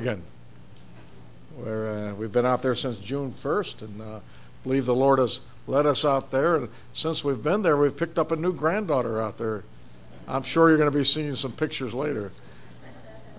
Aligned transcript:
Oregon. 0.00 0.22
Where 1.56 1.90
uh, 1.90 2.14
we've 2.14 2.32
been 2.32 2.46
out 2.46 2.62
there 2.62 2.74
since 2.74 2.96
June 2.96 3.34
1st, 3.42 3.82
and 3.82 4.00
uh, 4.00 4.20
believe 4.62 4.86
the 4.86 4.94
Lord 4.94 5.18
has 5.18 5.42
led 5.66 5.84
us 5.84 6.06
out 6.06 6.30
there. 6.30 6.56
And 6.56 6.70
since 6.94 7.22
we've 7.22 7.42
been 7.42 7.60
there, 7.60 7.76
we've 7.76 7.94
picked 7.94 8.18
up 8.18 8.32
a 8.32 8.36
new 8.36 8.54
granddaughter 8.54 9.20
out 9.20 9.36
there. 9.36 9.62
I'm 10.26 10.42
sure 10.42 10.70
you're 10.70 10.78
going 10.78 10.90
to 10.90 10.98
be 10.98 11.04
seeing 11.04 11.34
some 11.34 11.52
pictures 11.52 11.92
later. 11.92 12.32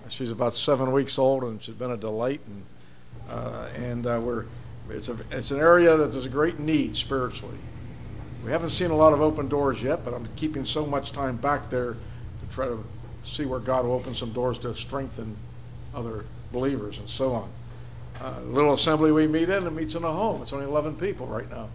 She's 0.08 0.30
about 0.30 0.54
seven 0.54 0.92
weeks 0.92 1.18
old, 1.18 1.42
and 1.42 1.60
she's 1.60 1.74
been 1.74 1.90
a 1.90 1.96
delight. 1.96 2.40
And 2.46 2.62
uh, 3.28 3.68
and 3.74 4.06
uh, 4.06 4.20
we're 4.22 4.44
it's 4.88 5.08
a 5.08 5.16
it's 5.32 5.50
an 5.50 5.58
area 5.58 5.96
that 5.96 6.12
there's 6.12 6.26
a 6.26 6.28
great 6.28 6.60
need 6.60 6.96
spiritually. 6.96 7.58
We 8.44 8.52
haven't 8.52 8.70
seen 8.70 8.92
a 8.92 8.96
lot 8.96 9.12
of 9.12 9.20
open 9.20 9.48
doors 9.48 9.82
yet, 9.82 10.04
but 10.04 10.14
I'm 10.14 10.28
keeping 10.36 10.64
so 10.64 10.86
much 10.86 11.10
time 11.10 11.38
back 11.38 11.70
there 11.70 11.94
to 11.94 12.54
try 12.54 12.66
to 12.66 12.84
see 13.24 13.46
where 13.46 13.58
God 13.58 13.84
will 13.84 13.94
open 13.94 14.14
some 14.14 14.32
doors 14.32 14.60
to 14.60 14.76
strengthen 14.76 15.36
other 15.92 16.24
believers 16.52 16.98
and 16.98 17.08
so 17.08 17.32
on. 17.32 17.50
Uh, 18.20 18.40
little 18.42 18.74
assembly 18.74 19.10
we 19.10 19.26
meet 19.26 19.48
in, 19.48 19.66
it 19.66 19.72
meets 19.72 19.94
in 19.94 20.04
a 20.04 20.12
home. 20.12 20.42
It's 20.42 20.52
only 20.52 20.66
11 20.66 20.96
people 20.96 21.26
right 21.26 21.50
now, 21.50 21.68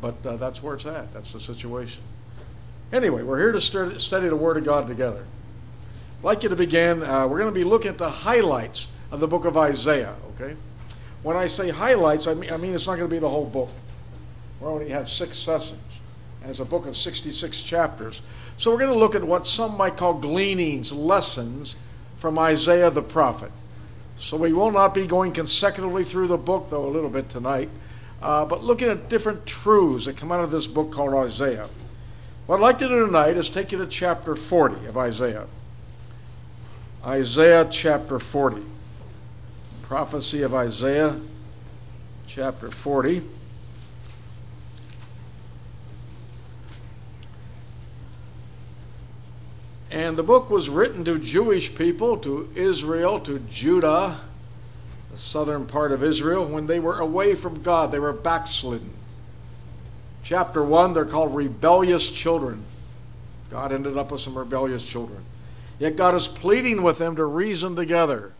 but 0.00 0.14
uh, 0.26 0.36
that's 0.36 0.62
where 0.62 0.74
it's 0.74 0.84
at. 0.84 1.12
That's 1.14 1.32
the 1.32 1.40
situation. 1.40 2.02
Anyway, 2.92 3.22
we're 3.22 3.38
here 3.38 3.52
to 3.52 3.60
study 3.60 4.28
the 4.28 4.36
Word 4.36 4.56
of 4.56 4.64
God 4.64 4.88
together. 4.88 5.24
I'd 6.18 6.24
like 6.24 6.42
you 6.42 6.48
to 6.48 6.56
begin. 6.56 7.02
Uh, 7.02 7.26
we're 7.26 7.38
going 7.38 7.52
to 7.52 7.58
be 7.58 7.64
looking 7.64 7.90
at 7.90 7.98
the 7.98 8.10
highlights 8.10 8.88
of 9.10 9.20
the 9.20 9.28
book 9.28 9.44
of 9.44 9.56
Isaiah. 9.56 10.14
Okay. 10.34 10.56
When 11.22 11.36
I 11.36 11.46
say 11.46 11.70
highlights, 11.70 12.26
I 12.26 12.34
mean, 12.34 12.52
I 12.52 12.56
mean 12.56 12.74
it's 12.74 12.86
not 12.86 12.96
going 12.96 13.08
to 13.08 13.14
be 13.14 13.18
the 13.18 13.28
whole 13.28 13.46
book. 13.46 13.70
We 14.60 14.66
only 14.66 14.88
have 14.90 15.08
six 15.08 15.38
sessions, 15.38 15.80
and 16.42 16.50
it's 16.50 16.60
a 16.60 16.64
book 16.64 16.86
of 16.86 16.96
66 16.96 17.62
chapters. 17.62 18.20
So 18.58 18.70
we're 18.70 18.78
going 18.78 18.92
to 18.92 18.98
look 18.98 19.14
at 19.14 19.24
what 19.24 19.46
some 19.46 19.76
might 19.76 19.96
call 19.96 20.14
gleanings, 20.14 20.92
lessons 20.92 21.76
from 22.16 22.38
Isaiah 22.38 22.90
the 22.90 23.02
prophet. 23.02 23.52
So 24.20 24.36
we 24.36 24.52
will 24.52 24.70
not 24.70 24.94
be 24.94 25.06
going 25.06 25.32
consecutively 25.32 26.04
through 26.04 26.28
the 26.28 26.36
book, 26.36 26.70
though 26.70 26.86
a 26.86 26.88
little 26.88 27.10
bit 27.10 27.28
tonight, 27.28 27.70
uh, 28.22 28.44
but 28.44 28.62
looking 28.62 28.88
at 28.88 29.08
different 29.08 29.46
truths 29.46 30.04
that 30.04 30.16
come 30.16 30.30
out 30.30 30.44
of 30.44 30.50
this 30.50 30.66
book 30.66 30.92
called 30.92 31.14
Isaiah. 31.14 31.68
What 32.46 32.56
I'd 32.56 32.62
like 32.62 32.78
to 32.80 32.88
do 32.88 33.06
tonight 33.06 33.36
is 33.36 33.50
take 33.50 33.72
you 33.72 33.78
to 33.78 33.86
chapter 33.86 34.36
40 34.36 34.86
of 34.86 34.96
Isaiah. 34.96 35.46
Isaiah 37.04 37.66
chapter 37.70 38.18
40 38.18 38.62
prophecy 39.90 40.42
of 40.42 40.54
Isaiah, 40.54 41.18
chapter 42.28 42.70
40. 42.70 43.22
And 49.90 50.16
the 50.16 50.22
book 50.22 50.50
was 50.50 50.68
written 50.68 51.04
to 51.04 51.18
Jewish 51.18 51.74
people, 51.74 52.16
to 52.18 52.48
Israel, 52.54 53.18
to 53.20 53.40
Judah, 53.50 54.20
the 55.10 55.18
southern 55.18 55.66
part 55.66 55.90
of 55.90 56.04
Israel, 56.04 56.46
when 56.46 56.66
they 56.66 56.78
were 56.78 57.00
away 57.00 57.34
from 57.34 57.62
God. 57.62 57.90
They 57.90 57.98
were 57.98 58.12
backslidden. 58.12 58.90
Chapter 60.22 60.62
1, 60.62 60.94
they're 60.94 61.04
called 61.04 61.34
rebellious 61.34 62.08
children. 62.10 62.64
God 63.50 63.72
ended 63.72 63.96
up 63.96 64.12
with 64.12 64.20
some 64.20 64.38
rebellious 64.38 64.84
children. 64.84 65.24
Yet 65.80 65.96
God 65.96 66.14
is 66.14 66.28
pleading 66.28 66.82
with 66.82 66.98
them 66.98 67.16
to 67.16 67.24
reason 67.24 67.74
together. 67.74 68.32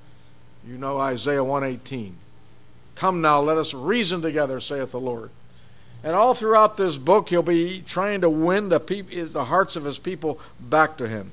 You 0.65 0.79
know 0.79 0.99
Isaiah 0.99 1.43
118. 1.43 2.15
Come 2.95 3.23
now, 3.23 3.41
let 3.41 3.57
us 3.57 3.75
reason 3.75 4.23
together, 4.23 4.61
saith 4.61 4.93
the 4.93 5.01
Lord. 5.01 5.31
And 6.05 6.15
all 6.15 6.35
throughout 6.35 6.77
this 6.77 6.97
book, 6.97 7.31
he'll 7.31 7.43
be 7.43 7.83
trying 7.87 8.21
to 8.21 8.31
win 8.31 8.69
the, 8.69 8.79
the 9.33 9.45
hearts 9.47 9.75
of 9.75 9.85
his 9.85 9.99
people 9.99 10.39
back 10.61 10.97
to 10.99 11.09
him. 11.09 11.33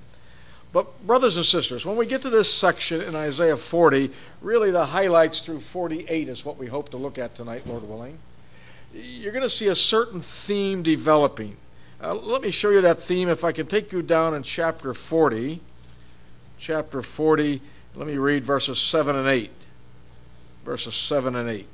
But, 0.73 1.05
brothers 1.07 1.37
and 1.37 1.45
sisters, 1.45 1.85
when 1.85 1.95
we 1.95 2.05
get 2.05 2.21
to 2.23 2.29
this 2.29 2.53
section 2.53 3.01
in 3.01 3.15
Isaiah 3.15 3.57
40, 3.57 4.11
really 4.41 4.71
the 4.71 4.85
highlights 4.85 5.39
through 5.39 5.61
48 5.61 6.27
is 6.27 6.45
what 6.45 6.57
we 6.57 6.67
hope 6.67 6.89
to 6.89 6.97
look 6.97 7.17
at 7.17 7.35
tonight, 7.35 7.65
Lord 7.65 7.87
willing. 7.87 8.17
You're 8.93 9.31
going 9.31 9.43
to 9.43 9.49
see 9.49 9.67
a 9.67 9.75
certain 9.75 10.21
theme 10.21 10.83
developing. 10.83 11.55
Uh, 12.01 12.13
let 12.13 12.41
me 12.41 12.51
show 12.51 12.69
you 12.69 12.81
that 12.81 13.01
theme 13.01 13.29
if 13.29 13.43
I 13.43 13.51
can 13.51 13.65
take 13.65 13.91
you 13.91 14.01
down 14.01 14.33
in 14.35 14.43
chapter 14.43 14.93
40. 14.93 15.61
Chapter 16.59 17.01
40 17.01 17.61
let 17.97 18.05
me 18.05 18.17
read 18.17 18.45
verses 18.45 18.79
7 18.79 19.15
and 19.15 19.27
8. 19.27 19.49
Verses 20.63 20.93
7 20.93 21.35
and 21.35 21.49
8, 21.49 21.65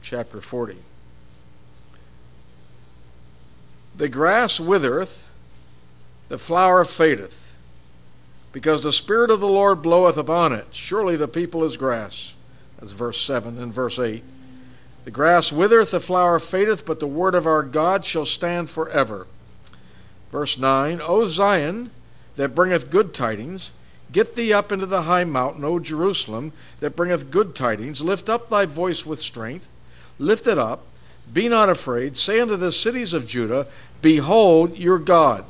chapter 0.00 0.40
40. 0.40 0.76
The 3.96 4.08
grass 4.08 4.60
withereth, 4.60 5.26
the 6.28 6.38
flower 6.38 6.84
fadeth, 6.84 7.39
because 8.52 8.82
the 8.82 8.92
Spirit 8.92 9.30
of 9.30 9.40
the 9.40 9.48
Lord 9.48 9.82
bloweth 9.82 10.16
upon 10.16 10.52
it. 10.52 10.66
Surely 10.72 11.16
the 11.16 11.28
people 11.28 11.64
is 11.64 11.76
grass. 11.76 12.34
That's 12.78 12.92
verse 12.92 13.20
7 13.20 13.58
and 13.58 13.72
verse 13.72 13.98
8. 13.98 14.22
The 15.04 15.10
grass 15.10 15.52
withereth, 15.52 15.92
the 15.92 16.00
flower 16.00 16.38
fadeth, 16.38 16.84
but 16.84 17.00
the 17.00 17.06
word 17.06 17.34
of 17.34 17.46
our 17.46 17.62
God 17.62 18.04
shall 18.04 18.26
stand 18.26 18.68
forever. 18.68 19.26
Verse 20.30 20.58
9 20.58 21.00
O 21.02 21.26
Zion, 21.26 21.90
that 22.36 22.54
bringeth 22.54 22.90
good 22.90 23.14
tidings, 23.14 23.72
Get 24.12 24.34
thee 24.34 24.52
up 24.52 24.72
into 24.72 24.86
the 24.86 25.02
high 25.02 25.24
mountain, 25.24 25.64
O 25.64 25.78
Jerusalem, 25.78 26.52
that 26.80 26.96
bringeth 26.96 27.30
good 27.30 27.54
tidings. 27.54 28.02
Lift 28.02 28.28
up 28.28 28.50
thy 28.50 28.66
voice 28.66 29.06
with 29.06 29.20
strength. 29.20 29.68
Lift 30.18 30.46
it 30.46 30.58
up. 30.58 30.84
Be 31.32 31.48
not 31.48 31.68
afraid. 31.68 32.16
Say 32.16 32.40
unto 32.40 32.56
the 32.56 32.72
cities 32.72 33.12
of 33.12 33.26
Judah, 33.26 33.68
Behold 34.02 34.76
your 34.76 34.98
God. 34.98 35.44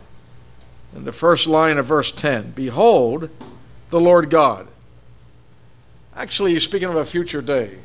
In 0.94 1.04
the 1.04 1.12
first 1.12 1.46
line 1.46 1.78
of 1.78 1.86
verse 1.86 2.12
10, 2.12 2.52
Behold 2.52 3.30
the 3.90 4.00
Lord 4.00 4.30
God. 4.30 4.68
Actually, 6.14 6.52
he's 6.52 6.64
speaking 6.64 6.88
of 6.88 6.96
a 6.96 7.04
future 7.04 7.42
day 7.42 7.78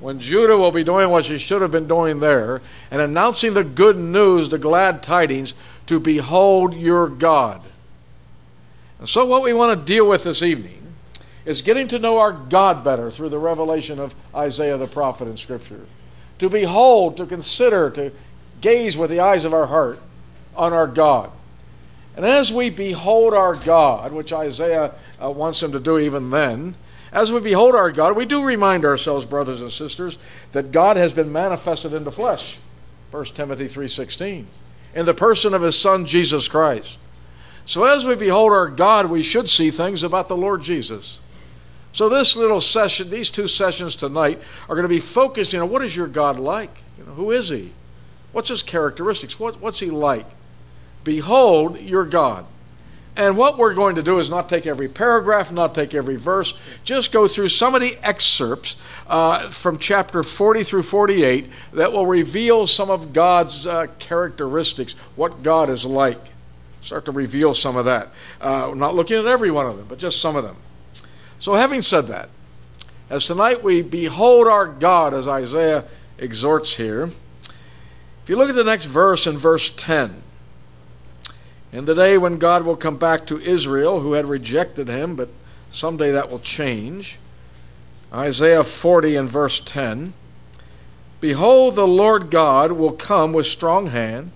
when 0.00 0.20
Judah 0.20 0.56
will 0.56 0.72
be 0.72 0.84
doing 0.84 1.08
what 1.10 1.24
she 1.24 1.38
should 1.38 1.62
have 1.62 1.70
been 1.70 1.88
doing 1.88 2.20
there 2.20 2.60
and 2.90 3.00
announcing 3.00 3.54
the 3.54 3.64
good 3.64 3.96
news, 3.96 4.48
the 4.48 4.58
glad 4.58 5.02
tidings, 5.02 5.54
to 5.86 5.98
behold 5.98 6.74
your 6.74 7.08
God. 7.08 7.62
And 8.98 9.08
so, 9.08 9.24
what 9.24 9.42
we 9.42 9.52
want 9.52 9.78
to 9.78 9.84
deal 9.84 10.08
with 10.08 10.24
this 10.24 10.42
evening 10.42 10.82
is 11.44 11.62
getting 11.62 11.88
to 11.88 11.98
know 11.98 12.18
our 12.18 12.32
God 12.32 12.82
better 12.82 13.10
through 13.10 13.28
the 13.28 13.38
revelation 13.38 13.98
of 13.98 14.14
Isaiah 14.34 14.76
the 14.76 14.86
prophet 14.86 15.28
in 15.28 15.36
Scripture. 15.36 15.86
To 16.40 16.48
behold, 16.50 17.16
to 17.16 17.26
consider, 17.26 17.90
to 17.90 18.12
gaze 18.60 18.96
with 18.96 19.10
the 19.10 19.20
eyes 19.20 19.44
of 19.44 19.54
our 19.54 19.66
heart 19.66 20.00
on 20.54 20.72
our 20.72 20.86
God. 20.86 21.30
And 22.16 22.24
as 22.24 22.52
we 22.52 22.70
behold 22.70 23.34
our 23.34 23.54
God, 23.54 24.12
which 24.12 24.32
Isaiah 24.32 24.94
uh, 25.22 25.30
wants 25.30 25.62
him 25.62 25.72
to 25.72 25.80
do 25.80 25.98
even 25.98 26.30
then, 26.30 26.74
as 27.12 27.30
we 27.30 27.40
behold 27.40 27.74
our 27.74 27.92
God, 27.92 28.16
we 28.16 28.24
do 28.24 28.44
remind 28.44 28.84
ourselves, 28.84 29.26
brothers 29.26 29.60
and 29.60 29.70
sisters, 29.70 30.18
that 30.52 30.72
God 30.72 30.96
has 30.96 31.12
been 31.12 31.30
manifested 31.30 31.92
in 31.92 32.04
the 32.04 32.12
flesh. 32.12 32.58
1 33.10 33.24
Timothy 33.34 33.68
3:16. 33.68 34.46
In 34.94 35.06
the 35.06 35.14
person 35.14 35.54
of 35.54 35.62
his 35.62 35.78
son 35.78 36.06
Jesus 36.06 36.48
Christ. 36.48 36.98
So 37.66 37.84
as 37.84 38.04
we 38.04 38.14
behold 38.14 38.52
our 38.52 38.68
God, 38.68 39.06
we 39.06 39.22
should 39.22 39.50
see 39.50 39.70
things 39.70 40.02
about 40.02 40.28
the 40.28 40.36
Lord 40.36 40.62
Jesus. 40.62 41.20
So 41.92 42.08
this 42.08 42.36
little 42.36 42.60
session, 42.60 43.10
these 43.10 43.30
two 43.30 43.48
sessions 43.48 43.96
tonight, 43.96 44.40
are 44.68 44.74
going 44.74 44.84
to 44.84 44.88
be 44.88 45.00
focused, 45.00 45.52
you 45.52 45.58
know, 45.58 45.66
what 45.66 45.82
is 45.82 45.96
your 45.96 46.06
God 46.06 46.38
like? 46.38 46.82
You 46.98 47.04
know, 47.04 47.12
who 47.12 47.30
is 47.30 47.48
he? 47.48 47.72
What's 48.32 48.50
his 48.50 48.62
characteristics? 48.62 49.40
What, 49.40 49.60
what's 49.60 49.80
he 49.80 49.90
like? 49.90 50.26
Behold 51.06 51.80
your 51.80 52.04
God. 52.04 52.44
And 53.16 53.36
what 53.36 53.56
we're 53.56 53.74
going 53.74 53.94
to 53.94 54.02
do 54.02 54.18
is 54.18 54.28
not 54.28 54.48
take 54.48 54.66
every 54.66 54.88
paragraph, 54.88 55.50
not 55.52 55.74
take 55.74 55.94
every 55.94 56.16
verse, 56.16 56.52
just 56.84 57.12
go 57.12 57.28
through 57.28 57.48
some 57.48 57.74
of 57.74 57.80
the 57.80 57.96
excerpts 58.02 58.76
uh, 59.06 59.48
from 59.48 59.78
chapter 59.78 60.22
40 60.22 60.64
through 60.64 60.82
48 60.82 61.48
that 61.74 61.92
will 61.92 62.06
reveal 62.06 62.66
some 62.66 62.90
of 62.90 63.12
God's 63.12 63.66
uh, 63.66 63.86
characteristics, 64.00 64.94
what 65.14 65.42
God 65.44 65.70
is 65.70 65.84
like 65.84 66.20
start 66.82 67.04
to 67.04 67.12
reveal 67.12 67.52
some 67.52 67.76
of 67.76 67.84
that. 67.84 68.10
Uh, 68.40 68.72
not 68.74 68.94
looking 68.94 69.18
at 69.18 69.26
every 69.26 69.50
one 69.50 69.66
of 69.66 69.76
them, 69.76 69.86
but 69.88 69.98
just 69.98 70.20
some 70.20 70.36
of 70.36 70.44
them. 70.44 70.56
So, 71.38 71.54
having 71.54 71.82
said 71.82 72.06
that, 72.06 72.28
as 73.10 73.26
tonight 73.26 73.62
we 73.62 73.82
behold 73.82 74.46
our 74.46 74.66
God, 74.66 75.12
as 75.12 75.28
Isaiah 75.28 75.84
exhorts 76.18 76.76
here, 76.76 77.10
if 78.22 78.28
you 78.28 78.36
look 78.36 78.48
at 78.48 78.54
the 78.54 78.64
next 78.64 78.86
verse 78.86 79.26
in 79.26 79.36
verse 79.36 79.70
10, 79.70 80.22
in 81.76 81.84
the 81.84 81.94
day 81.94 82.16
when 82.16 82.38
God 82.38 82.64
will 82.64 82.74
come 82.74 82.96
back 82.96 83.26
to 83.26 83.38
Israel, 83.38 84.00
who 84.00 84.14
had 84.14 84.26
rejected 84.26 84.88
him, 84.88 85.14
but 85.14 85.28
someday 85.68 86.10
that 86.10 86.30
will 86.30 86.38
change. 86.38 87.18
Isaiah 88.10 88.64
40 88.64 89.14
and 89.14 89.28
verse 89.28 89.60
10 89.60 90.14
Behold, 91.20 91.74
the 91.74 91.86
Lord 91.86 92.30
God 92.30 92.72
will 92.72 92.92
come 92.92 93.34
with 93.34 93.44
strong 93.44 93.88
hand 93.88 94.32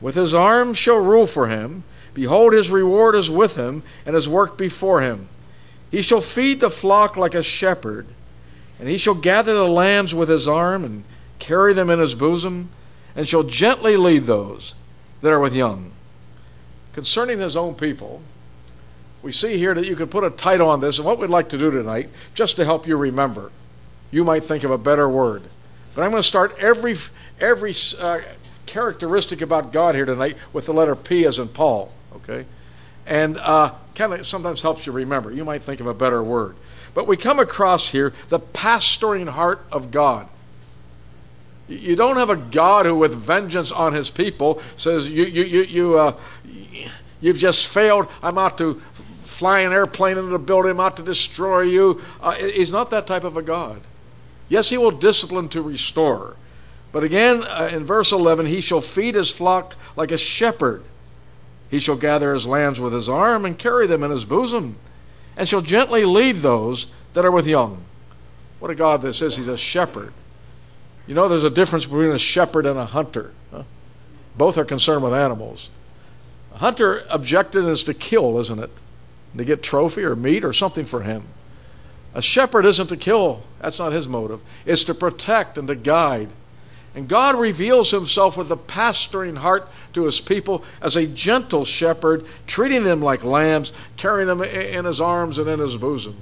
with 0.00 0.14
his 0.14 0.32
arm 0.32 0.72
shall 0.72 0.96
rule 0.96 1.26
for 1.26 1.48
him. 1.48 1.84
Behold, 2.14 2.54
his 2.54 2.70
reward 2.70 3.14
is 3.14 3.30
with 3.30 3.54
him, 3.56 3.82
and 4.06 4.14
his 4.14 4.28
work 4.28 4.56
before 4.56 5.02
him. 5.02 5.28
He 5.90 6.00
shall 6.00 6.22
feed 6.22 6.60
the 6.60 6.70
flock 6.70 7.18
like 7.18 7.34
a 7.34 7.42
shepherd, 7.42 8.06
and 8.80 8.88
he 8.88 8.96
shall 8.96 9.14
gather 9.14 9.52
the 9.52 9.68
lambs 9.68 10.14
with 10.14 10.30
his 10.30 10.48
arm, 10.48 10.84
and 10.84 11.04
carry 11.38 11.74
them 11.74 11.90
in 11.90 11.98
his 11.98 12.14
bosom, 12.14 12.70
and 13.14 13.28
shall 13.28 13.42
gently 13.42 13.98
lead 13.98 14.24
those 14.24 14.74
that 15.20 15.32
are 15.32 15.40
with 15.40 15.54
young. 15.54 15.91
Concerning 16.92 17.38
his 17.38 17.56
own 17.56 17.74
people, 17.74 18.20
we 19.22 19.32
see 19.32 19.56
here 19.56 19.72
that 19.74 19.86
you 19.86 19.96
could 19.96 20.10
put 20.10 20.24
a 20.24 20.30
title 20.30 20.68
on 20.68 20.80
this, 20.80 20.98
and 20.98 21.06
what 21.06 21.18
we'd 21.18 21.30
like 21.30 21.48
to 21.50 21.58
do 21.58 21.70
tonight, 21.70 22.10
just 22.34 22.56
to 22.56 22.64
help 22.64 22.86
you 22.86 22.96
remember, 22.96 23.50
you 24.10 24.24
might 24.24 24.44
think 24.44 24.64
of 24.64 24.70
a 24.70 24.78
better 24.78 25.08
word. 25.08 25.42
But 25.94 26.02
I'm 26.02 26.10
going 26.10 26.22
to 26.22 26.28
start 26.28 26.56
every 26.58 26.96
every 27.40 27.74
uh, 27.98 28.20
characteristic 28.66 29.40
about 29.40 29.72
God 29.72 29.94
here 29.94 30.04
tonight 30.04 30.36
with 30.52 30.66
the 30.66 30.72
letter 30.72 30.94
P 30.96 31.24
as 31.26 31.38
in 31.38 31.48
Paul. 31.48 31.92
Okay, 32.16 32.46
and 33.06 33.38
uh, 33.38 33.72
kind 33.94 34.12
of 34.12 34.26
sometimes 34.26 34.60
helps 34.62 34.86
you 34.86 34.92
remember. 34.92 35.30
You 35.30 35.44
might 35.44 35.62
think 35.62 35.80
of 35.80 35.86
a 35.86 35.94
better 35.94 36.22
word, 36.22 36.56
but 36.94 37.06
we 37.06 37.16
come 37.16 37.38
across 37.38 37.88
here 37.88 38.12
the 38.28 38.40
pastoring 38.40 39.28
heart 39.28 39.64
of 39.70 39.90
God. 39.90 40.28
You 41.72 41.96
don't 41.96 42.16
have 42.16 42.30
a 42.30 42.36
God 42.36 42.86
who, 42.86 42.94
with 42.94 43.14
vengeance 43.14 43.72
on 43.72 43.92
His 43.94 44.10
people, 44.10 44.62
says 44.76 45.10
you 45.10 45.24
you 45.24 45.44
you 45.44 45.62
you. 45.62 45.98
Uh, 45.98 46.16
You've 47.22 47.38
just 47.38 47.68
failed. 47.68 48.08
I'm 48.22 48.36
out 48.36 48.58
to 48.58 48.82
fly 49.22 49.60
an 49.60 49.72
airplane 49.72 50.18
into 50.18 50.30
the 50.30 50.38
building. 50.38 50.72
I'm 50.72 50.80
out 50.80 50.96
to 50.98 51.02
destroy 51.02 51.62
you. 51.62 52.02
Uh, 52.20 52.32
he's 52.32 52.72
not 52.72 52.90
that 52.90 53.06
type 53.06 53.24
of 53.24 53.36
a 53.36 53.42
God. 53.42 53.80
Yes, 54.48 54.68
he 54.68 54.76
will 54.76 54.90
discipline 54.90 55.48
to 55.50 55.62
restore. 55.62 56.36
But 56.90 57.04
again, 57.04 57.44
uh, 57.44 57.70
in 57.72 57.84
verse 57.84 58.12
11, 58.12 58.46
he 58.46 58.60
shall 58.60 58.82
feed 58.82 59.14
his 59.14 59.30
flock 59.30 59.76
like 59.96 60.10
a 60.10 60.18
shepherd. 60.18 60.82
He 61.70 61.78
shall 61.78 61.96
gather 61.96 62.34
his 62.34 62.46
lambs 62.46 62.78
with 62.78 62.92
his 62.92 63.08
arm 63.08 63.46
and 63.46 63.56
carry 63.56 63.86
them 63.86 64.02
in 64.02 64.10
his 64.10 64.26
bosom, 64.26 64.76
and 65.36 65.48
shall 65.48 65.62
gently 65.62 66.04
lead 66.04 66.36
those 66.36 66.88
that 67.14 67.24
are 67.24 67.30
with 67.30 67.46
young. 67.46 67.82
What 68.58 68.70
a 68.70 68.74
God 68.74 69.00
this 69.00 69.22
is. 69.22 69.36
He's 69.36 69.48
a 69.48 69.56
shepherd. 69.56 70.12
You 71.06 71.14
know, 71.14 71.28
there's 71.28 71.44
a 71.44 71.50
difference 71.50 71.84
between 71.84 72.10
a 72.10 72.18
shepherd 72.18 72.66
and 72.66 72.78
a 72.78 72.86
hunter. 72.86 73.32
Huh? 73.50 73.64
Both 74.36 74.56
are 74.56 74.64
concerned 74.64 75.02
with 75.02 75.12
animals. 75.12 75.70
A 76.54 76.58
hunter 76.58 77.04
objective 77.10 77.66
is 77.66 77.84
to 77.84 77.94
kill, 77.94 78.38
isn't 78.38 78.58
it? 78.58 78.70
To 79.36 79.44
get 79.44 79.62
trophy 79.62 80.04
or 80.04 80.14
meat 80.14 80.44
or 80.44 80.52
something 80.52 80.84
for 80.84 81.02
him. 81.02 81.24
A 82.14 82.22
shepherd 82.22 82.66
isn't 82.66 82.88
to 82.88 82.96
kill, 82.96 83.42
that's 83.60 83.78
not 83.78 83.92
his 83.92 84.06
motive. 84.06 84.40
It's 84.66 84.84
to 84.84 84.94
protect 84.94 85.56
and 85.56 85.66
to 85.68 85.74
guide. 85.74 86.28
And 86.94 87.08
God 87.08 87.36
reveals 87.36 87.90
himself 87.90 88.36
with 88.36 88.50
a 88.50 88.56
pastoring 88.56 89.38
heart 89.38 89.66
to 89.94 90.04
his 90.04 90.20
people 90.20 90.62
as 90.82 90.94
a 90.94 91.06
gentle 91.06 91.64
shepherd, 91.64 92.26
treating 92.46 92.84
them 92.84 93.00
like 93.00 93.24
lambs, 93.24 93.72
carrying 93.96 94.28
them 94.28 94.42
in 94.42 94.84
his 94.84 95.00
arms 95.00 95.38
and 95.38 95.48
in 95.48 95.58
his 95.58 95.76
bosom. 95.78 96.16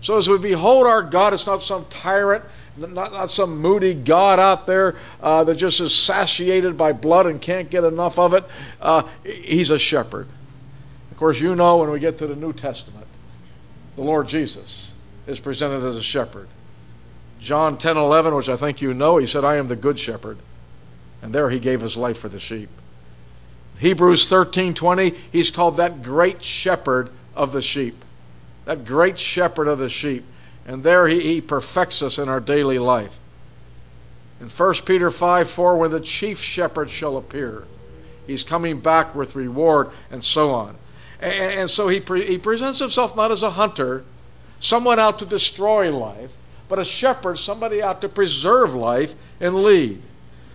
So 0.00 0.18
as 0.18 0.28
we 0.28 0.38
behold 0.38 0.88
our 0.88 1.02
God, 1.02 1.34
it's 1.34 1.46
not 1.46 1.62
some 1.62 1.86
tyrant 1.88 2.44
not, 2.76 3.12
not 3.12 3.30
some 3.30 3.58
moody 3.58 3.94
God 3.94 4.38
out 4.38 4.66
there 4.66 4.96
uh, 5.20 5.44
that 5.44 5.56
just 5.56 5.80
is 5.80 5.94
satiated 5.94 6.76
by 6.76 6.92
blood 6.92 7.26
and 7.26 7.40
can't 7.40 7.70
get 7.70 7.84
enough 7.84 8.18
of 8.18 8.34
it. 8.34 8.44
Uh, 8.80 9.08
he's 9.24 9.70
a 9.70 9.78
shepherd. 9.78 10.28
Of 11.10 11.16
course, 11.16 11.40
you 11.40 11.54
know 11.54 11.78
when 11.78 11.90
we 11.90 12.00
get 12.00 12.18
to 12.18 12.26
the 12.26 12.36
New 12.36 12.52
Testament, 12.52 13.06
the 13.96 14.02
Lord 14.02 14.28
Jesus 14.28 14.92
is 15.26 15.40
presented 15.40 15.84
as 15.84 15.96
a 15.96 16.02
shepherd. 16.02 16.48
John 17.40 17.78
10 17.78 17.96
11, 17.96 18.34
which 18.34 18.48
I 18.48 18.56
think 18.56 18.82
you 18.82 18.94
know, 18.94 19.16
he 19.16 19.26
said, 19.26 19.44
I 19.44 19.56
am 19.56 19.68
the 19.68 19.76
good 19.76 19.98
shepherd. 19.98 20.38
And 21.22 21.34
there 21.34 21.50
he 21.50 21.58
gave 21.58 21.80
his 21.80 21.96
life 21.96 22.18
for 22.18 22.28
the 22.28 22.38
sheep. 22.38 22.68
Hebrews 23.78 24.28
13 24.28 24.74
20, 24.74 25.14
he's 25.32 25.50
called 25.50 25.76
that 25.76 26.02
great 26.02 26.42
shepherd 26.42 27.10
of 27.34 27.52
the 27.52 27.62
sheep. 27.62 28.04
That 28.64 28.84
great 28.84 29.18
shepherd 29.18 29.68
of 29.68 29.78
the 29.78 29.88
sheep. 29.88 30.24
And 30.66 30.82
there 30.82 31.06
he, 31.06 31.20
he 31.20 31.40
perfects 31.40 32.02
us 32.02 32.18
in 32.18 32.28
our 32.28 32.40
daily 32.40 32.78
life. 32.78 33.16
In 34.40 34.48
1 34.48 34.74
Peter 34.84 35.10
5 35.10 35.48
4, 35.48 35.76
when 35.76 35.90
the 35.92 36.00
chief 36.00 36.38
shepherd 36.38 36.90
shall 36.90 37.16
appear, 37.16 37.64
he's 38.26 38.42
coming 38.42 38.80
back 38.80 39.14
with 39.14 39.36
reward 39.36 39.90
and 40.10 40.22
so 40.22 40.50
on. 40.50 40.76
And, 41.20 41.32
and 41.32 41.70
so 41.70 41.88
he, 41.88 42.00
pre, 42.00 42.26
he 42.26 42.36
presents 42.36 42.80
himself 42.80 43.16
not 43.16 43.30
as 43.30 43.42
a 43.42 43.50
hunter, 43.50 44.04
someone 44.58 44.98
out 44.98 45.20
to 45.20 45.26
destroy 45.26 45.96
life, 45.96 46.32
but 46.68 46.80
a 46.80 46.84
shepherd, 46.84 47.38
somebody 47.38 47.80
out 47.80 48.00
to 48.00 48.08
preserve 48.08 48.74
life 48.74 49.14
and 49.40 49.54
lead. 49.54 50.02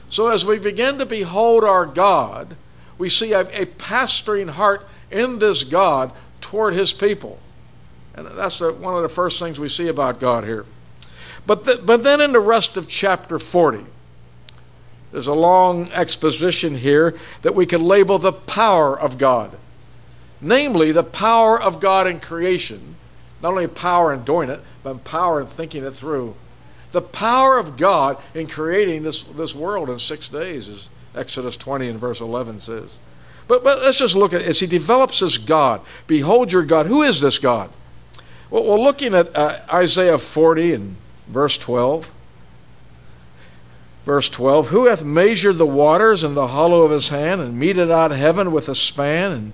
So 0.10 0.28
as 0.28 0.46
we 0.46 0.60
begin 0.60 0.98
to 0.98 1.06
behold 1.06 1.64
our 1.64 1.86
God, 1.86 2.58
we 2.98 3.08
see 3.08 3.32
a, 3.32 3.42
a 3.42 3.66
pastoring 3.66 4.50
heart 4.50 4.86
in 5.10 5.40
this 5.40 5.64
God 5.64 6.12
toward 6.42 6.74
his 6.74 6.92
people. 6.92 7.40
And 8.16 8.28
that's 8.28 8.60
the, 8.60 8.74
one 8.74 8.96
of 8.96 9.04
the 9.04 9.10
first 9.10 9.40
things 9.40 9.60
we 9.60 9.70
see 9.70 9.88
about 9.88 10.20
God 10.20 10.44
here. 10.44 10.66
But, 11.46 11.64
the, 11.64 11.78
but 11.78 12.04
then 12.04 12.22
in 12.22 12.34
the 12.34 12.40
rest 12.40 12.78
of 12.78 12.88
chapter 12.88 13.40
40, 13.40 13.86
there's 15.12 15.28
a 15.28 15.34
long 15.34 15.90
exposition 15.92 16.78
here 16.78 17.18
that 17.42 17.56
we 17.56 17.66
can 17.66 17.84
label 17.84 18.18
the 18.18 18.34
power 18.34 19.00
of 19.00 19.18
God. 19.18 19.58
Namely, 20.40 20.92
the 20.92 21.04
power 21.04 21.62
of 21.62 21.80
God 21.80 22.08
in 22.08 22.20
creation. 22.20 22.96
Not 23.42 23.50
only 23.50 23.68
power 23.68 24.14
in 24.14 24.24
doing 24.24 24.50
it, 24.50 24.62
but 24.84 25.04
power 25.04 25.42
in 25.42 25.48
thinking 25.48 25.84
it 25.84 25.92
through. 25.92 26.36
The 26.92 27.02
power 27.02 27.58
of 27.58 27.78
God 27.78 28.18
in 28.34 28.48
creating 28.48 29.04
this, 29.04 29.24
this 29.24 29.56
world 29.56 29.90
in 29.90 30.00
six 30.00 30.30
days, 30.30 30.68
as 30.70 30.90
Exodus 31.16 31.58
20 31.58 31.90
and 31.90 32.00
verse 32.00 32.22
11 32.22 32.60
says. 32.60 32.90
But, 33.48 33.64
but 33.64 33.82
let's 33.82 33.98
just 33.98 34.16
look 34.16 34.34
at 34.34 34.42
it. 34.42 34.48
As 34.48 34.60
he 34.60 34.68
develops 34.68 35.20
this 35.20 35.38
God, 35.38 35.82
behold 36.08 36.52
your 36.52 36.64
God. 36.64 36.86
Who 36.86 37.02
is 37.02 37.20
this 37.20 37.40
God? 37.40 37.70
Well, 38.52 38.66
we're 38.66 38.80
looking 38.80 39.16
at 39.16 39.34
uh, 39.34 39.60
Isaiah 39.72 40.18
40 40.18 40.74
and 40.74 40.96
verse 41.30 41.58
12. 41.58 42.12
Verse 44.04 44.30
12 44.30 44.68
Who 44.68 44.88
hath 44.88 45.06
measured 45.06 45.58
the 45.58 45.66
waters 45.66 46.26
in 46.26 46.34
the 46.34 46.48
hollow 46.48 46.84
of 46.84 46.92
his 46.92 47.08
hand, 47.10 47.40
and 47.40 47.58
meted 47.58 47.90
out 47.90 48.12
heaven 48.12 48.52
with 48.52 48.68
a 48.68 48.76
span, 48.76 49.32
and 49.32 49.54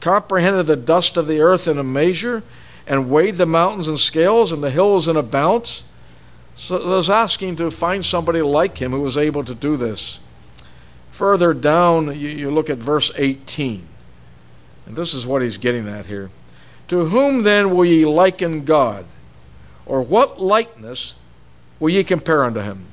comprehended 0.00 0.66
the 0.66 0.76
dust 0.76 1.18
of 1.18 1.26
the 1.26 1.40
earth 1.40 1.68
in 1.68 1.78
a 1.78 1.84
measure, 1.84 2.42
and 2.86 3.10
weighed 3.10 3.34
the 3.34 3.44
mountains 3.44 3.86
in 3.86 3.98
scales, 3.98 4.50
and 4.50 4.64
the 4.64 4.70
hills 4.70 5.08
in 5.08 5.16
a 5.18 5.22
balance? 5.22 5.84
So 6.54 6.82
I 6.82 6.96
was 6.96 7.10
asking 7.10 7.56
to 7.56 7.70
find 7.70 8.04
somebody 8.04 8.40
like 8.40 8.78
him 8.78 8.92
who 8.92 9.00
was 9.00 9.18
able 9.18 9.44
to 9.44 9.54
do 9.54 9.76
this. 9.76 10.20
Further 11.10 11.52
down, 11.52 12.18
you, 12.18 12.28
you 12.28 12.50
look 12.50 12.70
at 12.70 12.78
verse 12.78 13.12
18. 13.14 13.86
And 14.86 14.96
this 14.96 15.12
is 15.12 15.26
what 15.26 15.42
he's 15.42 15.58
getting 15.58 15.86
at 15.86 16.06
here. 16.06 16.30
To 16.88 17.06
whom 17.06 17.42
then 17.42 17.74
will 17.74 17.84
ye 17.84 18.04
liken 18.04 18.64
God? 18.64 19.04
Or 19.86 20.02
what 20.02 20.40
likeness 20.40 21.14
will 21.80 21.90
ye 21.90 22.04
compare 22.04 22.44
unto 22.44 22.60
him? 22.60 22.86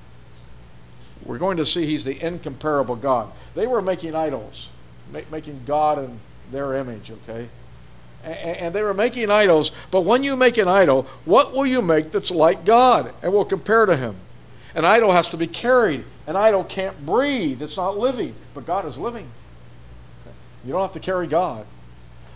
We're 1.25 1.38
going 1.38 1.57
to 1.57 1.65
see 1.65 1.86
he's 1.86 2.06
the 2.06 2.24
incomparable 2.24 2.95
God. 2.95 3.31
They 3.56 3.68
were 3.68 3.81
making 3.81 4.15
idols, 4.15 4.69
making 5.31 5.62
God 5.65 5.97
in 5.97 6.19
their 6.51 6.75
image, 6.75 7.12
okay? 7.12 7.50
And 8.24 8.74
they 8.74 8.83
were 8.83 8.94
making 8.94 9.30
idols, 9.30 9.71
but 9.92 10.01
when 10.01 10.24
you 10.24 10.36
make 10.36 10.57
an 10.57 10.68
idol, 10.68 11.07
what 11.25 11.53
will 11.53 11.65
you 11.65 11.81
make 11.81 12.12
that's 12.12 12.31
like 12.31 12.65
God 12.65 13.13
and 13.21 13.31
will 13.33 13.45
compare 13.45 13.86
to 13.86 13.96
him? 13.96 14.15
An 14.74 14.84
idol 14.84 15.12
has 15.12 15.29
to 15.29 15.38
be 15.38 15.48
carried. 15.48 16.03
An 16.27 16.36
idol 16.36 16.63
can't 16.63 17.05
breathe, 17.05 17.62
it's 17.62 17.77
not 17.77 17.98
living, 17.98 18.34
but 18.53 18.65
God 18.65 18.86
is 18.86 18.98
living. 18.98 19.29
You 20.65 20.72
don't 20.72 20.81
have 20.81 20.93
to 20.93 21.00
carry 21.00 21.27
God. 21.27 21.65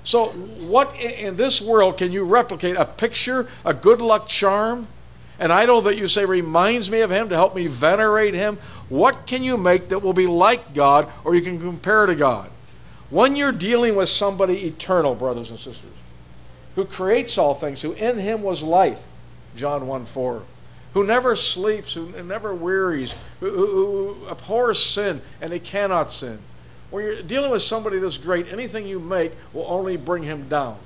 So, 0.03 0.27
what 0.27 0.95
in 0.95 1.35
this 1.35 1.61
world 1.61 1.97
can 1.97 2.11
you 2.11 2.23
replicate? 2.23 2.75
A 2.77 2.85
picture, 2.85 3.47
a 3.65 3.73
good 3.73 4.01
luck 4.01 4.27
charm, 4.27 4.87
an 5.39 5.51
idol 5.51 5.81
that 5.81 5.97
you 5.97 6.07
say 6.07 6.25
reminds 6.25 6.89
me 6.89 7.01
of 7.01 7.11
Him 7.11 7.29
to 7.29 7.35
help 7.35 7.55
me 7.55 7.67
venerate 7.67 8.33
Him? 8.33 8.57
What 8.87 9.27
can 9.27 9.43
you 9.43 9.57
make 9.57 9.89
that 9.89 9.99
will 9.99 10.13
be 10.13 10.27
like 10.27 10.73
God 10.73 11.09
or 11.23 11.35
you 11.35 11.41
can 11.41 11.59
compare 11.59 12.05
to 12.05 12.15
God? 12.15 12.49
When 13.09 13.35
you're 13.35 13.51
dealing 13.51 13.95
with 13.95 14.09
somebody 14.09 14.67
eternal, 14.67 15.15
brothers 15.15 15.49
and 15.49 15.59
sisters, 15.59 15.91
who 16.75 16.85
creates 16.85 17.37
all 17.37 17.55
things, 17.55 17.81
who 17.81 17.93
in 17.93 18.17
Him 18.17 18.41
was 18.41 18.63
life, 18.63 19.05
John 19.55 19.87
1 19.87 20.05
4, 20.05 20.43
who 20.93 21.03
never 21.03 21.35
sleeps, 21.35 21.93
who 21.93 22.11
never 22.23 22.53
wearies, 22.53 23.15
who, 23.39 23.49
who, 23.49 24.13
who 24.13 24.25
abhors 24.27 24.81
sin 24.81 25.21
and 25.41 25.51
he 25.51 25.59
cannot 25.59 26.11
sin 26.11 26.39
when 26.91 27.03
you're 27.03 27.21
dealing 27.21 27.51
with 27.51 27.61
somebody 27.61 27.99
this 27.99 28.17
great, 28.17 28.47
anything 28.51 28.87
you 28.87 28.99
make 28.99 29.31
will 29.53 29.65
only 29.67 29.97
bring 29.97 30.23
him 30.23 30.47
down. 30.49 30.77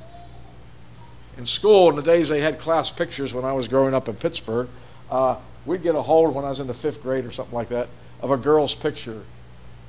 In 1.38 1.46
school, 1.46 1.90
in 1.90 1.96
the 1.96 2.02
days 2.02 2.30
they 2.30 2.42
had 2.42 2.60
class 2.60 2.92
pictures 2.92 3.34
when 3.34 3.46
I 3.46 3.54
was 3.54 3.68
growing 3.68 3.94
up 3.94 4.08
in 4.08 4.16
Pittsburgh, 4.16 4.68
uh, 5.10 5.38
we'd 5.66 5.82
get 5.82 5.96
a 5.96 6.02
hold 6.02 6.36
when 6.36 6.46
I 6.46 6.50
was 6.50 6.60
in 6.60 6.68
the 6.68 6.74
fifth 6.74 7.02
grade 7.02 7.26
or 7.26 7.32
something 7.32 7.56
like 7.56 7.70
that 7.70 7.88
of 8.22 8.32
a 8.32 8.38
girl's 8.38 8.76
picture. 8.76 9.24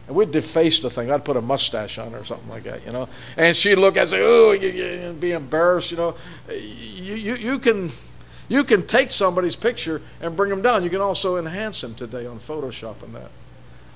And 0.07 0.17
we'd 0.17 0.33
deface 0.33 0.81
the 0.81 0.91
thing. 0.91 1.11
I'd 1.11 1.25
put 1.25 1.37
a 1.37 1.41
mustache 1.41 1.99
on 1.99 2.13
her 2.13 2.19
or 2.19 2.25
something 2.25 2.49
like 2.49 2.65
that, 2.65 2.85
you 2.85 2.93
know. 2.93 3.09
And 3.37 3.57
she'd 3.57 3.77
look 3.77 3.97
and 3.97 4.09
say, 4.09 4.21
"Oh," 4.23 4.53
and 4.53 5.19
be 5.19 5.33
embarrassed, 5.33 5.91
you 5.91 5.97
know. 5.97 6.15
You, 6.51 7.15
you, 7.15 7.35
you 7.37 7.59
can 7.59 7.91
you 8.49 8.65
can 8.65 8.87
take 8.87 9.11
somebody's 9.11 9.57
picture 9.57 10.03
and 10.21 10.37
bring 10.37 10.51
them 10.51 10.61
down. 10.61 10.85
You 10.85 10.91
can 10.91 11.01
also 11.01 11.39
enhance 11.39 11.81
them 11.81 11.95
today 11.95 12.27
on 12.27 12.39
Photoshop 12.39 13.03
and 13.03 13.15
that. 13.15 13.31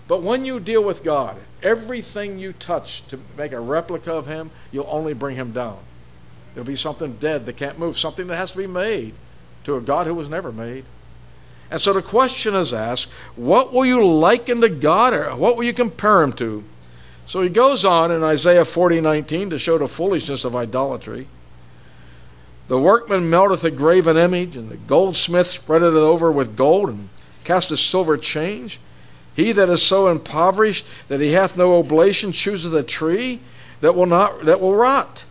But 0.08 0.22
when 0.22 0.44
you 0.46 0.58
deal 0.58 0.82
with 0.82 1.04
God, 1.04 1.36
everything 1.62 2.38
you 2.38 2.54
touch 2.54 3.06
to 3.08 3.20
make 3.36 3.52
a 3.52 3.60
replica 3.60 4.14
of 4.14 4.26
Him, 4.26 4.50
you'll 4.72 4.88
only 4.88 5.12
bring 5.12 5.36
Him 5.36 5.52
down. 5.52 5.78
It'll 6.54 6.64
be 6.64 6.76
something 6.76 7.16
dead 7.16 7.46
that 7.46 7.58
can't 7.58 7.78
move, 7.78 7.98
something 7.98 8.26
that 8.26 8.36
has 8.36 8.52
to 8.52 8.58
be 8.58 8.66
made 8.66 9.14
to 9.64 9.76
a 9.76 9.80
God 9.80 10.06
who 10.06 10.14
was 10.14 10.30
never 10.30 10.50
made. 10.50 10.86
And 11.70 11.78
so 11.80 11.92
the 11.92 12.02
question 12.02 12.54
is 12.54 12.72
asked 12.72 13.08
what 13.36 13.72
will 13.72 13.84
you 13.84 14.04
liken 14.04 14.62
to 14.62 14.70
God 14.70 15.12
or 15.12 15.36
what 15.36 15.56
will 15.56 15.64
you 15.64 15.74
compare 15.74 16.22
Him 16.22 16.32
to? 16.34 16.64
So 17.26 17.42
he 17.42 17.50
goes 17.50 17.84
on 17.84 18.10
in 18.10 18.24
Isaiah 18.24 18.64
40 18.64 19.02
19 19.02 19.50
to 19.50 19.58
show 19.58 19.76
the 19.76 19.86
foolishness 19.86 20.46
of 20.46 20.56
idolatry. 20.56 21.28
The 22.68 22.78
workman 22.78 23.28
melteth 23.28 23.64
a 23.64 23.70
graven 23.70 24.16
image, 24.16 24.56
and 24.56 24.70
the 24.70 24.76
goldsmith 24.78 25.46
spreadeth 25.48 25.94
it 25.94 25.98
over 25.98 26.32
with 26.32 26.56
gold, 26.56 26.88
and 26.88 27.10
casteth 27.44 27.80
silver 27.80 28.16
change. 28.16 28.80
He 29.38 29.52
that 29.52 29.68
is 29.68 29.80
so 29.80 30.08
impoverished 30.08 30.84
that 31.06 31.20
he 31.20 31.30
hath 31.30 31.56
no 31.56 31.78
oblation 31.78 32.32
chooseth 32.32 32.74
a 32.74 32.82
tree 32.82 33.38
that 33.80 33.94
will 33.94 34.06
not 34.06 34.46
that 34.46 34.60
will 34.60 34.74
rot. 34.74 35.24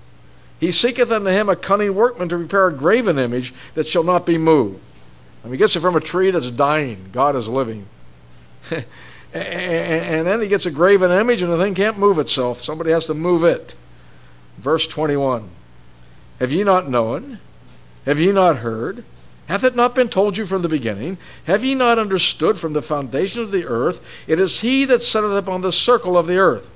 He 0.61 0.71
seeketh 0.71 1.11
unto 1.11 1.29
him 1.29 1.49
a 1.49 1.57
cunning 1.57 1.93
workman 1.93 2.29
to 2.29 2.37
prepare 2.37 2.67
a 2.67 2.73
graven 2.73 3.19
image 3.19 3.53
that 3.73 3.85
shall 3.85 4.05
not 4.05 4.25
be 4.25 4.37
moved. 4.37 4.79
And 5.43 5.51
he 5.51 5.57
gets 5.57 5.75
it 5.75 5.81
from 5.81 5.97
a 5.97 5.99
tree 5.99 6.31
that's 6.31 6.49
dying. 6.49 7.09
God 7.11 7.35
is 7.35 7.49
living. 7.49 7.85
and 8.71 10.25
then 10.25 10.41
he 10.41 10.47
gets 10.47 10.65
a 10.65 10.71
graven 10.71 11.11
image, 11.11 11.41
and 11.41 11.51
the 11.51 11.57
thing 11.57 11.75
can't 11.75 11.99
move 11.99 12.17
itself. 12.17 12.61
Somebody 12.63 12.91
has 12.91 13.07
to 13.07 13.13
move 13.13 13.43
it. 13.43 13.75
Verse 14.57 14.87
21 14.87 15.49
Have 16.39 16.53
ye 16.53 16.63
not 16.63 16.89
known? 16.89 17.39
Have 18.05 18.21
ye 18.21 18.31
not 18.31 18.59
heard? 18.59 19.03
Hath 19.47 19.63
it 19.63 19.75
not 19.75 19.95
been 19.95 20.09
told 20.09 20.37
you 20.37 20.45
from 20.45 20.61
the 20.61 20.69
beginning? 20.69 21.17
Have 21.45 21.63
ye 21.63 21.73
not 21.73 21.99
understood 21.99 22.57
from 22.57 22.73
the 22.73 22.81
foundation 22.81 23.41
of 23.41 23.51
the 23.51 23.65
earth? 23.65 24.05
It 24.27 24.39
is 24.39 24.59
he 24.59 24.83
that 24.85 25.01
setteth 25.01 25.37
upon 25.37 25.61
the 25.61 25.71
circle 25.71 26.17
of 26.17 26.27
the 26.27 26.37
earth. 26.37 26.69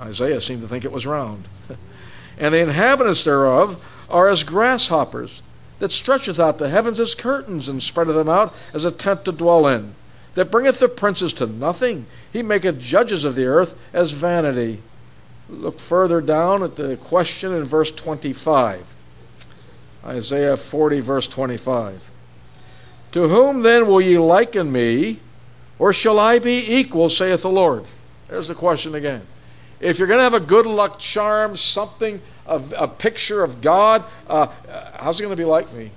Isaiah 0.00 0.40
seemed 0.40 0.62
to 0.62 0.68
think 0.68 0.84
it 0.84 0.92
was 0.92 1.06
round. 1.06 1.44
and 2.38 2.54
the 2.54 2.60
inhabitants 2.60 3.24
thereof 3.24 3.86
are 4.08 4.28
as 4.28 4.44
grasshoppers, 4.44 5.42
that 5.78 5.92
stretcheth 5.92 6.38
out 6.38 6.58
the 6.58 6.68
heavens 6.68 7.00
as 7.00 7.14
curtains, 7.14 7.68
and 7.68 7.82
spreadeth 7.82 8.14
them 8.14 8.28
out 8.28 8.54
as 8.72 8.84
a 8.84 8.90
tent 8.90 9.24
to 9.26 9.32
dwell 9.32 9.66
in, 9.66 9.94
that 10.34 10.50
bringeth 10.50 10.78
the 10.78 10.88
princes 10.88 11.32
to 11.34 11.46
nothing. 11.46 12.06
He 12.32 12.42
maketh 12.42 12.78
judges 12.78 13.24
of 13.24 13.34
the 13.34 13.46
earth 13.46 13.74
as 13.92 14.12
vanity. 14.12 14.82
Look 15.48 15.80
further 15.80 16.20
down 16.20 16.62
at 16.62 16.76
the 16.76 16.96
question 16.96 17.52
in 17.52 17.64
verse 17.64 17.90
25. 17.90 18.86
Isaiah 20.04 20.56
40, 20.56 21.00
verse 21.00 21.28
25. 21.28 22.10
To 23.12 23.28
whom 23.28 23.62
then 23.62 23.86
will 23.86 24.00
ye 24.00 24.18
liken 24.18 24.70
me, 24.70 25.20
or 25.78 25.92
shall 25.92 26.18
I 26.18 26.38
be 26.38 26.64
equal, 26.74 27.10
saith 27.10 27.42
the 27.42 27.50
Lord? 27.50 27.84
There's 28.28 28.48
the 28.48 28.54
question 28.54 28.94
again. 28.94 29.26
If 29.80 29.98
you're 29.98 30.08
going 30.08 30.18
to 30.18 30.24
have 30.24 30.34
a 30.34 30.40
good 30.40 30.66
luck 30.66 30.98
charm, 30.98 31.56
something, 31.56 32.20
a, 32.46 32.62
a 32.76 32.88
picture 32.88 33.42
of 33.42 33.60
God, 33.60 34.04
uh, 34.28 34.48
how's 34.94 35.18
it 35.18 35.22
going 35.22 35.36
to 35.36 35.42
be 35.42 35.46
like 35.46 35.72
me? 35.72 35.90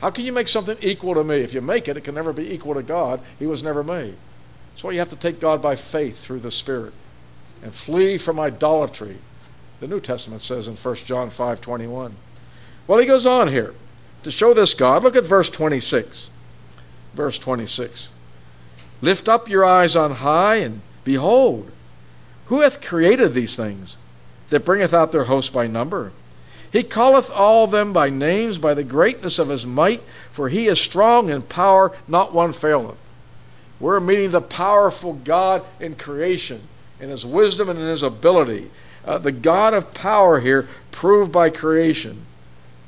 How 0.00 0.10
can 0.10 0.24
you 0.24 0.32
make 0.32 0.48
something 0.48 0.76
equal 0.80 1.14
to 1.14 1.24
me? 1.24 1.36
If 1.36 1.54
you 1.54 1.60
make 1.60 1.88
it, 1.88 1.96
it 1.96 2.02
can 2.02 2.14
never 2.14 2.32
be 2.32 2.52
equal 2.52 2.74
to 2.74 2.82
God. 2.82 3.20
He 3.38 3.46
was 3.46 3.62
never 3.62 3.82
made. 3.82 4.14
That's 4.72 4.84
why 4.84 4.90
you 4.90 4.98
have 4.98 5.08
to 5.10 5.16
take 5.16 5.40
God 5.40 5.62
by 5.62 5.76
faith 5.76 6.18
through 6.18 6.40
the 6.40 6.50
Spirit 6.50 6.92
and 7.62 7.72
flee 7.72 8.18
from 8.18 8.38
idolatry. 8.38 9.16
The 9.80 9.86
New 9.86 10.00
Testament 10.00 10.42
says 10.42 10.68
in 10.68 10.76
1 10.76 10.94
John 10.96 11.30
5 11.30 11.60
21. 11.60 12.14
Well, 12.86 12.98
he 12.98 13.06
goes 13.06 13.26
on 13.26 13.48
here 13.48 13.74
to 14.22 14.30
show 14.30 14.54
this 14.54 14.74
God. 14.74 15.02
Look 15.02 15.16
at 15.16 15.24
verse 15.24 15.50
26. 15.50 16.30
Verse 17.14 17.38
26. 17.38 18.10
Lift 19.00 19.28
up 19.28 19.48
your 19.48 19.64
eyes 19.64 19.96
on 19.96 20.12
high 20.12 20.56
and 20.56 20.80
behold, 21.04 21.70
who 22.46 22.60
hath 22.60 22.80
created 22.80 23.32
these 23.32 23.56
things 23.56 23.98
that 24.48 24.64
bringeth 24.64 24.94
out 24.94 25.12
their 25.12 25.24
host 25.24 25.52
by 25.52 25.66
number? 25.66 26.12
He 26.70 26.82
calleth 26.82 27.30
all 27.30 27.66
them 27.66 27.92
by 27.92 28.10
names 28.10 28.58
by 28.58 28.74
the 28.74 28.84
greatness 28.84 29.38
of 29.38 29.48
his 29.48 29.66
might, 29.66 30.02
for 30.30 30.48
he 30.48 30.66
is 30.66 30.80
strong 30.80 31.30
in 31.30 31.42
power, 31.42 31.92
not 32.06 32.34
one 32.34 32.52
faileth. 32.52 32.98
We're 33.80 34.00
meeting 34.00 34.30
the 34.30 34.42
powerful 34.42 35.14
God 35.14 35.64
in 35.80 35.94
creation, 35.94 36.62
in 37.00 37.10
his 37.10 37.24
wisdom 37.24 37.68
and 37.68 37.78
in 37.78 37.86
his 37.86 38.02
ability. 38.02 38.70
Uh, 39.04 39.18
the 39.18 39.32
God 39.32 39.72
of 39.72 39.94
power 39.94 40.40
here, 40.40 40.68
proved 40.90 41.30
by 41.30 41.48
creation. 41.48 42.25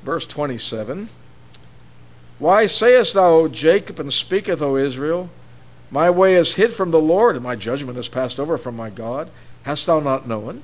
Verse 0.08 0.24
27 0.24 1.10
Why 2.38 2.66
sayest 2.66 3.12
thou, 3.12 3.30
O 3.30 3.46
Jacob, 3.46 4.00
and 4.00 4.10
speaketh, 4.10 4.62
O 4.62 4.74
Israel? 4.74 5.28
My 5.90 6.08
way 6.08 6.34
is 6.34 6.54
hid 6.54 6.72
from 6.72 6.92
the 6.92 6.98
Lord, 6.98 7.36
and 7.36 7.44
my 7.44 7.56
judgment 7.56 7.98
is 7.98 8.08
passed 8.08 8.40
over 8.40 8.56
from 8.56 8.74
my 8.74 8.88
God. 8.88 9.30
Hast 9.64 9.84
thou 9.84 10.00
not 10.00 10.26
known? 10.26 10.62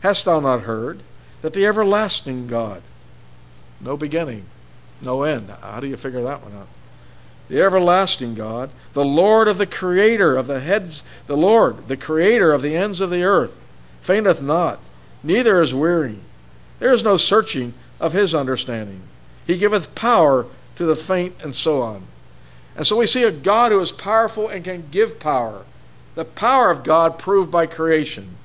Hast 0.00 0.24
thou 0.24 0.40
not 0.40 0.62
heard 0.62 1.04
that 1.40 1.52
the 1.52 1.64
everlasting 1.64 2.48
God, 2.48 2.82
no 3.80 3.96
beginning, 3.96 4.46
no 5.00 5.22
end, 5.22 5.50
how 5.62 5.78
do 5.78 5.86
you 5.86 5.96
figure 5.96 6.24
that 6.24 6.42
one 6.42 6.54
out? 6.54 6.68
The 7.48 7.62
everlasting 7.62 8.34
God, 8.34 8.70
the 8.92 9.04
Lord 9.04 9.46
of 9.46 9.58
the 9.58 9.66
Creator 9.66 10.36
of 10.36 10.48
the 10.48 10.58
heads, 10.58 11.04
the 11.28 11.36
Lord, 11.36 11.86
the 11.86 11.96
Creator 11.96 12.52
of 12.52 12.62
the 12.62 12.74
ends 12.74 13.00
of 13.00 13.10
the 13.10 13.22
earth, 13.22 13.60
fainteth 14.00 14.42
not, 14.42 14.80
neither 15.22 15.62
is 15.62 15.72
weary. 15.72 16.18
There 16.80 16.92
is 16.92 17.04
no 17.04 17.16
searching 17.16 17.72
of 18.00 18.12
his 18.12 18.34
understanding. 18.34 19.02
He 19.46 19.56
giveth 19.56 19.94
power 19.94 20.46
to 20.76 20.84
the 20.84 20.96
faint, 20.96 21.36
and 21.42 21.54
so 21.54 21.82
on. 21.82 22.06
And 22.76 22.86
so 22.86 22.96
we 22.96 23.06
see 23.06 23.22
a 23.22 23.30
God 23.30 23.70
who 23.72 23.80
is 23.80 23.92
powerful 23.92 24.48
and 24.48 24.64
can 24.64 24.88
give 24.90 25.20
power. 25.20 25.64
The 26.14 26.24
power 26.24 26.70
of 26.70 26.84
God 26.84 27.18
proved 27.18 27.50
by 27.50 27.66
creation. 27.66 28.36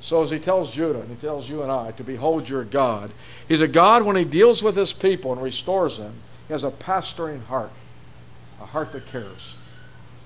So 0.00 0.22
as 0.22 0.30
he 0.30 0.40
tells 0.40 0.72
Judah, 0.72 1.00
and 1.00 1.10
he 1.10 1.14
tells 1.14 1.48
you 1.48 1.62
and 1.62 1.70
I, 1.70 1.92
to 1.92 2.02
behold 2.02 2.48
your 2.48 2.64
God, 2.64 3.12
he's 3.46 3.60
a 3.60 3.68
God 3.68 4.02
when 4.02 4.16
he 4.16 4.24
deals 4.24 4.62
with 4.62 4.74
his 4.74 4.92
people 4.92 5.32
and 5.32 5.40
restores 5.40 5.98
them. 5.98 6.14
He 6.48 6.54
has 6.54 6.64
a 6.64 6.70
pastoring 6.70 7.44
heart, 7.44 7.70
a 8.60 8.66
heart 8.66 8.92
that 8.92 9.06
cares, 9.06 9.54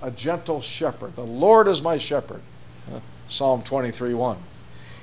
a 0.01 0.09
gentle 0.09 0.61
shepherd. 0.61 1.15
The 1.15 1.23
Lord 1.23 1.67
is 1.67 1.81
my 1.81 1.99
shepherd. 1.99 2.41
Psalm 3.27 3.61
23 3.61 4.13
1. 4.15 4.37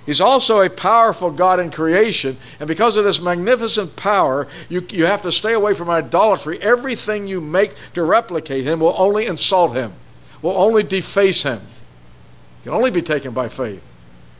He's 0.06 0.20
also 0.20 0.60
a 0.60 0.68
powerful 0.68 1.30
God 1.30 1.60
in 1.60 1.70
creation, 1.70 2.36
and 2.60 2.68
because 2.68 2.96
of 2.96 3.04
this 3.04 3.20
magnificent 3.20 3.96
power, 3.96 4.46
you, 4.68 4.86
you 4.90 5.06
have 5.06 5.22
to 5.22 5.32
stay 5.32 5.54
away 5.54 5.72
from 5.72 5.88
idolatry. 5.88 6.60
Everything 6.60 7.26
you 7.26 7.40
make 7.40 7.74
to 7.94 8.02
replicate 8.02 8.64
Him 8.64 8.80
will 8.80 8.94
only 8.98 9.26
insult 9.26 9.74
Him, 9.74 9.94
will 10.42 10.56
only 10.56 10.82
deface 10.82 11.42
Him. 11.42 11.60
It 11.60 12.64
can 12.64 12.72
only 12.72 12.90
be 12.90 13.02
taken 13.02 13.32
by 13.32 13.48
faith 13.48 13.82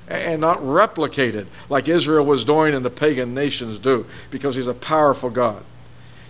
and 0.07 0.39
not 0.39 0.59
replicated 0.59 1.47
like 1.71 1.89
Israel 1.89 2.27
was 2.27 2.45
doing 2.45 2.75
and 2.75 2.85
the 2.85 2.91
pagan 2.91 3.33
nations 3.33 3.79
do, 3.79 4.05
because 4.31 4.57
He's 4.57 4.67
a 4.67 4.75
powerful 4.75 5.31
God. 5.31 5.65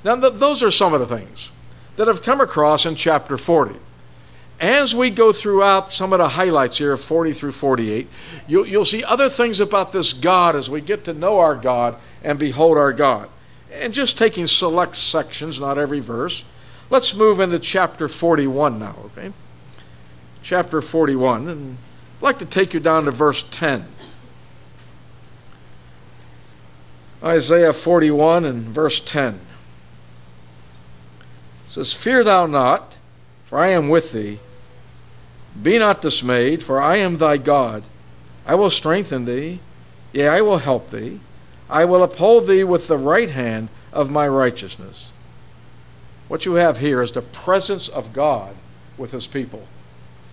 Now, 0.05 0.15
th- 0.15 0.35
those 0.35 0.63
are 0.63 0.71
some 0.71 0.95
of 0.95 1.01
the 1.01 1.17
things 1.17 1.51
that 1.97 2.07
have 2.07 2.23
come 2.23 2.41
across 2.41 2.87
in 2.87 2.95
chapter 2.95 3.37
40 3.37 3.75
as 4.65 4.95
we 4.95 5.11
go 5.11 5.33
throughout 5.33 5.93
some 5.93 6.13
of 6.13 6.19
the 6.19 6.29
highlights 6.29 6.79
here 6.79 6.93
of 6.93 7.01
40 7.01 7.33
through 7.33 7.53
48, 7.53 8.09
you'll, 8.47 8.67
you'll 8.67 8.85
see 8.85 9.03
other 9.03 9.29
things 9.29 9.61
about 9.61 9.93
this 9.93 10.13
God 10.13 10.55
as 10.55 10.71
we 10.71 10.81
get 10.81 11.05
to 11.05 11.13
know 11.13 11.39
our 11.39 11.57
God 11.57 11.97
and 12.23 12.39
behold 12.39 12.79
our 12.79 12.93
God. 12.93 13.29
And 13.73 13.93
just 13.93 14.17
taking 14.17 14.47
select 14.47 14.95
sections, 14.95 15.59
not 15.59 15.79
every 15.79 15.99
verse, 16.01 16.45
let's 16.89 17.15
move 17.15 17.41
into 17.41 17.59
chapter 17.59 18.09
41 18.09 18.79
now, 18.79 18.95
okay? 19.07 19.33
Chapter 20.43 20.81
41, 20.81 21.49
and 21.49 21.77
I'd 22.19 22.23
like 22.23 22.39
to 22.39 22.47
take 22.47 22.75
you 22.75 22.81
down 22.81 23.07
to 23.07 23.11
verse 23.11 23.45
10. 23.51 23.87
Isaiah 27.25 27.73
41 27.73 28.45
and 28.45 28.63
verse 28.67 29.01
10 29.01 29.35
it 29.35 29.41
says, 31.69 31.95
Fear 31.95 32.23
thou 32.23 32.47
not 32.47 32.99
for 33.55 33.61
I 33.61 33.69
am 33.69 33.89
with 33.89 34.11
thee. 34.11 34.41
Be 35.63 35.79
not 35.79 36.01
dismayed, 36.01 36.63
for 36.63 36.81
I 36.81 36.97
am 36.97 37.19
thy 37.19 37.37
God. 37.37 37.85
I 38.47 38.55
will 38.55 38.71
strengthen 38.71 39.25
thee, 39.25 39.61
yea, 40.13 40.29
I 40.29 40.41
will 40.41 40.59
help 40.59 40.91
thee. 40.91 41.21
I 41.71 41.85
will 41.85 42.03
uphold 42.03 42.47
thee 42.47 42.65
with 42.65 42.89
the 42.89 42.99
right 42.99 43.31
hand 43.31 43.69
of 43.93 44.11
my 44.11 44.29
righteousness. 44.29 45.13
What 46.29 46.45
you 46.45 46.55
have 46.55 46.79
here 46.79 47.03
is 47.03 47.13
the 47.13 47.23
presence 47.23 47.89
of 47.89 48.13
God 48.13 48.55
with 48.99 49.13
his 49.13 49.27
people. 49.27 49.67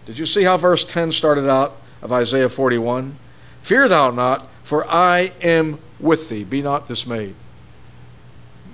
Did 0.06 0.18
you 0.18 0.26
see 0.26 0.44
how 0.44 0.58
verse 0.58 0.84
10 0.84 1.12
started 1.12 1.50
out 1.50 1.78
of 2.02 2.12
Isaiah 2.12 2.50
41? 2.50 3.16
Fear 3.62 3.88
thou 3.88 4.12
not, 4.12 4.48
for 4.64 4.86
I 4.90 5.32
am 5.42 5.80
with 6.00 6.30
thee. 6.30 6.44
Be 6.44 6.62
not 6.62 6.88
dismayed. 6.88 7.36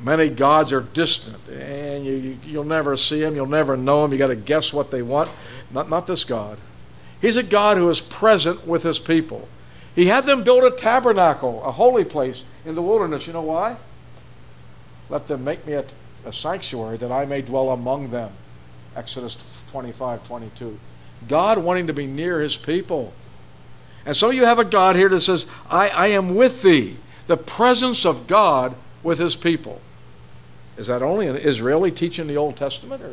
Many 0.03 0.29
gods 0.29 0.71
are 0.73 0.81
distant, 0.81 1.47
and 1.49 2.05
you, 2.05 2.37
you, 2.45 2.57
will 2.57 2.63
never 2.63 2.95
see 2.95 3.19
them, 3.19 3.35
you'll 3.35 3.47
never 3.47 3.75
know 3.75 4.03
them. 4.03 4.11
you 4.11 4.17
got 4.19 4.27
to 4.27 4.35
guess 4.35 4.71
what 4.71 4.91
they 4.91 5.01
want. 5.01 5.29
Not, 5.71 5.89
not 5.89 6.07
this 6.07 6.23
God. 6.23 6.57
He's 7.21 7.37
a 7.37 7.43
God 7.43 7.77
who 7.77 7.89
is 7.89 8.01
present 8.01 8.65
with 8.67 8.83
his 8.83 8.99
people. 8.99 9.47
He 9.95 10.05
had 10.05 10.25
them 10.25 10.43
build 10.43 10.63
a 10.63 10.71
tabernacle, 10.71 11.63
a 11.63 11.71
holy 11.71 12.05
place 12.05 12.43
in 12.65 12.75
the 12.75 12.81
wilderness. 12.81 13.25
You 13.25 13.33
know 13.33 13.41
why? 13.41 13.77
Let 15.09 15.27
them 15.27 15.43
make 15.43 15.65
me 15.65 15.73
a, 15.73 15.85
a 16.25 16.33
sanctuary 16.33 16.97
that 16.97 17.11
I 17.11 17.25
may 17.25 17.41
dwell 17.41 17.71
among 17.71 18.11
them. 18.11 18.31
Exodus 18.95 19.37
25 19.71 20.25
22. 20.27 20.79
God 21.27 21.57
wanting 21.57 21.87
to 21.87 21.93
be 21.93 22.05
near 22.05 22.41
his 22.41 22.57
people. 22.57 23.13
And 24.05 24.15
so 24.15 24.29
you 24.29 24.45
have 24.45 24.59
a 24.59 24.65
God 24.65 24.95
here 24.95 25.09
that 25.09 25.21
says, 25.21 25.47
I, 25.69 25.89
I 25.89 26.07
am 26.07 26.35
with 26.35 26.61
thee. 26.61 26.97
The 27.27 27.37
presence 27.37 28.05
of 28.05 28.27
God 28.27 28.75
with 29.03 29.19
his 29.19 29.35
people. 29.35 29.81
Is 30.77 30.87
that 30.87 31.01
only 31.01 31.27
an 31.27 31.35
Israeli 31.35 31.91
teaching 31.91 32.27
the 32.27 32.37
Old 32.37 32.55
Testament, 32.55 33.01
or 33.01 33.11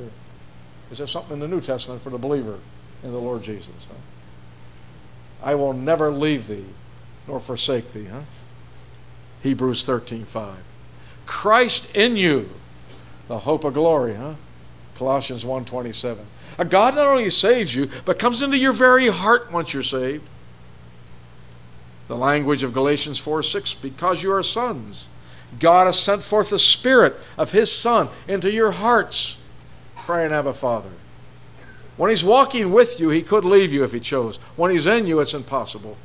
is 0.94 0.98
there 0.98 1.08
something 1.08 1.32
in 1.32 1.40
the 1.40 1.48
New 1.48 1.60
Testament 1.60 2.00
for 2.02 2.10
the 2.10 2.18
believer 2.18 2.56
in 3.02 3.10
the 3.10 3.18
Lord 3.18 3.42
Jesus? 3.42 3.88
Huh? 3.88 3.96
I 5.42 5.56
will 5.56 5.72
never 5.72 6.12
leave 6.12 6.46
thee 6.46 6.66
nor 7.26 7.40
forsake 7.40 7.92
thee. 7.92 8.04
Huh? 8.04 8.20
Hebrews 9.42 9.84
13 9.84 10.24
5. 10.24 10.56
Christ 11.26 11.92
in 11.96 12.16
you, 12.16 12.48
the 13.26 13.40
hope 13.40 13.64
of 13.64 13.74
glory, 13.74 14.14
huh? 14.14 14.34
Colossians 14.94 15.42
1.27. 15.42 16.18
A 16.58 16.64
God 16.64 16.94
not 16.94 17.08
only 17.08 17.28
saves 17.28 17.74
you, 17.74 17.90
but 18.04 18.20
comes 18.20 18.40
into 18.40 18.56
your 18.56 18.72
very 18.72 19.08
heart 19.08 19.50
once 19.50 19.74
you're 19.74 19.82
saved. 19.82 20.28
The 22.06 22.16
language 22.16 22.62
of 22.62 22.72
Galatians 22.72 23.18
4 23.18 23.42
6, 23.42 23.74
because 23.74 24.22
you 24.22 24.30
are 24.32 24.44
sons. 24.44 25.08
God 25.58 25.86
has 25.86 25.98
sent 25.98 26.22
forth 26.22 26.50
the 26.50 26.58
Spirit 26.60 27.16
of 27.36 27.50
His 27.50 27.72
Son 27.72 28.10
into 28.28 28.48
your 28.48 28.70
hearts, 28.70 29.38
crying, 30.04 30.32
Abba, 30.32 30.52
Father. 30.52 30.90
When 31.96 32.10
He's 32.10 32.24
walking 32.24 32.72
with 32.72 33.00
you, 33.00 33.10
He 33.10 33.22
could 33.22 33.44
leave 33.44 33.72
you 33.72 33.84
if 33.84 33.92
He 33.92 34.00
chose. 34.00 34.36
When 34.56 34.70
He's 34.70 34.86
in 34.86 35.06
you, 35.06 35.20
it's 35.20 35.34
impossible. 35.34 35.96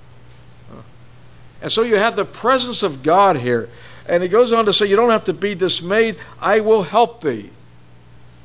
And 1.62 1.72
so 1.72 1.82
you 1.82 1.98
have 1.98 2.16
the 2.16 2.26
presence 2.26 2.84
of 2.84 3.04
God 3.04 3.38
here. 3.38 3.70
And 4.08 4.24
He 4.24 4.30
goes 4.30 4.54
on 4.54 4.66
to 4.66 4.74
say, 4.74 4.86
You 4.86 4.96
don't 4.96 5.10
have 5.10 5.26
to 5.26 5.34
be 5.34 5.56
dismayed. 5.56 6.18
I 6.40 6.62
will 6.62 6.84
help 6.84 7.22
thee. 7.22 7.50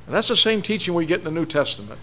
And 0.06 0.14
that's 0.14 0.28
the 0.28 0.36
same 0.36 0.62
teaching 0.62 0.94
we 0.94 1.06
get 1.06 1.20
in 1.20 1.24
the 1.24 1.30
New 1.30 1.46
Testament. 1.46 2.00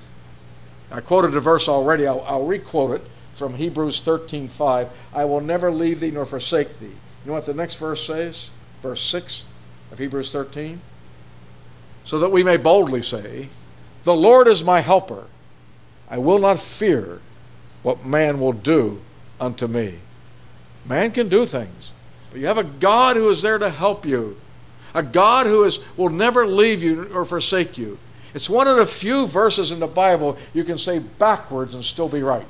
I 0.89 1.01
quoted 1.01 1.35
a 1.35 1.39
verse 1.39 1.69
already. 1.69 2.07
I'll, 2.07 2.21
I'll 2.21 2.45
requote 2.45 2.99
it 2.99 3.07
from 3.35 3.55
Hebrews 3.55 4.01
13:5. 4.01 4.89
I 5.13 5.25
will 5.25 5.41
never 5.41 5.71
leave 5.71 5.99
thee 5.99 6.11
nor 6.11 6.25
forsake 6.25 6.79
thee. 6.79 6.85
You 6.85 7.27
know 7.27 7.33
what 7.33 7.45
the 7.45 7.53
next 7.53 7.75
verse 7.75 8.05
says? 8.05 8.49
Verse 8.81 9.01
6 9.01 9.43
of 9.91 9.99
Hebrews 9.99 10.31
13. 10.31 10.81
So 12.03 12.19
that 12.19 12.31
we 12.31 12.43
may 12.43 12.57
boldly 12.57 13.01
say, 13.01 13.49
The 14.03 14.15
Lord 14.15 14.47
is 14.47 14.63
my 14.63 14.81
helper. 14.81 15.25
I 16.09 16.17
will 16.17 16.39
not 16.39 16.59
fear 16.59 17.21
what 17.83 18.05
man 18.05 18.39
will 18.39 18.53
do 18.53 19.01
unto 19.39 19.67
me. 19.67 19.99
Man 20.85 21.11
can 21.11 21.29
do 21.29 21.45
things, 21.45 21.91
but 22.31 22.39
you 22.39 22.47
have 22.47 22.57
a 22.57 22.63
God 22.63 23.15
who 23.15 23.29
is 23.29 23.41
there 23.41 23.57
to 23.57 23.69
help 23.69 24.05
you 24.05 24.37
a 24.93 25.03
God 25.03 25.47
who 25.47 25.63
is, 25.63 25.79
will 25.97 26.09
never 26.09 26.45
leave 26.45 26.83
you 26.83 27.11
or 27.13 27.25
forsake 27.25 27.77
you. 27.77 27.97
It's 28.33 28.49
one 28.49 28.67
of 28.67 28.77
the 28.77 28.85
few 28.85 29.27
verses 29.27 29.71
in 29.71 29.79
the 29.79 29.87
Bible 29.87 30.37
you 30.53 30.63
can 30.63 30.77
say 30.77 30.99
backwards 30.99 31.73
and 31.73 31.83
still 31.83 32.09
be 32.09 32.23
right. 32.23 32.45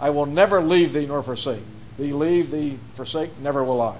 I 0.00 0.10
will 0.10 0.26
never 0.26 0.60
leave 0.60 0.92
thee 0.92 1.06
nor 1.06 1.22
forsake. 1.22 1.62
Thee 1.98 2.12
leave, 2.12 2.50
thee 2.50 2.78
forsake, 2.94 3.36
never 3.40 3.64
will 3.64 3.80
I. 3.80 3.98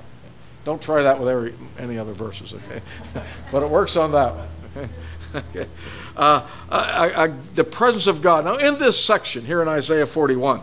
Don't 0.65 0.81
try 0.81 1.03
that 1.03 1.19
with 1.19 1.29
every, 1.29 1.55
any 1.79 1.99
other 1.99 2.13
verses, 2.13 2.55
okay? 2.55 2.81
but 3.53 3.63
it 3.63 3.69
works 3.69 3.97
on 3.97 4.13
that 4.13 4.35
one. 4.35 4.49
okay. 5.35 5.67
Uh, 6.17 6.47
I, 6.71 7.25
I, 7.25 7.27
the 7.55 7.65
presence 7.65 8.07
of 8.07 8.23
God. 8.23 8.45
Now, 8.45 8.57
in 8.57 8.79
this 8.79 9.03
section 9.03 9.45
here 9.45 9.63
in 9.63 9.69
Isaiah 9.69 10.07
41, 10.07 10.61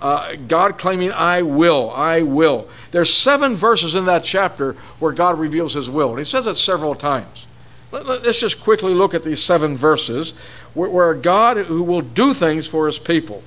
uh, 0.00 0.36
God 0.46 0.78
claiming, 0.78 1.12
I 1.12 1.42
will, 1.42 1.90
I 1.90 2.22
will. 2.22 2.68
There's 2.92 3.12
seven 3.12 3.56
verses 3.56 3.94
in 3.94 4.04
that 4.06 4.22
chapter 4.22 4.74
where 5.00 5.12
God 5.12 5.38
reveals 5.38 5.74
his 5.74 5.90
will. 5.90 6.10
And 6.10 6.18
he 6.18 6.24
says 6.24 6.46
it 6.46 6.54
several 6.54 6.94
times. 6.94 7.46
Let, 7.90 8.06
us 8.26 8.38
just 8.38 8.60
quickly 8.60 8.92
look 8.92 9.14
at 9.14 9.22
these 9.22 9.42
seven 9.42 9.76
verses 9.76 10.32
where, 10.74 10.90
where 10.90 11.14
God 11.14 11.56
who 11.56 11.82
will 11.82 12.02
do 12.02 12.34
things 12.34 12.66
for 12.68 12.86
his 12.86 12.98
people. 12.98 13.42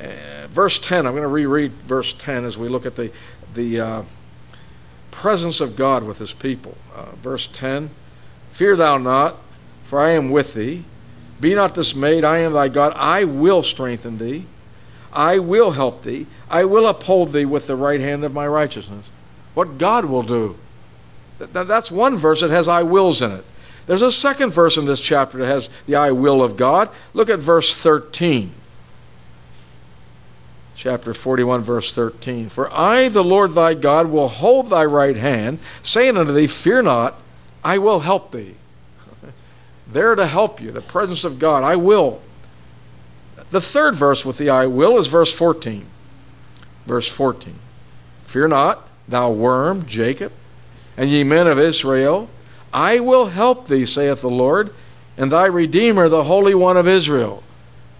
Uh, 0.00 0.46
verse 0.48 0.78
10, 0.78 1.06
I'm 1.06 1.12
going 1.12 1.22
to 1.22 1.28
reread 1.28 1.72
verse 1.72 2.14
10 2.14 2.44
as 2.44 2.56
we 2.56 2.68
look 2.68 2.86
at 2.86 2.96
the, 2.96 3.12
the 3.54 3.80
uh, 3.80 4.02
presence 5.10 5.60
of 5.60 5.76
God 5.76 6.04
with 6.04 6.18
his 6.18 6.32
people. 6.32 6.76
Uh, 6.94 7.14
verse 7.16 7.46
10 7.48 7.90
Fear 8.60 8.76
thou 8.76 8.98
not, 8.98 9.36
for 9.84 9.98
I 10.00 10.10
am 10.10 10.28
with 10.28 10.52
thee. 10.52 10.84
Be 11.40 11.54
not 11.54 11.72
dismayed, 11.72 12.24
I 12.24 12.40
am 12.40 12.52
thy 12.52 12.68
God. 12.68 12.92
I 12.94 13.24
will 13.24 13.62
strengthen 13.62 14.18
thee. 14.18 14.44
I 15.14 15.38
will 15.38 15.70
help 15.70 16.02
thee. 16.02 16.26
I 16.50 16.66
will 16.66 16.86
uphold 16.86 17.32
thee 17.32 17.46
with 17.46 17.66
the 17.66 17.74
right 17.74 18.00
hand 18.00 18.22
of 18.22 18.34
my 18.34 18.46
righteousness. 18.46 19.08
What 19.54 19.78
God 19.78 20.04
will 20.04 20.22
do. 20.22 20.58
That's 21.38 21.90
one 21.90 22.18
verse 22.18 22.42
that 22.42 22.50
has 22.50 22.68
I 22.68 22.82
wills 22.82 23.22
in 23.22 23.32
it. 23.32 23.46
There's 23.86 24.02
a 24.02 24.12
second 24.12 24.50
verse 24.50 24.76
in 24.76 24.84
this 24.84 25.00
chapter 25.00 25.38
that 25.38 25.46
has 25.46 25.70
the 25.86 25.96
I 25.96 26.10
will 26.10 26.42
of 26.42 26.58
God. 26.58 26.90
Look 27.14 27.30
at 27.30 27.38
verse 27.38 27.74
13. 27.74 28.52
Chapter 30.76 31.14
41, 31.14 31.62
verse 31.62 31.94
13. 31.94 32.50
For 32.50 32.70
I, 32.70 33.08
the 33.08 33.24
Lord 33.24 33.52
thy 33.52 33.72
God, 33.72 34.08
will 34.08 34.28
hold 34.28 34.68
thy 34.68 34.84
right 34.84 35.16
hand, 35.16 35.60
saying 35.82 36.18
unto 36.18 36.34
thee, 36.34 36.46
Fear 36.46 36.82
not, 36.82 37.16
I 37.62 37.78
will 37.78 38.00
help 38.00 38.32
thee. 38.32 38.54
there 39.86 40.14
to 40.14 40.26
help 40.26 40.60
you, 40.60 40.70
the 40.70 40.80
presence 40.80 41.24
of 41.24 41.38
God, 41.38 41.62
I 41.62 41.76
will. 41.76 42.20
The 43.50 43.60
third 43.60 43.96
verse 43.96 44.24
with 44.24 44.38
the 44.38 44.50
I 44.50 44.66
will 44.66 44.98
is 44.98 45.08
verse 45.08 45.32
14. 45.32 45.86
Verse 46.86 47.08
14. 47.08 47.54
Fear 48.26 48.48
not, 48.48 48.88
thou 49.08 49.30
worm, 49.30 49.86
Jacob, 49.86 50.32
and 50.96 51.10
ye 51.10 51.24
men 51.24 51.46
of 51.46 51.58
Israel. 51.58 52.28
I 52.72 53.00
will 53.00 53.26
help 53.26 53.66
thee, 53.66 53.84
saith 53.84 54.20
the 54.20 54.30
Lord, 54.30 54.72
and 55.16 55.32
thy 55.32 55.46
Redeemer, 55.46 56.08
the 56.08 56.24
Holy 56.24 56.54
One 56.54 56.76
of 56.76 56.86
Israel. 56.86 57.42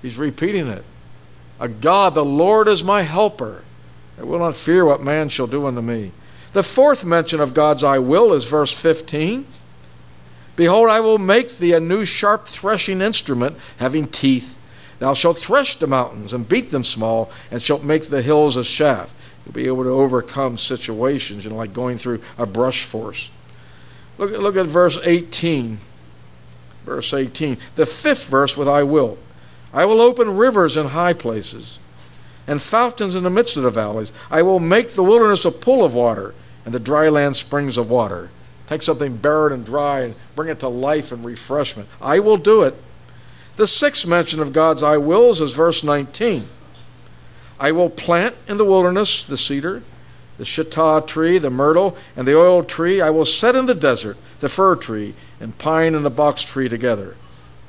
He's 0.01 0.17
repeating 0.17 0.69
it. 0.69 0.85
A 1.59 1.69
God, 1.69 2.15
the 2.15 2.25
Lord 2.25 2.69
is 2.69 2.83
my 2.85 3.03
helper. 3.03 3.63
I 4.19 4.23
will 4.23 4.39
not 4.39 4.57
fear 4.57 4.85
what 4.85 5.03
man 5.03 5.29
shall 5.29 5.47
do 5.47 5.67
unto 5.67 5.81
me. 5.81 6.13
The 6.53 6.63
fourth 6.63 7.05
mention 7.05 7.41
of 7.41 7.55
God's 7.55 7.85
I 7.85 7.99
will 7.99 8.33
is 8.33 8.45
verse 8.45 8.73
15. 8.73 9.47
Behold, 10.57 10.91
I 10.91 11.01
will 11.01 11.19
make 11.19 11.59
thee 11.59 11.73
a 11.73 11.81
new 11.81 12.05
sharp 12.05 12.47
threshing 12.47 13.01
instrument 13.01 13.57
having 13.79 14.07
teeth 14.07 14.57
Thou 15.01 15.15
shalt 15.15 15.39
thresh 15.39 15.79
the 15.79 15.87
mountains 15.87 16.35
and 16.35 16.49
beat 16.49 16.71
them 16.71 16.85
small, 16.85 17.33
and 17.51 17.61
shalt 17.61 17.83
make 17.83 18.05
the 18.05 18.23
hills 18.23 18.57
a 18.57 18.63
shaft. 18.63 19.15
You'll 19.45 19.55
be 19.55 19.67
able 19.67 19.83
to 19.83 19.91
overcome 19.91 20.59
situations, 20.59 21.45
you 21.45 21.51
know, 21.51 21.57
like 21.57 21.73
going 21.73 21.97
through 21.97 22.21
a 22.37 22.45
brush 22.45 22.85
force. 22.85 23.31
Look, 24.19 24.31
look 24.33 24.57
at 24.57 24.67
verse 24.67 24.99
18. 25.03 25.79
Verse 26.85 27.15
18. 27.15 27.57
The 27.77 27.87
fifth 27.87 28.27
verse 28.27 28.59
with 28.59 28.69
I 28.69 28.83
will. 28.83 29.17
I 29.73 29.87
will 29.87 30.03
open 30.03 30.37
rivers 30.37 30.77
in 30.77 30.89
high 30.89 31.15
places 31.15 31.79
and 32.51 32.61
fountains 32.61 33.15
in 33.15 33.23
the 33.23 33.31
midst 33.31 33.57
of 33.57 33.63
the 33.63 33.71
valleys. 33.71 34.13
I 34.29 34.43
will 34.43 34.59
make 34.59 34.89
the 34.89 35.05
wilderness 35.05 35.45
a 35.45 35.53
pool 35.53 35.85
of 35.85 35.95
water 35.95 36.35
and 36.65 36.75
the 36.75 36.81
dry 36.81 37.09
land 37.09 37.37
springs 37.37 37.79
of 37.79 37.89
water. 37.89 38.29
Take 38.69 38.83
something 38.83 39.17
barren 39.17 39.53
and 39.53 39.65
dry 39.65 40.01
and 40.01 40.17
bring 40.35 40.49
it 40.49 40.59
to 40.61 40.69
life 40.69 41.13
and 41.13 41.25
refreshment. 41.25 41.89
I 42.03 42.19
will 42.19 42.37
do 42.37 42.63
it. 42.63 42.75
The 43.57 43.69
sixth 43.69 44.05
mention 44.05 44.41
of 44.41 44.53
God's 44.53 44.83
I 44.83 44.97
wills 44.97 45.41
is 45.41 45.53
verse 45.53 45.85
19. 45.85 46.49
I 47.61 47.71
will 47.71 47.89
plant 47.89 48.35
in 48.49 48.57
the 48.57 48.65
wilderness 48.65 49.23
the 49.23 49.37
cedar, 49.37 49.85
the 50.37 50.45
shittah 50.45 51.07
tree, 51.07 51.39
the 51.39 51.51
myrtle, 51.51 51.97
and 52.17 52.27
the 52.27 52.37
oil 52.37 52.65
tree. 52.65 53.01
I 53.01 53.11
will 53.11 53.27
set 53.27 53.55
in 53.55 53.67
the 53.67 53.77
desert 53.77 54.17
the 54.41 54.49
fir 54.49 54.75
tree, 54.75 55.15
and 55.39 55.57
pine 55.57 55.95
and 55.95 56.05
the 56.05 56.11
box 56.11 56.43
tree 56.43 56.69
together. 56.69 57.17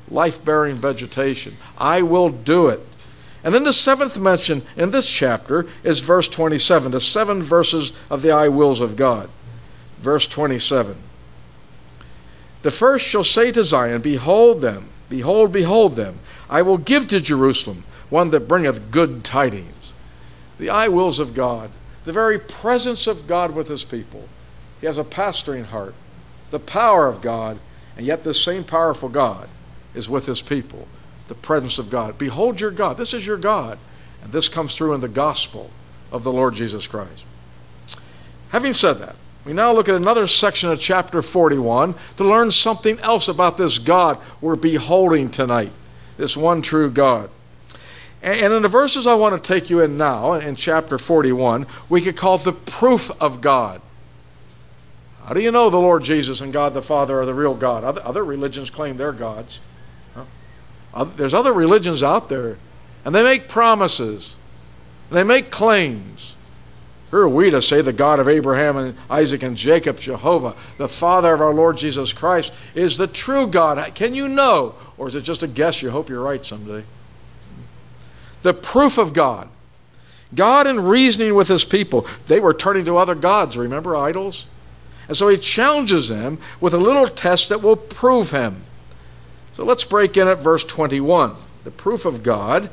Life 0.10 0.44
bearing 0.44 0.78
vegetation. 0.78 1.58
I 1.78 2.02
will 2.02 2.30
do 2.30 2.70
it. 2.70 2.80
And 3.44 3.54
then 3.56 3.64
the 3.64 3.74
seventh 3.74 4.18
mention 4.18 4.64
in 4.76 4.92
this 4.92 5.08
chapter 5.08 5.68
is 5.84 6.00
verse 6.00 6.28
27, 6.28 6.92
the 6.92 7.00
seven 7.00 7.42
verses 7.42 7.92
of 8.10 8.22
the 8.22 8.32
I 8.32 8.50
wills 8.50 8.82
of 8.82 8.96
God. 8.96 9.30
Verse 10.00 10.28
27. 10.28 10.96
The 12.62 12.72
first 12.72 13.06
shall 13.06 13.24
say 13.24 13.52
to 13.52 13.64
Zion, 13.64 14.02
Behold 14.02 14.62
them, 14.62 14.90
Behold, 15.10 15.52
behold 15.52 15.96
them. 15.96 16.20
I 16.50 16.62
will 16.62 16.78
give 16.78 17.08
to 17.08 17.20
Jerusalem 17.20 17.84
one 18.10 18.32
that 18.32 18.48
bringeth 18.48 18.92
good 18.92 19.24
tidings. 19.24 19.94
The 20.60 20.70
I 20.70 20.88
wills 20.90 21.20
of 21.20 21.34
God, 21.34 21.72
the 22.06 22.14
very 22.14 22.38
presence 22.38 23.08
of 23.08 23.28
God 23.28 23.56
with 23.56 23.68
his 23.68 23.84
people. 23.84 24.28
He 24.80 24.88
has 24.88 24.98
a 24.98 25.04
pastoring 25.04 25.66
heart, 25.66 25.96
the 26.52 26.60
power 26.60 27.08
of 27.08 27.22
God, 27.22 27.60
and 27.98 28.06
yet 28.06 28.24
this 28.24 28.42
same 28.42 28.64
powerful 28.64 29.10
God 29.10 29.50
is 29.94 30.10
with 30.10 30.26
his 30.26 30.42
people. 30.42 30.88
The 31.32 31.36
presence 31.36 31.80
of 31.80 31.90
God. 31.90 32.18
Behold 32.18 32.60
your 32.60 32.72
God. 32.72 32.98
This 32.98 33.14
is 33.14 33.26
your 33.26 33.38
God. 33.38 33.80
And 34.22 34.34
this 34.34 34.50
comes 34.50 34.76
through 34.76 34.96
in 34.96 35.00
the 35.00 35.08
gospel 35.08 35.72
of 36.12 36.26
the 36.26 36.32
Lord 36.34 36.56
Jesus 36.56 36.88
Christ. 36.88 37.24
Having 38.50 38.74
said 38.74 38.96
that, 38.96 39.16
we 39.46 39.54
now 39.54 39.72
look 39.72 39.88
at 39.88 39.96
another 39.96 40.28
section 40.28 40.70
of 40.70 40.82
chapter 40.82 41.22
41 41.22 41.96
to 42.18 42.26
learn 42.26 42.52
something 42.52 43.00
else 43.00 43.30
about 43.30 43.58
this 43.58 43.78
God 43.78 44.18
we're 44.42 44.58
beholding 44.58 45.32
tonight, 45.32 45.72
this 46.18 46.36
one 46.36 46.62
true 46.62 46.92
God. 46.92 47.30
And 48.22 48.54
in 48.54 48.62
the 48.62 48.68
verses 48.68 49.08
I 49.08 49.14
want 49.14 49.42
to 49.42 49.48
take 49.48 49.70
you 49.70 49.80
in 49.80 49.96
now, 49.96 50.34
in 50.34 50.58
chapter 50.58 50.98
41, 50.98 51.66
we 51.88 52.02
could 52.02 52.18
call 52.18 52.40
the 52.40 52.52
proof 52.52 53.10
of 53.22 53.40
God. 53.40 53.82
How 55.24 55.34
do 55.34 55.40
you 55.40 55.52
know 55.52 55.70
the 55.70 55.78
Lord 55.78 56.04
Jesus 56.04 56.42
and 56.42 56.52
God 56.52 56.74
the 56.74 56.82
Father 56.82 57.22
are 57.22 57.26
the 57.26 57.34
real 57.34 57.56
God? 57.56 57.86
Other, 57.86 58.02
other 58.04 58.26
religions 58.26 58.70
claim 58.70 58.98
they're 58.98 59.14
gods. 59.14 59.62
There's 61.16 61.34
other 61.34 61.54
religions 61.54 62.04
out 62.04 62.30
there, 62.30 62.58
and 63.06 63.16
they 63.16 63.24
make 63.24 63.48
promises, 63.48 64.36
they 65.10 65.24
make 65.24 65.52
claims. 65.52 66.36
Who 67.12 67.18
are 67.18 67.30
we 67.30 67.52
to 67.52 67.62
say 67.62 67.82
the 67.82 67.92
God 67.92 68.20
of 68.20 68.30
Abraham 68.30 68.78
and 68.78 68.98
Isaac 69.10 69.44
and 69.44 69.58
Jacob, 69.58 70.00
Jehovah, 70.00 70.56
the 70.78 70.88
Father 70.88 71.34
of 71.34 71.42
our 71.42 71.54
Lord 71.54 71.76
Jesus 71.76 72.14
Christ, 72.14 72.54
is 72.74 72.96
the 72.96 73.08
true 73.08 73.48
God? 73.48 73.94
Can 73.96 74.16
you 74.16 74.30
know? 74.30 74.76
Or 74.98 75.10
is 75.10 75.16
it 75.16 75.22
just 75.22 75.44
a 75.44 75.48
guess? 75.48 75.82
You 75.82 75.90
hope 75.90 76.08
you're 76.08 76.24
right 76.24 76.46
someday. 76.46 76.86
The 78.44 78.54
proof 78.54 78.98
of 78.98 79.12
God. 79.12 79.50
God, 80.34 80.68
in 80.68 80.80
reasoning 80.80 81.36
with 81.36 81.50
his 81.50 81.66
people, 81.66 82.08
they 82.28 82.40
were 82.40 82.54
turning 82.54 82.86
to 82.86 82.96
other 82.96 83.16
gods, 83.16 83.58
remember, 83.58 83.94
idols? 83.94 84.48
And 85.10 85.18
so 85.18 85.28
he 85.28 85.36
challenges 85.36 86.08
them 86.08 86.40
with 86.62 86.74
a 86.74 86.78
little 86.78 87.10
test 87.10 87.50
that 87.50 87.62
will 87.62 87.76
prove 87.76 88.32
him. 88.32 88.62
So 89.54 89.66
let's 89.66 89.84
break 89.84 90.18
in 90.18 90.28
at 90.28 90.40
verse 90.40 90.64
21. 90.64 91.36
The 91.64 91.72
proof 91.72 92.06
of 92.06 92.24
God. 92.24 92.70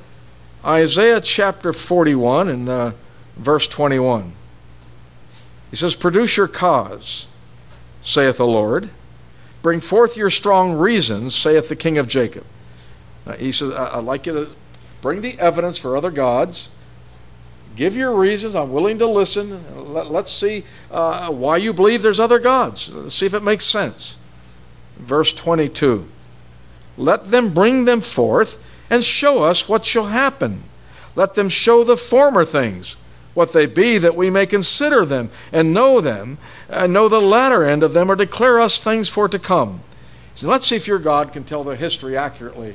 Isaiah 0.64 1.20
chapter 1.20 1.72
41 1.72 2.48
and 2.48 2.68
uh, 2.68 2.92
verse 3.36 3.68
21. 3.68 4.32
He 5.70 5.76
says, 5.76 5.94
Produce 5.94 6.36
your 6.36 6.48
cause, 6.48 7.26
saith 8.02 8.38
the 8.38 8.46
Lord. 8.46 8.90
Bring 9.62 9.80
forth 9.80 10.16
your 10.16 10.30
strong 10.30 10.72
reasons, 10.72 11.34
saith 11.34 11.68
the 11.68 11.76
King 11.76 11.98
of 11.98 12.08
Jacob. 12.08 12.44
Now, 13.26 13.32
he 13.32 13.52
says, 13.52 13.74
I'd 13.74 14.04
like 14.04 14.26
you 14.26 14.32
to 14.32 14.50
bring 15.02 15.20
the 15.20 15.38
evidence 15.38 15.78
for 15.78 15.96
other 15.96 16.10
gods 16.10 16.70
Give 17.78 17.94
your 17.94 18.16
reasons. 18.16 18.56
I'm 18.56 18.72
willing 18.72 18.98
to 18.98 19.06
listen. 19.06 19.62
Let, 19.94 20.10
us 20.10 20.32
see 20.32 20.64
uh, 20.90 21.30
why 21.30 21.58
you 21.58 21.72
believe 21.72 22.02
there's 22.02 22.18
other 22.18 22.40
gods. 22.40 22.90
Let's 22.90 23.14
see 23.14 23.24
if 23.24 23.34
it 23.34 23.44
makes 23.44 23.64
sense. 23.64 24.16
Verse 24.96 25.32
22 25.32 26.08
Let 26.98 27.30
them 27.30 27.54
bring 27.54 27.84
them 27.84 28.00
forth 28.00 28.58
and 28.90 29.04
show 29.04 29.44
us 29.44 29.68
what 29.68 29.86
shall 29.86 30.06
happen. 30.06 30.64
Let 31.14 31.34
them 31.34 31.48
show 31.48 31.84
the 31.84 31.96
former 31.96 32.44
things, 32.44 32.96
what 33.34 33.52
they 33.52 33.66
be, 33.66 33.98
that 33.98 34.16
we 34.16 34.30
may 34.30 34.46
consider 34.46 35.04
them 35.04 35.30
and 35.52 35.72
know 35.72 36.00
them, 36.00 36.38
and 36.68 36.92
know 36.92 37.08
the 37.08 37.20
latter 37.20 37.64
end 37.64 37.82
of 37.82 37.92
them, 37.92 38.10
or 38.10 38.16
declare 38.16 38.58
us 38.58 38.78
things 38.78 39.08
for 39.08 39.28
to 39.28 39.38
come. 39.38 39.80
So 40.34 40.48
let's 40.48 40.66
see 40.66 40.76
if 40.76 40.86
your 40.86 40.98
God 40.98 41.32
can 41.32 41.44
tell 41.44 41.64
the 41.64 41.76
history 41.76 42.16
accurately. 42.16 42.74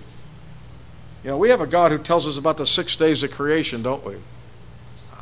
You 1.24 1.30
know, 1.30 1.38
we 1.38 1.50
have 1.50 1.62
a 1.62 1.68
God 1.68 1.92
who 1.92 1.98
tells 1.98 2.28
us 2.28 2.38
about 2.38 2.58
the 2.58 2.66
six 2.66 2.96
days 2.96 3.24
of 3.24 3.32
creation, 3.32 3.82
don't 3.82 4.06
we? 4.06 4.16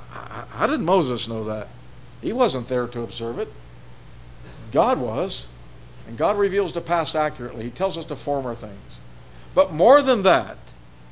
How 0.09 0.67
did 0.67 0.79
Moses 0.79 1.27
know 1.27 1.43
that? 1.45 1.67
He 2.21 2.33
wasn't 2.33 2.67
there 2.67 2.87
to 2.87 3.01
observe 3.01 3.39
it. 3.39 3.51
God 4.71 4.99
was. 4.99 5.47
And 6.07 6.17
God 6.17 6.37
reveals 6.37 6.73
the 6.73 6.81
past 6.81 7.15
accurately. 7.15 7.63
He 7.63 7.69
tells 7.69 7.97
us 7.97 8.05
the 8.05 8.15
former 8.15 8.55
things. 8.55 8.90
But 9.53 9.73
more 9.73 10.01
than 10.01 10.23
that, 10.23 10.57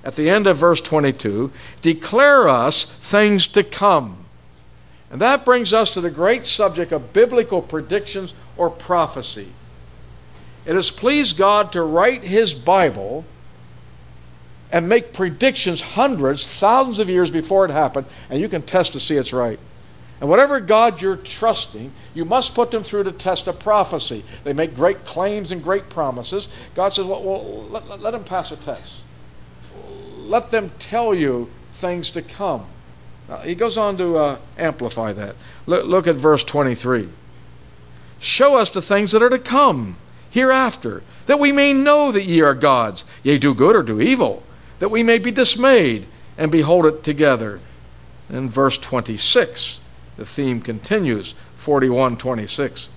at 0.04 0.16
the 0.16 0.30
end 0.30 0.48
of 0.48 0.58
verse 0.58 0.82
22, 0.82 1.52
declare 1.82 2.48
us 2.48 2.86
things 2.86 3.48
to 3.50 3.64
come. 3.64 4.26
And 5.12 5.22
that 5.22 5.44
brings 5.44 5.74
us 5.74 5.92
to 5.92 6.02
the 6.02 6.10
great 6.10 6.46
subject 6.46 6.92
of 6.92 7.14
biblical 7.14 7.62
predictions 7.62 8.34
or 8.58 8.70
prophecy. 8.70 9.52
It 10.66 10.76
has 10.76 10.92
pleased 10.92 11.38
God 11.38 11.72
to 11.72 11.82
write 11.82 12.24
His 12.24 12.54
Bible 12.54 13.26
and 14.72 14.88
make 14.88 15.14
predictions 15.14 15.82
hundreds, 15.82 16.46
thousands 16.46 17.00
of 17.00 17.10
years 17.10 17.32
before 17.32 17.66
it 17.66 17.72
happened, 17.72 18.06
and 18.30 18.40
you 18.40 18.48
can 18.48 18.62
test 18.62 18.94
to 18.94 19.00
see 19.00 19.16
it's 19.16 19.34
right. 19.34 19.60
And 20.22 20.30
whatever 20.30 20.60
God 20.60 21.02
you're 21.02 21.16
trusting, 21.16 21.92
you 22.14 22.26
must 22.26 22.54
put 22.54 22.72
them 22.72 22.84
through 22.84 23.04
the 23.04 23.12
test 23.12 23.48
of 23.48 23.60
prophecy. 23.60 24.26
They 24.44 24.54
make 24.54 24.76
great 24.76 25.06
claims 25.06 25.52
and 25.52 25.64
great 25.64 25.90
promises. 25.90 26.50
God 26.76 26.94
says, 26.94 27.06
well, 27.06 27.24
well 27.24 27.64
let, 27.70 27.88
let, 27.88 28.02
let 28.02 28.12
them 28.12 28.24
pass 28.24 28.52
a 28.52 28.58
test. 28.58 29.02
Let 30.18 30.52
them 30.52 30.72
tell 30.78 31.16
you 31.16 31.50
things 31.74 32.12
to 32.12 32.22
come. 32.22 32.66
Now, 33.30 33.38
he 33.38 33.56
goes 33.56 33.78
on 33.78 33.98
to 33.98 34.18
uh, 34.18 34.38
amplify 34.58 35.14
that. 35.14 35.36
Look, 35.66 35.86
look 35.86 36.08
at 36.08 36.16
verse 36.16 36.44
23. 36.44 37.08
Show 38.20 38.56
us 38.58 38.70
the 38.70 38.82
things 38.82 39.14
that 39.14 39.24
are 39.24 39.30
to 39.30 39.40
come 39.40 39.96
hereafter, 40.30 41.02
that 41.28 41.40
we 41.40 41.52
may 41.52 41.74
know 41.74 42.12
that 42.12 42.26
ye 42.26 42.42
are 42.42 42.54
gods, 42.54 43.06
yea, 43.24 43.38
do 43.38 43.54
good 43.54 43.76
or 43.76 43.84
do 43.84 44.02
evil 44.02 44.44
that 44.80 44.90
we 44.90 45.04
may 45.04 45.20
be 45.20 45.32
dismayed 45.32 46.08
and 46.38 46.52
behold 46.52 46.86
it 46.86 47.04
together. 47.04 47.60
In 48.30 48.50
verse 48.50 48.78
26, 48.78 49.80
the 50.20 50.26
theme 50.26 50.62
continues 50.62 51.34
41 51.56 52.18
26. 52.18 52.90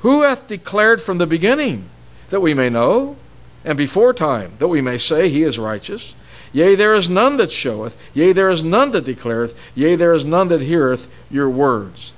Who 0.00 0.22
hath 0.22 0.46
declared 0.46 1.02
from 1.02 1.18
the 1.18 1.26
beginning 1.26 1.88
that 2.28 2.40
we 2.40 2.54
may 2.54 2.68
know, 2.68 3.16
and 3.64 3.76
before 3.76 4.12
time 4.14 4.52
that 4.58 4.68
we 4.68 4.80
may 4.80 4.98
say 4.98 5.28
he 5.28 5.42
is 5.42 5.58
righteous? 5.58 6.14
Yea, 6.52 6.74
there 6.74 6.94
is 6.94 7.08
none 7.08 7.36
that 7.38 7.50
showeth, 7.50 7.96
yea, 8.14 8.32
there 8.32 8.48
is 8.48 8.62
none 8.62 8.90
that 8.92 9.04
declareth, 9.04 9.54
yea, 9.74 9.96
there 9.96 10.14
is 10.14 10.24
none 10.24 10.48
that 10.48 10.62
heareth 10.62 11.08
your 11.30 11.50
words. 11.50 12.12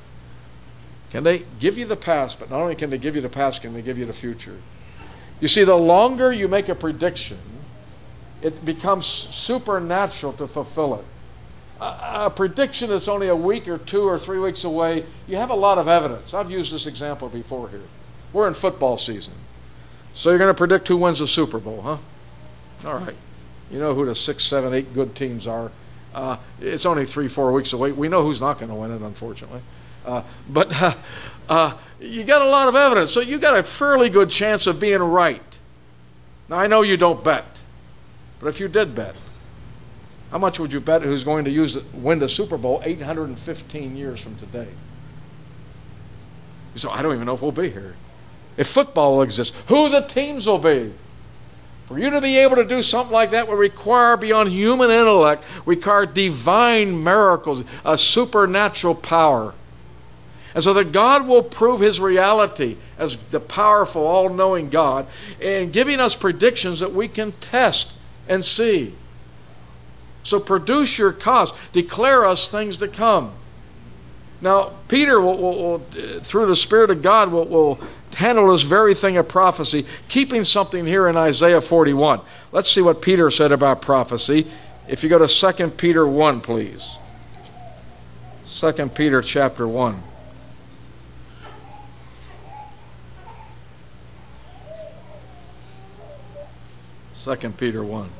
Can 1.10 1.24
they 1.24 1.44
give 1.58 1.76
you 1.76 1.86
the 1.86 1.96
past, 1.96 2.38
but 2.38 2.50
not 2.50 2.60
only 2.60 2.76
can 2.76 2.90
they 2.90 2.98
give 2.98 3.16
you 3.16 3.22
the 3.22 3.28
past, 3.28 3.62
can 3.62 3.74
they 3.74 3.82
give 3.82 3.98
you 3.98 4.06
the 4.06 4.12
future? 4.12 4.56
You 5.40 5.48
see, 5.48 5.64
the 5.64 5.76
longer 5.76 6.32
you 6.32 6.46
make 6.46 6.68
a 6.68 6.74
prediction, 6.74 7.38
it 8.42 8.64
becomes 8.64 9.06
supernatural 9.06 10.34
to 10.34 10.46
fulfill 10.46 10.94
it. 10.96 11.04
A, 11.80 12.30
prediction 12.30 12.90
that's 12.90 13.08
only 13.08 13.28
a 13.28 13.36
week 13.36 13.66
or 13.66 13.78
two 13.78 14.02
or 14.02 14.18
three 14.18 14.38
weeks 14.38 14.64
away, 14.64 15.04
you 15.26 15.36
have 15.36 15.50
a 15.50 15.54
lot 15.54 15.78
of 15.78 15.88
evidence. 15.88 16.34
I've 16.34 16.50
used 16.50 16.72
this 16.72 16.86
example 16.86 17.28
before 17.28 17.70
here. 17.70 17.80
We're 18.32 18.48
in 18.48 18.54
football 18.54 18.98
season. 18.98 19.32
So 20.12 20.28
you're 20.28 20.38
going 20.38 20.50
to 20.50 20.58
predict 20.58 20.88
who 20.88 20.98
wins 20.98 21.20
the 21.20 21.26
Super 21.26 21.58
Bowl, 21.58 21.80
huh? 21.82 21.96
All 22.84 22.98
right. 22.98 23.16
You 23.70 23.78
know 23.78 23.94
who 23.94 24.04
the 24.04 24.14
six, 24.14 24.44
seven, 24.44 24.74
eight 24.74 24.92
good 24.92 25.14
teams 25.14 25.46
are. 25.46 25.70
Uh, 26.14 26.36
it's 26.60 26.86
only 26.86 27.06
three, 27.06 27.28
four 27.28 27.52
weeks 27.52 27.72
away. 27.72 27.92
We 27.92 28.08
know 28.08 28.22
who's 28.22 28.40
not 28.40 28.58
going 28.58 28.70
to 28.70 28.74
win 28.74 28.90
it, 28.90 29.00
unfortunately. 29.00 29.60
Uh, 30.04 30.22
but 30.48 30.72
uh, 31.48 31.76
you 32.00 32.24
got 32.24 32.46
a 32.46 32.50
lot 32.50 32.68
of 32.68 32.74
evidence, 32.74 33.10
so 33.10 33.20
you 33.20 33.38
got 33.38 33.58
a 33.58 33.62
fairly 33.62 34.10
good 34.10 34.28
chance 34.28 34.66
of 34.66 34.80
being 34.80 35.00
right. 35.00 35.58
Now, 36.48 36.58
I 36.58 36.66
know 36.66 36.82
you 36.82 36.96
don't 36.96 37.22
bet. 37.22 37.62
But 38.40 38.48
if 38.48 38.58
you 38.58 38.68
did 38.68 38.94
bet, 38.94 39.14
how 40.30 40.38
much 40.38 40.60
would 40.60 40.72
you 40.72 40.80
bet 40.80 41.02
who's 41.02 41.24
going 41.24 41.44
to 41.44 41.50
use 41.50 41.76
win 41.92 42.20
the 42.20 42.28
Super 42.28 42.56
Bowl 42.56 42.80
815 42.84 43.96
years 43.96 44.20
from 44.20 44.36
today? 44.36 44.68
So 46.76 46.90
I 46.90 47.02
don't 47.02 47.14
even 47.14 47.26
know 47.26 47.34
if 47.34 47.42
we'll 47.42 47.50
be 47.50 47.70
here. 47.70 47.96
If 48.56 48.68
football 48.68 49.22
exists, 49.22 49.56
who 49.66 49.88
the 49.88 50.02
teams 50.02 50.46
will 50.46 50.58
be. 50.58 50.92
For 51.86 51.98
you 51.98 52.10
to 52.10 52.20
be 52.20 52.38
able 52.38 52.54
to 52.56 52.64
do 52.64 52.82
something 52.82 53.12
like 53.12 53.32
that 53.32 53.48
would 53.48 53.58
require 53.58 54.16
beyond 54.16 54.50
human 54.50 54.92
intellect, 54.92 55.42
require 55.66 56.06
divine 56.06 57.02
miracles, 57.02 57.64
a 57.84 57.98
supernatural 57.98 58.94
power. 58.94 59.54
And 60.54 60.62
so 60.62 60.72
that 60.74 60.92
God 60.92 61.26
will 61.26 61.42
prove 61.42 61.80
his 61.80 61.98
reality 61.98 62.76
as 62.98 63.16
the 63.30 63.40
powerful, 63.40 64.06
all 64.06 64.28
knowing 64.28 64.68
God 64.68 65.08
in 65.40 65.72
giving 65.72 65.98
us 65.98 66.14
predictions 66.14 66.78
that 66.78 66.92
we 66.92 67.08
can 67.08 67.32
test 67.32 67.92
and 68.28 68.44
see. 68.44 68.94
So 70.22 70.38
produce 70.38 70.98
your 70.98 71.12
cause. 71.12 71.52
Declare 71.72 72.26
us 72.26 72.50
things 72.50 72.76
to 72.78 72.88
come. 72.88 73.32
Now, 74.42 74.72
Peter, 74.88 75.20
will, 75.20 75.36
will, 75.36 75.62
will, 75.62 75.78
through 76.20 76.46
the 76.46 76.56
Spirit 76.56 76.90
of 76.90 77.02
God, 77.02 77.30
will, 77.30 77.78
handle 78.14 78.50
this 78.52 78.62
very 78.62 78.94
thing 78.94 79.16
of 79.16 79.28
prophecy, 79.28 79.86
keeping 80.08 80.44
something 80.44 80.84
here 80.84 81.08
in 81.08 81.16
Isaiah 81.16 81.60
41. 81.60 82.20
Let's 82.52 82.70
see 82.70 82.80
what 82.80 83.00
Peter 83.00 83.30
said 83.30 83.52
about 83.52 83.80
prophecy. 83.80 84.46
If 84.88 85.02
you 85.02 85.08
go 85.08 85.24
to 85.24 85.52
2 85.52 85.68
Peter 85.70 86.06
1, 86.06 86.40
please. 86.40 86.98
2 88.46 88.72
Peter 88.88 89.22
chapter 89.22 89.66
1. 89.66 90.02
Second 97.12 97.56
Peter 97.58 97.84
1. 97.84 98.10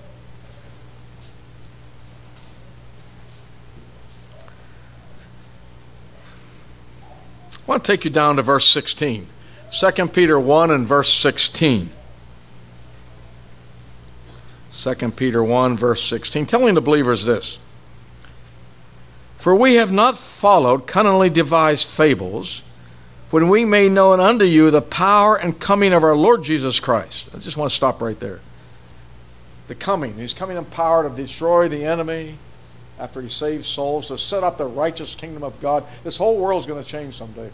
I 7.71 7.75
want 7.75 7.85
to 7.85 7.93
take 7.93 8.05
you 8.05 8.11
down 8.11 8.35
to 8.35 8.43
verse 8.43 8.67
16. 8.67 9.29
2 9.71 10.09
Peter 10.09 10.41
1 10.41 10.73
and 10.73 10.89
verse 10.89 11.15
16. 11.15 11.91
2 14.73 15.11
Peter 15.13 15.45
1, 15.45 15.77
verse 15.77 16.03
16, 16.03 16.47
telling 16.47 16.75
the 16.75 16.81
believers 16.81 17.25
this 17.25 17.61
For 19.39 19.55
we 19.55 19.77
have 19.77 19.93
not 19.93 20.19
followed 20.19 20.89
cunningly 20.89 21.31
devised 21.31 21.87
fables 21.87 22.65
when 23.31 23.49
we 23.49 23.65
made 23.65 23.93
known 23.93 24.19
unto 24.19 24.45
you 24.45 24.73
the 24.73 24.83
power 24.83 25.37
and 25.37 25.61
coming 25.61 25.93
of 25.93 26.03
our 26.03 26.17
Lord 26.17 26.43
Jesus 26.43 26.81
Christ. 26.81 27.29
I 27.33 27.39
just 27.39 27.57
want 27.57 27.71
to 27.71 27.77
stop 27.77 28.03
right 28.03 28.19
there 28.19 28.41
the 29.69 29.77
coming. 29.77 30.15
He's 30.15 30.35
coming 30.35 30.57
in 30.57 30.65
power 30.65 31.09
to 31.09 31.15
destroy 31.15 31.69
the 31.69 31.85
enemy 31.85 32.37
after 33.01 33.21
he 33.23 33.29
saves 33.29 33.67
souls, 33.67 34.09
to 34.09 34.19
set 34.19 34.45
up 34.45 34.59
the 34.59 34.67
righteous 34.67 35.15
kingdom 35.15 35.43
of 35.43 35.61
God. 35.61 35.85
This 36.05 36.17
whole 36.17 36.39
world 36.39 36.61
is 36.61 36.67
going 36.67 36.83
to 36.83 36.89
change 36.89 37.17
someday. 37.17 37.51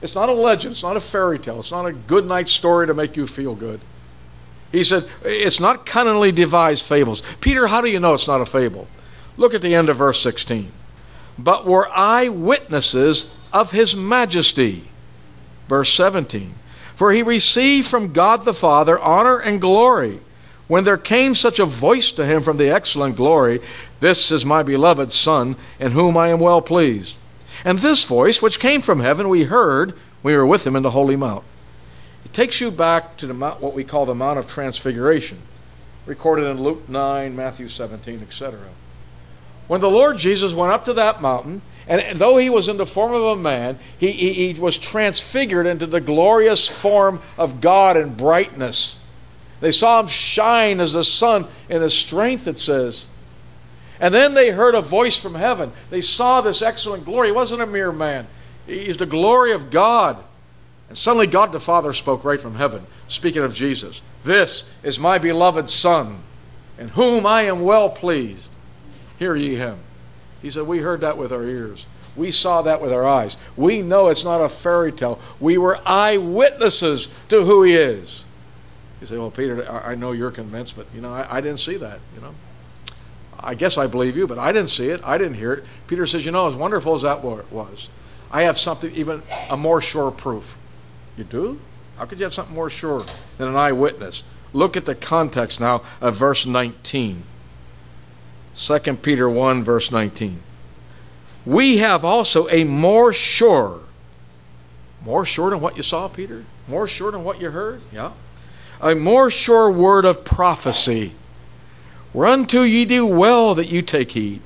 It's 0.00 0.14
not 0.14 0.28
a 0.28 0.32
legend, 0.32 0.72
it's 0.72 0.82
not 0.82 0.96
a 0.96 1.00
fairy 1.00 1.38
tale, 1.38 1.60
it's 1.60 1.70
not 1.70 1.86
a 1.86 1.92
good 1.92 2.26
night 2.26 2.48
story 2.48 2.86
to 2.86 2.94
make 2.94 3.16
you 3.16 3.26
feel 3.26 3.54
good. 3.54 3.80
He 4.70 4.84
said, 4.84 5.08
it's 5.22 5.60
not 5.60 5.84
cunningly 5.84 6.32
devised 6.32 6.86
fables. 6.86 7.22
Peter, 7.40 7.66
how 7.66 7.82
do 7.82 7.90
you 7.90 8.00
know 8.00 8.14
it's 8.14 8.26
not 8.26 8.40
a 8.40 8.46
fable? 8.46 8.88
Look 9.36 9.52
at 9.52 9.62
the 9.62 9.74
end 9.74 9.88
of 9.88 9.98
verse 9.98 10.20
16. 10.22 10.72
But 11.38 11.66
were 11.66 11.88
eyewitnesses 11.92 13.26
of 13.52 13.70
his 13.70 13.94
majesty. 13.94 14.84
Verse 15.68 15.92
17. 15.92 16.54
For 16.94 17.12
he 17.12 17.22
received 17.22 17.88
from 17.88 18.12
God 18.12 18.44
the 18.44 18.54
Father 18.54 18.98
honor 18.98 19.38
and 19.38 19.60
glory 19.60 20.20
when 20.68 20.84
there 20.84 20.96
came 20.96 21.34
such 21.34 21.58
a 21.58 21.66
voice 21.66 22.12
to 22.12 22.24
him 22.24 22.42
from 22.42 22.56
the 22.56 22.70
excellent 22.70 23.16
glory, 23.16 23.60
This 24.02 24.32
is 24.32 24.44
my 24.44 24.64
beloved 24.64 25.12
Son, 25.12 25.54
in 25.78 25.92
whom 25.92 26.16
I 26.16 26.30
am 26.30 26.40
well 26.40 26.60
pleased. 26.60 27.14
And 27.64 27.78
this 27.78 28.02
voice, 28.02 28.42
which 28.42 28.58
came 28.58 28.82
from 28.82 28.98
heaven, 28.98 29.28
we 29.28 29.44
heard 29.44 29.94
we 30.24 30.36
were 30.36 30.44
with 30.44 30.66
him 30.66 30.74
in 30.74 30.82
the 30.82 30.90
Holy 30.90 31.14
Mount. 31.14 31.44
It 32.24 32.32
takes 32.32 32.60
you 32.60 32.72
back 32.72 33.16
to 33.18 33.28
the 33.28 33.32
mount, 33.32 33.60
what 33.60 33.74
we 33.74 33.84
call 33.84 34.04
the 34.04 34.12
Mount 34.12 34.40
of 34.40 34.48
Transfiguration, 34.48 35.38
recorded 36.04 36.46
in 36.46 36.60
Luke 36.60 36.88
9, 36.88 37.36
Matthew 37.36 37.68
17, 37.68 38.22
etc. 38.22 38.58
When 39.68 39.80
the 39.80 39.88
Lord 39.88 40.18
Jesus 40.18 40.52
went 40.52 40.72
up 40.72 40.84
to 40.86 40.94
that 40.94 41.22
mountain, 41.22 41.62
and 41.86 42.18
though 42.18 42.38
he 42.38 42.50
was 42.50 42.66
in 42.66 42.78
the 42.78 42.86
form 42.86 43.14
of 43.14 43.22
a 43.22 43.36
man, 43.36 43.78
he, 43.98 44.10
he, 44.10 44.52
he 44.52 44.60
was 44.60 44.78
transfigured 44.78 45.68
into 45.68 45.86
the 45.86 46.00
glorious 46.00 46.68
form 46.68 47.22
of 47.38 47.60
God 47.60 47.96
and 47.96 48.16
brightness. 48.16 48.98
They 49.60 49.70
saw 49.70 50.00
him 50.00 50.08
shine 50.08 50.80
as 50.80 50.92
the 50.92 51.04
sun 51.04 51.46
in 51.68 51.82
his 51.82 51.94
strength, 51.94 52.48
it 52.48 52.58
says. 52.58 53.06
And 54.02 54.12
then 54.12 54.34
they 54.34 54.50
heard 54.50 54.74
a 54.74 54.80
voice 54.80 55.16
from 55.16 55.36
heaven. 55.36 55.72
They 55.88 56.00
saw 56.00 56.40
this 56.40 56.60
excellent 56.60 57.04
glory. 57.04 57.28
He 57.28 57.32
wasn't 57.32 57.62
a 57.62 57.66
mere 57.66 57.92
man, 57.92 58.26
he's 58.66 58.96
the 58.98 59.06
glory 59.06 59.52
of 59.52 59.70
God. 59.70 60.22
And 60.88 60.98
suddenly 60.98 61.28
God 61.28 61.52
the 61.52 61.60
Father 61.60 61.94
spoke 61.94 62.22
right 62.24 62.40
from 62.40 62.56
heaven, 62.56 62.84
speaking 63.06 63.42
of 63.42 63.54
Jesus. 63.54 64.02
This 64.24 64.64
is 64.82 64.98
my 64.98 65.16
beloved 65.16 65.70
Son, 65.70 66.18
in 66.78 66.88
whom 66.88 67.24
I 67.24 67.42
am 67.42 67.62
well 67.62 67.88
pleased. 67.88 68.50
Hear 69.18 69.36
ye 69.36 69.54
him. 69.54 69.78
He 70.42 70.50
said, 70.50 70.66
We 70.66 70.78
heard 70.78 71.00
that 71.02 71.16
with 71.16 71.32
our 71.32 71.44
ears. 71.44 71.86
We 72.16 72.32
saw 72.32 72.60
that 72.62 72.82
with 72.82 72.92
our 72.92 73.06
eyes. 73.06 73.36
We 73.56 73.80
know 73.80 74.08
it's 74.08 74.24
not 74.24 74.42
a 74.42 74.48
fairy 74.48 74.92
tale. 74.92 75.20
We 75.40 75.56
were 75.56 75.80
eyewitnesses 75.86 77.08
to 77.28 77.44
who 77.44 77.62
he 77.62 77.74
is. 77.74 78.24
You 79.00 79.06
say, 79.06 79.16
Well, 79.16 79.30
Peter, 79.30 79.70
I 79.70 79.94
know 79.94 80.10
you're 80.10 80.32
convinced, 80.32 80.76
but 80.76 80.86
you 80.92 81.00
know, 81.00 81.12
I, 81.12 81.38
I 81.38 81.40
didn't 81.40 81.60
see 81.60 81.76
that, 81.76 82.00
you 82.16 82.20
know. 82.20 82.34
I 83.42 83.54
guess 83.54 83.76
I 83.76 83.86
believe 83.86 84.16
you, 84.16 84.26
but 84.26 84.38
I 84.38 84.52
didn't 84.52 84.70
see 84.70 84.88
it. 84.88 85.00
I 85.04 85.18
didn't 85.18 85.34
hear 85.34 85.52
it. 85.52 85.64
Peter 85.88 86.06
says, 86.06 86.24
You 86.24 86.32
know, 86.32 86.46
as 86.46 86.54
wonderful 86.54 86.94
as 86.94 87.02
that 87.02 87.22
was, 87.22 87.88
I 88.30 88.42
have 88.42 88.58
something, 88.58 88.94
even 88.94 89.22
a 89.50 89.56
more 89.56 89.80
sure 89.80 90.10
proof. 90.10 90.56
You 91.16 91.24
do? 91.24 91.60
How 91.96 92.06
could 92.06 92.18
you 92.18 92.24
have 92.24 92.34
something 92.34 92.54
more 92.54 92.70
sure 92.70 93.04
than 93.38 93.48
an 93.48 93.56
eyewitness? 93.56 94.24
Look 94.52 94.76
at 94.76 94.86
the 94.86 94.94
context 94.94 95.60
now 95.60 95.82
of 96.00 96.16
verse 96.16 96.46
19. 96.46 97.24
2 98.54 98.78
Peter 98.96 99.28
1, 99.28 99.64
verse 99.64 99.90
19. 99.90 100.42
We 101.44 101.78
have 101.78 102.04
also 102.04 102.48
a 102.48 102.64
more 102.64 103.12
sure, 103.12 103.80
more 105.04 105.24
sure 105.24 105.50
than 105.50 105.60
what 105.60 105.76
you 105.76 105.82
saw, 105.82 106.08
Peter? 106.08 106.44
More 106.68 106.86
sure 106.86 107.10
than 107.10 107.24
what 107.24 107.40
you 107.40 107.50
heard? 107.50 107.80
Yeah. 107.90 108.12
A 108.80 108.94
more 108.94 109.30
sure 109.30 109.70
word 109.70 110.04
of 110.04 110.24
prophecy. 110.24 111.12
Whereunto 112.12 112.62
ye 112.62 112.84
do 112.84 113.06
well 113.06 113.54
that 113.54 113.70
you 113.70 113.82
take 113.82 114.12
heed, 114.12 114.40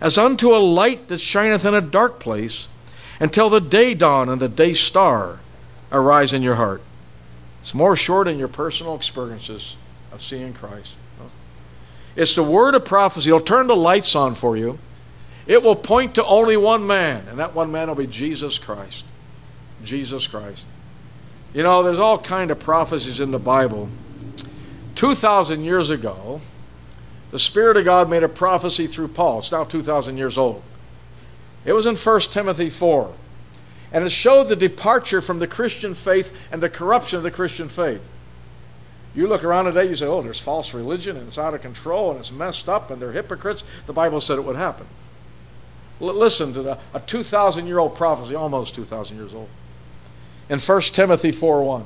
as 0.00 0.16
unto 0.16 0.54
a 0.54 0.58
light 0.58 1.08
that 1.08 1.18
shineth 1.18 1.64
in 1.64 1.74
a 1.74 1.80
dark 1.80 2.20
place, 2.20 2.68
until 3.20 3.50
the 3.50 3.60
day 3.60 3.94
dawn 3.94 4.28
and 4.28 4.40
the 4.40 4.48
day 4.48 4.74
star 4.74 5.40
arise 5.92 6.32
in 6.32 6.42
your 6.42 6.56
heart. 6.56 6.82
It's 7.60 7.74
more 7.74 7.96
short 7.96 8.28
in 8.28 8.38
your 8.38 8.48
personal 8.48 8.94
experiences 8.94 9.76
of 10.12 10.22
seeing 10.22 10.52
Christ. 10.52 10.94
It's 12.14 12.34
the 12.34 12.42
word 12.42 12.74
of 12.74 12.84
prophecy. 12.84 13.28
It'll 13.28 13.40
turn 13.40 13.66
the 13.66 13.76
lights 13.76 14.14
on 14.14 14.34
for 14.34 14.56
you. 14.56 14.78
It 15.46 15.62
will 15.62 15.76
point 15.76 16.14
to 16.14 16.24
only 16.24 16.56
one 16.56 16.86
man, 16.86 17.28
and 17.28 17.38
that 17.38 17.54
one 17.54 17.70
man 17.70 17.88
will 17.88 17.94
be 17.94 18.06
Jesus 18.06 18.58
Christ. 18.58 19.04
Jesus 19.84 20.26
Christ. 20.26 20.64
You 21.52 21.62
know, 21.62 21.82
there's 21.82 21.98
all 21.98 22.18
kind 22.18 22.50
of 22.50 22.58
prophecies 22.58 23.20
in 23.20 23.30
the 23.30 23.38
Bible. 23.38 23.88
2,000 24.94 25.62
years 25.62 25.90
ago, 25.90 26.40
the 27.36 27.40
Spirit 27.40 27.76
of 27.76 27.84
God 27.84 28.08
made 28.08 28.22
a 28.22 28.30
prophecy 28.30 28.86
through 28.86 29.08
Paul. 29.08 29.40
It's 29.40 29.52
now 29.52 29.62
2,000 29.62 30.16
years 30.16 30.38
old. 30.38 30.62
It 31.66 31.74
was 31.74 31.84
in 31.84 31.94
1 31.94 32.20
Timothy 32.22 32.70
4. 32.70 33.12
And 33.92 34.04
it 34.06 34.08
showed 34.08 34.44
the 34.44 34.56
departure 34.56 35.20
from 35.20 35.38
the 35.38 35.46
Christian 35.46 35.92
faith 35.92 36.34
and 36.50 36.62
the 36.62 36.70
corruption 36.70 37.18
of 37.18 37.22
the 37.22 37.30
Christian 37.30 37.68
faith. 37.68 38.00
You 39.14 39.26
look 39.26 39.44
around 39.44 39.66
today, 39.66 39.86
you 39.86 39.94
say, 39.94 40.06
oh, 40.06 40.22
there's 40.22 40.40
false 40.40 40.72
religion 40.72 41.18
and 41.18 41.28
it's 41.28 41.36
out 41.36 41.52
of 41.52 41.60
control 41.60 42.10
and 42.10 42.18
it's 42.18 42.32
messed 42.32 42.70
up 42.70 42.90
and 42.90 43.02
they're 43.02 43.12
hypocrites. 43.12 43.64
The 43.84 43.92
Bible 43.92 44.22
said 44.22 44.38
it 44.38 44.44
would 44.46 44.56
happen. 44.56 44.86
L- 46.00 46.14
listen 46.14 46.54
to 46.54 46.62
the, 46.62 46.78
a 46.94 47.00
2,000 47.00 47.66
year 47.66 47.78
old 47.78 47.96
prophecy, 47.96 48.34
almost 48.34 48.74
2,000 48.74 49.14
years 49.14 49.34
old. 49.34 49.50
In 50.48 50.58
1 50.58 50.80
Timothy 50.80 51.32
4 51.32 51.62
1. 51.62 51.84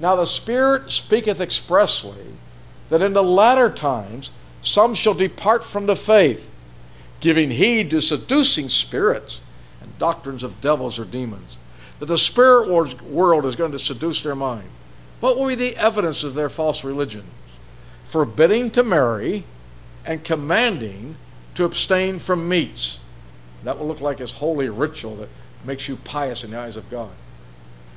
Now 0.00 0.16
the 0.16 0.26
Spirit 0.26 0.92
speaketh 0.92 1.40
expressly 1.40 2.26
that 2.90 3.00
in 3.00 3.14
the 3.14 3.22
latter 3.22 3.70
times 3.70 4.32
some 4.62 4.94
shall 4.94 5.14
depart 5.14 5.64
from 5.64 5.86
the 5.86 5.96
faith, 5.96 6.48
giving 7.20 7.50
heed 7.50 7.90
to 7.90 8.00
seducing 8.00 8.68
spirits 8.68 9.40
and 9.80 9.98
doctrines 9.98 10.42
of 10.42 10.60
devils 10.60 10.98
or 10.98 11.04
demons. 11.04 11.58
That 11.98 12.06
the 12.06 12.18
spirit 12.18 12.68
world 12.68 13.46
is 13.46 13.56
going 13.56 13.72
to 13.72 13.78
seduce 13.78 14.22
their 14.22 14.34
mind. 14.34 14.68
What 15.20 15.36
will 15.36 15.48
be 15.48 15.54
the 15.54 15.76
evidence 15.76 16.24
of 16.24 16.34
their 16.34 16.48
false 16.48 16.82
religions? 16.82 17.30
Forbidding 18.04 18.70
to 18.72 18.82
marry 18.82 19.44
and 20.04 20.24
commanding 20.24 21.16
to 21.54 21.64
abstain 21.64 22.18
from 22.18 22.48
meats. 22.48 22.98
That 23.64 23.78
will 23.78 23.86
look 23.86 24.00
like 24.00 24.18
this 24.18 24.32
holy 24.32 24.68
ritual 24.68 25.16
that 25.16 25.28
makes 25.64 25.88
you 25.88 25.96
pious 25.96 26.42
in 26.44 26.50
the 26.50 26.58
eyes 26.58 26.76
of 26.76 26.90
God. 26.90 27.10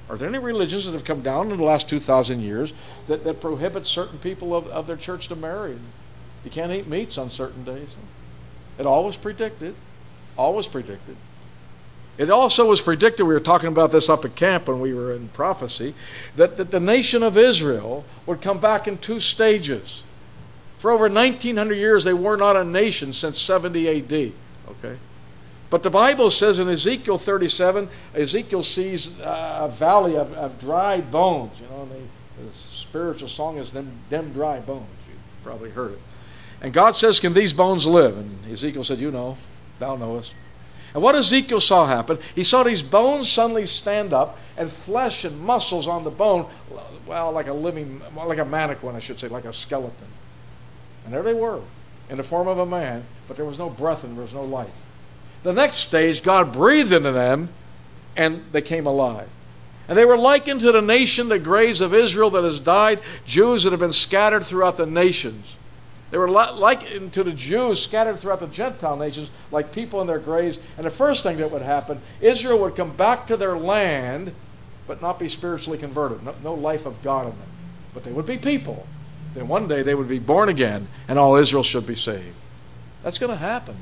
Are 0.08 0.18
there 0.18 0.30
any 0.30 0.38
religions 0.38 0.86
that 0.86 0.92
have 0.92 1.04
come 1.04 1.22
down 1.22 1.52
in 1.52 1.58
the 1.58 1.64
last 1.64 1.90
2,000 1.90 2.42
years 2.42 2.74
that, 3.08 3.24
that 3.24 3.42
prohibit 3.42 3.88
certain 3.88 4.20
people 4.20 4.56
of, 4.56 4.68
of 4.68 4.86
their 4.86 4.98
church 4.98 5.28
to 5.30 5.36
marry? 5.36 5.78
You 6.46 6.52
can't 6.52 6.72
eat 6.72 6.88
meats 6.88 7.18
on 7.18 7.30
certain 7.30 7.66
days. 7.66 7.98
It 8.78 8.86
always 8.86 9.18
predicted. 9.18 9.76
Always 10.38 10.68
predicted. 10.68 11.18
It 12.18 12.30
also 12.30 12.70
was 12.70 12.82
predicted, 12.82 13.26
we 13.26 13.34
were 13.34 13.42
talking 13.42 13.68
about 13.68 13.92
this 13.92 14.10
up 14.10 14.24
at 14.24 14.36
camp 14.36 14.68
when 14.68 14.80
we 14.80 14.94
were 14.94 15.12
in 15.12 15.28
prophecy, 15.30 15.94
that, 16.38 16.56
that 16.56 16.72
the 16.72 16.80
nation 16.80 17.24
of 17.24 17.36
Israel 17.36 18.06
would 18.26 18.42
come 18.42 18.60
back 18.60 18.88
in 18.88 18.98
two 18.98 19.20
stages. 19.20 20.04
For 20.78 20.92
over 20.92 21.10
1900 21.10 21.74
years, 21.74 22.06
they 22.06 22.14
were 22.14 22.38
not 22.38 22.56
a 22.56 22.64
nation 22.64 23.12
since 23.12 23.42
70 23.42 23.90
AD. 23.90 24.32
Okay? 24.70 24.98
But 25.70 25.84
the 25.84 25.90
Bible 25.90 26.32
says 26.32 26.60
in 26.60 26.70
Ezekiel 26.70 27.18
37, 27.18 27.90
Ezekiel 28.14 28.64
sees 28.64 29.10
a 29.20 29.70
valley 29.74 30.16
of, 30.16 30.32
of 30.34 30.60
dry 30.60 31.02
bones. 31.02 31.60
You 31.60 31.68
know, 31.68 31.86
the, 31.86 32.44
the 32.46 32.54
spiritual 32.54 33.28
song 33.28 33.58
is 33.58 33.72
them, 33.72 33.92
them 34.10 34.32
dry 34.32 34.60
bones. 34.60 34.88
You 35.10 35.16
probably 35.44 35.72
heard 35.72 35.94
it. 35.94 36.00
And 36.66 36.74
God 36.74 36.96
says, 36.96 37.20
Can 37.20 37.36
these 37.36 37.54
bones 37.54 37.86
live? 37.86 38.18
And 38.18 38.52
Ezekiel 38.52 38.84
said, 38.84 38.98
You 38.98 39.12
know, 39.12 39.38
thou 39.78 39.98
knowest. 39.98 40.34
And 40.96 41.04
what 41.04 41.14
Ezekiel 41.14 41.62
saw 41.62 41.86
happen, 41.86 42.18
he 42.34 42.44
saw 42.44 42.64
these 42.64 42.82
bones 42.82 43.32
suddenly 43.32 43.68
stand 43.68 44.14
up 44.14 44.40
and 44.58 44.68
flesh 44.68 45.26
and 45.26 45.40
muscles 45.40 45.88
on 45.88 46.04
the 46.04 46.10
bone, 46.10 46.48
well, 47.06 47.32
like 47.32 47.46
a 47.46 47.54
living, 47.54 48.02
like 48.16 48.40
a 48.40 48.46
mannequin, 48.46 48.96
I 48.96 49.00
should 49.00 49.20
say, 49.20 49.28
like 49.28 49.46
a 49.46 49.54
skeleton. 49.54 50.08
And 51.06 51.14
there 51.14 51.22
they 51.22 51.36
were, 51.36 51.62
in 52.10 52.18
the 52.18 52.24
form 52.24 52.48
of 52.48 52.58
a 52.58 52.66
man, 52.66 53.06
but 53.28 53.38
there 53.38 53.46
was 53.46 53.60
no 53.60 53.70
breath 53.70 54.04
and 54.04 54.16
there 54.16 54.24
was 54.24 54.34
no 54.34 54.44
life. 54.44 54.74
The 55.44 55.54
next 55.54 55.78
stage, 55.78 56.24
God 56.24 56.52
breathed 56.52 56.92
into 56.92 57.12
them 57.12 57.50
and 58.18 58.44
they 58.52 58.64
came 58.64 58.88
alive. 58.88 59.30
And 59.88 59.96
they 59.96 60.06
were 60.06 60.18
likened 60.18 60.62
to 60.62 60.72
the 60.72 60.82
nation, 60.82 61.30
the 61.30 61.38
graves 61.38 61.80
of 61.80 61.94
Israel 61.94 62.32
that 62.32 62.44
has 62.44 62.60
died, 62.60 63.02
Jews 63.28 63.66
that 63.66 63.70
have 63.70 63.80
been 63.80 63.94
scattered 63.94 64.44
throughout 64.44 64.78
the 64.78 64.88
nations. 64.88 65.58
They 66.16 66.20
were 66.20 66.30
like 66.30 67.12
to 67.12 67.24
the 67.26 67.34
Jews 67.34 67.82
scattered 67.82 68.22
throughout 68.22 68.40
the 68.40 68.48
Gentile 68.48 68.96
nations, 68.96 69.30
like 69.52 69.74
people 69.74 70.00
in 70.00 70.08
their 70.08 70.18
graves. 70.18 70.58
And 70.78 70.86
the 70.86 70.90
first 70.90 71.24
thing 71.24 71.36
that 71.40 71.52
would 71.52 71.62
happen, 71.62 72.02
Israel 72.22 72.58
would 72.60 72.78
come 72.78 72.96
back 72.96 73.28
to 73.28 73.36
their 73.36 73.58
land, 73.58 74.34
but 74.88 75.02
not 75.02 75.20
be 75.20 75.28
spiritually 75.28 75.78
converted. 75.78 76.24
No, 76.24 76.34
no 76.42 76.54
life 76.54 76.86
of 76.86 77.04
God 77.04 77.26
in 77.26 77.32
them. 77.38 77.50
But 77.94 78.06
they 78.06 78.14
would 78.14 78.26
be 78.26 78.38
people. 78.38 78.88
Then 79.34 79.50
one 79.50 79.68
day 79.68 79.82
they 79.82 79.94
would 79.94 80.08
be 80.08 80.20
born 80.20 80.48
again, 80.48 80.88
and 81.10 81.20
all 81.20 81.36
Israel 81.36 81.64
should 81.64 81.86
be 81.86 81.96
saved. 81.96 82.38
That's 83.04 83.20
going 83.20 83.34
to 83.34 83.38
happen. 83.38 83.76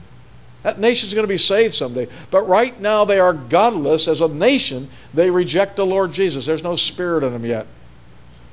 That 0.64 0.80
nation's 0.80 1.14
going 1.14 1.28
to 1.28 1.32
be 1.32 1.38
saved 1.38 1.76
someday. 1.76 2.08
But 2.32 2.48
right 2.48 2.82
now 2.82 3.06
they 3.06 3.20
are 3.20 3.34
godless 3.34 4.08
as 4.08 4.22
a 4.22 4.28
nation. 4.28 4.90
They 5.14 5.30
reject 5.30 5.76
the 5.76 5.86
Lord 5.86 6.12
Jesus. 6.12 6.48
There's 6.48 6.64
no 6.64 6.78
spirit 6.78 7.24
in 7.24 7.32
them 7.32 7.46
yet. 7.46 7.68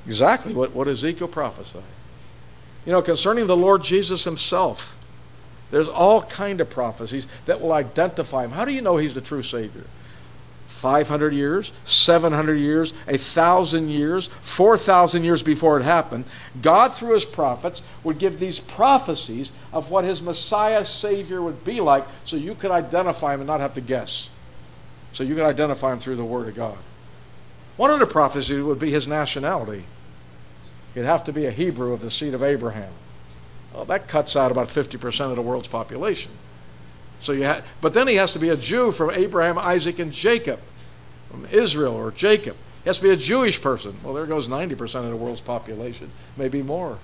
Exactly 0.06 0.52
what, 0.52 0.74
what 0.74 0.86
Ezekiel 0.86 1.28
prophesied. 1.28 1.82
You 2.90 2.96
know, 2.96 3.02
concerning 3.02 3.46
the 3.46 3.56
Lord 3.56 3.84
Jesus 3.84 4.24
himself, 4.24 4.96
there's 5.70 5.86
all 5.86 6.22
kind 6.22 6.60
of 6.60 6.70
prophecies 6.70 7.28
that 7.46 7.60
will 7.60 7.70
identify 7.70 8.44
him. 8.44 8.50
How 8.50 8.64
do 8.64 8.72
you 8.72 8.82
know 8.82 8.96
he's 8.96 9.14
the 9.14 9.20
true 9.20 9.44
Savior? 9.44 9.84
500 10.66 11.32
years, 11.32 11.70
700 11.84 12.56
years, 12.56 12.92
1,000 13.06 13.90
years, 13.90 14.28
4,000 14.42 15.22
years 15.22 15.40
before 15.40 15.78
it 15.78 15.84
happened, 15.84 16.24
God, 16.60 16.92
through 16.92 17.14
his 17.14 17.24
prophets, 17.24 17.80
would 18.02 18.18
give 18.18 18.40
these 18.40 18.58
prophecies 18.58 19.52
of 19.72 19.92
what 19.92 20.04
his 20.04 20.20
Messiah 20.20 20.84
Savior 20.84 21.40
would 21.40 21.62
be 21.62 21.80
like 21.80 22.04
so 22.24 22.36
you 22.36 22.56
could 22.56 22.72
identify 22.72 23.34
him 23.34 23.38
and 23.38 23.46
not 23.46 23.60
have 23.60 23.74
to 23.74 23.80
guess. 23.80 24.30
So 25.12 25.22
you 25.22 25.36
could 25.36 25.44
identify 25.44 25.92
him 25.92 26.00
through 26.00 26.16
the 26.16 26.24
Word 26.24 26.48
of 26.48 26.56
God. 26.56 26.78
One 27.76 27.92
of 27.92 28.00
the 28.00 28.06
prophecies 28.06 28.64
would 28.64 28.80
be 28.80 28.90
his 28.90 29.06
nationality. 29.06 29.84
He'd 30.94 31.04
have 31.04 31.24
to 31.24 31.32
be 31.32 31.46
a 31.46 31.50
Hebrew 31.50 31.92
of 31.92 32.00
the 32.00 32.10
seed 32.10 32.34
of 32.34 32.42
Abraham. 32.42 32.92
Well, 33.72 33.84
that 33.84 34.08
cuts 34.08 34.34
out 34.34 34.50
about 34.50 34.68
50% 34.68 35.30
of 35.30 35.36
the 35.36 35.42
world's 35.42 35.68
population. 35.68 36.32
So 37.20 37.32
you 37.32 37.46
ha- 37.46 37.62
but 37.80 37.92
then 37.92 38.08
he 38.08 38.16
has 38.16 38.32
to 38.32 38.38
be 38.38 38.48
a 38.48 38.56
Jew 38.56 38.92
from 38.92 39.10
Abraham, 39.10 39.58
Isaac, 39.58 39.98
and 39.98 40.12
Jacob. 40.12 40.60
from 41.30 41.46
Israel 41.46 41.94
or 41.94 42.10
Jacob. 42.10 42.56
He 42.82 42.88
has 42.88 42.96
to 42.96 43.02
be 43.04 43.10
a 43.10 43.16
Jewish 43.16 43.60
person. 43.60 43.94
Well, 44.02 44.14
there 44.14 44.26
goes 44.26 44.48
90% 44.48 45.04
of 45.04 45.10
the 45.10 45.16
world's 45.16 45.40
population, 45.40 46.10
maybe 46.36 46.62
more. 46.62 46.98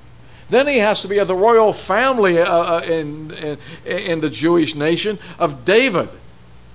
Then 0.49 0.66
he 0.66 0.79
has 0.79 1.03
to 1.03 1.09
be 1.09 1.18
of 1.18 1.29
the 1.29 1.37
royal 1.37 1.72
family 1.72 2.38
uh, 2.40 2.44
uh, 2.44 2.81
in, 2.81 3.33
in, 3.33 3.59
in, 3.85 4.20
the 4.20 4.31
Jewish 4.31 4.75
nation 4.75 5.18
of 5.38 5.64
David. 5.64 6.09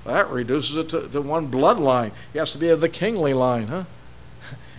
That 0.05 0.29
reduces 0.29 0.75
it 0.77 0.89
to, 0.89 1.07
to, 1.09 1.21
one 1.21 1.49
bloodline. 1.49 2.11
He 2.33 2.39
has 2.39 2.51
to 2.51 2.57
be 2.57 2.69
of 2.69 2.81
the 2.81 2.89
kingly 2.89 3.33
line, 3.33 3.67
huh? 3.67 3.85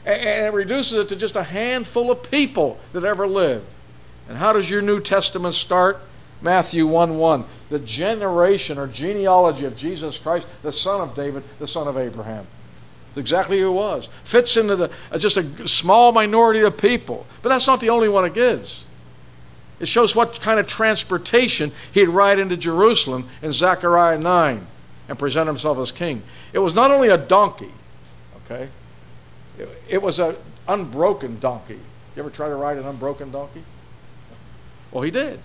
And 0.04 0.46
it 0.46 0.52
reduces 0.52 0.98
it 0.98 1.08
to 1.10 1.16
just 1.16 1.36
a 1.36 1.42
handful 1.42 2.10
of 2.10 2.28
people 2.30 2.78
that 2.92 3.04
ever 3.04 3.26
lived. 3.26 3.72
And 4.28 4.36
how 4.36 4.52
does 4.52 4.68
your 4.68 4.82
New 4.82 5.00
Testament 5.00 5.54
start? 5.54 6.00
Matthew 6.40 6.86
1 6.86 7.18
1. 7.18 7.44
The 7.70 7.78
generation 7.78 8.78
or 8.78 8.88
genealogy 8.88 9.64
of 9.64 9.76
Jesus 9.76 10.18
Christ, 10.18 10.46
the 10.62 10.72
son 10.72 11.00
of 11.00 11.14
David, 11.14 11.44
the 11.58 11.68
son 11.68 11.86
of 11.86 11.96
Abraham. 11.96 12.46
It's 13.10 13.18
exactly 13.18 13.60
who 13.60 13.72
was. 13.72 14.08
Fits 14.24 14.56
into 14.56 14.74
the, 14.74 14.90
uh, 15.10 15.18
just 15.18 15.36
a 15.36 15.68
small 15.68 16.12
minority 16.12 16.62
of 16.62 16.76
people. 16.76 17.26
But 17.42 17.50
that's 17.50 17.66
not 17.66 17.80
the 17.80 17.90
only 17.90 18.08
one 18.08 18.24
it 18.24 18.34
gives. 18.34 18.86
It 19.80 19.86
shows 19.86 20.16
what 20.16 20.40
kind 20.40 20.58
of 20.58 20.66
transportation 20.66 21.72
he'd 21.92 22.08
ride 22.08 22.38
into 22.38 22.56
Jerusalem 22.56 23.28
in 23.42 23.52
Zechariah 23.52 24.18
9 24.18 24.66
and 25.08 25.18
present 25.18 25.46
himself 25.46 25.78
as 25.78 25.92
king. 25.92 26.22
It 26.52 26.60
was 26.60 26.74
not 26.74 26.90
only 26.90 27.08
a 27.08 27.18
donkey, 27.18 27.72
okay? 28.44 28.68
It, 29.88 30.00
was 30.00 30.18
an 30.18 30.36
unbroken 30.66 31.38
donkey. 31.38 31.78
You 32.16 32.22
ever 32.22 32.30
try 32.30 32.48
to 32.48 32.54
ride 32.54 32.78
an 32.78 32.86
unbroken 32.86 33.30
donkey? 33.30 33.64
Well, 34.90 35.02
he 35.02 35.10
did. 35.10 35.40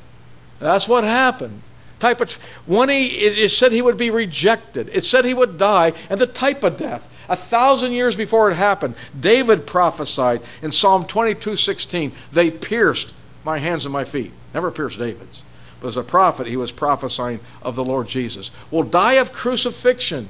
That's 0.60 0.88
what 0.88 1.04
happened. 1.04 1.62
Type 2.00 2.22
of 2.22 2.32
when 2.68 2.90
he 2.90 3.08
it 3.08 3.50
said 3.50 3.72
he 3.72 3.82
would 3.82 3.98
be 3.98 4.12
rejected. 4.12 4.90
It 4.94 5.04
said 5.04 5.26
he 5.26 5.34
would 5.34 5.58
die, 5.58 5.94
and 6.10 6.22
the 6.22 6.28
type 6.28 6.64
of 6.64 6.78
death. 6.78 7.08
A 7.30 7.36
thousand 7.36 7.94
years 7.94 8.16
before 8.16 8.52
it 8.52 8.56
happened, 8.56 8.96
David 9.20 9.66
prophesied 9.66 10.42
in 10.62 10.72
Psalm 10.72 11.06
22 11.06 11.56
16, 11.56 12.12
they 12.32 12.52
pierced 12.52 13.14
my 13.44 13.58
hands 13.58 13.86
and 13.86 13.94
my 13.94 14.06
feet. 14.06 14.32
Never 14.54 14.72
pierced 14.72 15.00
David's. 15.00 15.44
But 15.82 15.90
as 15.90 15.98
a 15.98 16.04
prophet, 16.04 16.48
he 16.48 16.58
was 16.58 16.72
prophesying 16.72 17.40
of 17.62 17.76
the 17.76 17.84
Lord 17.84 18.08
Jesus. 18.08 18.52
Will 18.72 18.84
die 18.84 19.14
of 19.14 19.32
crucifixion, 19.32 20.28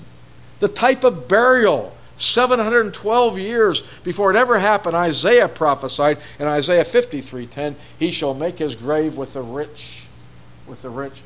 the 0.59 0.67
type 0.67 1.03
of 1.03 1.27
burial. 1.27 1.96
712 2.17 3.39
years 3.39 3.84
before 4.03 4.32
it 4.32 4.36
ever 4.36 4.58
happened, 4.60 4.95
Isaiah 4.95 5.47
prophesied 5.47 6.17
in 6.39 6.47
Isaiah 6.47 6.84
53:10, 6.84 7.75
he 7.99 8.12
shall 8.12 8.34
make 8.34 8.60
his 8.60 8.75
grave 8.75 9.15
with 9.17 9.34
the 9.34 9.41
rich. 9.41 10.03
With 10.67 10.82
the 10.82 10.89
rich. 10.89 11.21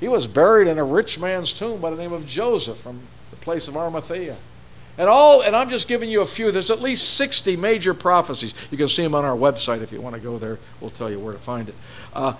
He 0.00 0.08
was 0.08 0.26
buried 0.26 0.66
in 0.66 0.78
a 0.78 0.84
rich 0.84 1.18
man's 1.18 1.52
tomb 1.52 1.80
by 1.80 1.90
the 1.90 1.96
name 1.96 2.12
of 2.12 2.26
Joseph 2.26 2.78
from 2.78 3.00
the 3.30 3.36
place 3.36 3.68
of 3.68 3.76
Arimathea. 3.76 4.36
And 4.98 5.08
all, 5.08 5.42
and 5.42 5.56
I'm 5.56 5.70
just 5.70 5.88
giving 5.88 6.10
you 6.10 6.20
a 6.20 6.26
few. 6.26 6.50
There's 6.50 6.70
at 6.70 6.82
least 6.82 7.14
60 7.14 7.56
major 7.56 7.94
prophecies. 7.94 8.52
You 8.70 8.76
can 8.76 8.88
see 8.88 9.02
them 9.02 9.14
on 9.14 9.24
our 9.24 9.36
website 9.36 9.80
if 9.80 9.90
you 9.90 10.00
want 10.00 10.14
to 10.16 10.20
go 10.20 10.38
there. 10.38 10.58
We'll 10.80 10.90
tell 10.90 11.10
you 11.10 11.18
where 11.18 11.32
to 11.32 11.38
find 11.38 11.68
it. 11.68 11.74
Uh, 12.12 12.34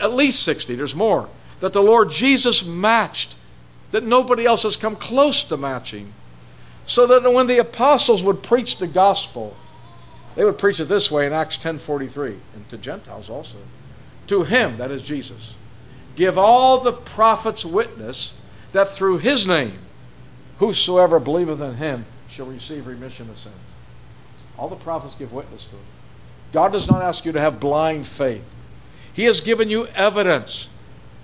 at 0.00 0.12
least 0.12 0.42
60. 0.42 0.74
There's 0.74 0.94
more 0.94 1.28
that 1.60 1.72
the 1.72 1.82
Lord 1.82 2.10
Jesus 2.10 2.64
matched 2.64 3.34
that 3.92 4.04
nobody 4.04 4.44
else 4.44 4.64
has 4.64 4.76
come 4.76 4.96
close 4.96 5.44
to 5.44 5.56
matching. 5.56 6.12
So 6.86 7.06
that 7.06 7.32
when 7.32 7.46
the 7.46 7.58
apostles 7.58 8.22
would 8.22 8.42
preach 8.42 8.78
the 8.78 8.86
gospel, 8.86 9.56
they 10.34 10.44
would 10.44 10.58
preach 10.58 10.80
it 10.80 10.84
this 10.84 11.10
way 11.10 11.26
in 11.26 11.32
Acts 11.32 11.56
10:43, 11.56 12.38
and 12.54 12.68
to 12.68 12.76
Gentiles 12.76 13.30
also. 13.30 13.58
To 14.26 14.42
him, 14.42 14.78
that 14.78 14.90
is 14.90 15.02
Jesus, 15.02 15.54
give 16.16 16.38
all 16.38 16.80
the 16.80 16.92
prophets 16.92 17.64
witness 17.64 18.34
that 18.72 18.88
through 18.88 19.18
his 19.18 19.46
name 19.46 19.78
Whosoever 20.58 21.18
believeth 21.18 21.60
in 21.60 21.76
him 21.76 22.06
shall 22.28 22.46
receive 22.46 22.86
remission 22.86 23.28
of 23.28 23.36
sins. 23.36 23.54
All 24.58 24.68
the 24.68 24.76
prophets 24.76 25.16
give 25.16 25.32
witness 25.32 25.64
to 25.66 25.76
it. 25.76 25.82
God 26.52 26.72
does 26.72 26.88
not 26.88 27.02
ask 27.02 27.24
you 27.24 27.32
to 27.32 27.40
have 27.40 27.58
blind 27.58 28.06
faith. 28.06 28.44
He 29.12 29.24
has 29.24 29.40
given 29.40 29.68
you 29.68 29.86
evidence 29.88 30.68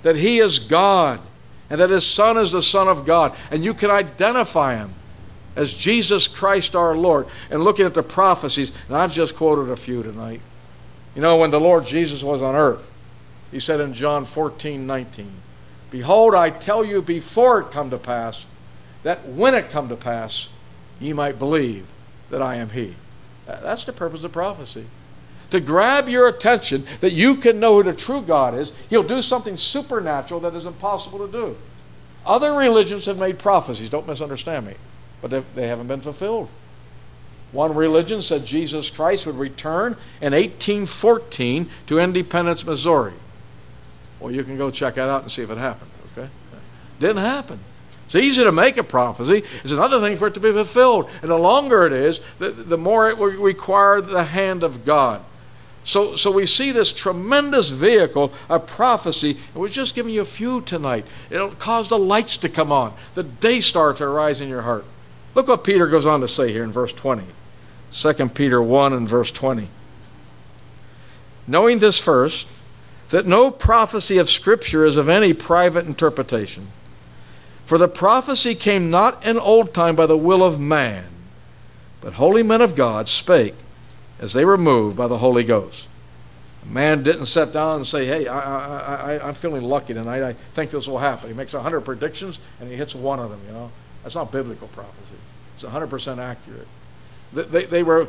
that 0.02 0.16
He 0.16 0.38
is 0.38 0.58
God 0.58 1.20
and 1.68 1.80
that 1.80 1.90
His 1.90 2.04
Son 2.06 2.36
is 2.36 2.50
the 2.50 2.62
Son 2.62 2.88
of 2.88 3.06
God. 3.06 3.36
And 3.50 3.64
you 3.64 3.74
can 3.74 3.90
identify 3.90 4.76
Him 4.76 4.92
as 5.56 5.72
Jesus 5.72 6.28
Christ 6.28 6.76
our 6.76 6.96
Lord. 6.96 7.26
And 7.50 7.62
looking 7.62 7.86
at 7.86 7.94
the 7.94 8.02
prophecies, 8.02 8.72
and 8.88 8.96
I've 8.96 9.12
just 9.12 9.36
quoted 9.36 9.70
a 9.70 9.76
few 9.76 10.02
tonight. 10.02 10.40
You 11.14 11.22
know, 11.22 11.36
when 11.36 11.50
the 11.50 11.60
Lord 11.60 11.84
Jesus 11.84 12.22
was 12.22 12.42
on 12.42 12.54
earth, 12.54 12.90
He 13.50 13.60
said 13.60 13.80
in 13.80 13.94
John 13.94 14.24
14 14.24 14.86
19, 14.86 15.32
Behold, 15.90 16.34
I 16.34 16.50
tell 16.50 16.84
you 16.84 17.02
before 17.02 17.60
it 17.60 17.72
come 17.72 17.90
to 17.90 17.98
pass, 17.98 18.46
that 19.02 19.26
when 19.28 19.54
it 19.54 19.70
come 19.70 19.88
to 19.88 19.96
pass, 19.96 20.48
ye 21.00 21.12
might 21.12 21.38
believe 21.38 21.86
that 22.30 22.42
I 22.42 22.56
am 22.56 22.70
He. 22.70 22.94
That's 23.46 23.84
the 23.84 23.92
purpose 23.92 24.22
of 24.22 24.32
prophecy. 24.32 24.86
To 25.50 25.58
grab 25.58 26.08
your 26.08 26.28
attention 26.28 26.86
that 27.00 27.12
you 27.12 27.34
can 27.34 27.58
know 27.58 27.76
who 27.76 27.82
the 27.82 27.92
true 27.92 28.22
God 28.22 28.54
is, 28.54 28.72
He'll 28.88 29.02
do 29.02 29.20
something 29.20 29.56
supernatural 29.56 30.40
that 30.40 30.54
is 30.54 30.66
impossible 30.66 31.26
to 31.26 31.32
do. 31.32 31.56
Other 32.24 32.52
religions 32.52 33.06
have 33.06 33.18
made 33.18 33.38
prophecies, 33.38 33.90
don't 33.90 34.06
misunderstand 34.06 34.66
me, 34.66 34.74
but 35.20 35.54
they 35.54 35.68
haven't 35.68 35.86
been 35.86 36.00
fulfilled. 36.00 36.48
One 37.52 37.74
religion 37.74 38.22
said 38.22 38.44
Jesus 38.44 38.90
Christ 38.90 39.26
would 39.26 39.36
return 39.36 39.96
in 40.20 40.32
1814 40.32 41.68
to 41.86 41.98
Independence, 41.98 42.64
Missouri. 42.64 43.12
Well, 44.20 44.30
you 44.30 44.44
can 44.44 44.56
go 44.56 44.70
check 44.70 44.94
that 44.94 45.08
out 45.08 45.22
and 45.22 45.32
see 45.32 45.42
if 45.42 45.50
it 45.50 45.58
happened, 45.58 45.90
okay? 46.12 46.28
Didn't 47.00 47.22
happen. 47.22 47.58
It's 48.06 48.14
easy 48.14 48.44
to 48.44 48.52
make 48.52 48.76
a 48.76 48.84
prophecy. 48.84 49.44
It's 49.62 49.72
another 49.72 50.00
thing 50.00 50.16
for 50.16 50.28
it 50.28 50.34
to 50.34 50.40
be 50.40 50.52
fulfilled. 50.52 51.08
And 51.22 51.30
the 51.30 51.38
longer 51.38 51.86
it 51.86 51.92
is, 51.92 52.20
the, 52.38 52.50
the 52.50 52.78
more 52.78 53.08
it 53.08 53.16
will 53.16 53.30
require 53.30 54.00
the 54.00 54.24
hand 54.24 54.62
of 54.62 54.84
God. 54.84 55.22
So, 55.84 56.16
so 56.16 56.30
we 56.30 56.44
see 56.44 56.72
this 56.72 56.92
tremendous 56.92 57.70
vehicle 57.70 58.32
of 58.48 58.66
prophecy. 58.66 59.30
And 59.30 59.54
we're 59.54 59.68
just 59.68 59.94
giving 59.94 60.12
you 60.12 60.20
a 60.20 60.26
few 60.26 60.60
tonight. 60.60 61.06
It'll 61.30 61.52
cause 61.52 61.88
the 61.88 61.98
lights 61.98 62.36
to 62.38 62.48
come 62.48 62.70
on, 62.70 62.94
the 63.14 63.22
day 63.22 63.60
star 63.60 63.94
to 63.94 64.04
arise 64.04 64.40
in 64.40 64.48
your 64.48 64.62
heart. 64.62 64.84
Look 65.34 65.48
what 65.48 65.64
Peter 65.64 65.86
goes 65.86 66.06
on 66.06 66.20
to 66.20 66.28
say 66.28 66.52
here 66.52 66.64
in 66.64 66.72
verse 66.72 66.92
20. 66.92 67.24
2 67.92 68.28
Peter 68.30 68.62
1 68.62 68.92
and 68.92 69.08
verse 69.08 69.30
20. 69.30 69.68
Knowing 71.46 71.78
this 71.78 71.98
first, 71.98 72.46
that 73.10 73.26
no 73.26 73.50
prophecy 73.50 74.18
of 74.18 74.30
Scripture 74.30 74.84
is 74.84 74.96
of 74.96 75.08
any 75.08 75.32
private 75.32 75.86
interpretation. 75.86 76.68
For 77.64 77.78
the 77.78 77.88
prophecy 77.88 78.54
came 78.54 78.90
not 78.90 79.24
in 79.24 79.38
old 79.38 79.74
time 79.74 79.96
by 79.96 80.06
the 80.06 80.16
will 80.16 80.42
of 80.42 80.58
man, 80.60 81.06
but 82.00 82.14
holy 82.14 82.42
men 82.42 82.60
of 82.60 82.74
God 82.74 83.08
spake 83.08 83.54
as 84.18 84.32
they 84.32 84.44
were 84.44 84.58
moved 84.58 84.96
by 84.96 85.08
the 85.08 85.18
Holy 85.18 85.44
Ghost. 85.44 85.86
A 86.62 86.66
man 86.66 87.02
didn't 87.02 87.26
sit 87.26 87.52
down 87.52 87.76
and 87.76 87.86
say, 87.86 88.06
Hey, 88.06 88.26
I, 88.28 89.16
I, 89.16 89.28
I'm 89.28 89.34
feeling 89.34 89.62
lucky 89.62 89.94
tonight. 89.94 90.22
I 90.22 90.34
think 90.54 90.70
this 90.70 90.86
will 90.86 90.98
happen. 90.98 91.28
He 91.28 91.34
makes 91.34 91.54
100 91.54 91.80
predictions 91.80 92.40
and 92.60 92.68
he 92.68 92.76
hits 92.76 92.94
one 92.94 93.18
of 93.18 93.30
them, 93.30 93.40
you 93.46 93.52
know. 93.52 93.70
That's 94.02 94.14
not 94.14 94.32
biblical 94.32 94.68
prophecy, 94.68 95.16
it's 95.54 95.64
100% 95.64 96.18
accurate. 96.18 96.68
They, 97.32 97.64
they, 97.64 97.82
were 97.84 98.08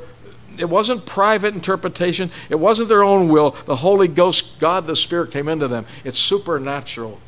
it 0.58 0.70
wasn't 0.70 1.06
private 1.06 1.54
interpretation. 1.54 2.32
It 2.50 2.56
wasn't 2.56 2.90
their 2.90 3.04
own 3.04 3.30
will. 3.30 3.52
The 3.66 3.76
Holy 3.76 4.08
Ghost, 4.08 4.60
God 4.60 4.88
the 4.88 4.96
Spirit, 4.96 5.32
came 5.32 5.48
into 5.48 5.68
them. 5.68 5.86
It's 6.04 6.18
supernatural. 6.18 7.20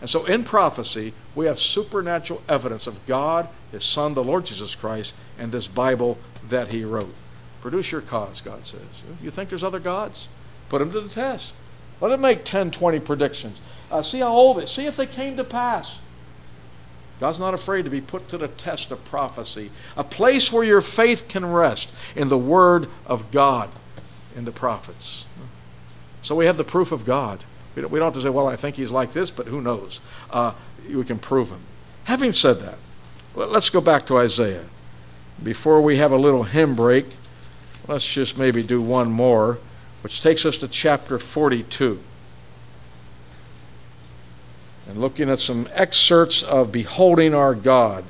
And 0.00 0.08
so 0.08 0.24
in 0.26 0.44
prophecy, 0.44 1.12
we 1.34 1.46
have 1.46 1.58
supernatural 1.58 2.42
evidence 2.48 2.86
of 2.86 3.04
God, 3.06 3.48
His 3.72 3.84
Son, 3.84 4.14
the 4.14 4.22
Lord 4.22 4.46
Jesus 4.46 4.74
Christ, 4.74 5.14
and 5.38 5.50
this 5.50 5.66
Bible 5.66 6.18
that 6.48 6.72
He 6.72 6.84
wrote. 6.84 7.14
Produce 7.60 7.90
your 7.90 8.00
cause, 8.00 8.40
God 8.40 8.64
says. 8.64 8.80
You 9.22 9.30
think 9.30 9.48
there's 9.48 9.64
other 9.64 9.80
gods? 9.80 10.28
Put 10.68 10.78
them 10.78 10.92
to 10.92 11.00
the 11.00 11.08
test. 11.08 11.52
Let 12.00 12.10
them 12.10 12.20
make 12.20 12.44
10, 12.44 12.70
20 12.70 13.00
predictions. 13.00 13.60
Uh, 13.90 14.02
see 14.02 14.20
how 14.20 14.32
old 14.32 14.58
it 14.58 14.68
See 14.68 14.86
if 14.86 14.96
they 14.96 15.06
came 15.06 15.36
to 15.36 15.44
pass. 15.44 15.98
God's 17.20 17.40
not 17.40 17.54
afraid 17.54 17.84
to 17.84 17.90
be 17.90 18.00
put 18.00 18.28
to 18.28 18.38
the 18.38 18.48
test 18.48 18.90
of 18.92 19.04
prophecy. 19.04 19.70
A 19.96 20.04
place 20.04 20.52
where 20.52 20.64
your 20.64 20.80
faith 20.80 21.26
can 21.28 21.44
rest 21.46 21.90
in 22.14 22.28
the 22.28 22.38
Word 22.38 22.88
of 23.06 23.30
God 23.30 23.70
in 24.36 24.44
the 24.44 24.52
prophets. 24.52 25.26
So 26.22 26.34
we 26.34 26.46
have 26.46 26.56
the 26.56 26.64
proof 26.64 26.92
of 26.92 27.04
God. 27.04 27.42
We 27.74 27.82
don't, 27.82 27.90
we 27.90 27.98
don't 27.98 28.06
have 28.06 28.14
to 28.14 28.20
say, 28.20 28.30
well, 28.30 28.48
I 28.48 28.56
think 28.56 28.76
he's 28.76 28.90
like 28.90 29.12
this, 29.12 29.30
but 29.30 29.46
who 29.46 29.60
knows? 29.60 30.00
Uh, 30.30 30.52
we 30.88 31.04
can 31.04 31.18
prove 31.18 31.50
him. 31.50 31.60
Having 32.04 32.32
said 32.32 32.60
that, 32.60 32.78
let's 33.34 33.70
go 33.70 33.80
back 33.80 34.06
to 34.06 34.18
Isaiah. 34.18 34.64
Before 35.42 35.80
we 35.80 35.98
have 35.98 36.12
a 36.12 36.16
little 36.16 36.44
hymn 36.44 36.74
break, 36.74 37.06
let's 37.86 38.06
just 38.06 38.38
maybe 38.38 38.62
do 38.62 38.80
one 38.80 39.10
more, 39.10 39.58
which 40.02 40.22
takes 40.22 40.46
us 40.46 40.58
to 40.58 40.68
chapter 40.68 41.18
42. 41.18 42.00
And 44.88 45.00
looking 45.00 45.28
at 45.28 45.38
some 45.38 45.68
excerpts 45.72 46.42
of 46.42 46.72
Beholding 46.72 47.34
Our 47.34 47.54
God. 47.54 48.04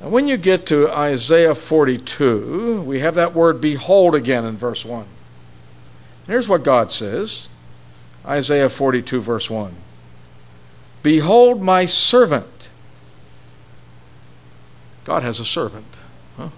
And 0.00 0.10
when 0.10 0.26
you 0.26 0.36
get 0.36 0.66
to 0.66 0.90
Isaiah 0.90 1.54
42, 1.54 2.82
we 2.82 2.98
have 2.98 3.14
that 3.14 3.34
word 3.34 3.60
behold 3.60 4.16
again 4.16 4.44
in 4.44 4.56
verse 4.56 4.84
1. 4.84 5.06
Here's 6.26 6.48
what 6.48 6.64
God 6.64 6.90
says 6.90 7.48
Isaiah 8.26 8.68
42, 8.68 9.20
verse 9.20 9.48
1. 9.48 9.74
Behold 11.02 11.60
my 11.60 11.84
servant, 11.84 12.70
God 15.04 15.22
has 15.22 15.40
a 15.40 15.44
servant. 15.44 16.00
Huh? 16.36 16.48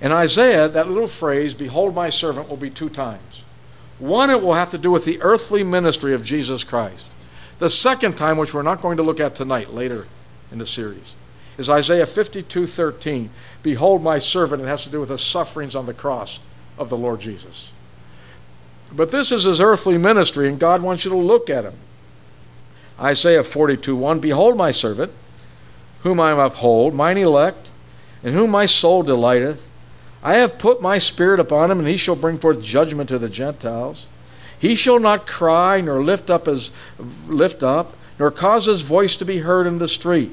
In 0.00 0.12
Isaiah, 0.12 0.68
that 0.68 0.88
little 0.88 1.06
phrase, 1.06 1.54
Behold 1.54 1.94
my 1.94 2.10
servant, 2.10 2.48
will 2.48 2.56
be 2.56 2.70
two 2.70 2.88
times. 2.88 3.29
One, 4.00 4.30
it 4.30 4.42
will 4.42 4.54
have 4.54 4.70
to 4.70 4.78
do 4.78 4.90
with 4.90 5.04
the 5.04 5.20
earthly 5.20 5.62
ministry 5.62 6.14
of 6.14 6.24
Jesus 6.24 6.64
Christ. 6.64 7.04
The 7.58 7.70
second 7.70 8.16
time, 8.16 8.38
which 8.38 8.54
we're 8.54 8.62
not 8.62 8.80
going 8.80 8.96
to 8.96 9.02
look 9.02 9.20
at 9.20 9.34
tonight, 9.34 9.74
later 9.74 10.06
in 10.50 10.58
the 10.58 10.66
series, 10.66 11.14
is 11.58 11.68
Isaiah 11.68 12.06
52 12.06 12.66
13. 12.66 13.30
Behold 13.62 14.02
my 14.02 14.18
servant. 14.18 14.62
It 14.62 14.66
has 14.68 14.84
to 14.84 14.90
do 14.90 15.00
with 15.00 15.10
the 15.10 15.18
sufferings 15.18 15.76
on 15.76 15.84
the 15.84 15.92
cross 15.92 16.40
of 16.78 16.88
the 16.88 16.96
Lord 16.96 17.20
Jesus. 17.20 17.72
But 18.90 19.10
this 19.10 19.30
is 19.30 19.44
his 19.44 19.60
earthly 19.60 19.98
ministry, 19.98 20.48
and 20.48 20.58
God 20.58 20.82
wants 20.82 21.04
you 21.04 21.10
to 21.10 21.16
look 21.16 21.50
at 21.50 21.64
him. 21.64 21.74
Isaiah 22.98 23.44
42 23.44 23.94
1 23.94 24.20
Behold 24.20 24.56
my 24.56 24.70
servant, 24.70 25.12
whom 26.02 26.18
I 26.18 26.32
uphold, 26.32 26.94
mine 26.94 27.18
elect, 27.18 27.70
in 28.22 28.32
whom 28.32 28.50
my 28.50 28.64
soul 28.64 29.02
delighteth. 29.02 29.66
I 30.22 30.34
have 30.36 30.58
put 30.58 30.82
my 30.82 30.98
spirit 30.98 31.40
upon 31.40 31.70
him, 31.70 31.78
and 31.78 31.88
he 31.88 31.96
shall 31.96 32.16
bring 32.16 32.38
forth 32.38 32.62
judgment 32.62 33.08
to 33.08 33.18
the 33.18 33.28
Gentiles. 33.28 34.06
He 34.58 34.74
shall 34.74 35.00
not 35.00 35.26
cry, 35.26 35.80
nor 35.80 36.02
lift 36.02 36.28
up 36.28 36.46
his 36.46 36.70
lift 37.26 37.62
up, 37.62 37.96
nor 38.18 38.30
cause 38.30 38.66
his 38.66 38.82
voice 38.82 39.16
to 39.16 39.24
be 39.24 39.38
heard 39.38 39.66
in 39.66 39.78
the 39.78 39.88
street. 39.88 40.32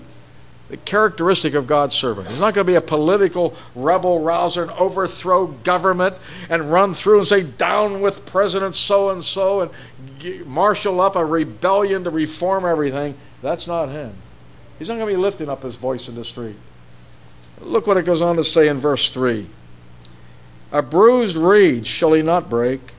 The 0.69 0.75
characteristic 0.75 1.53
of 1.53 1.65
God's 1.65 1.95
servant. 1.95 2.27
He's 2.27 2.41
not 2.41 2.53
going 2.53 2.67
to 2.67 2.69
be 2.69 2.75
a 2.75 2.81
political 2.81 3.55
rebel 3.73 4.19
rouser 4.19 4.63
and 4.63 4.71
overthrow 4.71 5.47
government 5.47 6.17
and 6.49 6.69
run 6.69 6.93
through 6.93 7.19
and 7.19 7.27
say, 7.27 7.43
down 7.43 8.01
with 8.01 8.25
President 8.25 8.75
so 8.75 9.11
and 9.11 9.23
so 9.23 9.61
and 9.61 10.45
marshal 10.45 10.99
up 10.99 11.15
a 11.15 11.23
rebellion 11.23 12.03
to 12.03 12.09
reform 12.09 12.65
everything. 12.65 13.15
That's 13.41 13.65
not 13.65 13.87
him. 13.87 14.13
He's 14.77 14.89
not 14.89 14.95
going 14.95 15.07
to 15.07 15.15
be 15.15 15.21
lifting 15.21 15.47
up 15.47 15.63
his 15.63 15.77
voice 15.77 16.09
in 16.09 16.15
the 16.15 16.25
street. 16.25 16.57
Look 17.61 17.87
what 17.87 17.95
it 17.95 18.03
goes 18.03 18.21
on 18.21 18.35
to 18.35 18.43
say 18.43 18.67
in 18.67 18.77
verse 18.77 19.09
3 19.11 19.47
A 20.71 20.81
bruised 20.81 21.37
reed 21.37 21.87
shall 21.87 22.13
he 22.13 22.21
not 22.21 22.49
break, 22.49 22.93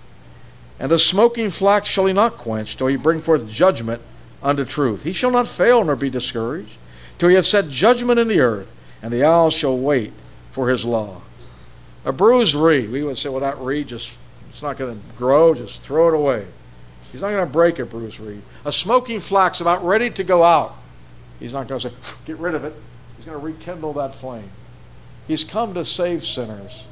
and 0.81 0.91
the 0.91 0.99
smoking 0.99 1.51
flax 1.51 1.89
shall 1.89 2.07
he 2.07 2.13
not 2.13 2.39
quench, 2.39 2.77
till 2.77 2.87
he 2.87 2.97
bring 2.97 3.21
forth 3.21 3.49
judgment 3.49 4.01
unto 4.43 4.65
truth. 4.65 5.03
He 5.03 5.13
shall 5.13 5.31
not 5.31 5.49
fail 5.49 5.85
nor 5.85 5.97
be 5.97 6.11
discouraged, 6.11 6.79
till 7.19 7.29
he 7.29 7.35
have 7.35 7.47
set 7.47 7.69
judgment 7.69 8.19
in 8.19 8.29
the 8.29 8.41
earth, 8.41 8.73
and 9.03 9.13
the 9.13 9.25
owls 9.25 9.55
shall 9.55 9.77
wait 9.77 10.13
for 10.51 10.69
his 10.69 10.85
law. 10.85 11.21
A 12.05 12.13
bruised 12.13 12.55
reed, 12.55 12.91
we 12.91 13.03
would 13.03 13.19
say, 13.19 13.29
well, 13.29 13.41
that 13.41 13.59
reed 13.59 13.89
just, 13.89 14.17
it's 14.49 14.63
not 14.63 14.79
going 14.79 14.97
to 14.97 15.17
grow, 15.17 15.53
just 15.55 15.83
throw 15.83 16.09
it 16.09 16.15
away. 16.15 16.47
He's 17.13 17.23
not 17.23 17.31
going 17.31 17.47
to 17.47 17.53
break 17.53 17.79
a 17.79 17.85
bruised 17.85 18.21
reed. 18.21 18.43
A 18.65 18.73
smoking 18.73 19.21
flax 19.21 19.61
about 19.61 19.85
ready 19.85 20.11
to 20.11 20.25
go 20.25 20.43
out. 20.43 20.75
He's 21.39 21.53
not 21.53 21.69
going 21.69 21.81
to 21.81 21.91
say, 21.91 21.95
get 22.25 22.39
rid 22.39 22.55
of 22.55 22.65
it. 22.65 22.75
He's 23.17 23.27
going 23.27 23.39
to 23.39 23.45
rekindle 23.45 23.93
that 23.95 24.15
flame. 24.15 24.51
He's 25.27 25.45
come 25.45 25.75
to 25.75 25.85
save 25.85 26.25
sinners. 26.25 26.85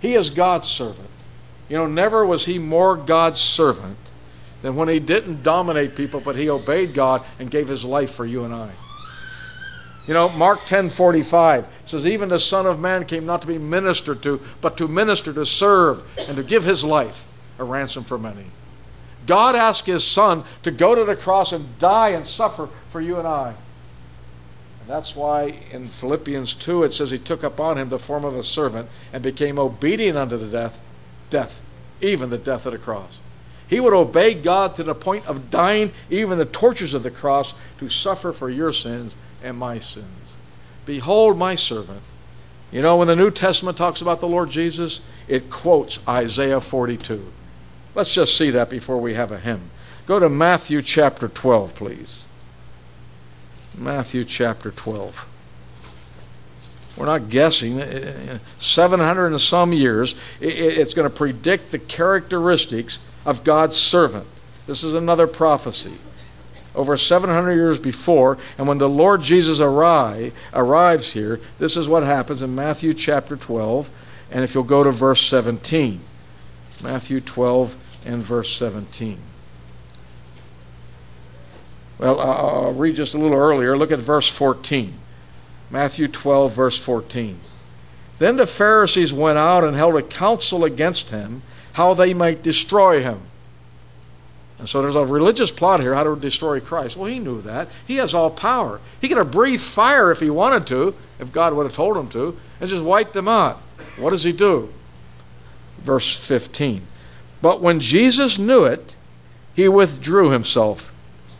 He 0.00 0.14
is 0.14 0.30
God's 0.30 0.68
servant. 0.68 1.08
You 1.68 1.76
know, 1.76 1.86
never 1.86 2.24
was 2.24 2.46
he 2.46 2.58
more 2.58 2.96
God's 2.96 3.40
servant 3.40 3.96
than 4.62 4.76
when 4.76 4.88
he 4.88 4.98
didn't 4.98 5.42
dominate 5.42 5.94
people, 5.94 6.20
but 6.20 6.36
he 6.36 6.48
obeyed 6.48 6.94
God 6.94 7.22
and 7.38 7.50
gave 7.50 7.68
his 7.68 7.84
life 7.84 8.12
for 8.12 8.24
you 8.24 8.44
and 8.44 8.54
I. 8.54 8.70
You 10.06 10.14
know, 10.14 10.30
Mark 10.30 10.66
10:45 10.66 11.66
says 11.84 12.06
even 12.06 12.30
the 12.30 12.38
son 12.38 12.64
of 12.64 12.80
man 12.80 13.04
came 13.04 13.26
not 13.26 13.42
to 13.42 13.46
be 13.46 13.58
ministered 13.58 14.22
to, 14.22 14.40
but 14.62 14.78
to 14.78 14.88
minister 14.88 15.32
to 15.34 15.44
serve 15.44 16.02
and 16.26 16.36
to 16.36 16.42
give 16.42 16.64
his 16.64 16.82
life 16.82 17.26
a 17.58 17.64
ransom 17.64 18.04
for 18.04 18.18
many. 18.18 18.46
God 19.26 19.54
asked 19.54 19.86
his 19.86 20.04
son 20.04 20.44
to 20.62 20.70
go 20.70 20.94
to 20.94 21.04
the 21.04 21.14
cross 21.14 21.52
and 21.52 21.78
die 21.78 22.10
and 22.10 22.26
suffer 22.26 22.70
for 22.88 23.02
you 23.02 23.18
and 23.18 23.28
I. 23.28 23.52
That's 24.88 25.14
why 25.14 25.54
in 25.70 25.86
Philippians 25.86 26.54
2 26.54 26.84
it 26.84 26.94
says 26.94 27.10
he 27.10 27.18
took 27.18 27.42
upon 27.42 27.76
him 27.76 27.90
the 27.90 27.98
form 27.98 28.24
of 28.24 28.34
a 28.34 28.42
servant 28.42 28.88
and 29.12 29.22
became 29.22 29.58
obedient 29.58 30.16
unto 30.16 30.38
the 30.38 30.46
death, 30.46 30.80
death, 31.28 31.60
even 32.00 32.30
the 32.30 32.38
death 32.38 32.64
of 32.64 32.72
the 32.72 32.78
cross. 32.78 33.20
He 33.68 33.80
would 33.80 33.92
obey 33.92 34.32
God 34.32 34.74
to 34.76 34.82
the 34.82 34.94
point 34.94 35.26
of 35.26 35.50
dying, 35.50 35.92
even 36.08 36.38
the 36.38 36.46
tortures 36.46 36.94
of 36.94 37.02
the 37.02 37.10
cross, 37.10 37.52
to 37.80 37.90
suffer 37.90 38.32
for 38.32 38.48
your 38.48 38.72
sins 38.72 39.14
and 39.42 39.58
my 39.58 39.78
sins. 39.78 40.38
Behold 40.86 41.36
my 41.36 41.54
servant. 41.54 42.00
You 42.72 42.80
know, 42.80 42.96
when 42.96 43.08
the 43.08 43.16
New 43.16 43.30
Testament 43.30 43.76
talks 43.76 44.00
about 44.00 44.20
the 44.20 44.28
Lord 44.28 44.48
Jesus, 44.48 45.02
it 45.28 45.50
quotes 45.50 46.00
Isaiah 46.08 46.62
42. 46.62 47.30
Let's 47.94 48.14
just 48.14 48.38
see 48.38 48.48
that 48.52 48.70
before 48.70 48.98
we 48.98 49.12
have 49.14 49.32
a 49.32 49.38
hymn. 49.38 49.70
Go 50.06 50.18
to 50.18 50.30
Matthew 50.30 50.80
chapter 50.80 51.28
12, 51.28 51.74
please. 51.74 52.26
Matthew 53.78 54.24
chapter 54.24 54.70
12. 54.70 55.26
We're 56.96 57.06
not 57.06 57.28
guessing. 57.28 57.80
Uh, 57.80 58.38
700 58.58 59.26
and 59.28 59.40
some 59.40 59.72
years, 59.72 60.16
it's 60.40 60.94
going 60.94 61.08
to 61.08 61.14
predict 61.14 61.70
the 61.70 61.78
characteristics 61.78 62.98
of 63.24 63.44
God's 63.44 63.76
servant. 63.76 64.26
This 64.66 64.82
is 64.82 64.94
another 64.94 65.26
prophecy. 65.26 65.94
Over 66.74 66.96
700 66.96 67.54
years 67.54 67.78
before, 67.78 68.36
and 68.56 68.68
when 68.68 68.78
the 68.78 68.88
Lord 68.88 69.22
Jesus 69.22 69.60
arrive, 69.60 70.34
arrives 70.52 71.12
here, 71.12 71.40
this 71.58 71.76
is 71.76 71.88
what 71.88 72.02
happens 72.02 72.42
in 72.42 72.54
Matthew 72.54 72.92
chapter 72.94 73.36
12, 73.36 73.90
and 74.30 74.44
if 74.44 74.54
you'll 74.54 74.64
go 74.64 74.84
to 74.84 74.90
verse 74.90 75.22
17. 75.22 76.00
Matthew 76.82 77.20
12 77.20 78.02
and 78.06 78.22
verse 78.22 78.50
17. 78.52 79.18
Well, 81.98 82.20
I'll 82.20 82.74
read 82.74 82.96
just 82.96 83.14
a 83.14 83.18
little 83.18 83.38
earlier. 83.38 83.76
Look 83.76 83.90
at 83.90 83.98
verse 83.98 84.28
14. 84.28 84.94
Matthew 85.70 86.08
12, 86.08 86.52
verse 86.52 86.78
14. 86.78 87.38
Then 88.18 88.36
the 88.36 88.46
Pharisees 88.46 89.12
went 89.12 89.38
out 89.38 89.64
and 89.64 89.76
held 89.76 89.96
a 89.96 90.02
council 90.02 90.64
against 90.64 91.10
him, 91.10 91.42
how 91.74 91.94
they 91.94 92.14
might 92.14 92.42
destroy 92.42 93.02
him. 93.02 93.20
And 94.58 94.68
so 94.68 94.82
there's 94.82 94.96
a 94.96 95.06
religious 95.06 95.52
plot 95.52 95.80
here 95.80 95.94
how 95.94 96.02
to 96.02 96.16
destroy 96.16 96.58
Christ. 96.58 96.96
Well, 96.96 97.08
he 97.08 97.20
knew 97.20 97.42
that. 97.42 97.68
He 97.86 97.96
has 97.96 98.14
all 98.14 98.30
power. 98.30 98.80
He 99.00 99.08
could 99.08 99.18
have 99.18 99.30
breathed 99.30 99.62
fire 99.62 100.10
if 100.10 100.18
he 100.18 100.30
wanted 100.30 100.66
to, 100.68 100.94
if 101.20 101.32
God 101.32 101.54
would 101.54 101.64
have 101.64 101.76
told 101.76 101.96
him 101.96 102.08
to, 102.10 102.36
and 102.60 102.68
just 102.68 102.84
wiped 102.84 103.12
them 103.12 103.28
out. 103.28 103.60
What 103.96 104.10
does 104.10 104.24
he 104.24 104.32
do? 104.32 104.72
Verse 105.78 106.12
15. 106.12 106.82
But 107.40 107.60
when 107.60 107.78
Jesus 107.78 108.36
knew 108.36 108.64
it, 108.64 108.96
he 109.54 109.68
withdrew 109.68 110.30
himself 110.30 110.92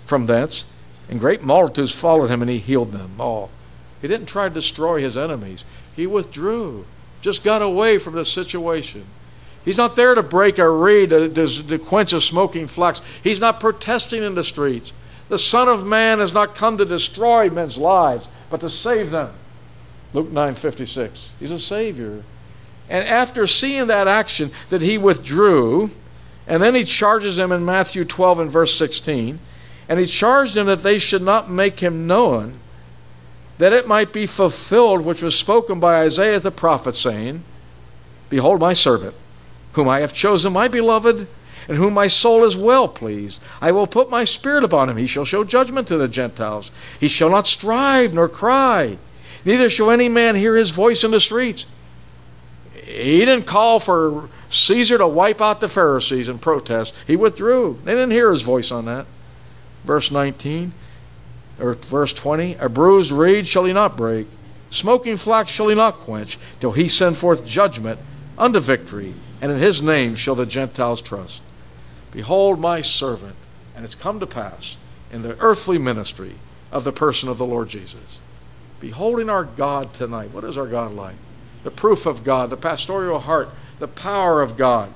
from 0.08 0.26
thence, 0.26 0.64
and 1.08 1.20
great 1.20 1.42
multitudes 1.42 1.92
followed 1.92 2.30
him, 2.30 2.42
and 2.42 2.50
he 2.50 2.58
healed 2.58 2.92
them 2.92 3.20
all. 3.20 3.50
He 4.00 4.08
didn't 4.08 4.26
try 4.26 4.48
to 4.48 4.54
destroy 4.54 5.00
his 5.00 5.16
enemies, 5.16 5.64
he 5.94 6.06
withdrew, 6.06 6.86
just 7.20 7.44
got 7.44 7.62
away 7.62 7.98
from 7.98 8.14
the 8.14 8.24
situation. 8.24 9.04
He's 9.64 9.76
not 9.76 9.96
there 9.96 10.14
to 10.14 10.22
break 10.22 10.58
a 10.58 10.70
reed, 10.70 11.10
to, 11.10 11.28
to, 11.28 11.46
to 11.68 11.78
quench 11.78 12.12
a 12.12 12.20
smoking 12.20 12.66
flax. 12.66 13.02
He's 13.22 13.40
not 13.40 13.60
protesting 13.60 14.22
in 14.22 14.34
the 14.34 14.44
streets. 14.44 14.92
The 15.28 15.38
Son 15.38 15.68
of 15.68 15.84
Man 15.84 16.20
has 16.20 16.32
not 16.32 16.54
come 16.54 16.78
to 16.78 16.86
destroy 16.86 17.50
men's 17.50 17.76
lives, 17.76 18.28
but 18.48 18.60
to 18.60 18.70
save 18.70 19.10
them. 19.10 19.34
Luke 20.14 20.30
9:56. 20.32 21.28
He's 21.38 21.50
a 21.50 21.58
savior. 21.58 22.22
And 22.88 23.06
after 23.06 23.46
seeing 23.46 23.88
that 23.88 24.08
action 24.08 24.50
that 24.70 24.80
he 24.80 24.96
withdrew, 24.96 25.90
and 26.46 26.62
then 26.62 26.74
he 26.74 26.84
charges 26.84 27.36
them 27.36 27.52
in 27.52 27.64
Matthew 27.66 28.04
12 28.04 28.40
and 28.40 28.50
verse 28.50 28.74
16, 28.74 29.38
and 29.88 29.98
he 29.98 30.06
charged 30.06 30.54
them 30.54 30.66
that 30.66 30.82
they 30.82 30.98
should 30.98 31.22
not 31.22 31.50
make 31.50 31.80
him 31.80 32.06
known, 32.06 32.60
that 33.56 33.72
it 33.72 33.88
might 33.88 34.12
be 34.12 34.26
fulfilled 34.26 35.00
which 35.00 35.22
was 35.22 35.34
spoken 35.34 35.80
by 35.80 36.02
Isaiah 36.02 36.38
the 36.38 36.50
prophet, 36.50 36.94
saying, 36.94 37.42
Behold 38.28 38.60
my 38.60 38.74
servant, 38.74 39.14
whom 39.72 39.88
I 39.88 40.00
have 40.00 40.12
chosen, 40.12 40.52
my 40.52 40.68
beloved, 40.68 41.26
and 41.66 41.76
whom 41.76 41.94
my 41.94 42.06
soul 42.06 42.44
is 42.44 42.56
well 42.56 42.86
pleased. 42.86 43.40
I 43.60 43.72
will 43.72 43.86
put 43.86 44.10
my 44.10 44.24
spirit 44.24 44.64
upon 44.64 44.88
him. 44.88 44.96
He 44.96 45.06
shall 45.06 45.24
show 45.24 45.44
judgment 45.44 45.88
to 45.88 45.96
the 45.96 46.08
Gentiles. 46.08 46.70
He 47.00 47.08
shall 47.08 47.30
not 47.30 47.46
strive 47.46 48.14
nor 48.14 48.28
cry, 48.28 48.98
neither 49.44 49.70
shall 49.70 49.90
any 49.90 50.08
man 50.08 50.36
hear 50.36 50.56
his 50.56 50.70
voice 50.70 51.02
in 51.02 51.10
the 51.10 51.20
streets. 51.20 51.66
He 52.74 53.20
didn't 53.20 53.44
call 53.44 53.80
for 53.80 54.28
Caesar 54.48 54.98
to 54.98 55.06
wipe 55.06 55.40
out 55.42 55.60
the 55.60 55.68
Pharisees 55.68 56.28
and 56.28 56.40
protest. 56.40 56.94
He 57.06 57.16
withdrew. 57.16 57.78
They 57.84 57.92
didn't 57.92 58.12
hear 58.12 58.30
his 58.30 58.42
voice 58.42 58.70
on 58.70 58.84
that 58.86 59.06
verse 59.84 60.10
19 60.10 60.72
or 61.60 61.74
verse 61.74 62.12
20 62.12 62.54
a 62.54 62.68
bruised 62.68 63.10
reed 63.10 63.46
shall 63.46 63.64
he 63.64 63.72
not 63.72 63.96
break 63.96 64.26
smoking 64.70 65.16
flax 65.16 65.50
shall 65.50 65.68
he 65.68 65.74
not 65.74 65.94
quench 65.94 66.38
till 66.60 66.72
he 66.72 66.88
send 66.88 67.16
forth 67.16 67.44
judgment 67.44 67.98
unto 68.36 68.60
victory 68.60 69.14
and 69.40 69.52
in 69.52 69.58
his 69.58 69.80
name 69.80 70.14
shall 70.14 70.34
the 70.34 70.46
gentiles 70.46 71.00
trust. 71.00 71.42
Behold 72.12 72.58
my 72.58 72.80
servant 72.80 73.36
and 73.74 73.84
it's 73.84 73.94
come 73.94 74.20
to 74.20 74.26
pass 74.26 74.76
in 75.12 75.22
the 75.22 75.38
earthly 75.38 75.78
ministry 75.78 76.34
of 76.72 76.84
the 76.84 76.92
person 76.92 77.28
of 77.28 77.38
the 77.38 77.46
lord 77.46 77.68
jesus. 77.68 78.18
Beholding 78.80 79.28
our 79.28 79.44
god 79.44 79.92
tonight 79.92 80.30
what 80.30 80.44
is 80.44 80.58
our 80.58 80.66
god 80.66 80.92
like? 80.92 81.16
The 81.64 81.70
proof 81.70 82.06
of 82.06 82.24
god 82.24 82.50
the 82.50 82.56
pastoral 82.56 83.20
heart 83.20 83.50
the 83.78 83.88
power 83.88 84.42
of 84.42 84.56
god 84.56 84.92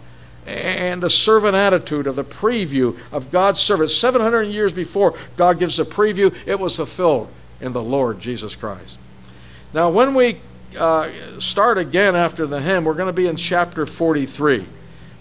and 0.46 1.02
the 1.02 1.10
servant 1.10 1.54
attitude 1.54 2.06
of 2.06 2.16
the 2.16 2.24
preview 2.24 2.98
of 3.12 3.30
God's 3.30 3.60
service. 3.60 3.96
700 3.96 4.42
years 4.42 4.72
before 4.72 5.16
God 5.36 5.58
gives 5.58 5.76
the 5.76 5.84
preview, 5.84 6.34
it 6.46 6.58
was 6.58 6.76
fulfilled 6.76 7.28
in 7.60 7.72
the 7.72 7.82
Lord 7.82 8.18
Jesus 8.20 8.56
Christ. 8.56 8.98
Now, 9.72 9.90
when 9.90 10.14
we 10.14 10.40
uh, 10.78 11.10
start 11.38 11.78
again 11.78 12.16
after 12.16 12.46
the 12.46 12.60
hymn, 12.60 12.84
we're 12.84 12.94
going 12.94 13.08
to 13.08 13.12
be 13.12 13.26
in 13.26 13.36
chapter 13.36 13.86
43. 13.86 14.66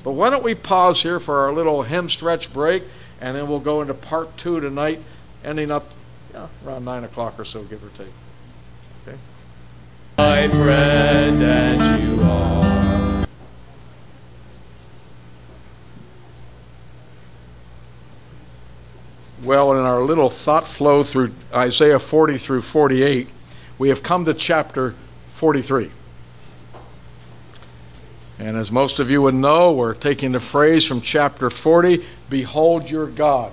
But 0.03 0.11
why 0.13 0.29
don't 0.29 0.43
we 0.43 0.55
pause 0.55 1.03
here 1.03 1.19
for 1.19 1.39
our 1.41 1.53
little 1.53 1.83
hymn 1.83 2.09
stretch 2.09 2.51
break, 2.51 2.83
and 3.19 3.35
then 3.35 3.47
we'll 3.47 3.59
go 3.59 3.81
into 3.81 3.93
part 3.93 4.35
two 4.37 4.59
tonight, 4.59 5.01
ending 5.43 5.69
up 5.69 5.91
around 6.65 6.85
9 6.85 7.03
o'clock 7.03 7.39
or 7.39 7.45
so, 7.45 7.63
give 7.63 7.83
or 7.83 7.89
take. 7.89 8.13
Okay? 9.07 9.17
My 10.17 10.47
friend 10.47 11.41
and 11.41 12.03
you 12.03 12.23
are. 12.23 12.80
Well, 19.43 19.73
in 19.73 19.79
our 19.79 20.01
little 20.01 20.29
thought 20.29 20.67
flow 20.67 21.01
through 21.01 21.33
Isaiah 21.51 21.97
40 21.97 22.37
through 22.37 22.61
48, 22.61 23.27
we 23.79 23.89
have 23.89 24.03
come 24.03 24.25
to 24.25 24.35
chapter 24.35 24.93
43. 25.33 25.89
And 28.37 28.55
as 28.55 28.71
most 28.71 28.99
of 28.99 29.09
you 29.09 29.23
would 29.23 29.33
know, 29.33 29.71
we're 29.71 29.95
taking 29.95 30.31
the 30.33 30.39
phrase 30.39 30.85
from 30.85 31.01
chapter 31.01 31.49
40 31.49 32.05
Behold 32.29 32.91
your 32.91 33.07
God, 33.07 33.51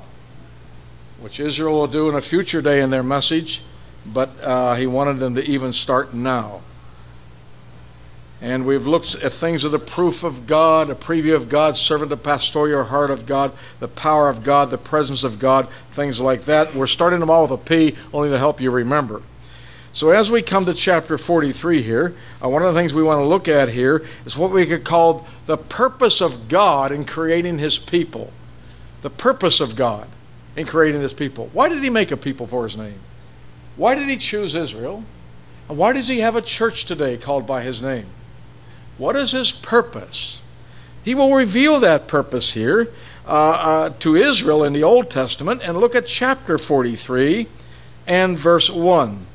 which 1.20 1.40
Israel 1.40 1.78
will 1.78 1.86
do 1.86 2.10
in 2.10 2.14
a 2.16 2.20
future 2.20 2.60
day 2.60 2.82
in 2.82 2.90
their 2.90 3.02
message, 3.02 3.62
but 4.04 4.28
uh, 4.42 4.74
he 4.74 4.86
wanted 4.86 5.18
them 5.18 5.36
to 5.36 5.44
even 5.44 5.72
start 5.72 6.12
now. 6.12 6.60
And 8.40 8.66
we've 8.66 8.86
looked 8.86 9.16
at 9.16 9.32
things 9.32 9.64
of 9.64 9.72
the 9.72 9.80
proof 9.80 10.22
of 10.22 10.46
God, 10.46 10.90
a 10.90 10.94
preview 10.94 11.34
of 11.34 11.48
God's 11.48 11.80
servant, 11.80 12.10
the 12.10 12.16
pastoral 12.16 12.84
heart 12.84 13.10
of 13.10 13.26
God, 13.26 13.52
the 13.80 13.88
power 13.88 14.28
of 14.28 14.44
God, 14.44 14.70
the 14.70 14.78
presence 14.78 15.24
of 15.24 15.40
God, 15.40 15.66
things 15.90 16.20
like 16.20 16.44
that. 16.44 16.72
We're 16.74 16.86
starting 16.86 17.18
them 17.18 17.30
all 17.30 17.42
with 17.42 17.50
a 17.50 17.56
P, 17.56 17.96
only 18.12 18.30
to 18.30 18.38
help 18.38 18.60
you 18.60 18.70
remember. 18.70 19.22
So, 19.92 20.10
as 20.10 20.30
we 20.30 20.42
come 20.42 20.64
to 20.66 20.74
chapter 20.74 21.18
43 21.18 21.82
here, 21.82 22.14
uh, 22.44 22.48
one 22.48 22.62
of 22.62 22.72
the 22.72 22.78
things 22.78 22.94
we 22.94 23.02
want 23.02 23.20
to 23.20 23.24
look 23.24 23.48
at 23.48 23.68
here 23.68 24.06
is 24.24 24.38
what 24.38 24.52
we 24.52 24.66
could 24.66 24.84
call 24.84 25.26
the 25.46 25.56
purpose 25.56 26.20
of 26.20 26.48
God 26.48 26.92
in 26.92 27.04
creating 27.04 27.58
his 27.58 27.80
people. 27.80 28.32
The 29.02 29.10
purpose 29.10 29.58
of 29.58 29.74
God 29.74 30.06
in 30.56 30.66
creating 30.66 31.00
his 31.00 31.14
people. 31.14 31.50
Why 31.52 31.68
did 31.68 31.82
he 31.82 31.90
make 31.90 32.12
a 32.12 32.16
people 32.16 32.46
for 32.46 32.62
his 32.62 32.76
name? 32.76 33.00
Why 33.76 33.96
did 33.96 34.08
he 34.08 34.16
choose 34.16 34.54
Israel? 34.54 35.02
And 35.68 35.78
why 35.78 35.92
does 35.92 36.06
he 36.06 36.20
have 36.20 36.36
a 36.36 36.42
church 36.42 36.84
today 36.84 37.16
called 37.16 37.46
by 37.46 37.62
his 37.62 37.82
name? 37.82 38.06
What 38.98 39.16
is 39.16 39.30
his 39.30 39.52
purpose? 39.52 40.40
He 41.04 41.14
will 41.14 41.32
reveal 41.32 41.80
that 41.80 42.08
purpose 42.08 42.52
here 42.52 42.92
uh, 43.26 43.30
uh, 43.30 43.90
to 44.00 44.16
Israel 44.16 44.64
in 44.64 44.72
the 44.72 44.82
Old 44.82 45.08
Testament. 45.08 45.62
And 45.62 45.78
look 45.78 45.94
at 45.94 46.06
chapter 46.06 46.58
43 46.58 47.46
and 48.06 48.38
verse 48.38 48.70
1. 48.70 49.26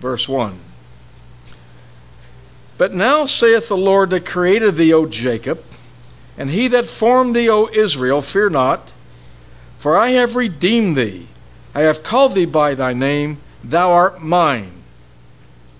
Verse 0.00 0.28
1. 0.28 0.58
But 2.78 2.94
now 2.94 3.26
saith 3.26 3.68
the 3.68 3.76
Lord 3.76 4.10
that 4.10 4.26
created 4.26 4.76
thee, 4.76 4.92
O 4.92 5.06
Jacob, 5.06 5.62
and 6.38 6.50
he 6.50 6.68
that 6.68 6.86
formed 6.86 7.34
thee, 7.34 7.48
O 7.48 7.68
Israel, 7.72 8.20
fear 8.20 8.50
not, 8.50 8.92
for 9.78 9.96
I 9.96 10.10
have 10.10 10.36
redeemed 10.36 10.96
thee. 10.96 11.28
I 11.74 11.82
have 11.82 12.02
called 12.02 12.34
thee 12.34 12.46
by 12.46 12.74
thy 12.74 12.92
name, 12.92 13.38
thou 13.64 13.92
art 13.92 14.22
mine. 14.22 14.72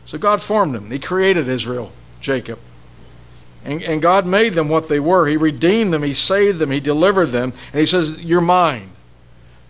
So 0.06 0.18
God 0.18 0.40
formed 0.40 0.74
him. 0.74 0.90
He 0.90 0.98
created 0.98 1.48
Israel. 1.48 1.92
Jacob. 2.20 2.58
And, 3.64 3.82
and 3.82 4.00
God 4.00 4.26
made 4.26 4.54
them 4.54 4.68
what 4.68 4.88
they 4.88 5.00
were. 5.00 5.26
He 5.26 5.36
redeemed 5.36 5.92
them, 5.92 6.02
He 6.02 6.12
saved 6.12 6.58
them, 6.58 6.70
He 6.70 6.80
delivered 6.80 7.26
them, 7.26 7.52
and 7.72 7.80
He 7.80 7.86
says, 7.86 8.24
You're 8.24 8.40
mine. 8.40 8.90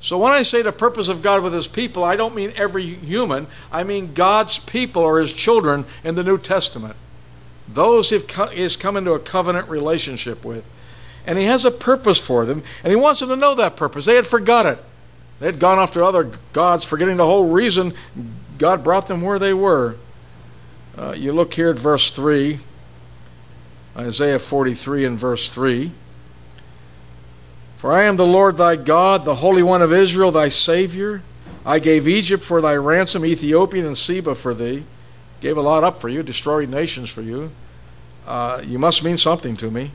So 0.01 0.18
when 0.18 0.32
I 0.32 0.42
say 0.42 0.61
the 0.61 0.72
purpose 0.72 1.09
of 1.09 1.22
God 1.22 1.42
with 1.42 1.55
His 1.55 1.66
people, 1.66 2.05
I 2.05 2.16
don't 2.16 2.34
mean 2.34 2.53
every 2.57 2.82
human. 2.84 3.47
I 3.72 3.84
mean 3.84 4.12
God's 4.12 4.59
people 4.59 5.03
or 5.03 5.20
His 5.20 5.32
children 5.32 5.86
in 6.05 6.14
the 6.14 6.22
New 6.22 6.38
Testament. 6.38 6.97
Those 7.66 8.11
He 8.11 8.22
has 8.61 8.76
come 8.76 8.97
into 8.97 9.12
a 9.12 9.18
covenant 9.18 9.68
relationship 9.68 10.44
with. 10.44 10.64
And 11.26 11.38
He 11.38 11.47
has 11.47 11.64
a 11.64 11.70
purpose 11.70 12.20
for 12.20 12.44
them, 12.44 12.62
and 12.84 12.90
He 12.90 12.97
wants 12.97 13.20
them 13.20 13.30
to 13.30 13.36
know 13.36 13.55
that 13.55 13.76
purpose. 13.76 14.05
They 14.05 14.14
had 14.14 14.26
forgot 14.26 14.66
it. 14.66 14.78
They 15.40 15.47
had 15.47 15.59
gone 15.59 15.78
after 15.78 16.03
other 16.03 16.30
gods, 16.53 16.84
forgetting 16.84 17.16
the 17.16 17.26
whole 17.26 17.49
reason 17.51 17.94
God 18.59 18.84
brought 18.84 19.07
them 19.07 19.22
where 19.22 19.38
they 19.38 19.55
were. 19.55 19.97
Uh, 20.99 21.12
you 21.12 21.30
look 21.30 21.53
here 21.53 21.68
at 21.68 21.76
verse 21.76 22.11
3, 22.11 22.59
Isaiah 23.99 24.38
43 24.38 25.05
and 25.05 25.18
verse 25.18 25.51
3. 25.51 25.90
For 27.76 27.92
I 27.92 28.05
am 28.05 28.16
the 28.16 28.26
Lord 28.26 28.57
thy 28.57 28.76
God, 28.76 29.26
the 29.26 29.34
Holy 29.34 29.62
One 29.62 29.82
of 29.82 29.92
Israel, 29.92 30.30
thy 30.30 30.49
Savior. 30.49 31.20
I 31.66 31.80
gave 31.80 32.09
Egypt 32.09 32.42
for 32.42 32.62
thy 32.62 32.76
ransom, 32.76 33.26
Ethiopian 33.26 33.84
and 33.84 33.97
Seba 33.97 34.34
for 34.34 34.55
thee. 34.55 34.84
Gave 35.40 35.59
a 35.59 35.62
lot 35.62 35.84
up 35.84 36.01
for 36.01 36.09
you, 36.09 36.22
destroyed 36.22 36.70
nations 36.70 37.11
for 37.11 37.20
you. 37.20 37.51
Uh, 38.26 38.62
you 38.64 38.78
must 38.78 39.05
mean 39.05 39.18
something 39.18 39.55
to 39.59 39.70
me. 39.70 39.90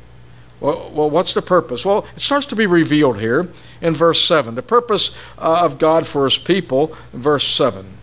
Well, 0.59 0.91
well, 0.93 1.09
what's 1.09 1.33
the 1.33 1.41
purpose? 1.41 1.83
Well, 1.83 2.05
it 2.15 2.19
starts 2.19 2.45
to 2.47 2.55
be 2.55 2.67
revealed 2.67 3.19
here 3.19 3.49
in 3.81 3.95
verse 3.95 4.23
7. 4.23 4.53
The 4.53 4.61
purpose 4.61 5.17
uh, 5.39 5.65
of 5.65 5.79
God 5.79 6.05
for 6.05 6.25
his 6.25 6.37
people, 6.37 6.95
verse 7.11 7.47
7 7.47 7.97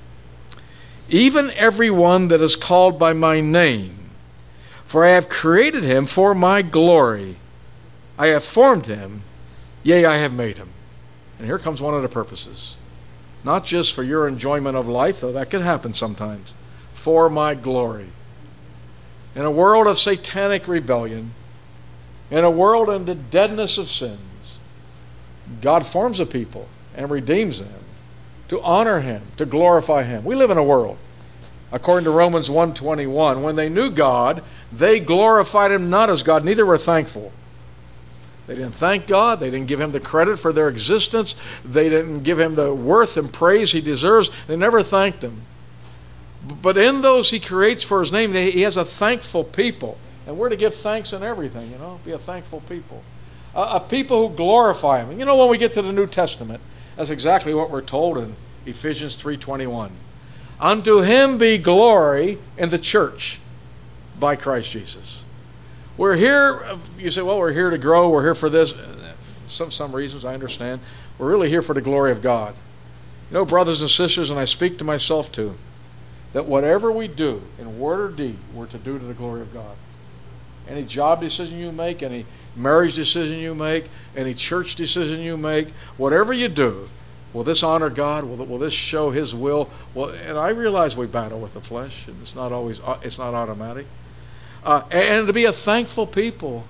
even 1.09 1.51
every 1.53 1.91
one 1.91 2.29
that 2.29 2.41
is 2.41 2.57
called 2.57 2.99
by 2.99 3.13
my 3.13 3.41
name. 3.41 4.11
For 4.85 5.05
I 5.05 5.11
have 5.11 5.29
created 5.29 5.85
him 5.85 6.07
for 6.07 6.35
my 6.35 6.63
glory. 6.63 7.37
I 8.19 8.29
have 8.29 8.45
formed 8.45 8.87
him, 8.87 9.23
yea, 9.83 10.05
I 10.05 10.17
have 10.17 10.33
made 10.33 10.57
him. 10.57 10.71
And 11.39 11.47
here 11.47 11.59
comes 11.59 11.81
one 11.81 11.95
of 11.95 12.03
the 12.03 12.09
purposes. 12.09 12.77
Not 13.45 13.65
just 13.65 13.95
for 13.95 14.03
your 14.03 14.27
enjoyment 14.27 14.77
of 14.77 14.89
life, 14.89 15.21
though 15.21 15.33
that 15.33 15.51
can 15.51 15.63
happen 15.63 15.93
sometimes, 15.93 16.53
for 16.93 17.31
my 17.31 17.55
glory. 17.55 18.09
In 19.35 19.43
a 19.43 19.51
world 19.51 19.87
of 19.87 19.99
satanic 19.99 20.67
rebellion, 20.67 21.33
in 22.31 22.45
a 22.45 22.51
world 22.51 22.91
in 22.91 23.05
the 23.05 23.15
deadness 23.15 23.79
of 23.79 23.89
sins, 23.89 24.19
God 25.61 25.87
forms 25.87 26.19
a 26.19 26.27
people 26.27 26.69
and 26.97 27.11
redeems 27.11 27.61
them 27.61 27.78
to 28.49 28.61
honor 28.63 29.01
him, 29.01 29.23
to 29.37 29.47
glorify 29.47 30.03
him. 30.03 30.25
We 30.25 30.35
live 30.35 30.51
in 30.51 30.59
a 30.59 30.63
world, 30.63 30.97
according 31.71 32.05
to 32.05 32.11
Romans 32.11 32.49
1:21, 32.49 33.43
when 33.43 33.57
they 33.57 33.69
knew 33.69 33.91
God, 33.91 34.43
they 34.73 35.01
glorified 35.01 35.71
him 35.71 35.91
not 35.91 36.11
as 36.11 36.23
God, 36.23 36.45
neither 36.45 36.67
were 36.67 36.79
thankful. 36.79 37.33
They 38.47 38.55
didn't 38.55 38.75
thank 38.75 39.07
God, 39.07 39.41
they 39.41 39.51
didn't 39.51 39.69
give 39.69 39.81
him 39.81 39.93
the 39.93 40.01
credit 40.01 40.39
for 40.39 40.55
their 40.55 40.69
existence, 40.69 41.37
they 41.65 41.91
didn't 41.91 42.23
give 42.23 42.41
him 42.41 42.55
the 42.55 42.73
worth 42.73 43.19
and 43.19 43.31
praise 43.31 43.73
he 43.73 43.83
deserves. 43.83 44.31
They 44.47 44.57
never 44.57 44.83
thanked 44.83 45.23
him. 45.23 45.43
But 46.63 46.79
in 46.79 47.03
those 47.03 47.31
he 47.31 47.41
creates 47.41 47.85
for 47.85 48.01
his 48.01 48.11
name, 48.11 48.33
he 48.33 48.63
has 48.63 48.77
a 48.79 48.85
thankful 48.85 49.45
people. 49.45 49.99
And 50.27 50.39
we're 50.39 50.49
to 50.49 50.57
give 50.57 50.75
thanks 50.75 51.13
in 51.13 51.23
everything, 51.23 51.71
you 51.71 51.79
know, 51.79 52.01
be 52.05 52.13
a 52.13 52.19
thankful 52.19 52.63
people. 52.69 53.03
A, 53.55 53.63
a 53.77 53.81
people 53.81 54.29
who 54.29 54.35
glorify 54.35 55.03
him. 55.03 55.19
You 55.19 55.25
know, 55.25 55.37
when 55.37 55.49
we 55.49 55.59
get 55.59 55.73
to 55.75 55.83
the 55.83 55.93
New 55.93 56.07
Testament, 56.07 56.61
that's 56.99 57.11
exactly 57.11 57.55
what 57.55 57.71
we're 57.71 57.81
told 57.81 58.19
in 58.19 58.35
Ephesians 58.67 59.15
3:21. 59.15 59.93
Unto 60.59 61.03
him 61.03 61.39
be 61.39 61.57
glory 61.57 62.39
in 62.57 62.71
the 62.71 62.79
church 62.79 63.39
by 64.19 64.35
Christ 64.35 64.73
Jesus. 64.73 65.25
We're 65.97 66.17
here, 66.17 66.61
you 66.99 67.13
say, 67.13 67.23
well, 67.23 67.39
we're 67.39 67.53
here 67.53 67.71
to 67.71 67.79
grow, 67.79 68.09
we're 68.09 68.25
here 68.25 68.35
for 68.35 68.51
this. 68.51 68.75
Some, 69.47 69.71
some 69.71 69.95
reasons, 69.95 70.25
I 70.25 70.35
understand. 70.35 70.81
We're 71.19 71.31
really 71.31 71.49
here 71.49 71.63
for 71.63 71.73
the 71.73 71.81
glory 71.81 72.11
of 72.11 72.21
God. 72.21 72.57
You 73.31 73.35
know, 73.35 73.45
brothers 73.45 73.81
and 73.81 73.91
sisters, 73.91 74.31
and 74.31 74.39
I 74.39 74.45
speak 74.45 74.77
to 74.79 74.85
myself 74.85 75.31
too, 75.31 75.57
that 76.33 76.47
whatever 76.47 76.91
we 76.91 77.07
do 77.07 77.43
in 77.61 77.79
word 77.79 78.01
or 78.01 78.13
deed, 78.13 78.39
we're 78.53 78.67
to 78.67 78.79
do 78.79 78.99
to 78.99 79.05
the 79.05 79.15
glory 79.15 79.41
of 79.41 79.55
God. 79.55 79.77
Any 80.69 80.83
job 80.83 81.21
decision 81.21 81.59
you 81.61 81.71
make, 81.71 82.03
any 82.03 82.27
marriage 82.59 82.95
decision 82.95 83.39
you 83.39 83.55
make, 83.55 83.87
any 84.17 84.35
church 84.35 84.75
decision 84.75 85.21
you 85.21 85.37
make, 85.37 85.69
whatever 85.97 86.33
you 86.33 86.49
do, 86.49 86.89
will 87.33 87.45
this 87.45 87.63
honor 87.63 87.91
God? 87.91 88.25
Will, 88.25 88.45
will 88.45 88.59
this 88.59 88.75
show 88.75 89.11
His 89.11 89.35
will? 89.35 89.71
Well, 89.95 90.11
and 90.11 90.37
I 90.37 90.51
realize 90.51 90.97
we 90.97 91.07
battle 91.07 91.41
with 91.41 91.55
the 91.55 91.61
flesh, 91.61 92.07
and 92.09 92.21
it's 92.21 92.35
not 92.35 92.53
always 92.53 92.81
uh, 92.81 92.99
it's 93.03 93.19
not 93.19 93.35
automatic. 93.35 93.87
Uh, 94.65 94.83
and 94.91 95.27
to 95.27 95.33
be 95.33 95.45
a 95.45 95.53
thankful 95.53 96.07
people, 96.07 96.65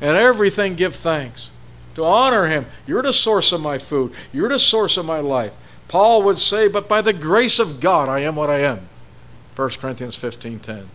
and 0.00 0.16
everything 0.16 0.76
give 0.76 0.94
thanks 0.94 1.50
to 1.96 2.04
honor 2.04 2.46
Him. 2.46 2.66
You're 2.86 3.02
the 3.02 3.12
source 3.12 3.52
of 3.52 3.60
my 3.60 3.78
food. 3.78 4.12
You're 4.32 4.48
the 4.48 4.58
source 4.58 4.96
of 4.96 5.04
my 5.04 5.20
life. 5.20 5.52
Paul 5.88 6.22
would 6.22 6.38
say, 6.38 6.68
"But 6.68 6.88
by 6.88 7.02
the 7.02 7.12
grace 7.12 7.58
of 7.58 7.80
God, 7.80 8.08
I 8.08 8.20
am 8.20 8.36
what 8.36 8.50
I 8.50 8.60
am." 8.60 8.88
1 9.54 9.80
Corinthians 9.80 10.16
15:10 10.16 10.88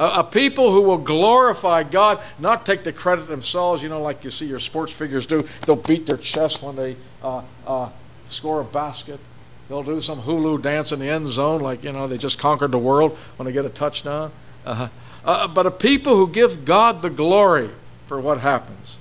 a, 0.00 0.24
people 0.24 0.72
who 0.72 0.80
will 0.80 0.98
glorify 0.98 1.82
God, 1.82 2.20
not 2.38 2.64
take 2.64 2.84
the 2.84 2.92
credit 2.92 3.28
themselves, 3.28 3.82
you 3.82 3.90
know, 3.90 4.00
like 4.00 4.24
you 4.24 4.30
see 4.30 4.46
your 4.46 4.58
sports 4.58 4.92
figures 4.92 5.26
do. 5.26 5.46
They'll 5.66 5.76
beat 5.76 6.06
their 6.06 6.16
chest 6.16 6.62
when 6.62 6.74
they 6.74 6.96
uh, 7.22 7.42
uh, 7.66 7.90
score 8.28 8.62
a 8.62 8.64
basket. 8.64 9.20
They'll 9.68 9.82
do 9.82 10.00
some 10.00 10.18
hula 10.18 10.60
dance 10.60 10.90
in 10.92 11.00
the 11.00 11.08
end 11.08 11.28
zone, 11.28 11.60
like, 11.60 11.84
you 11.84 11.92
know, 11.92 12.06
they 12.08 12.16
just 12.16 12.38
conquered 12.38 12.72
the 12.72 12.78
world 12.78 13.16
when 13.36 13.46
they 13.46 13.52
get 13.52 13.66
a 13.66 13.70
touchdown. 13.70 14.32
Uh-huh. 14.64 14.88
Uh, 15.22 15.46
but 15.46 15.66
a 15.66 15.70
people 15.70 16.16
who 16.16 16.28
give 16.28 16.64
God 16.64 17.02
the 17.02 17.10
glory 17.10 17.68
for 18.06 18.18
what 18.20 18.40
happens, 18.40 18.96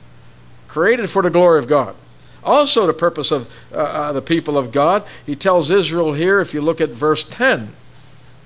created 0.68 1.10
for 1.10 1.22
the 1.22 1.30
glory 1.30 1.60
of 1.60 1.68
God. 1.68 1.96
Also, 2.44 2.86
the 2.86 2.94
purpose 2.94 3.32
of 3.32 3.50
uh, 3.74 3.78
uh, 3.78 4.12
the 4.12 4.22
people 4.22 4.58
of 4.58 4.72
God, 4.72 5.04
he 5.26 5.36
tells 5.36 5.72
Israel 5.72 6.14
here, 6.14 6.42
if 6.42 6.54
you 6.54 6.62
look 6.62 6.82
at 6.82 6.90
verse 6.90 7.24
10, 7.24 7.72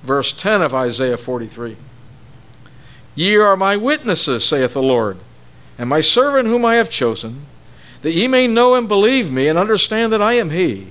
verse 0.03 0.33
10 0.33 0.61
of 0.61 0.73
Isaiah 0.73 1.17
43. 1.17 1.77
Ye 3.15 3.35
are 3.35 3.55
my 3.55 3.77
witnesses, 3.77 4.43
saith 4.43 4.73
the 4.73 4.81
Lord, 4.81 5.17
and 5.77 5.89
my 5.89 6.01
servant 6.01 6.47
whom 6.47 6.65
I 6.65 6.75
have 6.75 6.89
chosen, 6.89 7.45
that 8.01 8.13
ye 8.13 8.27
may 8.27 8.47
know 8.47 8.75
and 8.75 8.87
believe 8.87 9.31
me, 9.31 9.47
and 9.47 9.57
understand 9.57 10.11
that 10.13 10.21
I 10.21 10.33
am 10.33 10.49
He. 10.49 10.87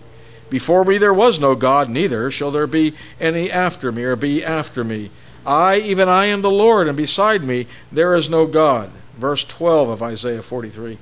Before 0.48 0.84
me 0.84 0.98
there 0.98 1.14
was 1.14 1.40
no 1.40 1.54
God, 1.54 1.88
neither 1.88 2.30
shall 2.30 2.50
there 2.50 2.66
be 2.66 2.94
any 3.20 3.50
after 3.50 3.90
me, 3.90 4.04
or 4.04 4.16
be 4.16 4.44
after 4.44 4.84
me. 4.84 5.10
I, 5.44 5.78
even 5.78 6.08
I, 6.08 6.26
am 6.26 6.42
the 6.42 6.50
Lord, 6.50 6.88
and 6.88 6.96
beside 6.96 7.42
me 7.42 7.66
there 7.90 8.14
is 8.14 8.30
no 8.30 8.46
God. 8.46 8.90
Verse 9.16 9.44
12 9.44 9.88
of 9.88 10.02
Isaiah 10.02 10.42
43. 10.42 10.98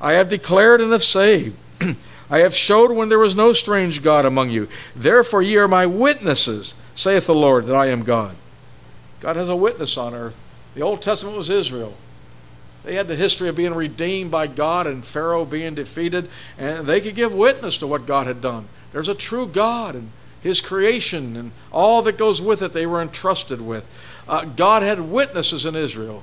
I 0.00 0.12
have 0.14 0.28
declared 0.28 0.80
and 0.80 0.92
have 0.92 1.02
saved. 1.02 1.56
I 2.30 2.38
have 2.38 2.54
showed 2.54 2.92
when 2.92 3.08
there 3.08 3.18
was 3.18 3.36
no 3.36 3.52
strange 3.52 4.02
God 4.02 4.24
among 4.24 4.50
you. 4.50 4.68
Therefore 4.96 5.42
ye 5.42 5.56
are 5.56 5.68
my 5.68 5.86
witnesses, 5.86 6.74
saith 6.94 7.26
the 7.26 7.34
Lord, 7.34 7.66
that 7.66 7.76
I 7.76 7.86
am 7.86 8.02
God. 8.02 8.36
God 9.20 9.36
has 9.36 9.48
a 9.48 9.56
witness 9.56 9.96
on 9.96 10.14
earth. 10.14 10.36
The 10.74 10.82
Old 10.82 11.02
Testament 11.02 11.36
was 11.36 11.50
Israel. 11.50 11.94
They 12.84 12.94
had 12.94 13.08
the 13.08 13.16
history 13.16 13.48
of 13.48 13.56
being 13.56 13.74
redeemed 13.74 14.30
by 14.30 14.46
God 14.48 14.86
and 14.86 15.04
Pharaoh 15.04 15.44
being 15.44 15.74
defeated, 15.74 16.28
and 16.58 16.86
they 16.86 17.00
could 17.00 17.14
give 17.14 17.32
witness 17.32 17.78
to 17.78 17.86
what 17.86 18.06
God 18.06 18.26
had 18.26 18.40
done. 18.40 18.68
There's 18.92 19.08
a 19.08 19.14
true 19.14 19.46
God 19.46 19.94
and 19.94 20.10
His 20.42 20.60
creation 20.60 21.36
and 21.36 21.52
all 21.70 22.02
that 22.02 22.18
goes 22.18 22.42
with 22.42 22.62
it, 22.62 22.72
they 22.72 22.86
were 22.86 23.00
entrusted 23.00 23.60
with. 23.60 23.86
Uh, 24.28 24.44
God 24.44 24.82
had 24.82 25.00
witnesses 25.00 25.64
in 25.64 25.76
Israel. 25.76 26.22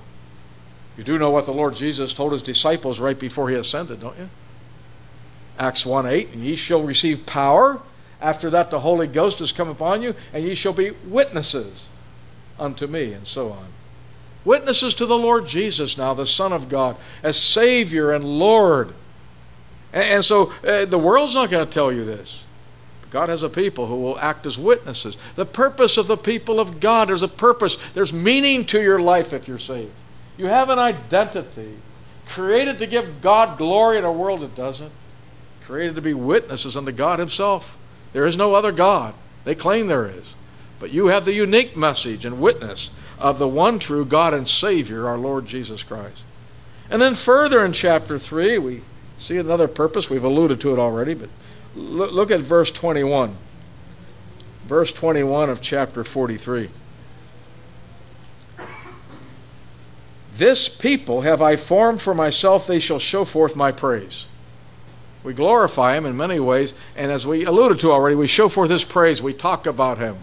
You 0.98 1.04
do 1.04 1.18
know 1.18 1.30
what 1.30 1.46
the 1.46 1.54
Lord 1.54 1.76
Jesus 1.76 2.14
told 2.14 2.34
His 2.34 2.42
disciples 2.42 3.00
right 3.00 3.18
before 3.18 3.50
He 3.50 3.56
ascended, 3.56 4.02
don't 4.02 4.18
you? 4.18 4.30
Acts 5.58 5.86
1 5.86 6.06
8, 6.06 6.30
and 6.34 6.44
ye 6.44 6.56
shall 6.56 6.84
receive 6.84 7.26
power. 7.26 7.82
After 8.22 8.50
that, 8.50 8.70
the 8.70 8.82
Holy 8.82 9.08
Ghost 9.08 9.40
has 9.40 9.54
come 9.54 9.70
upon 9.70 10.02
you, 10.02 10.14
and 10.34 10.44
ye 10.44 10.56
shall 10.56 10.74
be 10.74 10.92
witnesses 11.08 11.90
unto 12.60 12.86
me, 12.86 13.14
and 13.14 13.26
so 13.26 13.52
on. 13.52 13.68
Witnesses 14.46 14.96
to 14.96 15.06
the 15.06 15.18
Lord 15.18 15.48
Jesus 15.48 15.98
now, 15.98 16.14
the 16.14 16.26
Son 16.26 16.54
of 16.54 16.70
God, 16.70 16.96
as 17.24 17.40
Savior 17.40 18.12
and 18.12 18.24
Lord. 18.24 18.94
And, 19.92 20.04
and 20.04 20.24
so 20.24 20.54
uh, 20.66 20.86
the 20.86 20.98
world's 20.98 21.36
not 21.36 21.50
going 21.50 21.66
to 21.66 21.72
tell 21.72 21.92
you 21.92 22.06
this. 22.06 22.46
God 23.10 23.30
has 23.30 23.44
a 23.44 23.50
people 23.50 23.88
who 23.88 23.96
will 23.96 24.20
act 24.20 24.46
as 24.46 24.58
witnesses. 24.60 25.18
The 25.36 25.46
purpose 25.46 25.98
of 25.98 26.08
the 26.08 26.18
people 26.18 26.60
of 26.60 26.80
God, 26.80 27.10
there's 27.10 27.24
a 27.24 27.28
purpose, 27.28 27.78
there's 27.94 28.14
meaning 28.14 28.66
to 28.66 28.82
your 28.82 29.00
life 29.00 29.34
if 29.34 29.48
you're 29.48 29.58
saved. 29.58 29.92
You 30.38 30.46
have 30.46 30.70
an 30.70 30.80
identity 30.80 31.76
created 32.28 32.78
to 32.80 32.88
give 32.88 33.22
God 33.22 33.58
glory 33.58 33.98
in 33.98 34.06
a 34.06 34.12
world 34.12 34.42
that 34.42 34.56
doesn't, 34.56 34.92
created 35.64 35.96
to 35.96 36.02
be 36.02 36.14
witnesses 36.14 36.78
unto 36.78 36.92
God 36.92 37.20
Himself. 37.20 37.78
There 38.14 38.26
is 38.26 38.38
no 38.38 38.54
other 38.54 38.72
God. 38.72 39.16
They 39.44 39.56
claim 39.56 39.88
there 39.88 40.08
is. 40.08 40.36
But 40.80 40.92
you 40.92 41.08
have 41.08 41.26
the 41.26 41.34
unique 41.34 41.76
message 41.76 42.26
and 42.26 42.40
witness 42.40 42.92
of 43.20 43.38
the 43.38 43.48
one 43.48 43.80
true 43.80 44.06
God 44.06 44.34
and 44.34 44.48
Savior, 44.48 45.08
our 45.08 45.18
Lord 45.18 45.46
Jesus 45.46 45.84
Christ. 45.84 46.24
And 46.90 47.02
then 47.02 47.16
further 47.16 47.64
in 47.64 47.74
chapter 47.74 48.18
3, 48.18 48.58
we 48.58 48.82
see 49.18 49.38
another 49.38 49.68
purpose. 49.68 50.10
We've 50.10 50.24
alluded 50.24 50.62
to 50.62 50.74
it 50.74 50.80
already, 50.80 51.14
but 51.14 51.30
look, 51.76 52.32
at 52.32 52.40
verse 52.40 52.72
21. 52.72 53.36
Verse 54.66 54.92
21 54.94 55.50
of 55.50 55.62
chapter 55.62 56.04
43. 56.04 56.70
This 60.34 60.70
people 60.70 61.22
have 61.22 61.42
I 61.42 61.58
formed 61.58 62.02
for 62.02 62.14
myself, 62.14 62.66
they 62.66 62.80
shall 62.80 63.00
show 63.00 63.26
forth 63.26 63.56
my 63.56 63.72
praise. 63.72 64.28
We 65.22 65.34
glorify 65.34 65.98
him 65.98 66.06
in 66.06 66.16
many 66.16 66.40
ways, 66.40 66.74
and 66.96 67.12
as 67.12 67.28
we 67.28 67.44
alluded 67.44 67.80
to 67.82 67.92
already, 67.92 68.16
we 68.16 68.28
show 68.28 68.48
forth 68.48 68.70
his 68.70 68.86
praise. 68.86 69.22
We 69.22 69.34
talk 69.34 69.68
about 69.68 69.98
him. 69.98 70.16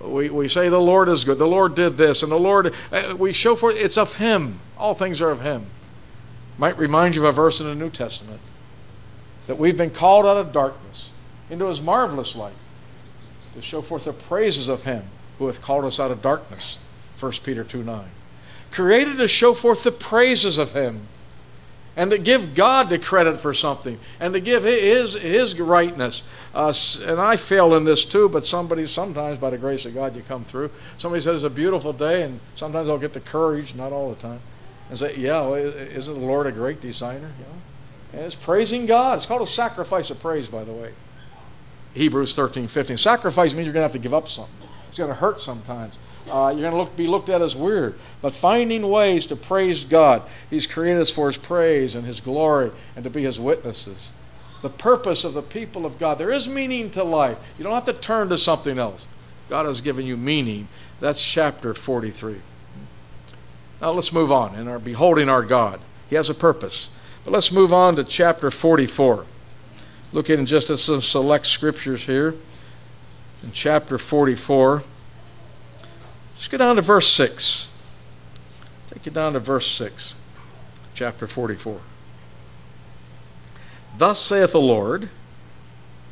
We, 0.00 0.30
we 0.30 0.48
say 0.48 0.68
the 0.68 0.80
Lord 0.80 1.08
is 1.08 1.24
good. 1.24 1.38
The 1.38 1.46
Lord 1.46 1.74
did 1.74 1.96
this, 1.96 2.22
and 2.22 2.32
the 2.32 2.38
Lord, 2.38 2.74
uh, 2.90 3.14
we 3.18 3.32
show 3.32 3.54
forth, 3.54 3.76
it's 3.76 3.98
of 3.98 4.14
Him. 4.14 4.58
All 4.78 4.94
things 4.94 5.20
are 5.20 5.30
of 5.30 5.40
Him. 5.40 5.66
Might 6.58 6.78
remind 6.78 7.14
you 7.14 7.26
of 7.26 7.28
a 7.28 7.32
verse 7.32 7.60
in 7.60 7.66
the 7.66 7.74
New 7.74 7.90
Testament 7.90 8.40
that 9.46 9.58
we've 9.58 9.76
been 9.76 9.90
called 9.90 10.26
out 10.26 10.36
of 10.36 10.52
darkness 10.52 11.10
into 11.50 11.66
His 11.66 11.82
marvelous 11.82 12.34
light 12.34 12.54
to 13.54 13.62
show 13.62 13.82
forth 13.82 14.04
the 14.04 14.12
praises 14.12 14.68
of 14.68 14.84
Him 14.84 15.04
who 15.38 15.46
hath 15.46 15.60
called 15.60 15.84
us 15.84 16.00
out 16.00 16.10
of 16.10 16.22
darkness. 16.22 16.78
1 17.18 17.32
Peter 17.44 17.64
2 17.64 17.82
9. 17.82 18.04
Created 18.70 19.18
to 19.18 19.28
show 19.28 19.52
forth 19.52 19.82
the 19.82 19.92
praises 19.92 20.56
of 20.56 20.72
Him 20.72 21.08
and 22.00 22.10
to 22.12 22.16
give 22.16 22.54
God 22.54 22.88
the 22.88 22.98
credit 22.98 23.42
for 23.42 23.52
something 23.52 24.00
and 24.20 24.32
to 24.32 24.40
give 24.40 24.62
His, 24.64 25.12
his 25.12 25.60
rightness. 25.60 26.22
Uh, 26.54 26.72
and 27.02 27.20
I 27.20 27.36
fail 27.36 27.74
in 27.74 27.84
this 27.84 28.06
too, 28.06 28.26
but 28.30 28.46
somebody, 28.46 28.86
sometimes 28.86 29.38
by 29.38 29.50
the 29.50 29.58
grace 29.58 29.84
of 29.84 29.92
God, 29.92 30.16
you 30.16 30.22
come 30.22 30.42
through. 30.42 30.70
Somebody 30.96 31.20
says 31.20 31.44
it's 31.44 31.44
a 31.44 31.54
beautiful 31.54 31.92
day, 31.92 32.22
and 32.22 32.40
sometimes 32.56 32.88
I'll 32.88 32.96
get 32.96 33.12
the 33.12 33.20
courage, 33.20 33.74
not 33.74 33.92
all 33.92 34.08
the 34.08 34.18
time, 34.18 34.40
and 34.88 34.98
say, 34.98 35.14
Yeah, 35.14 35.42
well, 35.42 35.56
isn't 35.56 36.14
the 36.14 36.24
Lord 36.24 36.46
a 36.46 36.52
great 36.52 36.80
designer? 36.80 37.28
Know? 37.38 38.14
And 38.14 38.22
it's 38.22 38.34
praising 38.34 38.86
God. 38.86 39.18
It's 39.18 39.26
called 39.26 39.42
a 39.42 39.46
sacrifice 39.46 40.08
of 40.08 40.20
praise, 40.20 40.48
by 40.48 40.64
the 40.64 40.72
way. 40.72 40.94
Hebrews 41.92 42.34
13, 42.34 42.66
15. 42.66 42.96
Sacrifice 42.96 43.52
means 43.52 43.66
you're 43.66 43.74
going 43.74 43.82
to 43.82 43.92
have 43.92 43.92
to 43.92 43.98
give 43.98 44.14
up 44.14 44.26
something. 44.26 44.68
It's 44.88 44.96
going 44.96 45.10
to 45.10 45.14
hurt 45.14 45.42
sometimes 45.42 45.98
uh, 46.30 46.50
you're 46.50 46.62
going 46.62 46.72
to 46.72 46.78
look, 46.78 46.96
be 46.96 47.06
looked 47.06 47.28
at 47.28 47.42
as 47.42 47.56
weird. 47.56 47.98
But 48.22 48.34
finding 48.34 48.88
ways 48.88 49.26
to 49.26 49.36
praise 49.36 49.84
God. 49.84 50.22
He's 50.48 50.66
created 50.66 51.00
us 51.00 51.10
for 51.10 51.26
His 51.26 51.36
praise 51.36 51.94
and 51.94 52.06
His 52.06 52.20
glory 52.20 52.70
and 52.96 53.04
to 53.04 53.10
be 53.10 53.22
His 53.22 53.40
witnesses. 53.40 54.12
The 54.62 54.68
purpose 54.68 55.24
of 55.24 55.34
the 55.34 55.42
people 55.42 55.86
of 55.86 55.98
God. 55.98 56.18
There 56.18 56.30
is 56.30 56.48
meaning 56.48 56.90
to 56.92 57.04
life. 57.04 57.38
You 57.58 57.64
don't 57.64 57.74
have 57.74 57.86
to 57.86 57.92
turn 57.92 58.28
to 58.28 58.38
something 58.38 58.78
else. 58.78 59.06
God 59.48 59.66
has 59.66 59.80
given 59.80 60.06
you 60.06 60.16
meaning. 60.16 60.68
That's 61.00 61.22
chapter 61.22 61.74
43. 61.74 62.36
Now 63.80 63.90
let's 63.92 64.12
move 64.12 64.30
on 64.30 64.54
in 64.54 64.68
our 64.68 64.78
beholding 64.78 65.28
our 65.28 65.42
God. 65.42 65.80
He 66.08 66.16
has 66.16 66.28
a 66.28 66.34
purpose. 66.34 66.90
But 67.24 67.32
let's 67.32 67.50
move 67.50 67.72
on 67.72 67.96
to 67.96 68.04
chapter 68.04 68.50
44. 68.50 69.24
Looking 70.12 70.46
just 70.46 70.70
at 70.70 70.78
some 70.78 71.00
select 71.00 71.46
scriptures 71.46 72.04
here. 72.04 72.34
In 73.42 73.52
chapter 73.52 73.96
44. 73.96 74.82
Let's 76.40 76.48
go 76.48 76.56
down 76.56 76.76
to 76.76 76.82
verse 76.82 77.06
6. 77.12 77.68
Take 78.90 79.04
you 79.04 79.12
down 79.12 79.34
to 79.34 79.40
verse 79.40 79.70
6, 79.72 80.14
chapter 80.94 81.26
44. 81.26 81.82
Thus 83.98 84.18
saith 84.18 84.52
the 84.52 84.58
Lord, 84.58 85.10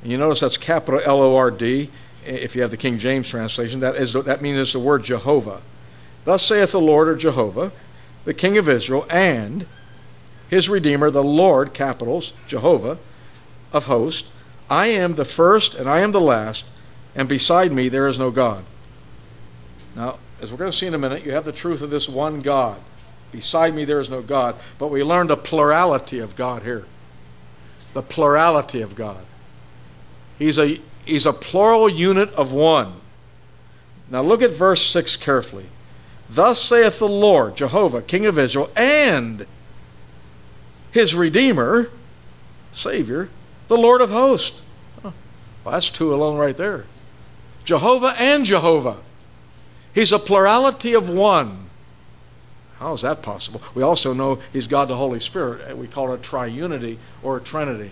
and 0.03 0.13
you 0.13 0.19
notice 0.19 0.41
that's 0.41 0.59
capital 0.59 1.01
L 1.03 1.23
O 1.23 1.35
R 1.35 1.51
D, 1.51 1.91
if 2.27 2.55
you 2.55 2.61
have 2.61 2.71
the 2.71 2.77
King 2.77 2.99
James 2.99 3.27
translation, 3.27 3.81
that, 3.81 3.97
is, 3.97 4.13
that 4.13 4.43
means 4.43 4.59
it's 4.59 4.75
the 4.75 4.81
word 4.81 5.03
Jehovah. 5.03 5.63
Thus 6.27 6.43
saith 6.43 6.73
the 6.73 6.79
Lord, 6.79 7.09
or 7.09 7.17
Jehovah, 7.17 7.73
the 8.27 8.35
King 8.35 8.59
of 8.59 8.69
Israel, 8.69 9.07
and 9.09 9.65
his 10.51 10.69
Redeemer, 10.69 11.11
the 11.11 11.25
Lord, 11.25 11.73
capitals, 11.73 12.35
Jehovah, 12.47 12.99
of 13.73 13.87
hosts. 13.87 14.31
I 14.69 14.89
am 14.89 15.15
the 15.15 15.25
first 15.25 15.75
and 15.75 15.89
I 15.89 16.01
am 16.01 16.13
the 16.13 16.21
last, 16.21 16.67
and 17.15 17.31
beside 17.31 17.73
me 17.73 17.89
there 17.89 18.07
is 18.07 18.19
no 18.19 18.31
God. 18.31 18.67
Now, 19.97 20.19
as 20.41 20.51
we're 20.51 20.59
going 20.59 20.71
to 20.71 20.77
see 20.77 20.87
in 20.87 20.95
a 20.95 20.99
minute, 20.99 21.25
you 21.25 21.33
have 21.33 21.45
the 21.45 21.53
truth 21.53 21.83
of 21.83 21.91
this 21.91 22.09
one 22.09 22.41
God. 22.41 22.81
Beside 23.33 23.75
me, 23.75 23.85
there 23.85 24.01
is 24.01 24.11
no 24.11 24.23
God. 24.23 24.57
But 24.79 24.89
we 24.89 25.03
learned 25.03 25.31
a 25.31 25.37
plurality 25.37 26.19
of 26.19 26.37
God 26.37 26.63
here. 26.63 26.87
The 27.95 28.03
plurality 28.03 28.81
of 28.81 28.95
God. 28.95 29.25
He's 30.39 30.59
a, 30.59 30.81
he's 31.05 31.27
a 31.27 31.33
plural 31.33 31.89
unit 31.89 32.33
of 32.35 32.53
one. 32.53 33.01
Now, 34.11 34.23
look 34.23 34.43
at 34.43 34.51
verse 34.51 34.87
6 34.87 35.17
carefully. 35.17 35.67
Thus 36.31 36.63
saith 36.63 36.99
the 36.99 37.09
Lord, 37.09 37.57
Jehovah, 37.57 38.03
King 38.03 38.27
of 38.27 38.39
Israel, 38.39 38.71
and 38.77 39.47
his 40.91 41.15
Redeemer, 41.15 41.91
Savior, 42.71 43.29
the 43.69 43.77
Lord 43.77 44.01
of 44.01 44.11
hosts. 44.11 44.63
Well, 45.03 45.15
that's 45.65 45.91
two 45.91 46.15
alone 46.15 46.39
right 46.39 46.57
there. 46.57 46.85
Jehovah 47.65 48.15
and 48.19 48.45
Jehovah. 48.45 48.99
He's 49.99 50.13
a 50.13 50.19
plurality 50.21 50.95
of 50.95 51.09
one. 51.09 51.59
How 52.79 52.93
is 52.93 53.03
that 53.03 53.21
possible? 53.21 53.61
We 53.75 53.83
also 53.83 54.13
know 54.13 54.39
He's 54.53 54.69
God 54.69 54.87
the 54.87 54.95
Holy 54.95 55.19
Spirit. 55.19 55.77
We 55.77 55.89
call 55.89 56.13
it 56.13 56.23
triunity 56.23 56.99
or 57.21 57.41
trinity. 57.41 57.91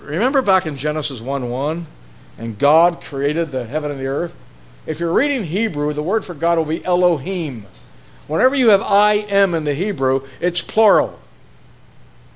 Remember 0.00 0.40
back 0.40 0.64
in 0.64 0.78
Genesis 0.78 1.20
1 1.20 1.50
1? 1.50 1.86
And 2.38 2.58
God 2.58 3.02
created 3.02 3.50
the 3.50 3.66
heaven 3.66 3.90
and 3.90 4.00
the 4.00 4.06
earth? 4.06 4.34
If 4.86 4.98
you're 4.98 5.12
reading 5.12 5.44
Hebrew, 5.44 5.92
the 5.92 6.02
word 6.02 6.24
for 6.24 6.32
God 6.32 6.56
will 6.56 6.64
be 6.64 6.82
Elohim. 6.86 7.66
Whenever 8.26 8.54
you 8.54 8.70
have 8.70 8.80
I 8.80 9.16
am 9.16 9.52
in 9.52 9.64
the 9.64 9.74
Hebrew, 9.74 10.26
it's 10.40 10.62
plural. 10.62 11.20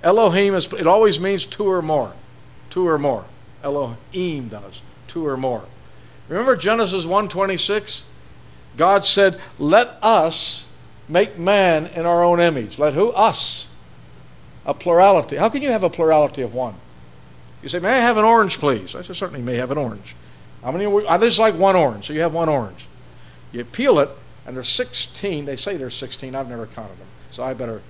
Elohim 0.02 0.52
is 0.52 0.70
it 0.74 0.86
always 0.86 1.18
means 1.18 1.46
two 1.46 1.70
or 1.70 1.80
more. 1.80 2.12
Two 2.68 2.86
or 2.86 2.98
more. 2.98 3.24
Elohim 3.62 4.48
does. 4.48 4.82
Two 5.08 5.26
or 5.26 5.38
more. 5.38 5.64
Remember 6.28 6.54
Genesis 6.54 7.06
126? 7.06 8.04
God 8.76 9.04
said, 9.04 9.40
Let 9.58 9.98
us 10.02 10.68
make 11.08 11.38
man 11.38 11.86
in 11.88 12.06
our 12.06 12.24
own 12.24 12.40
image. 12.40 12.78
Let 12.78 12.94
who? 12.94 13.10
Us. 13.10 13.70
A 14.64 14.74
plurality. 14.74 15.36
How 15.36 15.48
can 15.48 15.62
you 15.62 15.70
have 15.70 15.84
a 15.84 15.90
plurality 15.90 16.42
of 16.42 16.52
one? 16.52 16.74
You 17.62 17.68
say, 17.68 17.78
May 17.78 17.90
I 17.90 17.98
have 17.98 18.16
an 18.16 18.24
orange, 18.24 18.58
please? 18.58 18.94
I 18.94 19.02
said, 19.02 19.16
Certainly 19.16 19.42
may 19.42 19.56
have 19.56 19.70
an 19.70 19.78
orange. 19.78 20.16
How 20.62 20.72
many? 20.72 20.84
This 21.18 21.34
is 21.34 21.38
like 21.38 21.54
one 21.54 21.76
orange. 21.76 22.06
So 22.06 22.12
you 22.12 22.20
have 22.20 22.34
one 22.34 22.48
orange. 22.48 22.86
You 23.52 23.64
peel 23.64 24.00
it, 24.00 24.10
and 24.44 24.56
there's 24.56 24.68
16. 24.68 25.44
They 25.44 25.56
say 25.56 25.76
there's 25.76 25.94
16. 25.94 26.34
I've 26.34 26.48
never 26.48 26.66
counted 26.66 26.98
them, 26.98 27.06
so 27.30 27.44
I 27.44 27.54
better 27.54 27.82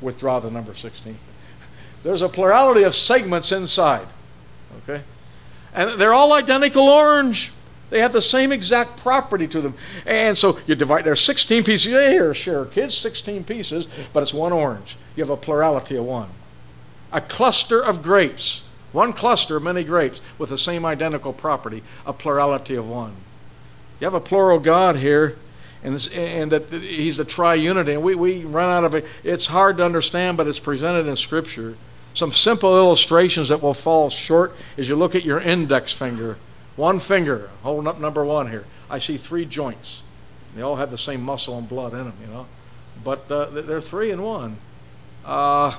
withdraw 0.00 0.40
the 0.40 0.50
number 0.50 0.74
16. 0.74 1.16
There's 2.02 2.22
a 2.22 2.28
plurality 2.28 2.82
of 2.82 2.94
segments 2.94 3.52
inside. 3.52 4.06
Okay? 4.82 5.02
And 5.74 6.00
they're 6.00 6.12
all 6.12 6.32
identical 6.32 6.82
orange. 6.82 7.52
They 7.92 8.00
have 8.00 8.14
the 8.14 8.22
same 8.22 8.52
exact 8.52 8.96
property 8.96 9.46
to 9.48 9.60
them. 9.60 9.74
And 10.06 10.36
so 10.36 10.58
you 10.66 10.74
divide, 10.74 11.04
there's 11.04 11.20
16 11.20 11.62
pieces. 11.62 11.92
Here, 11.92 12.32
share, 12.32 12.64
kids, 12.64 12.96
16 12.96 13.44
pieces, 13.44 13.86
but 14.14 14.22
it's 14.22 14.32
one 14.32 14.50
orange. 14.50 14.96
You 15.14 15.22
have 15.22 15.30
a 15.30 15.36
plurality 15.36 15.96
of 15.96 16.06
one. 16.06 16.30
A 17.12 17.20
cluster 17.20 17.84
of 17.84 18.02
grapes. 18.02 18.62
One 18.92 19.12
cluster, 19.12 19.60
many 19.60 19.84
grapes, 19.84 20.22
with 20.38 20.48
the 20.48 20.56
same 20.56 20.86
identical 20.86 21.34
property, 21.34 21.82
a 22.06 22.14
plurality 22.14 22.76
of 22.76 22.88
one. 22.88 23.12
You 24.00 24.06
have 24.06 24.14
a 24.14 24.20
plural 24.20 24.58
God 24.58 24.96
here, 24.96 25.36
and, 25.82 25.94
and 26.14 26.50
that 26.50 26.70
He's 26.70 27.18
the 27.18 27.26
triunity. 27.26 27.92
And 27.92 28.02
we, 28.02 28.14
we 28.14 28.42
run 28.46 28.70
out 28.70 28.84
of 28.84 28.94
it. 28.94 29.04
It's 29.22 29.46
hard 29.46 29.76
to 29.76 29.84
understand, 29.84 30.38
but 30.38 30.46
it's 30.46 30.58
presented 30.58 31.06
in 31.06 31.16
Scripture. 31.16 31.76
Some 32.14 32.32
simple 32.32 32.74
illustrations 32.74 33.50
that 33.50 33.60
will 33.60 33.74
fall 33.74 34.08
short 34.08 34.54
as 34.78 34.88
you 34.88 34.96
look 34.96 35.14
at 35.14 35.26
your 35.26 35.40
index 35.40 35.92
finger. 35.92 36.38
One 36.76 37.00
finger, 37.00 37.50
holding 37.62 37.86
up 37.86 38.00
number 38.00 38.24
one 38.24 38.50
here. 38.50 38.64
I 38.88 38.98
see 38.98 39.16
three 39.16 39.44
joints. 39.44 40.02
They 40.54 40.62
all 40.62 40.76
have 40.76 40.90
the 40.90 40.98
same 40.98 41.22
muscle 41.22 41.58
and 41.58 41.68
blood 41.68 41.92
in 41.92 42.04
them, 42.04 42.14
you 42.20 42.26
know. 42.26 42.46
But 43.04 43.30
uh, 43.30 43.46
they're 43.46 43.80
three 43.80 44.10
in 44.10 44.22
one. 44.22 44.56
Uh, 45.24 45.76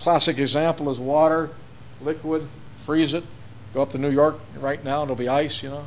classic 0.00 0.38
example 0.38 0.90
is 0.90 0.98
water, 0.98 1.50
liquid, 2.00 2.46
freeze 2.84 3.14
it, 3.14 3.24
go 3.74 3.82
up 3.82 3.90
to 3.90 3.98
New 3.98 4.10
York 4.10 4.38
right 4.56 4.82
now, 4.84 5.04
it'll 5.04 5.16
be 5.16 5.28
ice, 5.28 5.62
you 5.62 5.70
know. 5.70 5.84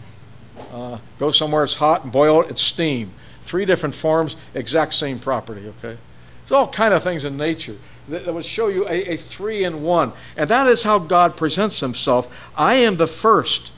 Uh, 0.71 0.97
go 1.19 1.31
somewhere 1.31 1.63
it's 1.63 1.75
hot 1.75 2.03
and 2.03 2.11
boil 2.11 2.41
it, 2.41 2.51
it's 2.51 2.61
steam. 2.61 3.11
Three 3.41 3.65
different 3.65 3.95
forms, 3.95 4.35
exact 4.53 4.93
same 4.93 5.19
property, 5.19 5.67
okay? 5.67 5.97
There's 6.43 6.51
all 6.51 6.67
kind 6.67 6.93
of 6.93 7.03
things 7.03 7.25
in 7.25 7.37
nature 7.37 7.75
that, 8.07 8.25
that 8.25 8.33
would 8.33 8.45
show 8.45 8.67
you 8.67 8.87
a, 8.87 9.13
a 9.13 9.17
three 9.17 9.63
in 9.63 9.83
one. 9.83 10.13
And 10.37 10.49
that 10.49 10.67
is 10.67 10.83
how 10.83 10.99
God 10.99 11.35
presents 11.35 11.79
himself. 11.79 12.33
I 12.55 12.75
am 12.75 12.97
the 12.97 13.07
first. 13.07 13.71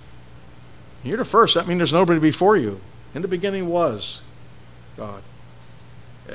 You're 1.06 1.18
the 1.18 1.26
first. 1.26 1.54
That 1.54 1.68
means 1.68 1.78
there's 1.78 1.94
nobody 1.94 2.20
before 2.20 2.58
you. 2.58 2.82
In 3.14 3.22
the 3.22 3.28
beginning 3.28 3.70
was 3.70 4.22
God. 4.98 5.22
Uh, 6.28 6.34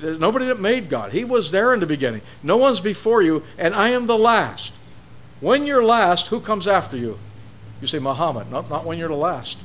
there's 0.00 0.18
nobody 0.18 0.46
that 0.46 0.58
made 0.58 0.88
God. 0.88 1.12
He 1.12 1.24
was 1.24 1.50
there 1.50 1.74
in 1.74 1.80
the 1.80 1.86
beginning. 1.86 2.22
No 2.42 2.56
one's 2.56 2.80
before 2.80 3.20
you, 3.20 3.44
and 3.58 3.74
I 3.74 3.90
am 3.90 4.06
the 4.06 4.16
last. 4.16 4.72
When 5.40 5.66
you're 5.66 5.84
last, 5.84 6.28
who 6.28 6.40
comes 6.40 6.66
after 6.66 6.96
you? 6.96 7.18
You 7.80 7.86
say 7.86 7.98
Muhammad. 7.98 8.50
Not, 8.50 8.70
not 8.70 8.86
when 8.86 8.98
you're 8.98 9.08
the 9.08 9.14
last. 9.14 9.58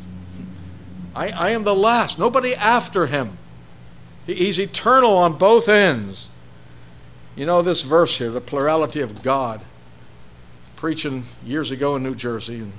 I, 1.16 1.30
I 1.30 1.50
am 1.52 1.64
the 1.64 1.76
last. 1.76 2.20
Nobody 2.20 2.54
after 2.54 3.08
him. 3.08 3.38
He's 4.26 4.60
eternal 4.60 5.18
on 5.18 5.38
both 5.38 5.70
ends. 5.70 6.30
You 7.36 7.46
know 7.46 7.62
this 7.62 7.84
verse 7.84 8.18
here, 8.18 8.32
the 8.32 8.42
plurality 8.42 9.02
of 9.02 9.24
God. 9.24 9.62
Preaching 10.76 11.24
years 11.46 11.72
ago 11.72 11.96
in 11.96 12.04
New 12.04 12.16
Jersey, 12.16 12.56
and 12.56 12.74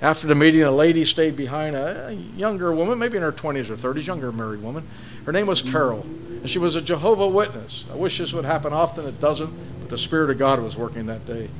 after 0.00 0.26
the 0.28 0.34
meeting, 0.34 0.62
a 0.62 0.70
lady 0.70 1.04
stayed 1.04 1.36
behind, 1.36 1.74
a 1.74 2.16
younger 2.36 2.72
woman, 2.72 2.98
maybe 2.98 3.16
in 3.16 3.22
her 3.22 3.32
20s 3.32 3.68
or 3.68 3.76
30s, 3.76 4.06
younger 4.06 4.30
married 4.30 4.62
woman. 4.62 4.86
Her 5.24 5.32
name 5.32 5.46
was 5.46 5.60
Carol, 5.60 6.02
and 6.02 6.48
she 6.48 6.60
was 6.60 6.76
a 6.76 6.80
Jehovah 6.80 7.26
Witness. 7.26 7.84
I 7.92 7.96
wish 7.96 8.18
this 8.18 8.32
would 8.32 8.44
happen 8.44 8.72
often. 8.72 9.06
It 9.06 9.18
doesn't, 9.20 9.52
but 9.80 9.90
the 9.90 9.98
Spirit 9.98 10.30
of 10.30 10.38
God 10.38 10.60
was 10.60 10.76
working 10.76 11.06
that 11.06 11.26
day. 11.26 11.50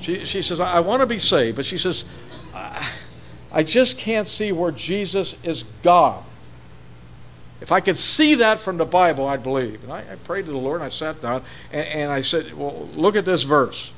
She, 0.00 0.24
she 0.24 0.42
says, 0.42 0.58
I, 0.58 0.74
I 0.74 0.80
want 0.80 1.00
to 1.00 1.06
be 1.06 1.20
saved, 1.20 1.56
but 1.56 1.64
she 1.64 1.78
says, 1.78 2.04
I, 2.52 2.90
I 3.52 3.62
just 3.62 3.98
can't 3.98 4.26
see 4.26 4.50
where 4.50 4.72
Jesus 4.72 5.36
is 5.44 5.64
God. 5.82 6.24
If 7.60 7.70
I 7.70 7.80
could 7.80 7.96
see 7.96 8.34
that 8.34 8.58
from 8.58 8.78
the 8.78 8.84
Bible, 8.84 9.26
I'd 9.26 9.44
believe. 9.44 9.84
And 9.84 9.92
I, 9.92 10.00
I 10.00 10.16
prayed 10.24 10.46
to 10.46 10.50
the 10.50 10.58
Lord, 10.58 10.80
and 10.80 10.84
I 10.84 10.88
sat 10.88 11.22
down, 11.22 11.44
and, 11.72 11.86
and, 11.86 12.12
I 12.12 12.20
said, 12.20 12.52
Well, 12.52 12.88
look 12.94 13.14
at 13.14 13.24
this 13.24 13.44
verse. 13.44 13.92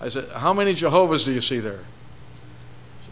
I 0.00 0.08
said, 0.08 0.30
How 0.30 0.54
many 0.54 0.72
Jehovah's 0.72 1.24
do 1.24 1.32
you 1.32 1.42
see 1.42 1.60
there? 1.60 1.80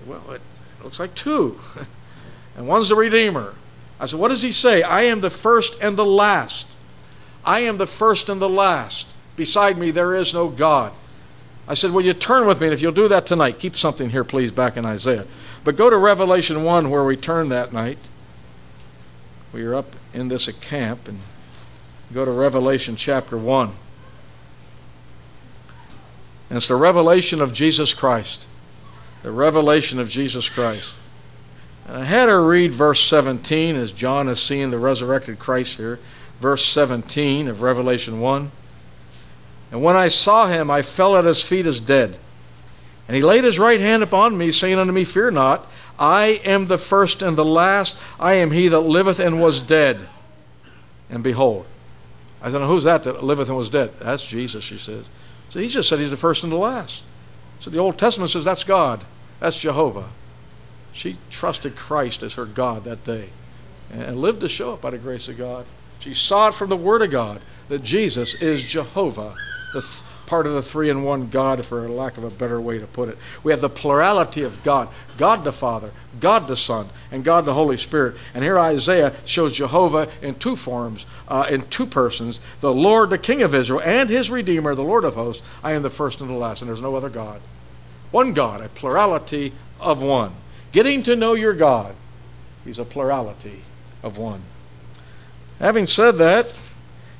Well, 0.06 0.30
it 0.32 0.40
looks 0.82 0.98
like 0.98 1.14
two. 1.14 1.58
and 2.56 2.66
one's 2.66 2.88
the 2.88 2.96
Redeemer. 2.96 3.54
I 3.98 4.06
said, 4.06 4.20
What 4.20 4.28
does 4.28 4.42
he 4.42 4.52
say? 4.52 4.82
I 4.82 5.02
am 5.02 5.20
the 5.20 5.30
first 5.30 5.76
and 5.80 5.96
the 5.96 6.04
last. 6.04 6.66
I 7.44 7.60
am 7.60 7.78
the 7.78 7.86
first 7.86 8.28
and 8.28 8.40
the 8.40 8.48
last. 8.48 9.08
Beside 9.36 9.78
me, 9.78 9.90
there 9.90 10.14
is 10.14 10.32
no 10.32 10.48
God. 10.48 10.92
I 11.66 11.74
said, 11.74 11.90
Will 11.90 12.02
you 12.02 12.14
turn 12.14 12.46
with 12.46 12.60
me? 12.60 12.68
And 12.68 12.74
if 12.74 12.82
you'll 12.82 12.92
do 12.92 13.08
that 13.08 13.26
tonight, 13.26 13.58
keep 13.58 13.76
something 13.76 14.10
here, 14.10 14.24
please, 14.24 14.50
back 14.50 14.76
in 14.76 14.84
Isaiah. 14.84 15.26
But 15.62 15.76
go 15.76 15.88
to 15.88 15.96
Revelation 15.96 16.62
1, 16.62 16.90
where 16.90 17.04
we 17.04 17.16
turned 17.16 17.50
that 17.52 17.72
night 17.72 17.98
we 19.54 19.64
were 19.64 19.76
up 19.76 19.94
in 20.12 20.26
this 20.26 20.50
camp 20.60 21.06
and 21.06 21.20
go 22.12 22.24
to 22.24 22.30
Revelation 22.32 22.96
chapter 22.96 23.38
1. 23.38 23.72
And 26.50 26.56
it's 26.56 26.66
the 26.66 26.74
revelation 26.74 27.40
of 27.40 27.52
Jesus 27.52 27.94
Christ. 27.94 28.48
The 29.24 29.32
revelation 29.32 29.98
of 29.98 30.10
Jesus 30.10 30.50
Christ. 30.50 30.94
And 31.88 31.96
I 31.96 32.04
had 32.04 32.28
her 32.28 32.44
read 32.44 32.72
verse 32.72 33.02
17 33.02 33.74
as 33.74 33.90
John 33.90 34.28
is 34.28 34.38
seeing 34.38 34.70
the 34.70 34.78
resurrected 34.78 35.38
Christ 35.38 35.78
here. 35.78 35.98
Verse 36.40 36.62
17 36.66 37.48
of 37.48 37.62
Revelation 37.62 38.20
1. 38.20 38.50
And 39.72 39.82
when 39.82 39.96
I 39.96 40.08
saw 40.08 40.46
him, 40.46 40.70
I 40.70 40.82
fell 40.82 41.16
at 41.16 41.24
his 41.24 41.42
feet 41.42 41.64
as 41.64 41.80
dead. 41.80 42.18
And 43.08 43.16
he 43.16 43.22
laid 43.22 43.44
his 43.44 43.58
right 43.58 43.80
hand 43.80 44.02
upon 44.02 44.36
me, 44.36 44.50
saying 44.50 44.78
unto 44.78 44.92
me, 44.92 45.04
Fear 45.04 45.30
not. 45.30 45.66
I 45.98 46.40
am 46.44 46.66
the 46.66 46.76
first 46.76 47.22
and 47.22 47.34
the 47.34 47.46
last. 47.46 47.96
I 48.20 48.34
am 48.34 48.50
he 48.50 48.68
that 48.68 48.80
liveth 48.80 49.20
and 49.20 49.40
was 49.40 49.58
dead. 49.58 50.06
And 51.08 51.22
behold, 51.22 51.64
I 52.42 52.50
said, 52.50 52.60
Who's 52.60 52.84
that 52.84 53.04
that 53.04 53.24
liveth 53.24 53.48
and 53.48 53.56
was 53.56 53.70
dead? 53.70 53.98
That's 54.00 54.22
Jesus, 54.22 54.62
she 54.62 54.76
says. 54.76 55.06
So 55.48 55.60
he 55.60 55.68
just 55.68 55.88
said 55.88 55.98
he's 55.98 56.10
the 56.10 56.18
first 56.18 56.42
and 56.42 56.52
the 56.52 56.56
last. 56.56 57.02
So 57.60 57.70
the 57.70 57.78
Old 57.78 57.96
Testament 57.96 58.30
says 58.30 58.44
that's 58.44 58.64
God. 58.64 59.02
That's 59.40 59.56
Jehovah. 59.56 60.10
She 60.92 61.16
trusted 61.30 61.76
Christ 61.76 62.22
as 62.22 62.34
her 62.34 62.46
God 62.46 62.84
that 62.84 63.04
day 63.04 63.30
and 63.90 64.16
lived 64.16 64.40
to 64.40 64.48
show 64.48 64.74
it 64.74 64.80
by 64.80 64.90
the 64.90 64.98
grace 64.98 65.28
of 65.28 65.38
God. 65.38 65.66
She 66.00 66.14
saw 66.14 66.48
it 66.48 66.54
from 66.54 66.68
the 66.68 66.76
Word 66.76 67.02
of 67.02 67.10
God 67.10 67.40
that 67.68 67.82
Jesus 67.82 68.34
is 68.34 68.62
Jehovah, 68.62 69.34
the 69.72 69.84
part 70.26 70.46
of 70.46 70.54
the 70.54 70.62
three 70.62 70.90
in 70.90 71.02
one 71.02 71.28
God, 71.28 71.64
for 71.64 71.88
lack 71.88 72.16
of 72.16 72.24
a 72.24 72.30
better 72.30 72.60
way 72.60 72.78
to 72.78 72.86
put 72.86 73.08
it. 73.08 73.18
We 73.42 73.52
have 73.52 73.60
the 73.60 73.68
plurality 73.68 74.42
of 74.42 74.62
God 74.62 74.88
God 75.16 75.44
the 75.44 75.52
Father, 75.52 75.90
God 76.20 76.48
the 76.48 76.56
Son, 76.56 76.88
and 77.12 77.24
God 77.24 77.44
the 77.44 77.54
Holy 77.54 77.76
Spirit. 77.76 78.16
And 78.34 78.42
here 78.42 78.58
Isaiah 78.58 79.14
shows 79.24 79.52
Jehovah 79.52 80.08
in 80.22 80.34
two 80.34 80.56
forms, 80.56 81.06
uh, 81.28 81.46
in 81.50 81.62
two 81.62 81.86
persons 81.86 82.40
the 82.60 82.74
Lord, 82.74 83.10
the 83.10 83.18
King 83.18 83.42
of 83.42 83.54
Israel, 83.54 83.80
and 83.84 84.08
his 84.08 84.30
Redeemer, 84.30 84.74
the 84.74 84.82
Lord 84.82 85.04
of 85.04 85.14
hosts. 85.14 85.42
I 85.62 85.72
am 85.72 85.82
the 85.82 85.90
first 85.90 86.20
and 86.20 86.28
the 86.28 86.34
last, 86.34 86.62
and 86.62 86.68
there's 86.68 86.82
no 86.82 86.96
other 86.96 87.08
God. 87.08 87.40
One 88.14 88.32
God, 88.32 88.60
a 88.60 88.68
plurality 88.68 89.52
of 89.80 90.00
one. 90.00 90.34
Getting 90.70 91.02
to 91.02 91.16
know 91.16 91.32
your 91.32 91.52
God, 91.52 91.96
He's 92.64 92.78
a 92.78 92.84
plurality 92.84 93.62
of 94.04 94.18
one. 94.18 94.42
Having 95.58 95.86
said 95.86 96.12
that, 96.18 96.46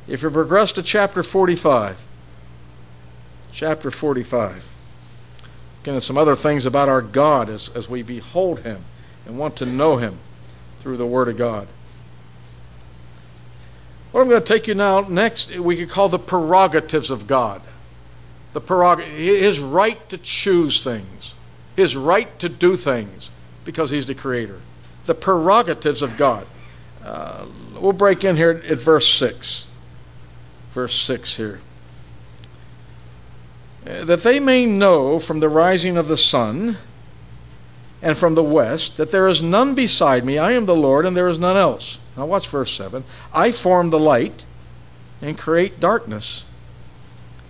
if 0.06 0.22
you 0.22 0.30
progress 0.30 0.70
to 0.70 0.84
chapter 0.84 1.24
45, 1.24 2.00
chapter 3.50 3.90
45. 3.90 4.64
Again, 5.82 6.00
some 6.00 6.16
other 6.16 6.36
things 6.36 6.64
about 6.64 6.88
our 6.88 7.02
God 7.02 7.48
as, 7.48 7.70
as 7.70 7.88
we 7.88 8.04
behold 8.04 8.60
Him 8.60 8.84
and 9.26 9.36
want 9.36 9.56
to 9.56 9.66
know 9.66 9.96
Him 9.96 10.18
through 10.78 10.98
the 10.98 11.06
Word 11.06 11.26
of 11.26 11.36
God. 11.36 11.66
What 14.12 14.20
I'm 14.20 14.28
going 14.28 14.40
to 14.40 14.46
take 14.46 14.68
you 14.68 14.76
now 14.76 15.00
next, 15.00 15.58
we 15.58 15.76
could 15.76 15.90
call 15.90 16.08
the 16.08 16.20
prerogatives 16.20 17.10
of 17.10 17.26
God. 17.26 17.62
The 18.54 18.60
prerog- 18.60 19.04
His 19.04 19.60
right 19.60 20.08
to 20.08 20.16
choose 20.16 20.82
things, 20.82 21.34
His 21.76 21.94
right 21.96 22.36
to 22.38 22.48
do 22.48 22.76
things, 22.76 23.30
because 23.64 23.90
He's 23.90 24.06
the 24.06 24.14
Creator. 24.14 24.60
The 25.04 25.14
prerogatives 25.14 26.00
of 26.00 26.16
God. 26.16 26.46
Uh, 27.04 27.44
we'll 27.78 27.92
break 27.92 28.24
in 28.24 28.36
here 28.36 28.62
at 28.66 28.80
verse 28.80 29.06
6. 29.06 29.66
Verse 30.72 30.94
6 30.94 31.36
here 31.36 31.60
that 33.84 34.20
they 34.20 34.40
may 34.40 34.66
know 34.66 35.18
from 35.18 35.40
the 35.40 35.48
rising 35.48 35.96
of 35.96 36.08
the 36.08 36.16
sun 36.16 36.78
and 38.00 38.16
from 38.16 38.34
the 38.34 38.42
west 38.42 38.96
that 38.96 39.10
there 39.10 39.28
is 39.28 39.42
none 39.42 39.74
beside 39.74 40.24
me. 40.24 40.38
I 40.38 40.52
am 40.52 40.66
the 40.66 40.76
Lord, 40.76 41.06
and 41.06 41.16
there 41.16 41.28
is 41.28 41.38
none 41.38 41.56
else. 41.56 41.98
Now, 42.16 42.26
watch 42.26 42.48
verse 42.48 42.72
7. 42.72 43.04
I 43.32 43.52
form 43.52 43.90
the 43.90 43.98
light 43.98 44.44
and 45.20 45.38
create 45.38 45.80
darkness. 45.80 46.44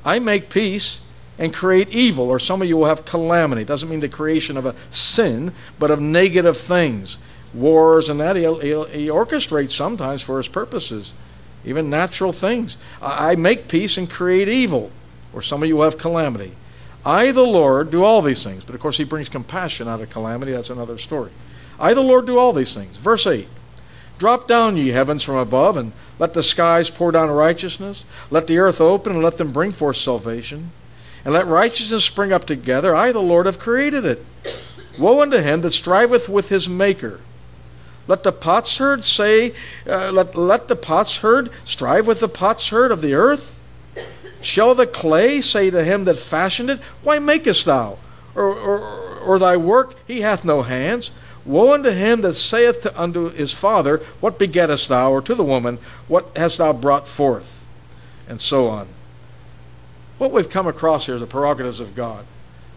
I 0.05 0.19
make 0.19 0.51
peace 0.51 1.01
and 1.39 1.53
create 1.53 1.89
evil, 1.89 2.29
or 2.29 2.39
some 2.39 2.63
of 2.63 2.69
you 2.69 2.77
will 2.77 2.87
have 2.87 3.05
calamity. 3.05 3.63
It 3.63 3.69
doesn't 3.69 3.89
mean 3.89 4.01
the 4.01 4.09
creation 4.09 4.57
of 4.57 4.67
a 4.67 4.75
sin, 4.91 5.53
but 5.79 5.91
of 5.91 6.01
negative 6.01 6.57
things. 6.57 7.19
Wars 7.53 8.09
and 8.09 8.21
that, 8.21 8.37
he, 8.37 8.43
he, 8.43 9.03
he 9.05 9.09
orchestrates 9.09 9.71
sometimes 9.71 10.23
for 10.23 10.39
his 10.39 10.49
purposes, 10.49 11.13
even 11.65 11.91
natural 11.91 12.33
things. 12.33 12.77
I 13.01 13.37
make 13.37 13.69
peace 13.69 13.97
and 13.97 14.11
create 14.11 14.49
evil 14.49 14.91
or 15.35 15.43
some 15.43 15.63
of 15.63 15.69
you 15.69 15.77
will 15.77 15.85
have 15.85 15.99
calamity. 15.99 16.53
I, 17.05 17.33
the 17.33 17.43
Lord, 17.43 17.91
do 17.91 18.05
all 18.05 18.23
these 18.23 18.43
things. 18.43 18.65
But 18.65 18.75
of 18.75 18.81
course, 18.81 18.97
he 18.97 19.05
brings 19.05 19.29
compassion 19.29 19.89
out 19.89 20.01
of 20.01 20.09
calamity. 20.11 20.53
That's 20.53 20.71
another 20.71 20.97
story. 20.97 21.33
I, 21.79 21.93
the 21.93 22.03
Lord, 22.03 22.27
do 22.27 22.39
all 22.39 22.53
these 22.53 22.73
things. 22.73 22.97
Verse 22.97 23.27
8 23.27 23.49
Drop 24.19 24.47
down, 24.47 24.77
ye 24.77 24.89
heavens, 24.89 25.25
from 25.25 25.37
above, 25.37 25.77
and 25.77 25.93
let 26.19 26.35
the 26.35 26.43
skies 26.43 26.91
pour 26.91 27.11
down 27.11 27.31
righteousness. 27.31 28.05
Let 28.31 28.47
the 28.47 28.59
earth 28.59 28.81
open, 28.81 29.12
and 29.12 29.23
let 29.23 29.39
them 29.39 29.53
bring 29.53 29.73
forth 29.73 29.97
salvation. 29.97 30.71
And 31.25 31.35
let 31.35 31.47
righteousness 31.47 32.05
spring 32.05 32.33
up 32.33 32.45
together. 32.45 32.95
I, 32.95 33.12
the 33.12 33.21
Lord, 33.21 33.47
have 33.47 33.59
created 33.59 34.05
it. 34.05 34.25
Woe 34.99 35.21
unto 35.21 35.39
him 35.39 35.62
that 35.62 35.73
striveth 35.73 36.29
with 36.29 36.49
his 36.49 36.69
Maker. 36.69 37.21
Let 38.07 38.23
the 38.23 38.33
potsherd 38.33 39.03
say, 39.03 39.55
uh, 39.89 40.12
let, 40.12 40.37
let 40.37 40.69
the 40.69 40.77
potsherd 40.77 41.51
strive 41.65 42.07
with 42.07 42.21
the 42.21 42.29
potsherd 42.29 42.93
of 42.93 43.01
the 43.01 43.15
earth? 43.15 43.59
Shall 44.41 44.75
the 44.75 44.87
clay 44.87 45.41
say 45.41 45.71
to 45.71 45.83
him 45.83 46.05
that 46.05 46.19
fashioned 46.19 46.69
it, 46.69 46.81
Why 47.03 47.19
makest 47.19 47.65
thou? 47.65 47.97
Or, 48.35 48.55
or, 48.55 48.79
or 49.21 49.39
thy 49.39 49.57
work, 49.57 49.95
he 50.07 50.21
hath 50.21 50.45
no 50.45 50.62
hands. 50.62 51.12
Woe 51.45 51.74
unto 51.74 51.90
him 51.90 52.22
that 52.22 52.34
saith 52.34 52.80
to, 52.82 53.01
unto 53.01 53.30
his 53.30 53.53
father, 53.53 53.99
What 54.20 54.38
begettest 54.38 54.88
thou? 54.88 55.12
Or 55.12 55.22
to 55.22 55.34
the 55.34 55.45
woman, 55.45 55.78
What 56.09 56.36
hast 56.36 56.59
thou 56.59 56.72
brought 56.72 57.07
forth? 57.07 57.66
And 58.28 58.40
so 58.40 58.68
on. 58.68 58.88
What 60.18 60.32
we've 60.32 60.49
come 60.49 60.66
across 60.66 61.07
here 61.07 61.16
is 61.16 61.20
the 61.20 61.26
prerogatives 61.26 61.80
of 61.80 61.95
God. 61.95 62.24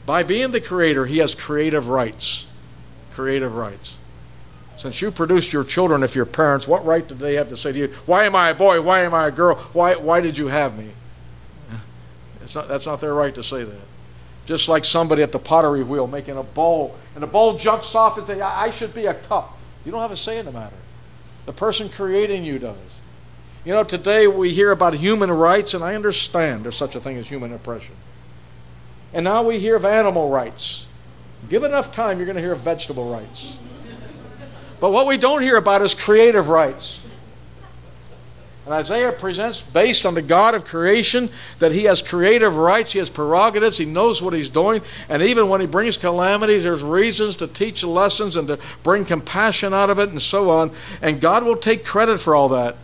By 0.05 0.23
being 0.23 0.51
the 0.51 0.61
creator, 0.61 1.05
he 1.05 1.19
has 1.19 1.35
creative 1.35 1.89
rights. 1.89 2.45
Creative 3.13 3.55
rights. 3.55 3.95
Since 4.77 5.01
you 5.01 5.11
produced 5.11 5.53
your 5.53 5.63
children, 5.63 6.03
if 6.03 6.15
you're 6.15 6.25
parents, 6.25 6.67
what 6.67 6.85
right 6.85 7.07
did 7.07 7.19
they 7.19 7.35
have 7.35 7.49
to 7.49 7.57
say 7.57 7.71
to 7.71 7.77
you, 7.77 7.87
Why 8.05 8.25
am 8.25 8.35
I 8.35 8.49
a 8.49 8.55
boy? 8.55 8.81
Why 8.81 9.01
am 9.01 9.13
I 9.13 9.27
a 9.27 9.31
girl? 9.31 9.55
Why, 9.73 9.95
why 9.95 10.21
did 10.21 10.37
you 10.37 10.47
have 10.47 10.77
me? 10.77 10.91
Not, 12.55 12.67
that's 12.67 12.85
not 12.85 13.01
their 13.01 13.13
right 13.13 13.35
to 13.35 13.43
say 13.43 13.63
that. 13.63 13.81
Just 14.45 14.69
like 14.69 14.85
somebody 14.85 15.21
at 15.21 15.31
the 15.31 15.39
pottery 15.39 15.83
wheel 15.83 16.07
making 16.07 16.37
a 16.37 16.43
bowl, 16.43 16.95
and 17.17 17.23
the 17.23 17.27
ball 17.27 17.57
jumps 17.57 17.95
off 17.95 18.19
and 18.19 18.27
says, 18.27 18.39
I 18.39 18.69
should 18.69 18.93
be 18.93 19.07
a 19.07 19.13
cup. 19.15 19.57
You 19.83 19.91
don't 19.91 20.01
have 20.01 20.11
a 20.11 20.15
say 20.15 20.37
in 20.37 20.45
the 20.45 20.51
matter. 20.51 20.75
The 21.47 21.51
person 21.51 21.89
creating 21.89 22.43
you 22.43 22.59
does. 22.59 22.77
You 23.65 23.73
know, 23.73 23.83
today 23.83 24.27
we 24.27 24.53
hear 24.53 24.69
about 24.69 24.93
human 24.93 25.31
rights, 25.31 25.73
and 25.73 25.83
I 25.83 25.95
understand 25.95 26.63
there's 26.63 26.77
such 26.77 26.95
a 26.95 27.01
thing 27.01 27.17
as 27.17 27.25
human 27.25 27.53
oppression. 27.53 27.95
And 29.13 29.23
now 29.23 29.41
we 29.41 29.57
hear 29.57 29.75
of 29.75 29.83
animal 29.83 30.29
rights. 30.29 30.85
Give 31.49 31.63
enough 31.63 31.91
time, 31.91 32.19
you're 32.19 32.27
going 32.27 32.35
to 32.35 32.41
hear 32.41 32.53
of 32.53 32.59
vegetable 32.59 33.11
rights. 33.11 33.57
But 34.79 34.91
what 34.91 35.07
we 35.07 35.17
don't 35.17 35.41
hear 35.41 35.57
about 35.57 35.81
is 35.81 35.95
creative 35.95 36.49
rights. 36.49 37.01
And 38.67 38.73
Isaiah 38.73 39.13
presents, 39.13 39.61
based 39.61 40.05
on 40.05 40.13
the 40.13 40.21
God 40.21 40.53
of 40.53 40.65
creation, 40.65 41.29
that 41.59 41.71
he 41.71 41.85
has 41.85 42.01
creative 42.01 42.57
rights, 42.57 42.91
he 42.91 42.99
has 42.99 43.09
prerogatives, 43.09 43.77
he 43.77 43.85
knows 43.85 44.21
what 44.21 44.33
he's 44.33 44.49
doing, 44.49 44.81
and 45.07 45.23
even 45.23 45.47
when 45.47 45.61
he 45.61 45.67
brings 45.67 45.95
calamities, 45.95 46.63
there's 46.63 46.83
reasons 46.83 47.37
to 47.37 47.47
teach 47.47 47.85
lessons 47.85 48.35
and 48.35 48.49
to 48.49 48.59
bring 48.83 49.05
compassion 49.05 49.73
out 49.73 49.89
of 49.89 49.99
it 49.99 50.09
and 50.09 50.21
so 50.21 50.49
on. 50.49 50.71
And 51.01 51.21
God 51.21 51.45
will 51.45 51.55
take 51.55 51.85
credit 51.85 52.19
for 52.19 52.35
all 52.35 52.49
that. 52.49 52.75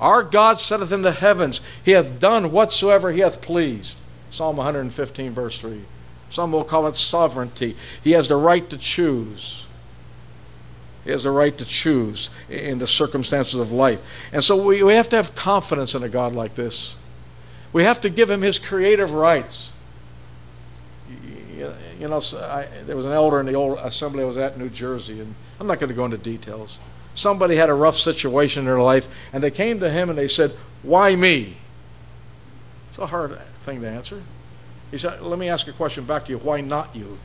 Our 0.00 0.22
God 0.22 0.60
setteth 0.60 0.92
in 0.92 1.02
the 1.02 1.10
heavens, 1.10 1.60
he 1.84 1.90
hath 1.90 2.20
done 2.20 2.52
whatsoever 2.52 3.10
he 3.10 3.22
hath 3.22 3.40
pleased. 3.40 3.96
Psalm 4.30 4.54
115, 4.54 5.32
verse 5.32 5.58
3. 5.58 5.80
Some 6.30 6.52
will 6.52 6.62
call 6.62 6.86
it 6.86 6.94
sovereignty. 6.94 7.76
He 8.04 8.12
has 8.12 8.28
the 8.28 8.36
right 8.36 8.70
to 8.70 8.78
choose. 8.78 9.66
He 11.04 11.10
has 11.10 11.24
the 11.24 11.30
right 11.30 11.56
to 11.58 11.64
choose 11.64 12.30
in 12.48 12.78
the 12.78 12.86
circumstances 12.86 13.58
of 13.58 13.72
life. 13.72 14.00
And 14.32 14.42
so 14.42 14.62
we, 14.62 14.82
we 14.82 14.94
have 14.94 15.08
to 15.08 15.16
have 15.16 15.34
confidence 15.34 15.94
in 15.94 16.02
a 16.02 16.08
God 16.08 16.34
like 16.34 16.54
this. 16.54 16.94
We 17.72 17.84
have 17.84 18.00
to 18.02 18.10
give 18.10 18.30
him 18.30 18.42
his 18.42 18.58
creative 18.58 19.10
rights. 19.10 19.70
You, 21.56 21.72
you 21.98 22.08
know, 22.08 22.20
I, 22.34 22.68
there 22.86 22.96
was 22.96 23.04
an 23.04 23.12
elder 23.12 23.40
in 23.40 23.46
the 23.46 23.54
old 23.54 23.78
assembly 23.78 24.22
I 24.22 24.26
was 24.26 24.36
at 24.36 24.54
in 24.54 24.60
New 24.60 24.68
Jersey, 24.68 25.20
and 25.20 25.34
I'm 25.58 25.66
not 25.66 25.80
going 25.80 25.88
to 25.88 25.94
go 25.94 26.04
into 26.04 26.18
details. 26.18 26.78
Somebody 27.14 27.56
had 27.56 27.68
a 27.68 27.74
rough 27.74 27.96
situation 27.96 28.60
in 28.60 28.66
their 28.66 28.80
life, 28.80 29.08
and 29.32 29.42
they 29.42 29.50
came 29.50 29.80
to 29.80 29.90
him 29.90 30.08
and 30.08 30.16
they 30.16 30.28
said, 30.28 30.52
Why 30.82 31.16
me? 31.16 31.56
It's 32.90 32.98
a 32.98 33.06
hard 33.06 33.38
thing 33.64 33.80
to 33.80 33.88
answer. 33.88 34.22
He 34.90 34.98
said, 34.98 35.20
Let 35.20 35.38
me 35.38 35.48
ask 35.48 35.66
a 35.66 35.72
question 35.72 36.04
back 36.04 36.26
to 36.26 36.32
you. 36.32 36.38
Why 36.38 36.60
not 36.60 36.94
you? 36.94 37.18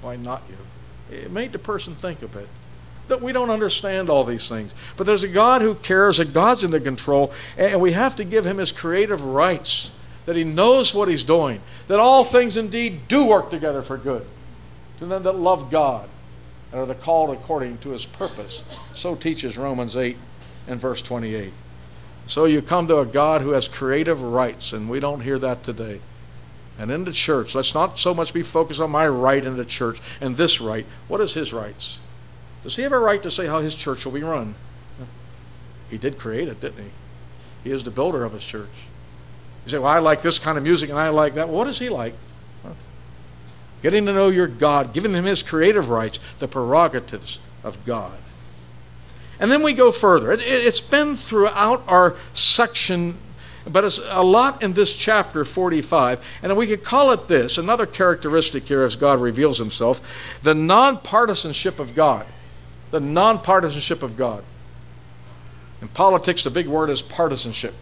Why 0.00 0.16
not 0.16 0.42
you? 0.48 1.16
It 1.16 1.32
made 1.32 1.52
the 1.52 1.58
person 1.58 1.94
think 1.94 2.22
a 2.22 2.28
bit 2.28 2.48
that 3.08 3.20
we 3.20 3.32
don't 3.32 3.50
understand 3.50 4.08
all 4.08 4.24
these 4.24 4.48
things. 4.48 4.74
But 4.96 5.06
there's 5.06 5.24
a 5.24 5.28
God 5.28 5.62
who 5.62 5.74
cares, 5.74 6.18
a 6.18 6.24
God's 6.24 6.64
in 6.64 6.70
the 6.70 6.80
control, 6.80 7.32
and 7.56 7.80
we 7.80 7.92
have 7.92 8.16
to 8.16 8.24
give 8.24 8.46
him 8.46 8.58
his 8.58 8.72
creative 8.72 9.22
rights, 9.22 9.90
that 10.26 10.36
he 10.36 10.44
knows 10.44 10.94
what 10.94 11.08
he's 11.08 11.24
doing, 11.24 11.60
that 11.88 11.98
all 11.98 12.24
things 12.24 12.56
indeed 12.56 13.08
do 13.08 13.26
work 13.26 13.50
together 13.50 13.82
for 13.82 13.96
good 13.96 14.26
to 14.98 15.06
them 15.06 15.22
that 15.22 15.36
love 15.36 15.70
God 15.70 16.08
and 16.72 16.80
are 16.80 16.86
the 16.86 16.94
called 16.94 17.30
according 17.30 17.78
to 17.78 17.90
his 17.90 18.04
purpose. 18.04 18.62
So 18.92 19.14
teaches 19.14 19.56
Romans 19.56 19.96
8 19.96 20.16
and 20.66 20.80
verse 20.80 21.00
28. 21.00 21.52
So 22.26 22.44
you 22.44 22.60
come 22.60 22.86
to 22.88 22.98
a 22.98 23.06
God 23.06 23.40
who 23.40 23.50
has 23.50 23.68
creative 23.68 24.20
rights, 24.20 24.74
and 24.74 24.88
we 24.88 25.00
don't 25.00 25.20
hear 25.20 25.38
that 25.38 25.62
today. 25.62 26.00
And 26.78 26.90
in 26.90 27.04
the 27.04 27.12
church, 27.12 27.54
let's 27.54 27.74
not 27.74 27.98
so 27.98 28.12
much 28.12 28.34
be 28.34 28.42
focused 28.42 28.80
on 28.80 28.90
my 28.90 29.08
right 29.08 29.44
in 29.44 29.56
the 29.56 29.64
church 29.64 29.98
and 30.20 30.36
this 30.36 30.60
right. 30.60 30.84
What 31.08 31.20
is 31.20 31.32
his 31.32 31.52
rights? 31.52 32.00
Does 32.62 32.76
he 32.76 32.82
have 32.82 32.92
a 32.92 32.98
right 32.98 33.22
to 33.22 33.30
say 33.30 33.46
how 33.46 33.60
his 33.60 33.74
church 33.74 34.04
will 34.04 34.12
be 34.12 34.22
run? 34.22 34.54
He 35.90 35.98
did 35.98 36.18
create 36.18 36.48
it, 36.48 36.60
didn't 36.60 36.84
he? 36.84 36.90
He 37.64 37.70
is 37.70 37.84
the 37.84 37.90
builder 37.90 38.24
of 38.24 38.32
his 38.32 38.44
church. 38.44 38.68
You 39.64 39.70
say, 39.70 39.78
well, 39.78 39.88
I 39.88 39.98
like 39.98 40.22
this 40.22 40.38
kind 40.38 40.58
of 40.58 40.64
music 40.64 40.90
and 40.90 40.98
I 40.98 41.08
like 41.08 41.34
that. 41.34 41.48
Well, 41.48 41.58
what 41.58 41.68
is 41.68 41.78
he 41.78 41.88
like? 41.88 42.14
Getting 43.82 44.06
to 44.06 44.12
know 44.12 44.28
your 44.28 44.48
God, 44.48 44.92
giving 44.92 45.12
him 45.12 45.24
his 45.24 45.42
creative 45.42 45.88
rights, 45.88 46.18
the 46.38 46.48
prerogatives 46.48 47.40
of 47.62 47.84
God. 47.86 48.18
And 49.38 49.52
then 49.52 49.62
we 49.62 49.72
go 49.72 49.92
further. 49.92 50.32
It, 50.32 50.40
has 50.40 50.80
been 50.80 51.14
throughout 51.14 51.84
our 51.86 52.16
section, 52.32 53.16
but 53.70 53.84
it's 53.84 54.00
a 54.08 54.22
lot 54.22 54.62
in 54.62 54.72
this 54.72 54.92
chapter 54.94 55.44
45. 55.44 56.24
And 56.42 56.56
we 56.56 56.66
could 56.66 56.82
call 56.82 57.12
it 57.12 57.28
this 57.28 57.56
another 57.56 57.86
characteristic 57.86 58.66
here 58.66 58.82
as 58.82 58.96
God 58.96 59.20
reveals 59.20 59.58
himself 59.58 60.00
the 60.42 60.54
nonpartisanship 60.54 61.78
of 61.78 61.94
God 61.94 62.26
the 62.90 63.00
nonpartisanship 63.00 64.02
of 64.02 64.16
God. 64.16 64.44
In 65.80 65.88
politics, 65.88 66.42
the 66.42 66.50
big 66.50 66.66
word 66.66 66.90
is 66.90 67.02
partisanship. 67.02 67.74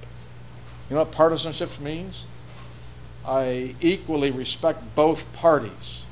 You 0.88 0.94
know 0.94 1.02
what 1.02 1.12
partisanship 1.12 1.80
means? 1.80 2.26
I 3.24 3.74
equally 3.80 4.30
respect 4.30 4.94
both 4.94 5.32
parties. 5.32 6.04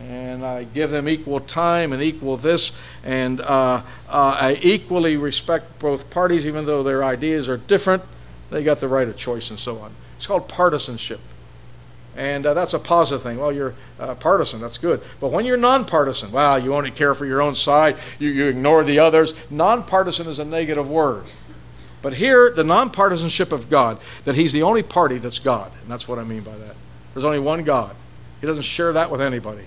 And 0.00 0.44
I 0.44 0.64
give 0.64 0.90
them 0.90 1.08
equal 1.08 1.40
time 1.40 1.92
and 1.92 2.02
equal 2.02 2.36
this. 2.36 2.72
And 3.02 3.40
uh, 3.40 3.82
uh, 4.08 4.36
I 4.40 4.58
equally 4.62 5.16
respect 5.16 5.78
both 5.78 6.08
parties, 6.10 6.46
even 6.46 6.66
though 6.66 6.82
their 6.82 7.04
ideas 7.04 7.48
are 7.48 7.56
different. 7.56 8.02
They 8.50 8.62
got 8.62 8.78
the 8.78 8.88
right 8.88 9.08
of 9.08 9.16
choice 9.16 9.50
and 9.50 9.58
so 9.58 9.78
on. 9.78 9.94
It's 10.16 10.26
called 10.26 10.48
partisanship. 10.48 11.20
And 12.16 12.46
uh, 12.46 12.54
that's 12.54 12.74
a 12.74 12.78
positive 12.78 13.22
thing. 13.22 13.38
Well, 13.38 13.52
you're 13.52 13.74
uh, 14.00 14.14
partisan, 14.16 14.60
that's 14.60 14.78
good. 14.78 15.02
But 15.20 15.30
when 15.30 15.44
you're 15.44 15.56
nonpartisan, 15.56 16.32
well, 16.32 16.58
you 16.58 16.74
only 16.74 16.90
care 16.90 17.14
for 17.14 17.26
your 17.26 17.40
own 17.40 17.54
side, 17.54 17.96
you, 18.18 18.30
you 18.30 18.46
ignore 18.46 18.82
the 18.82 18.98
others. 18.98 19.34
Nonpartisan 19.50 20.26
is 20.26 20.38
a 20.38 20.44
negative 20.44 20.88
word. 20.88 21.24
But 22.02 22.14
here, 22.14 22.50
the 22.50 22.62
nonpartisanship 22.62 23.52
of 23.52 23.70
God, 23.70 23.98
that 24.24 24.34
He's 24.34 24.52
the 24.52 24.62
only 24.62 24.82
party 24.82 25.18
that's 25.18 25.38
God. 25.38 25.72
And 25.82 25.90
that's 25.90 26.08
what 26.08 26.18
I 26.18 26.24
mean 26.24 26.42
by 26.42 26.56
that. 26.56 26.76
There's 27.14 27.24
only 27.24 27.38
one 27.38 27.64
God, 27.64 27.94
He 28.40 28.46
doesn't 28.46 28.62
share 28.62 28.92
that 28.92 29.10
with 29.10 29.20
anybody. 29.20 29.66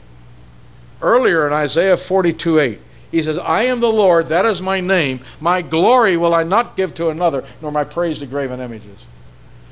Earlier 1.02 1.48
in 1.48 1.54
Isaiah 1.54 1.98
42 1.98 2.60
8, 2.60 2.80
he 3.12 3.22
says, 3.22 3.38
I 3.38 3.64
am 3.64 3.82
the 3.82 3.92
Lord, 3.92 4.28
that 4.28 4.46
is 4.46 4.62
my 4.62 4.80
name. 4.80 5.20
My 5.42 5.62
glory 5.62 6.16
will 6.16 6.34
I 6.34 6.44
not 6.44 6.78
give 6.78 6.94
to 6.96 7.10
another, 7.10 7.44
nor 7.62 7.72
my 7.72 7.84
praise 7.84 8.20
to 8.20 8.26
graven 8.26 8.62
images. 8.62 9.06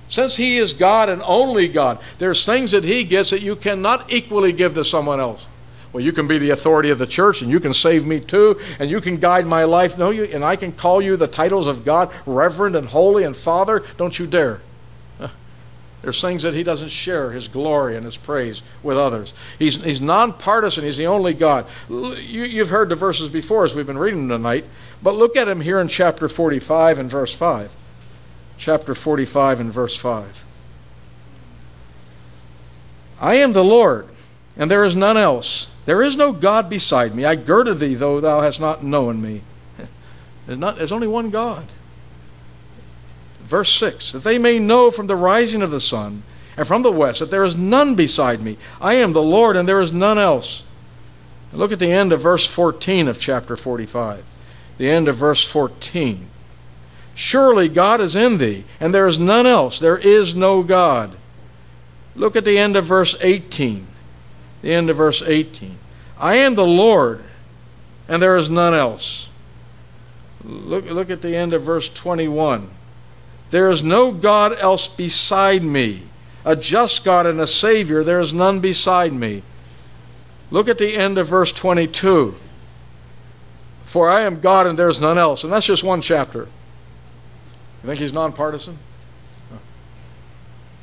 Since 0.10 0.36
He 0.36 0.58
is 0.58 0.74
God 0.74 1.08
and 1.08 1.22
only 1.24 1.68
God, 1.68 2.00
there's 2.18 2.46
things 2.46 2.72
that 2.72 2.84
He 2.84 3.04
gets 3.04 3.30
that 3.30 3.42
you 3.42 3.56
cannot 3.56 4.12
equally 4.12 4.52
give 4.52 4.74
to 4.74 4.84
someone 4.84 5.20
else. 5.20 5.46
Well, 5.94 6.04
you 6.04 6.12
can 6.12 6.28
be 6.28 6.38
the 6.38 6.50
authority 6.52 6.90
of 6.90 7.00
the 7.00 7.08
church 7.08 7.42
and 7.42 7.50
you 7.50 7.60
can 7.60 7.74
save 7.74 8.06
me 8.06 8.20
too 8.20 8.60
and 8.80 8.90
you 8.90 9.02
can 9.02 9.18
guide 9.18 9.48
my 9.48 9.64
life. 9.64 9.98
No, 9.98 10.12
you, 10.12 10.26
and 10.26 10.44
I 10.44 10.56
can 10.56 10.72
call 10.72 11.02
you 11.02 11.16
the 11.16 11.28
titles 11.28 11.66
of 11.66 11.86
God, 11.86 12.12
Reverend 12.26 12.76
and 12.76 12.88
Holy 12.88 13.24
and 13.24 13.36
Father. 13.36 13.84
Don't 13.98 14.18
you 14.18 14.28
dare. 14.28 14.62
There's 16.02 16.22
things 16.22 16.44
that 16.44 16.54
he 16.54 16.64
doesn't 16.64 16.90
share 16.90 17.32
his 17.32 17.48
glory 17.48 17.96
and 17.98 18.06
his 18.06 18.16
praise 18.16 18.64
with 18.84 18.98
others. 18.98 19.34
He's, 19.58 19.84
he's 19.84 20.00
nonpartisan. 20.00 20.86
He's 20.86 20.96
the 20.96 21.08
only 21.08 21.34
God. 21.34 21.66
You, 21.90 22.16
you've 22.16 22.70
heard 22.70 22.90
the 22.90 22.96
verses 22.96 23.28
before 23.30 23.66
as 23.66 23.76
we've 23.76 23.86
been 23.86 23.98
reading 23.98 24.30
tonight, 24.30 24.64
but 25.04 25.16
look 25.16 25.36
at 25.36 25.50
him 25.50 25.60
here 25.60 25.80
in 25.80 25.90
chapter 25.90 26.30
45 26.30 27.00
and 27.00 27.12
verse 27.12 27.34
5 27.34 27.76
chapter 28.60 28.94
45 28.94 29.62
and 29.62 29.74
verse 29.74 29.96
5. 29.96 30.46
I 33.22 33.36
am 33.36 33.54
the 33.54 33.64
Lord, 33.64 34.08
and 34.56 34.70
there 34.70 34.84
is 34.84 34.96
none 34.96 35.18
else. 35.18 35.70
There 35.86 36.04
is 36.04 36.16
no 36.16 36.32
God 36.32 36.70
beside 36.70 37.16
me. 37.16 37.26
I 37.26 37.36
girded 37.36 37.80
thee, 37.80 37.96
though 37.96 38.20
thou 38.20 38.42
hast 38.42 38.60
not 38.60 38.84
known 38.84 39.22
me. 39.22 39.42
There's, 40.46 40.60
not, 40.60 40.78
there's 40.78 40.92
only 40.92 41.08
one 41.08 41.30
God. 41.30 41.66
Verse 43.44 43.72
6 43.72 44.12
That 44.12 44.24
they 44.24 44.38
may 44.38 44.60
know 44.60 44.92
from 44.92 45.08
the 45.08 45.16
rising 45.16 45.62
of 45.62 45.72
the 45.72 45.82
sun 45.82 46.24
and 46.58 46.68
from 46.68 46.84
the 46.84 46.92
west, 46.92 47.20
that 47.20 47.32
there 47.32 47.44
is 47.44 47.56
none 47.56 47.96
beside 47.96 48.42
me. 48.42 48.58
I 48.82 48.96
am 48.96 49.14
the 49.14 49.24
Lord, 49.24 49.56
and 49.56 49.68
there 49.68 49.82
is 49.82 49.94
none 49.94 50.20
else. 50.20 50.64
Look 51.52 51.72
at 51.72 51.80
the 51.80 51.92
end 51.92 52.12
of 52.12 52.22
verse 52.22 52.46
14 52.46 53.08
of 53.08 53.20
chapter 53.20 53.56
45. 53.58 54.24
The 54.78 54.90
end 54.90 55.08
of 55.08 55.16
verse 55.16 55.44
14. 55.44 56.30
Surely 57.20 57.68
God 57.68 58.00
is 58.00 58.16
in 58.16 58.38
thee, 58.38 58.64
and 58.80 58.94
there 58.94 59.06
is 59.06 59.20
none 59.20 59.46
else. 59.46 59.78
There 59.78 59.98
is 59.98 60.34
no 60.36 60.64
God. 60.64 61.18
Look 62.16 62.38
at 62.38 62.46
the 62.46 62.58
end 62.58 62.78
of 62.78 62.86
verse 62.86 63.14
18. 63.20 63.86
The 64.62 64.72
end 64.72 64.90
of 64.90 64.96
verse 64.96 65.22
18. 65.22 65.78
I 66.18 66.38
am 66.38 66.56
the 66.56 66.66
Lord, 66.66 67.22
and 68.08 68.22
there 68.22 68.38
is 68.38 68.50
none 68.50 68.74
else. 68.74 69.28
Look, 70.46 70.90
look 70.90 71.10
at 71.10 71.22
the 71.22 71.36
end 71.36 71.54
of 71.54 71.62
verse 71.62 71.90
21. 71.90 72.70
There 73.50 73.70
is 73.70 73.84
no 73.84 74.14
God 74.14 74.58
else 74.58 74.88
beside 74.88 75.62
me. 75.62 76.04
A 76.46 76.56
just 76.56 77.04
God 77.04 77.26
and 77.26 77.42
a 77.42 77.48
Savior, 77.48 78.02
there 78.02 78.22
is 78.22 78.32
none 78.32 78.62
beside 78.62 79.12
me. 79.12 79.44
Look 80.52 80.70
at 80.70 80.78
the 80.78 80.96
end 80.96 81.18
of 81.18 81.28
verse 81.28 81.52
22. 81.52 82.34
For 83.84 84.10
I 84.10 84.22
am 84.22 84.40
God 84.40 84.68
and 84.68 84.80
there 84.80 84.88
is 84.88 85.02
none 85.02 85.18
else. 85.18 85.44
And 85.44 85.52
that's 85.52 85.66
just 85.66 85.84
one 85.84 86.02
chapter. 86.02 86.48
You 87.84 87.88
think 87.88 88.00
he's 88.00 88.14
nonpartisan? 88.14 88.78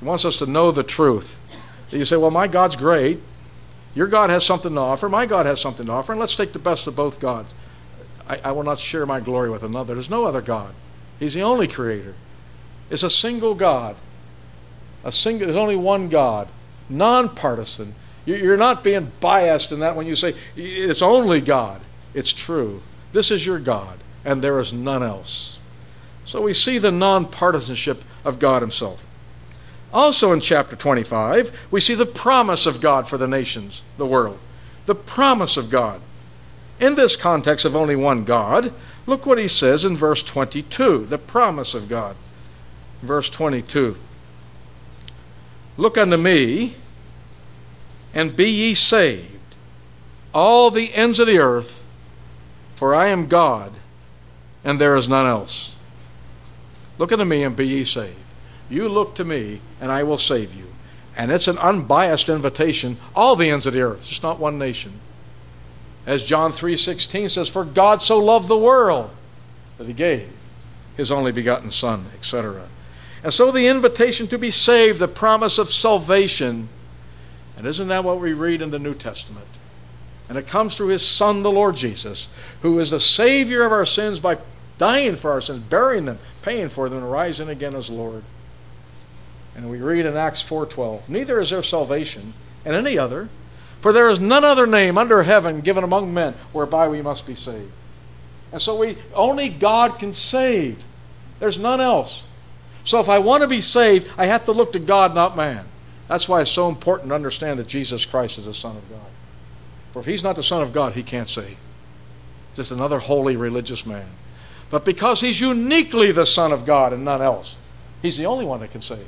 He 0.01 0.07
wants 0.07 0.25
us 0.25 0.37
to 0.39 0.47
know 0.47 0.71
the 0.71 0.83
truth. 0.83 1.39
You 1.91 2.05
say, 2.05 2.17
well, 2.17 2.31
my 2.31 2.49
God's 2.49 2.77
great. 2.77 3.21
Your 3.95 4.07
God 4.07 4.31
has 4.31 4.45
something 4.45 4.75
to 4.75 4.81
offer. 4.81 5.09
My 5.09 5.25
God 5.25 5.47
has 5.47 5.61
something 5.61 5.87
to 5.87 5.93
offer. 5.93 6.13
And 6.13 6.21
let's 6.21 6.37
take 6.37 6.53
the 6.53 6.59
best 6.59 6.87
of 6.87 6.97
both 6.97 7.21
gods. 7.21 7.55
I, 8.29 8.41
I 8.45 8.53
will 8.53 8.65
not 8.65 8.79
share 8.79 9.07
my 9.07 9.21
glory 9.21 9.51
with 9.51 9.63
another. 9.63 9.95
There's 9.95 10.11
no 10.11 10.25
other 10.25 10.43
God. 10.43 10.75
He's 11.19 11.35
the 11.35 11.43
only 11.43 11.67
creator. 11.67 12.15
It's 12.91 13.03
a 13.03 13.11
single 13.11 13.55
God. 13.55 13.97
A 15.05 15.13
single, 15.13 15.47
there's 15.47 15.57
only 15.57 15.77
one 15.77 16.09
God, 16.09 16.49
nonpartisan. 16.89 17.95
You're 18.27 18.57
not 18.57 18.83
being 18.83 19.13
biased 19.21 19.71
in 19.71 19.81
that 19.81 19.95
when 19.95 20.07
you 20.07 20.17
say 20.17 20.35
it's 20.57 21.03
only 21.03 21.41
God. 21.41 21.81
It's 22.13 22.33
true. 22.33 22.83
This 23.13 23.31
is 23.31 23.47
your 23.47 23.61
God, 23.61 23.99
and 24.25 24.43
there 24.43 24.59
is 24.59 24.73
none 24.73 25.03
else. 25.05 25.59
So 26.27 26.43
we 26.43 26.53
see 26.53 26.79
the 26.79 26.91
nonpartisanship 26.91 28.03
of 28.25 28.41
God 28.41 28.61
Himself. 28.61 29.03
Also 29.95 30.33
in 30.33 30.41
chapter 30.41 30.77
25, 30.77 31.69
we 31.71 31.81
see 31.81 31.95
the 31.95 32.05
promise 32.05 32.67
of 32.67 32.81
God 32.81 33.09
for 33.09 33.17
the 33.17 33.29
nations, 33.29 33.83
the 33.97 34.07
world. 34.07 34.39
The 34.85 34.97
promise 34.97 35.57
of 35.57 35.71
God. 35.71 36.03
In 36.81 36.97
this 36.97 37.17
context 37.17 37.65
of 37.65 37.75
only 37.75 37.97
one 37.97 38.25
God, 38.25 38.73
look 39.07 39.25
what 39.25 39.39
He 39.39 39.49
says 39.49 39.85
in 39.85 39.97
verse 39.97 40.23
22 40.23 41.07
the 41.07 41.17
promise 41.17 41.75
of 41.75 41.89
God. 41.89 42.17
Verse 43.03 43.31
22 43.31 43.97
Look 45.77 45.97
unto 45.97 46.17
me 46.17 46.75
and 48.13 48.35
be 48.35 48.51
ye 48.51 48.75
saved, 48.75 49.57
all 50.35 50.71
the 50.71 50.93
ends 50.93 51.19
of 51.19 51.27
the 51.27 51.39
earth, 51.39 51.85
for 52.75 52.95
I 52.95 53.09
am 53.09 53.29
God, 53.29 53.73
and 54.65 54.81
there 54.81 54.97
is 54.97 55.09
none 55.09 55.27
else. 55.27 55.76
Look 56.99 57.13
unto 57.13 57.25
me 57.25 57.43
and 57.43 57.55
be 57.55 57.67
ye 57.67 57.85
saved. 57.85 58.17
You 58.69 58.89
look 58.89 59.15
to 59.17 59.25
me, 59.25 59.61
and 59.81 59.93
I 59.93 60.03
will 60.03 60.19
save 60.19 60.55
you. 60.55 60.67
And 61.17 61.31
it's 61.31 61.49
an 61.49 61.59
unbiased 61.59 62.29
invitation, 62.29 62.99
all 63.15 63.37
the 63.37 63.51
ends 63.51 63.67
of 63.67 63.73
the 63.73 63.81
earth, 63.81 64.07
just 64.07 64.23
not 64.23 64.39
one 64.39 64.59
nation. 64.59 65.01
As 66.05 66.23
John 66.23 66.53
3:16 66.53 67.29
says, 67.29 67.49
"For 67.49 67.65
God 67.65 68.03
so 68.03 68.19
loved 68.19 68.49
the 68.49 68.57
world 68.57 69.11
that 69.79 69.87
he 69.87 69.93
gave 69.93 70.29
his 70.97 71.11
only 71.11 71.33
begotten 71.33 71.71
son," 71.71 72.07
etc. 72.15 72.69
And 73.25 73.33
so 73.33 73.51
the 73.51 73.67
invitation 73.67 74.29
to 74.29 74.39
be 74.39 74.51
saved, 74.51 74.99
the 74.99 75.09
promise 75.09 75.59
of 75.59 75.73
salvation, 75.73 76.69
and 77.57 77.67
isn't 77.67 77.89
that 77.89 78.05
what 78.05 78.21
we 78.21 78.33
read 78.33 78.63
in 78.63 78.71
the 78.71 78.79
New 78.79 78.95
Testament? 78.95 79.47
And 80.29 80.37
it 80.37 80.47
comes 80.47 80.75
through 80.75 80.89
his 80.89 81.07
Son, 81.07 81.43
the 81.43 81.51
Lord 81.51 81.77
Jesus, 81.77 82.29
who 82.63 82.79
is 82.79 82.91
the 82.91 83.01
Savior 83.01 83.65
of 83.65 83.73
our 83.73 83.87
sins 83.87 84.21
by 84.21 84.39
dying 84.79 85.17
for 85.17 85.33
our 85.33 85.41
sins, 85.41 85.61
burying 85.61 86.05
them, 86.05 86.19
paying 86.43 86.69
for 86.69 86.89
them, 86.89 86.99
and 86.99 87.11
rising 87.11 87.49
again 87.49 87.75
as 87.75 87.91
Lord. 87.91 88.23
And 89.55 89.71
we 89.71 89.79
read 89.79 90.05
in 90.05 90.17
Acts 90.17 90.43
4:12, 90.43 91.09
"Neither 91.09 91.41
is 91.41 91.51
there 91.51 91.63
salvation 91.63 92.35
in 92.65 92.75
any 92.75 92.99
other, 92.99 93.29
for 93.81 93.93
there 93.93 94.11
is 94.11 94.21
none 94.21 94.45
other 94.45 94.67
name 94.67 94.99
under 94.99 95.23
heaven 95.23 95.61
given 95.61 95.83
among 95.83 96.13
men 96.13 96.35
whereby 96.53 96.89
we 96.89 97.01
must 97.01 97.27
be 97.27 97.35
saved." 97.35 97.73
And 98.53 98.61
so 98.61 98.77
we 98.77 98.99
only 99.15 99.49
God 99.49 99.99
can 99.99 100.13
save. 100.13 100.83
There's 101.41 101.59
none 101.59 101.81
else. 101.81 102.23
So 102.85 103.01
if 103.01 103.09
I 103.09 103.19
want 103.19 103.43
to 103.43 103.49
be 103.49 103.61
saved, 103.61 104.07
I 104.17 104.27
have 104.27 104.45
to 104.45 104.53
look 104.53 104.73
to 104.75 104.79
God, 104.79 105.15
not 105.15 105.37
man. 105.37 105.65
That's 106.07 106.29
why 106.29 106.41
it's 106.41 106.51
so 106.51 106.69
important 106.69 107.09
to 107.09 107.15
understand 107.15 107.59
that 107.59 107.67
Jesus 107.67 108.05
Christ 108.05 108.39
is 108.39 108.45
the 108.45 108.55
Son 108.55 108.77
of 108.77 108.89
God. 108.89 109.01
For 109.93 110.01
if 110.01 110.07
he's 110.07 110.23
not 110.23 110.37
the 110.37 110.43
Son 110.43 110.63
of 110.63 110.73
God, 110.73 110.93
he 110.93 111.03
can't 111.03 111.29
save. 111.29 111.57
Just 112.55 112.71
another 112.71 112.99
holy 112.99 113.37
religious 113.37 113.85
man. 113.85 114.07
But 114.71 114.85
because 114.85 115.21
he's 115.21 115.41
uniquely 115.41 116.13
the 116.13 116.27
Son 116.27 116.53
of 116.53 116.67
God 116.67 116.93
and 116.93 117.05
none 117.05 117.23
else, 117.23 117.57
he's 118.03 118.17
the 118.17 118.27
only 118.27 118.45
one 118.45 118.61
that 118.61 118.73
can 118.73 118.83
save. 118.83 119.07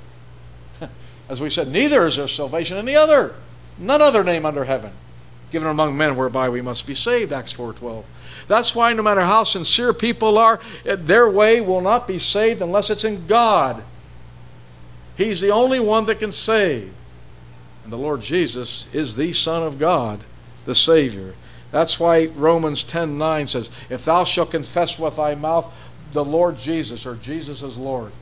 As 1.29 1.41
we 1.41 1.51
said, 1.51 1.69
neither 1.69 2.07
is 2.07 2.17
there 2.17 2.29
salvation 2.29 2.77
in 2.77 2.85
the 2.85 2.97
other, 2.97 3.35
none 3.79 4.01
other 4.01 4.23
name 4.23 4.47
under 4.47 4.65
heaven, 4.65 4.93
given 5.51 5.69
among 5.69 5.97
men 5.97 6.17
whereby 6.17 6.49
we 6.49 6.63
must 6.63 6.87
be 6.87 6.95
saved, 6.95 7.33
Acts 7.33 7.53
4.12. 7.55 8.05
That's 8.47 8.75
why 8.75 8.93
no 8.93 9.03
matter 9.03 9.21
how 9.21 9.45
sincere 9.45 9.93
people 9.93 10.39
are, 10.39 10.61
eh, 10.87 10.97
their 10.99 11.29
way 11.29 11.61
will 11.61 11.81
not 11.81 12.07
be 12.07 12.19
saved 12.19 12.63
unless 12.63 12.91
it's 12.91 13.05
in 13.05 13.27
God. 13.27 13.83
He's 15.17 15.41
the 15.41 15.51
only 15.51 15.81
one 15.81 16.07
that 16.07 16.21
can 16.21 16.33
save. 16.33 16.93
And 17.83 17.93
the 17.93 17.99
Lord 17.99 18.23
Jesus 18.23 18.87
is 18.93 19.17
the 19.17 19.33
Son 19.33 19.63
of 19.63 19.79
God, 19.79 20.21
the 20.65 20.75
Savior. 20.75 21.35
That's 21.71 22.01
why 22.01 22.27
Romans 22.27 22.83
10:9 22.83 23.47
says, 23.47 23.71
"If 23.91 24.05
thou 24.05 24.25
shalt 24.25 24.51
confess 24.51 24.99
with 24.99 25.17
thy 25.17 25.35
mouth 25.35 25.73
the 26.13 26.25
Lord 26.25 26.59
Jesus, 26.59 27.05
or 27.05 27.15
Jesus 27.15 27.63
is 27.63 27.77
Lord, 27.77 28.13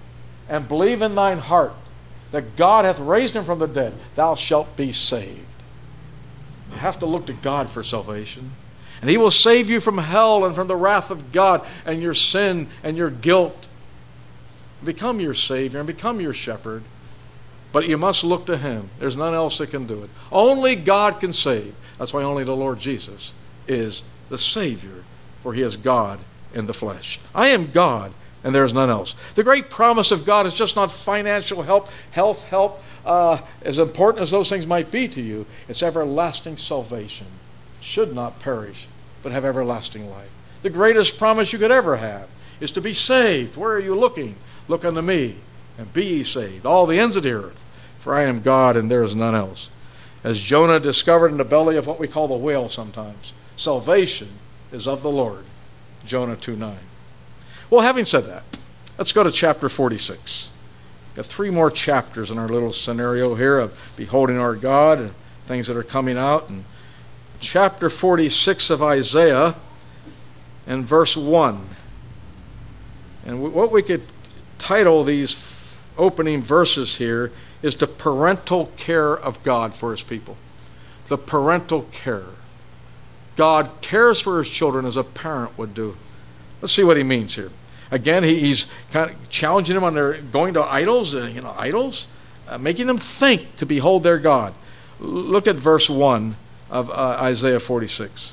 and 0.48 0.68
believe 0.68 1.02
in 1.02 1.14
thine 1.14 1.38
heart 1.38 1.74
that 2.32 2.56
God 2.56 2.84
hath 2.84 2.98
raised 2.98 3.34
him 3.34 3.44
from 3.44 3.58
the 3.58 3.68
dead, 3.68 3.94
thou 4.16 4.34
shalt 4.34 4.76
be 4.76 4.92
saved." 4.92 5.40
You 6.72 6.78
have 6.78 6.98
to 6.98 7.06
look 7.06 7.26
to 7.26 7.32
God 7.32 7.70
for 7.70 7.84
salvation. 7.84 8.52
And 9.00 9.10
he 9.10 9.16
will 9.16 9.30
save 9.30 9.70
you 9.70 9.80
from 9.80 9.98
hell 9.98 10.44
and 10.44 10.54
from 10.54 10.66
the 10.66 10.76
wrath 10.76 11.10
of 11.10 11.30
God 11.30 11.60
and 11.84 12.02
your 12.02 12.14
sin 12.14 12.68
and 12.82 12.96
your 12.96 13.10
guilt 13.10 13.68
become 14.84 15.20
your 15.20 15.34
Savior 15.34 15.80
and 15.80 15.86
become 15.86 16.20
your 16.20 16.32
shepherd. 16.32 16.82
But 17.72 17.88
you 17.88 17.98
must 17.98 18.24
look 18.24 18.46
to 18.46 18.56
Him. 18.56 18.88
There's 18.98 19.16
none 19.16 19.34
else 19.34 19.58
that 19.58 19.70
can 19.70 19.86
do 19.86 20.02
it. 20.02 20.10
Only 20.32 20.76
God 20.76 21.20
can 21.20 21.32
save. 21.32 21.74
That's 21.98 22.12
why 22.12 22.22
only 22.22 22.44
the 22.44 22.56
Lord 22.56 22.78
Jesus 22.78 23.32
is 23.66 24.04
the 24.28 24.38
Savior, 24.38 25.04
for 25.42 25.54
He 25.54 25.62
is 25.62 25.76
God 25.76 26.20
in 26.52 26.66
the 26.66 26.74
flesh. 26.74 27.20
I 27.34 27.48
am 27.48 27.70
God, 27.70 28.12
and 28.44 28.54
there 28.54 28.64
is 28.64 28.72
none 28.72 28.90
else. 28.90 29.14
The 29.34 29.44
great 29.44 29.70
promise 29.70 30.10
of 30.10 30.24
God 30.26 30.46
is 30.46 30.54
just 30.54 30.76
not 30.76 30.92
financial 30.92 31.62
help, 31.62 31.88
health 32.10 32.44
help, 32.44 32.82
uh, 33.04 33.40
as 33.62 33.78
important 33.78 34.22
as 34.22 34.30
those 34.30 34.48
things 34.48 34.66
might 34.66 34.90
be 34.90 35.08
to 35.08 35.20
you. 35.20 35.46
It's 35.68 35.82
everlasting 35.82 36.56
salvation. 36.56 37.26
Should 37.80 38.14
not 38.14 38.40
perish, 38.40 38.88
but 39.22 39.32
have 39.32 39.44
everlasting 39.44 40.10
life. 40.10 40.30
The 40.62 40.70
greatest 40.70 41.18
promise 41.18 41.52
you 41.52 41.58
could 41.58 41.70
ever 41.70 41.96
have 41.96 42.28
is 42.60 42.72
to 42.72 42.80
be 42.80 42.92
saved. 42.92 43.56
Where 43.56 43.72
are 43.72 43.80
you 43.80 43.94
looking? 43.94 44.34
Look 44.68 44.84
unto 44.84 45.02
me, 45.02 45.36
and 45.78 45.92
be 45.92 46.04
ye 46.04 46.22
saved, 46.24 46.66
all 46.66 46.86
the 46.86 46.98
ends 46.98 47.16
of 47.16 47.22
the 47.22 47.32
earth. 47.32 47.64
For 47.98 48.14
I 48.14 48.24
am 48.24 48.40
God, 48.40 48.76
and 48.76 48.90
there 48.90 49.02
is 49.02 49.14
none 49.14 49.34
else. 49.34 49.70
As 50.26 50.40
Jonah 50.40 50.80
discovered 50.80 51.30
in 51.30 51.36
the 51.36 51.44
belly 51.44 51.76
of 51.76 51.86
what 51.86 52.00
we 52.00 52.08
call 52.08 52.26
the 52.26 52.34
whale 52.34 52.68
sometimes, 52.68 53.32
salvation 53.56 54.28
is 54.72 54.88
of 54.88 55.00
the 55.00 55.08
Lord. 55.08 55.44
Jonah 56.04 56.34
2 56.34 56.56
9. 56.56 56.76
Well, 57.70 57.82
having 57.82 58.04
said 58.04 58.24
that, 58.24 58.42
let's 58.98 59.12
go 59.12 59.22
to 59.22 59.30
chapter 59.30 59.68
46. 59.68 60.50
we 61.12 61.16
Got 61.16 61.26
three 61.26 61.50
more 61.50 61.70
chapters 61.70 62.32
in 62.32 62.38
our 62.38 62.48
little 62.48 62.72
scenario 62.72 63.36
here 63.36 63.60
of 63.60 63.78
beholding 63.94 64.36
our 64.36 64.56
God 64.56 64.98
and 64.98 65.12
things 65.46 65.68
that 65.68 65.76
are 65.76 65.84
coming 65.84 66.18
out. 66.18 66.48
And 66.48 66.64
chapter 67.38 67.88
46 67.88 68.70
of 68.70 68.82
Isaiah 68.82 69.54
and 70.66 70.84
verse 70.84 71.16
1. 71.16 71.68
And 73.26 73.54
what 73.54 73.70
we 73.70 73.80
could 73.80 74.02
title 74.58 75.04
these 75.04 75.36
opening 75.96 76.42
verses 76.42 76.96
here 76.96 77.30
is 77.66 77.76
the 77.76 77.86
parental 77.86 78.66
care 78.76 79.14
of 79.16 79.42
God 79.42 79.74
for 79.74 79.90
his 79.90 80.02
people. 80.02 80.36
The 81.08 81.18
parental 81.18 81.82
care. 81.90 82.26
God 83.36 83.70
cares 83.82 84.20
for 84.20 84.38
his 84.38 84.48
children 84.48 84.86
as 84.86 84.96
a 84.96 85.04
parent 85.04 85.58
would 85.58 85.74
do. 85.74 85.96
Let's 86.62 86.72
see 86.72 86.84
what 86.84 86.96
he 86.96 87.02
means 87.02 87.34
here. 87.34 87.50
Again, 87.90 88.22
he's 88.22 88.66
kind 88.90 89.10
of 89.10 89.28
challenging 89.28 89.74
them 89.74 89.84
on 89.84 89.94
their 89.94 90.20
going 90.22 90.54
to 90.54 90.62
idols, 90.62 91.14
uh, 91.14 91.24
you 91.24 91.40
know, 91.40 91.54
idols, 91.56 92.06
uh, 92.48 92.58
making 92.58 92.86
them 92.86 92.98
think 92.98 93.56
to 93.56 93.66
behold 93.66 94.02
their 94.02 94.18
God. 94.18 94.54
Look 94.98 95.46
at 95.46 95.56
verse 95.56 95.90
1 95.90 96.36
of 96.70 96.90
uh, 96.90 97.18
Isaiah 97.20 97.60
46. 97.60 98.32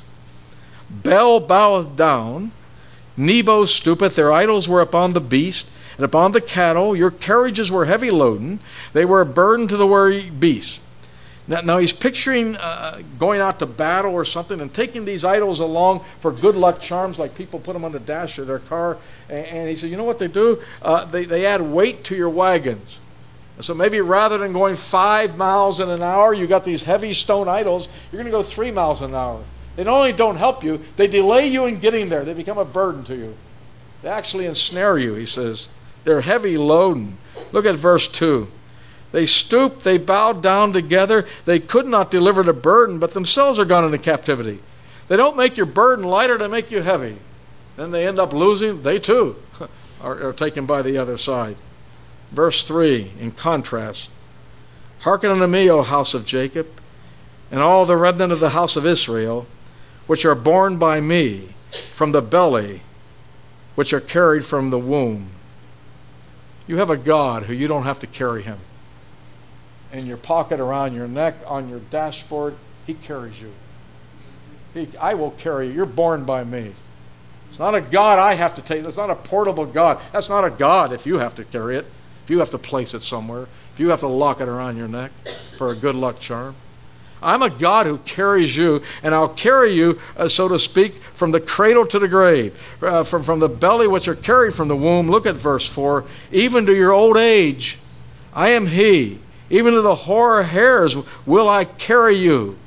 Bel 0.89 1.39
boweth 1.39 1.95
down, 1.95 2.51
Nebo 3.17 3.65
stoopeth, 3.65 4.15
their 4.15 4.31
idols 4.31 4.67
were 4.67 4.81
upon 4.81 5.13
the 5.13 5.21
beast, 5.21 5.67
and 5.97 6.05
upon 6.05 6.31
the 6.31 6.41
cattle. 6.41 6.95
Your 6.95 7.11
carriages 7.11 7.71
were 7.71 7.85
heavy 7.85 8.09
loaden, 8.09 8.59
they 8.93 9.05
were 9.05 9.21
a 9.21 9.25
burden 9.25 9.67
to 9.67 9.77
the 9.77 9.87
weary 9.87 10.29
beasts. 10.29 10.79
Now, 11.47 11.61
now 11.61 11.77
he's 11.77 11.91
picturing 11.91 12.55
uh, 12.55 13.01
going 13.19 13.41
out 13.41 13.59
to 13.59 13.65
battle 13.65 14.13
or 14.13 14.23
something 14.23 14.61
and 14.61 14.73
taking 14.73 15.03
these 15.03 15.25
idols 15.25 15.59
along 15.59 16.05
for 16.21 16.31
good 16.31 16.55
luck 16.55 16.79
charms, 16.79 17.19
like 17.19 17.35
people 17.35 17.59
put 17.59 17.73
them 17.73 17.83
on 17.83 17.91
the 17.91 17.99
dash 17.99 18.37
of 18.39 18.47
their 18.47 18.59
car. 18.59 18.97
And, 19.29 19.45
and 19.45 19.69
he 19.69 19.75
said, 19.75 19.89
You 19.89 19.97
know 19.97 20.05
what 20.05 20.19
they 20.19 20.29
do? 20.29 20.61
Uh, 20.81 21.05
they, 21.05 21.25
they 21.25 21.45
add 21.45 21.61
weight 21.61 22.05
to 22.05 22.15
your 22.15 22.29
wagons. 22.29 22.99
So 23.59 23.73
maybe 23.73 24.01
rather 24.01 24.37
than 24.37 24.51
going 24.51 24.75
five 24.75 25.37
miles 25.37 25.79
in 25.79 25.89
an 25.89 26.01
hour, 26.01 26.33
you 26.33 26.47
got 26.47 26.63
these 26.63 26.81
heavy 26.81 27.13
stone 27.13 27.47
idols, 27.47 27.87
you're 28.11 28.21
going 28.21 28.31
to 28.31 28.37
go 28.37 28.41
three 28.41 28.71
miles 28.71 29.01
an 29.01 29.13
hour. 29.13 29.43
They 29.75 29.83
not 29.83 29.95
only 29.95 30.13
don't 30.13 30.37
help 30.37 30.63
you, 30.63 30.83
they 30.95 31.07
delay 31.07 31.47
you 31.47 31.65
in 31.65 31.79
getting 31.79 32.09
there. 32.09 32.23
They 32.23 32.33
become 32.33 32.57
a 32.57 32.65
burden 32.65 33.03
to 33.05 33.15
you. 33.15 33.35
They 34.01 34.09
actually 34.09 34.45
ensnare 34.45 34.97
you, 34.97 35.13
he 35.13 35.25
says. 35.25 35.69
They're 36.03 36.21
heavy 36.21 36.57
loading. 36.57 37.17
Look 37.51 37.65
at 37.65 37.75
verse 37.75 38.07
2. 38.07 38.47
They 39.11 39.25
stooped, 39.25 39.83
they 39.83 39.97
bowed 39.97 40.41
down 40.41 40.73
together. 40.73 41.27
They 41.45 41.59
could 41.59 41.87
not 41.87 42.09
deliver 42.09 42.43
the 42.43 42.53
burden, 42.53 42.99
but 42.99 43.13
themselves 43.13 43.59
are 43.59 43.65
gone 43.65 43.85
into 43.85 43.99
captivity. 43.99 44.59
They 45.07 45.17
don't 45.17 45.37
make 45.37 45.55
your 45.55 45.67
burden 45.67 46.05
lighter, 46.05 46.37
they 46.37 46.47
make 46.47 46.71
you 46.71 46.81
heavy. 46.81 47.17
Then 47.75 47.91
they 47.91 48.07
end 48.07 48.19
up 48.19 48.33
losing. 48.33 48.81
They 48.81 48.99
too 48.99 49.35
are, 50.01 50.29
are 50.29 50.33
taken 50.33 50.65
by 50.65 50.81
the 50.81 50.97
other 50.97 51.17
side. 51.17 51.57
Verse 52.31 52.63
3, 52.63 53.11
in 53.19 53.31
contrast 53.31 54.09
Hearken 55.01 55.31
unto 55.31 55.47
me, 55.47 55.69
O 55.69 55.83
house 55.83 56.13
of 56.13 56.25
Jacob, 56.25 56.67
and 57.51 57.61
all 57.61 57.85
the 57.85 57.97
remnant 57.97 58.31
of 58.31 58.39
the 58.39 58.49
house 58.49 58.75
of 58.75 58.85
Israel, 58.85 59.45
which 60.07 60.25
are 60.25 60.33
born 60.33 60.77
by 60.77 61.01
me 61.01 61.55
from 61.91 62.13
the 62.13 62.21
belly, 62.21 62.81
which 63.75 63.91
are 63.91 63.99
carried 63.99 64.45
from 64.45 64.69
the 64.69 64.79
womb. 64.79 65.29
You 66.67 66.77
have 66.77 66.89
a 66.89 66.97
God 66.97 67.43
who 67.43 67.53
you 67.53 67.67
don't 67.67 67.83
have 67.83 67.99
to 67.99 68.07
carry 68.07 68.41
him 68.41 68.57
in 69.91 70.07
your 70.07 70.17
pocket, 70.17 70.59
around 70.59 70.95
your 70.95 71.07
neck, 71.07 71.35
on 71.45 71.69
your 71.69 71.79
dashboard. 71.79 72.55
He 72.87 72.93
carries 72.93 73.41
you. 73.41 73.53
He, 74.73 74.87
I 74.97 75.13
will 75.13 75.31
carry 75.31 75.67
you. 75.67 75.73
You're 75.73 75.85
born 75.85 76.25
by 76.25 76.43
me. 76.43 76.71
It's 77.49 77.59
not 77.59 77.75
a 77.75 77.81
God 77.81 78.17
I 78.17 78.33
have 78.33 78.55
to 78.55 78.61
take. 78.61 78.83
It's 78.83 78.97
not 78.97 79.11
a 79.11 79.15
portable 79.15 79.65
God. 79.65 79.99
That's 80.11 80.29
not 80.29 80.43
a 80.43 80.49
God 80.49 80.91
if 80.91 81.05
you 81.05 81.19
have 81.19 81.35
to 81.35 81.43
carry 81.43 81.77
it, 81.77 81.85
if 82.23 82.31
you 82.31 82.39
have 82.39 82.49
to 82.51 82.57
place 82.57 82.95
it 82.95 83.03
somewhere, 83.03 83.47
if 83.73 83.79
you 83.79 83.89
have 83.89 83.99
to 83.99 84.07
lock 84.07 84.41
it 84.41 84.47
around 84.47 84.77
your 84.77 84.87
neck 84.87 85.11
for 85.57 85.69
a 85.69 85.75
good 85.75 85.95
luck 85.95 86.19
charm. 86.19 86.55
I'm 87.23 87.41
a 87.41 87.49
God 87.49 87.87
who 87.87 87.97
carries 87.99 88.55
you, 88.55 88.81
and 89.01 89.15
I'll 89.15 89.29
carry 89.29 89.71
you, 89.71 89.99
uh, 90.17 90.27
so 90.27 90.47
to 90.47 90.59
speak, 90.59 91.01
from 91.13 91.31
the 91.31 91.39
cradle 91.39 91.85
to 91.87 91.99
the 91.99 92.07
grave, 92.07 92.59
uh, 92.81 93.03
from, 93.03 93.23
from 93.23 93.39
the 93.39 93.49
belly 93.49 93.87
which 93.87 94.07
are 94.07 94.15
carried 94.15 94.53
from 94.53 94.67
the 94.67 94.75
womb. 94.75 95.09
Look 95.09 95.25
at 95.25 95.35
verse 95.35 95.67
4. 95.67 96.05
Even 96.31 96.65
to 96.65 96.75
your 96.75 96.91
old 96.91 97.17
age, 97.17 97.79
I 98.33 98.49
am 98.49 98.67
He 98.67 99.19
even 99.53 99.73
to 99.75 99.81
the 99.81 99.93
hoar 99.93 100.41
hairs 100.41 100.95
will 101.27 101.47
I 101.47 101.65
carry 101.65 102.15
you. 102.15 102.57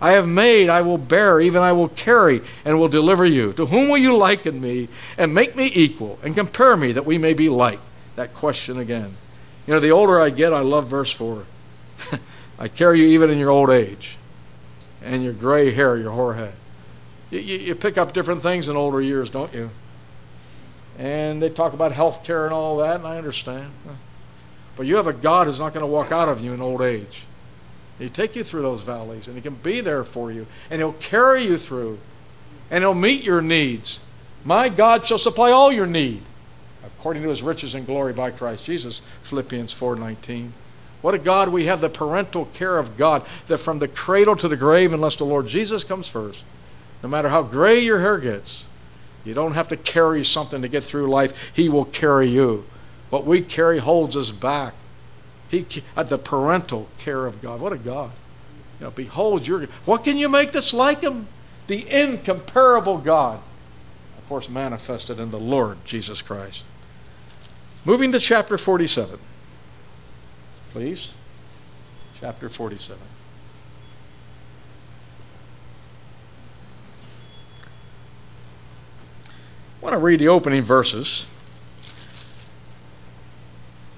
I 0.00 0.12
have 0.12 0.26
made, 0.26 0.70
I 0.70 0.80
will 0.80 0.96
bear, 0.96 1.38
even 1.38 1.60
I 1.60 1.72
will 1.72 1.90
carry, 1.90 2.40
and 2.64 2.78
will 2.78 2.88
deliver 2.88 3.26
you. 3.26 3.52
To 3.52 3.66
whom 3.66 3.90
will 3.90 3.98
you 3.98 4.16
liken 4.16 4.58
me, 4.58 4.88
and 5.18 5.34
make 5.34 5.54
me 5.54 5.70
equal, 5.74 6.18
and 6.22 6.34
compare 6.34 6.78
me, 6.78 6.92
that 6.92 7.04
we 7.04 7.18
may 7.18 7.34
be 7.34 7.50
like? 7.50 7.78
That 8.16 8.32
question 8.32 8.78
again. 8.78 9.14
You 9.66 9.74
know, 9.74 9.80
the 9.80 9.90
older 9.90 10.18
I 10.18 10.30
get, 10.30 10.54
I 10.54 10.60
love 10.60 10.88
verse 10.88 11.12
4. 11.12 11.44
I 12.60 12.68
carry 12.68 13.00
you 13.00 13.06
even 13.06 13.30
in 13.30 13.38
your 13.38 13.50
old 13.50 13.70
age, 13.70 14.18
and 15.02 15.24
your 15.24 15.32
gray 15.32 15.70
hair, 15.70 15.96
your 15.96 16.10
hoar 16.10 16.34
head. 16.34 16.52
You, 17.30 17.40
you, 17.40 17.58
you 17.58 17.74
pick 17.74 17.96
up 17.96 18.12
different 18.12 18.42
things 18.42 18.68
in 18.68 18.76
older 18.76 19.00
years, 19.00 19.30
don't 19.30 19.52
you? 19.54 19.70
And 20.98 21.40
they 21.40 21.48
talk 21.48 21.72
about 21.72 21.92
health 21.92 22.22
care 22.22 22.44
and 22.44 22.52
all 22.52 22.76
that, 22.76 22.96
and 22.96 23.06
I 23.06 23.16
understand. 23.16 23.70
But 24.76 24.86
you 24.86 24.96
have 24.96 25.06
a 25.06 25.14
God 25.14 25.46
who's 25.46 25.58
not 25.58 25.72
going 25.72 25.82
to 25.82 25.86
walk 25.86 26.12
out 26.12 26.28
of 26.28 26.42
you 26.42 26.52
in 26.52 26.60
old 26.60 26.82
age. 26.82 27.24
He'll 27.98 28.10
take 28.10 28.36
you 28.36 28.44
through 28.44 28.62
those 28.62 28.82
valleys, 28.82 29.26
and 29.26 29.36
He 29.36 29.42
can 29.42 29.54
be 29.54 29.80
there 29.80 30.04
for 30.04 30.30
you, 30.30 30.46
and 30.70 30.80
He'll 30.80 30.92
carry 30.94 31.44
you 31.44 31.56
through, 31.56 31.98
and 32.70 32.84
He'll 32.84 32.94
meet 32.94 33.24
your 33.24 33.40
needs. 33.40 34.00
My 34.44 34.68
God 34.68 35.06
shall 35.06 35.18
supply 35.18 35.50
all 35.50 35.72
your 35.72 35.86
need, 35.86 36.22
according 36.84 37.22
to 37.22 37.30
His 37.30 37.42
riches 37.42 37.74
and 37.74 37.86
glory 37.86 38.12
by 38.12 38.30
Christ 38.30 38.64
Jesus. 38.64 39.00
Philippians 39.22 39.74
4:19. 39.74 40.50
What 41.02 41.14
a 41.14 41.18
God 41.18 41.48
we 41.48 41.66
have, 41.66 41.80
the 41.80 41.88
parental 41.88 42.46
care 42.46 42.78
of 42.78 42.96
God, 42.96 43.24
that 43.46 43.58
from 43.58 43.78
the 43.78 43.88
cradle 43.88 44.36
to 44.36 44.48
the 44.48 44.56
grave, 44.56 44.92
unless 44.92 45.16
the 45.16 45.24
Lord 45.24 45.46
Jesus 45.46 45.82
comes 45.82 46.08
first, 46.08 46.44
no 47.02 47.08
matter 47.08 47.28
how 47.28 47.42
gray 47.42 47.78
your 47.78 48.00
hair 48.00 48.18
gets, 48.18 48.66
you 49.24 49.34
don't 49.34 49.52
have 49.52 49.68
to 49.68 49.76
carry 49.76 50.24
something 50.24 50.62
to 50.62 50.68
get 50.68 50.84
through 50.84 51.08
life. 51.08 51.52
He 51.54 51.68
will 51.68 51.84
carry 51.84 52.28
you. 52.28 52.64
What 53.10 53.26
we 53.26 53.40
carry 53.42 53.78
holds 53.78 54.16
us 54.16 54.30
back. 54.30 54.74
He, 55.50 55.66
uh, 55.96 56.04
the 56.04 56.18
parental 56.18 56.88
care 56.98 57.26
of 57.26 57.42
God. 57.42 57.60
What 57.60 57.72
a 57.72 57.78
God. 57.78 58.12
You 58.78 58.86
know, 58.86 58.90
behold 58.90 59.46
your 59.46 59.66
what 59.84 60.04
can 60.04 60.16
you 60.16 60.28
make 60.28 60.52
that's 60.52 60.72
like 60.72 61.02
him? 61.02 61.26
The 61.66 61.88
incomparable 61.90 62.98
God. 62.98 63.40
Of 64.16 64.28
course, 64.28 64.48
manifested 64.48 65.18
in 65.18 65.30
the 65.30 65.40
Lord 65.40 65.84
Jesus 65.84 66.22
Christ. 66.22 66.64
Moving 67.84 68.12
to 68.12 68.20
chapter 68.20 68.56
47. 68.56 69.18
Please. 70.72 71.12
Chapter 72.20 72.48
47. 72.48 73.00
I 79.80 79.84
want 79.84 79.94
to 79.94 79.98
read 79.98 80.20
the 80.20 80.28
opening 80.28 80.62
verses. 80.62 81.26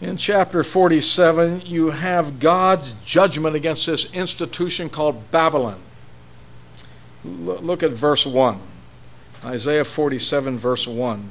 In 0.00 0.16
chapter 0.16 0.64
47, 0.64 1.62
you 1.66 1.90
have 1.90 2.40
God's 2.40 2.94
judgment 3.04 3.54
against 3.54 3.86
this 3.86 4.12
institution 4.12 4.88
called 4.88 5.30
Babylon. 5.30 5.80
Look 7.24 7.82
at 7.82 7.90
verse 7.90 8.26
1. 8.26 8.58
Isaiah 9.44 9.84
47, 9.84 10.58
verse 10.58 10.88
1. 10.88 11.30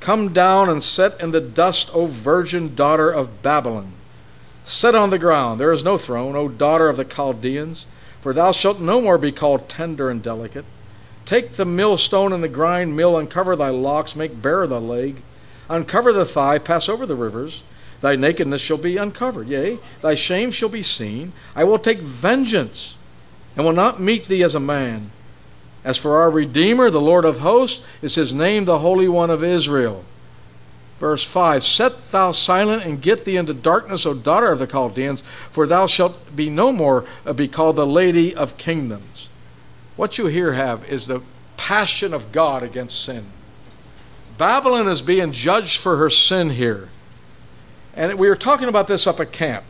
Come 0.00 0.32
down 0.32 0.68
and 0.68 0.82
set 0.82 1.20
in 1.20 1.32
the 1.32 1.40
dust, 1.40 1.90
O 1.94 2.06
virgin 2.06 2.74
daughter 2.74 3.10
of 3.10 3.42
Babylon. 3.42 3.92
Set 4.64 4.94
on 4.94 5.10
the 5.10 5.18
ground, 5.18 5.60
there 5.60 5.72
is 5.72 5.84
no 5.84 5.98
throne, 5.98 6.34
O 6.34 6.48
daughter 6.48 6.88
of 6.88 6.96
the 6.96 7.04
Chaldeans, 7.04 7.86
for 8.22 8.32
thou 8.32 8.50
shalt 8.50 8.80
no 8.80 9.00
more 9.00 9.18
be 9.18 9.30
called 9.30 9.68
tender 9.68 10.08
and 10.08 10.22
delicate. 10.22 10.64
Take 11.26 11.52
the 11.52 11.66
millstone 11.66 12.32
and 12.32 12.42
the 12.42 12.48
grind 12.48 12.96
mill, 12.96 13.16
uncover 13.16 13.56
thy 13.56 13.68
locks, 13.68 14.16
make 14.16 14.40
bare 14.40 14.66
thy 14.66 14.78
leg. 14.78 15.22
Uncover 15.68 16.12
the 16.12 16.24
thigh, 16.24 16.58
pass 16.58 16.88
over 16.88 17.04
the 17.04 17.14
rivers. 17.14 17.62
Thy 18.00 18.16
nakedness 18.16 18.62
shall 18.62 18.78
be 18.78 18.96
uncovered, 18.96 19.48
yea, 19.48 19.78
thy 20.00 20.14
shame 20.14 20.50
shall 20.50 20.68
be 20.70 20.82
seen. 20.82 21.32
I 21.54 21.64
will 21.64 21.78
take 21.78 21.98
vengeance, 21.98 22.96
and 23.56 23.64
will 23.64 23.72
not 23.72 24.00
meet 24.00 24.26
thee 24.26 24.42
as 24.42 24.54
a 24.54 24.60
man. 24.60 25.10
As 25.84 25.98
for 25.98 26.16
our 26.16 26.30
Redeemer, 26.30 26.88
the 26.88 27.00
Lord 27.00 27.26
of 27.26 27.38
hosts, 27.38 27.84
is 28.00 28.14
his 28.14 28.32
name, 28.32 28.64
the 28.64 28.78
Holy 28.78 29.08
One 29.08 29.30
of 29.30 29.44
Israel. 29.44 30.04
Verse 31.00 31.24
5 31.24 31.64
Set 31.64 32.04
thou 32.04 32.32
silent 32.32 32.84
and 32.84 33.02
get 33.02 33.24
thee 33.24 33.36
into 33.36 33.54
darkness, 33.54 34.06
O 34.06 34.14
daughter 34.14 34.50
of 34.50 34.58
the 34.58 34.66
Chaldeans, 34.66 35.22
for 35.50 35.66
thou 35.66 35.86
shalt 35.86 36.34
be 36.34 36.48
no 36.48 36.72
more 36.72 37.04
uh, 37.26 37.32
be 37.32 37.48
called 37.48 37.76
the 37.76 37.86
Lady 37.86 38.34
of 38.34 38.56
Kingdoms. 38.56 39.28
What 39.96 40.18
you 40.18 40.26
here 40.26 40.52
have 40.52 40.88
is 40.88 41.06
the 41.06 41.22
passion 41.56 42.12
of 42.14 42.32
God 42.32 42.62
against 42.62 43.04
sin. 43.04 43.26
Babylon 44.38 44.88
is 44.88 45.02
being 45.02 45.32
judged 45.32 45.80
for 45.80 45.96
her 45.96 46.10
sin 46.10 46.50
here. 46.50 46.88
And 47.94 48.18
we 48.18 48.28
were 48.28 48.36
talking 48.36 48.68
about 48.68 48.88
this 48.88 49.06
up 49.06 49.20
at 49.20 49.32
camp. 49.32 49.64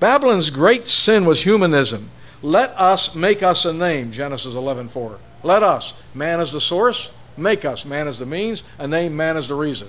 Babylon's 0.00 0.50
great 0.50 0.86
sin 0.86 1.24
was 1.24 1.42
humanism. 1.42 2.10
Let 2.42 2.70
us 2.78 3.14
make 3.14 3.42
us 3.42 3.64
a 3.64 3.72
name, 3.72 4.12
Genesis 4.12 4.54
11:4. 4.54 5.18
Let 5.42 5.62
us. 5.62 5.94
Man 6.12 6.40
is 6.40 6.52
the 6.52 6.60
source, 6.60 7.10
make 7.36 7.64
us. 7.64 7.86
Man 7.86 8.06
is 8.06 8.18
the 8.18 8.26
means, 8.26 8.62
a 8.78 8.86
name, 8.86 9.16
man 9.16 9.38
is 9.38 9.48
the 9.48 9.54
reason. 9.54 9.88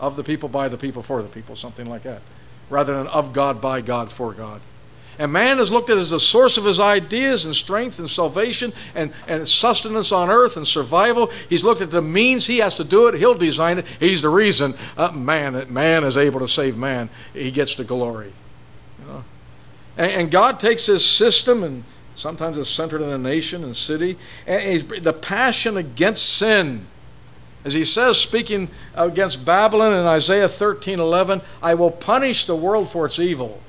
Of 0.00 0.16
the 0.16 0.24
people, 0.24 0.48
by 0.48 0.68
the 0.68 0.78
people, 0.78 1.02
for 1.02 1.22
the 1.22 1.28
people, 1.28 1.56
something 1.56 1.88
like 1.88 2.02
that. 2.02 2.22
Rather 2.70 2.94
than 2.94 3.06
of 3.08 3.32
God, 3.32 3.60
by 3.60 3.80
God, 3.80 4.12
for 4.12 4.32
God. 4.32 4.60
And 5.18 5.32
man 5.32 5.58
is 5.58 5.72
looked 5.72 5.90
at 5.90 5.98
as 5.98 6.10
the 6.10 6.20
source 6.20 6.58
of 6.58 6.64
his 6.64 6.78
ideas 6.78 7.44
and 7.44 7.54
strength 7.54 7.98
and 7.98 8.08
salvation 8.08 8.72
and, 8.94 9.12
and 9.26 9.46
sustenance 9.48 10.12
on 10.12 10.30
earth 10.30 10.56
and 10.56 10.66
survival. 10.66 11.32
He's 11.48 11.64
looked 11.64 11.80
at 11.80 11.90
the 11.90 12.00
means 12.00 12.46
he 12.46 12.58
has 12.58 12.76
to 12.76 12.84
do 12.84 13.08
it. 13.08 13.14
He'll 13.14 13.34
design 13.34 13.78
it. 13.78 13.86
He's 13.98 14.22
the 14.22 14.28
reason 14.28 14.74
uh, 14.96 15.10
man, 15.10 15.72
man 15.72 16.04
is 16.04 16.16
able 16.16 16.38
to 16.40 16.48
save 16.48 16.76
man. 16.76 17.10
He 17.34 17.50
gets 17.50 17.74
the 17.74 17.82
glory. 17.82 18.32
You 19.00 19.06
know? 19.06 19.24
and, 19.96 20.12
and 20.12 20.30
God 20.30 20.60
takes 20.60 20.86
his 20.86 21.04
system 21.04 21.64
and 21.64 21.82
sometimes 22.14 22.56
it's 22.56 22.70
centered 22.70 23.02
in 23.02 23.10
a 23.10 23.18
nation 23.18 23.64
and 23.64 23.76
city. 23.76 24.16
And 24.46 24.80
the 24.82 25.12
passion 25.12 25.76
against 25.76 26.28
sin. 26.28 26.86
As 27.64 27.74
he 27.74 27.84
says, 27.84 28.18
speaking 28.20 28.68
against 28.94 29.44
Babylon 29.44 29.92
in 29.92 30.06
Isaiah 30.06 30.48
13 30.48 31.00
11, 31.00 31.40
I 31.62 31.74
will 31.74 31.90
punish 31.90 32.44
the 32.44 32.56
world 32.56 32.88
for 32.88 33.06
its 33.06 33.18
evil 33.18 33.60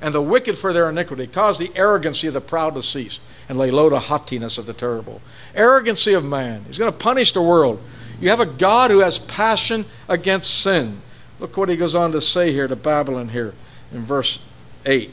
and 0.00 0.14
the 0.14 0.22
wicked 0.22 0.58
for 0.58 0.72
their 0.72 0.88
iniquity. 0.90 1.26
Cause 1.26 1.58
the 1.58 1.72
arrogancy 1.74 2.26
of 2.26 2.34
the 2.34 2.40
proud 2.40 2.74
to 2.74 2.82
cease, 2.82 3.20
and 3.48 3.58
lay 3.58 3.70
low 3.70 3.88
the 3.88 3.98
haughtiness 3.98 4.58
of 4.58 4.66
the 4.66 4.74
terrible. 4.74 5.20
Arrogancy 5.54 6.12
of 6.12 6.24
man. 6.24 6.64
He's 6.66 6.78
going 6.78 6.92
to 6.92 6.96
punish 6.96 7.32
the 7.32 7.42
world. 7.42 7.80
You 8.20 8.28
have 8.28 8.40
a 8.40 8.46
God 8.46 8.90
who 8.90 9.00
has 9.00 9.18
passion 9.18 9.86
against 10.08 10.60
sin. 10.60 11.00
Look 11.40 11.56
what 11.56 11.68
he 11.68 11.76
goes 11.76 11.94
on 11.94 12.12
to 12.12 12.20
say 12.20 12.52
here 12.52 12.68
to 12.68 12.76
Babylon 12.76 13.30
here 13.30 13.54
in 13.92 14.04
verse 14.04 14.38
8. 14.86 15.10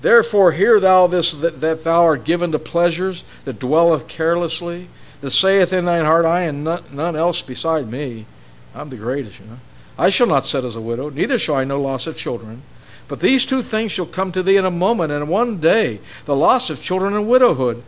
Therefore, 0.00 0.52
hear 0.52 0.80
thou 0.80 1.06
this 1.06 1.32
that, 1.32 1.60
that 1.60 1.84
thou 1.84 2.02
art 2.02 2.24
given 2.24 2.52
to 2.52 2.58
pleasures, 2.58 3.24
that 3.44 3.60
dwelleth 3.60 4.08
carelessly, 4.08 4.88
that 5.22 5.30
saith 5.30 5.72
in 5.72 5.86
thine 5.86 6.04
heart, 6.04 6.26
I 6.26 6.42
am 6.42 6.64
none, 6.64 7.16
else 7.16 7.40
beside 7.40 7.90
me. 7.90 8.26
I'm 8.74 8.90
the 8.90 8.96
greatest, 8.96 9.40
you 9.40 9.46
know. 9.46 9.58
I 9.96 10.10
shall 10.10 10.26
not 10.26 10.44
sit 10.44 10.64
as 10.64 10.76
a 10.76 10.80
widow, 10.80 11.08
neither 11.08 11.38
shall 11.38 11.54
I 11.54 11.64
know 11.64 11.80
loss 11.80 12.06
of 12.06 12.16
children. 12.16 12.62
But 13.08 13.20
these 13.20 13.46
two 13.46 13.62
things 13.62 13.92
shall 13.92 14.06
come 14.06 14.32
to 14.32 14.42
thee 14.42 14.56
in 14.56 14.64
a 14.64 14.70
moment, 14.70 15.12
and 15.12 15.28
one 15.28 15.58
day 15.58 16.00
the 16.24 16.36
loss 16.36 16.70
of 16.70 16.82
children 16.82 17.14
and 17.14 17.28
widowhood. 17.28 17.82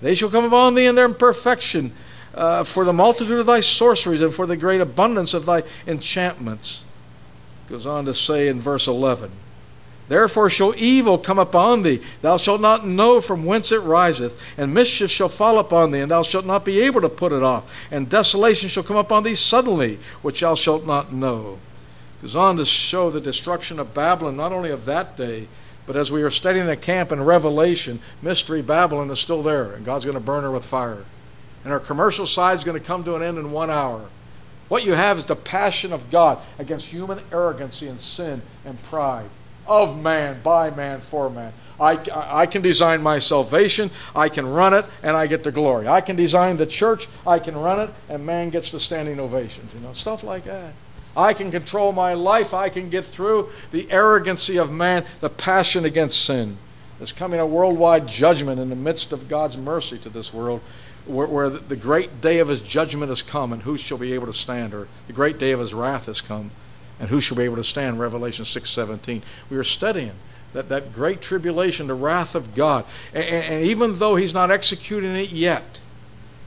They 0.00 0.14
shall 0.14 0.30
come 0.30 0.44
upon 0.44 0.74
thee 0.74 0.86
in 0.86 0.94
their 0.94 1.04
imperfection, 1.04 1.92
uh, 2.34 2.64
for 2.64 2.84
the 2.84 2.92
multitude 2.92 3.40
of 3.40 3.46
thy 3.46 3.60
sorceries 3.60 4.22
and 4.22 4.32
for 4.32 4.46
the 4.46 4.56
great 4.56 4.80
abundance 4.80 5.34
of 5.34 5.46
thy 5.46 5.64
enchantments. 5.86 6.84
Goes 7.68 7.86
on 7.86 8.06
to 8.06 8.14
say 8.14 8.48
in 8.48 8.60
verse 8.60 8.86
11 8.86 9.30
Therefore 10.08 10.48
shall 10.48 10.74
evil 10.74 11.18
come 11.18 11.38
upon 11.38 11.82
thee, 11.82 12.00
thou 12.22 12.38
shalt 12.38 12.62
not 12.62 12.86
know 12.86 13.20
from 13.20 13.44
whence 13.44 13.70
it 13.70 13.82
riseth, 13.82 14.40
and 14.56 14.72
mischief 14.72 15.10
shall 15.10 15.28
fall 15.28 15.58
upon 15.58 15.90
thee, 15.90 16.00
and 16.00 16.10
thou 16.10 16.22
shalt 16.22 16.46
not 16.46 16.64
be 16.64 16.80
able 16.80 17.02
to 17.02 17.10
put 17.10 17.32
it 17.32 17.42
off, 17.42 17.70
and 17.90 18.08
desolation 18.08 18.70
shall 18.70 18.82
come 18.82 18.96
upon 18.96 19.22
thee 19.22 19.34
suddenly, 19.34 19.98
which 20.22 20.40
thou 20.40 20.54
shalt 20.54 20.86
not 20.86 21.12
know. 21.12 21.58
It 22.18 22.22
Goes 22.22 22.36
on 22.36 22.56
to 22.56 22.64
show 22.64 23.10
the 23.10 23.20
destruction 23.20 23.78
of 23.78 23.92
Babylon, 23.92 24.36
not 24.36 24.52
only 24.52 24.70
of 24.70 24.86
that 24.86 25.16
day, 25.16 25.46
but 25.86 25.96
as 25.96 26.10
we 26.10 26.22
are 26.22 26.30
studying 26.30 26.66
the 26.66 26.76
camp 26.76 27.12
in 27.12 27.22
Revelation, 27.22 28.00
Mystery 28.22 28.62
Babylon 28.62 29.10
is 29.10 29.18
still 29.18 29.42
there, 29.42 29.72
and 29.72 29.84
God's 29.84 30.06
going 30.06 30.16
to 30.16 30.20
burn 30.20 30.42
her 30.42 30.50
with 30.50 30.64
fire. 30.64 31.04
And 31.64 31.72
her 31.72 31.80
commercial 31.80 32.26
side 32.26 32.56
is 32.56 32.64
going 32.64 32.80
to 32.80 32.86
come 32.86 33.04
to 33.04 33.14
an 33.14 33.22
end 33.22 33.36
in 33.36 33.50
one 33.50 33.70
hour. 33.70 34.08
What 34.68 34.84
you 34.84 34.92
have 34.94 35.18
is 35.18 35.24
the 35.26 35.36
passion 35.36 35.92
of 35.92 36.10
God 36.10 36.38
against 36.58 36.86
human 36.86 37.20
arrogancy 37.32 37.88
and 37.88 38.00
sin 38.00 38.42
and 38.64 38.82
pride 38.84 39.28
of 39.68 40.00
man, 40.00 40.40
by 40.42 40.70
man, 40.70 41.00
for 41.00 41.30
man. 41.30 41.52
I, 41.80 41.98
I 42.12 42.46
can 42.46 42.62
design 42.62 43.02
my 43.02 43.18
salvation, 43.20 43.90
I 44.14 44.28
can 44.28 44.46
run 44.46 44.74
it, 44.74 44.84
and 45.02 45.16
I 45.16 45.26
get 45.26 45.44
the 45.44 45.52
glory. 45.52 45.86
I 45.86 46.00
can 46.00 46.16
design 46.16 46.56
the 46.56 46.66
church, 46.66 47.08
I 47.26 47.38
can 47.38 47.56
run 47.56 47.80
it, 47.80 47.90
and 48.08 48.26
man 48.26 48.50
gets 48.50 48.70
the 48.70 48.80
standing 48.80 49.20
ovations. 49.20 49.72
You 49.72 49.80
know, 49.80 49.92
stuff 49.92 50.24
like 50.24 50.44
that. 50.44 50.72
I 51.16 51.34
can 51.34 51.50
control 51.50 51.92
my 51.92 52.14
life, 52.14 52.52
I 52.52 52.68
can 52.68 52.90
get 52.90 53.04
through 53.04 53.50
the 53.70 53.90
arrogancy 53.90 54.56
of 54.56 54.72
man, 54.72 55.04
the 55.20 55.30
passion 55.30 55.84
against 55.84 56.24
sin. 56.24 56.56
There's 56.98 57.12
coming 57.12 57.38
a 57.38 57.46
worldwide 57.46 58.08
judgment 58.08 58.60
in 58.60 58.70
the 58.70 58.76
midst 58.76 59.12
of 59.12 59.28
God's 59.28 59.56
mercy 59.56 59.98
to 59.98 60.08
this 60.08 60.34
world, 60.34 60.60
where, 61.06 61.28
where 61.28 61.48
the 61.48 61.76
great 61.76 62.20
day 62.20 62.40
of 62.40 62.48
his 62.48 62.60
judgment 62.60 63.10
has 63.10 63.22
come, 63.22 63.52
and 63.52 63.62
who 63.62 63.78
shall 63.78 63.98
be 63.98 64.14
able 64.14 64.26
to 64.26 64.32
stand? 64.32 64.74
Or 64.74 64.88
the 65.06 65.12
great 65.12 65.38
day 65.38 65.52
of 65.52 65.60
his 65.60 65.72
wrath 65.72 66.06
has 66.06 66.20
come 66.20 66.50
and 67.00 67.08
who 67.08 67.20
shall 67.20 67.36
be 67.36 67.44
able 67.44 67.56
to 67.56 67.64
stand? 67.64 67.98
Revelation 67.98 68.44
6.17 68.44 69.22
we 69.50 69.56
are 69.56 69.64
studying 69.64 70.12
that, 70.52 70.68
that 70.68 70.92
great 70.92 71.20
tribulation 71.20 71.86
the 71.86 71.94
wrath 71.94 72.34
of 72.34 72.54
god. 72.54 72.84
And, 73.12 73.24
and 73.24 73.64
even 73.64 73.98
though 73.98 74.16
he's 74.16 74.34
not 74.34 74.50
executing 74.50 75.14
it 75.14 75.30
yet 75.30 75.80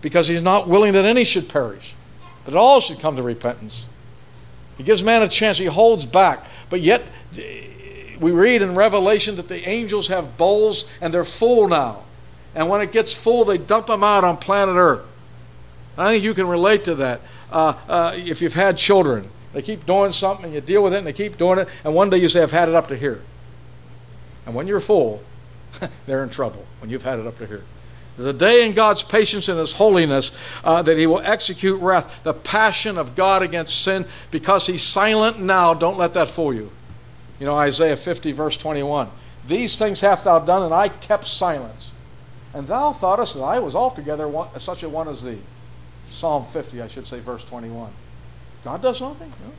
because 0.01 0.27
he's 0.27 0.41
not 0.41 0.67
willing 0.67 0.93
that 0.93 1.05
any 1.05 1.23
should 1.23 1.47
perish 1.47 1.93
but 2.45 2.55
all 2.55 2.81
should 2.81 2.99
come 2.99 3.15
to 3.15 3.23
repentance 3.23 3.85
he 4.81 4.83
gives 4.83 5.03
man 5.03 5.21
a 5.21 5.27
chance 5.27 5.59
he 5.59 5.65
holds 5.65 6.07
back. 6.07 6.43
But 6.71 6.81
yet 6.81 7.03
we 8.19 8.31
read 8.31 8.63
in 8.63 8.73
revelation 8.73 9.35
that 9.35 9.47
the 9.47 9.69
angels 9.69 10.07
have 10.07 10.37
bowls 10.37 10.85
and 11.01 11.13
they're 11.13 11.23
full 11.23 11.67
now. 11.67 12.01
And 12.55 12.67
when 12.67 12.81
it 12.81 12.91
gets 12.91 13.13
full 13.13 13.45
they 13.45 13.59
dump 13.59 13.85
them 13.85 14.03
out 14.03 14.23
on 14.23 14.37
planet 14.37 14.75
earth. 14.75 15.05
I 15.99 16.13
think 16.13 16.23
you 16.23 16.33
can 16.33 16.47
relate 16.47 16.85
to 16.85 16.95
that. 16.95 17.21
Uh, 17.51 17.75
uh, 17.87 18.13
if 18.15 18.41
you've 18.41 18.55
had 18.55 18.75
children 18.75 19.29
they 19.53 19.61
keep 19.61 19.85
doing 19.85 20.11
something, 20.11 20.45
and 20.45 20.53
you 20.53 20.61
deal 20.61 20.83
with 20.83 20.93
it, 20.93 20.97
and 20.97 21.07
they 21.07 21.13
keep 21.13 21.37
doing 21.37 21.59
it, 21.59 21.67
and 21.83 21.93
one 21.93 22.09
day 22.09 22.17
you 22.17 22.29
say, 22.29 22.41
I've 22.41 22.51
had 22.51 22.69
it 22.69 22.75
up 22.75 22.87
to 22.87 22.97
here. 22.97 23.21
And 24.45 24.55
when 24.55 24.67
you're 24.67 24.79
full, 24.79 25.21
they're 26.05 26.23
in 26.23 26.29
trouble 26.29 26.65
when 26.79 26.89
you've 26.89 27.03
had 27.03 27.19
it 27.19 27.27
up 27.27 27.37
to 27.39 27.45
here. 27.45 27.63
There's 28.17 28.35
a 28.35 28.37
day 28.37 28.65
in 28.65 28.73
God's 28.73 29.03
patience 29.03 29.47
and 29.47 29.57
His 29.59 29.73
holiness 29.73 30.31
uh, 30.63 30.81
that 30.83 30.97
He 30.97 31.07
will 31.07 31.21
execute 31.21 31.81
wrath, 31.81 32.23
the 32.23 32.33
passion 32.33 32.97
of 32.97 33.15
God 33.15 33.41
against 33.41 33.81
sin, 33.81 34.05
because 34.31 34.67
He's 34.67 34.83
silent 34.83 35.39
now. 35.39 35.73
Don't 35.73 35.97
let 35.97 36.13
that 36.13 36.29
fool 36.29 36.53
you. 36.53 36.71
You 37.39 37.45
know, 37.45 37.55
Isaiah 37.55 37.97
50, 37.97 38.31
verse 38.33 38.57
21. 38.57 39.09
These 39.47 39.77
things 39.77 40.01
hast 40.01 40.25
thou 40.25 40.39
done, 40.39 40.63
and 40.63 40.73
I 40.73 40.89
kept 40.89 41.25
silence. 41.25 41.89
And 42.53 42.67
thou 42.67 42.91
thoughtest 42.91 43.35
that 43.35 43.41
I 43.41 43.59
was 43.59 43.75
altogether 43.75 44.27
one, 44.27 44.59
such 44.59 44.83
a 44.83 44.89
one 44.89 45.07
as 45.07 45.23
thee. 45.23 45.39
Psalm 46.09 46.45
50, 46.45 46.81
I 46.81 46.87
should 46.87 47.07
say, 47.07 47.19
verse 47.19 47.43
21. 47.45 47.91
God 48.63 48.81
does 48.81 49.01
nothing. 49.01 49.29
No. 49.29 49.51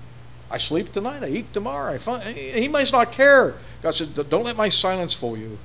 I 0.51 0.59
sleep 0.59 0.93
tonight. 0.93 1.23
I 1.23 1.29
eat 1.29 1.53
tomorrow. 1.53 1.95
I 1.95 1.99
find, 1.99 2.37
he 2.37 2.69
must 2.69 2.93
not 2.93 3.11
care. 3.11 3.55
God 3.83 3.95
said, 3.95 4.15
Don't 4.29 4.45
let 4.45 4.57
my 4.57 4.69
silence 4.69 5.15
fool 5.15 5.37
you, 5.37 5.59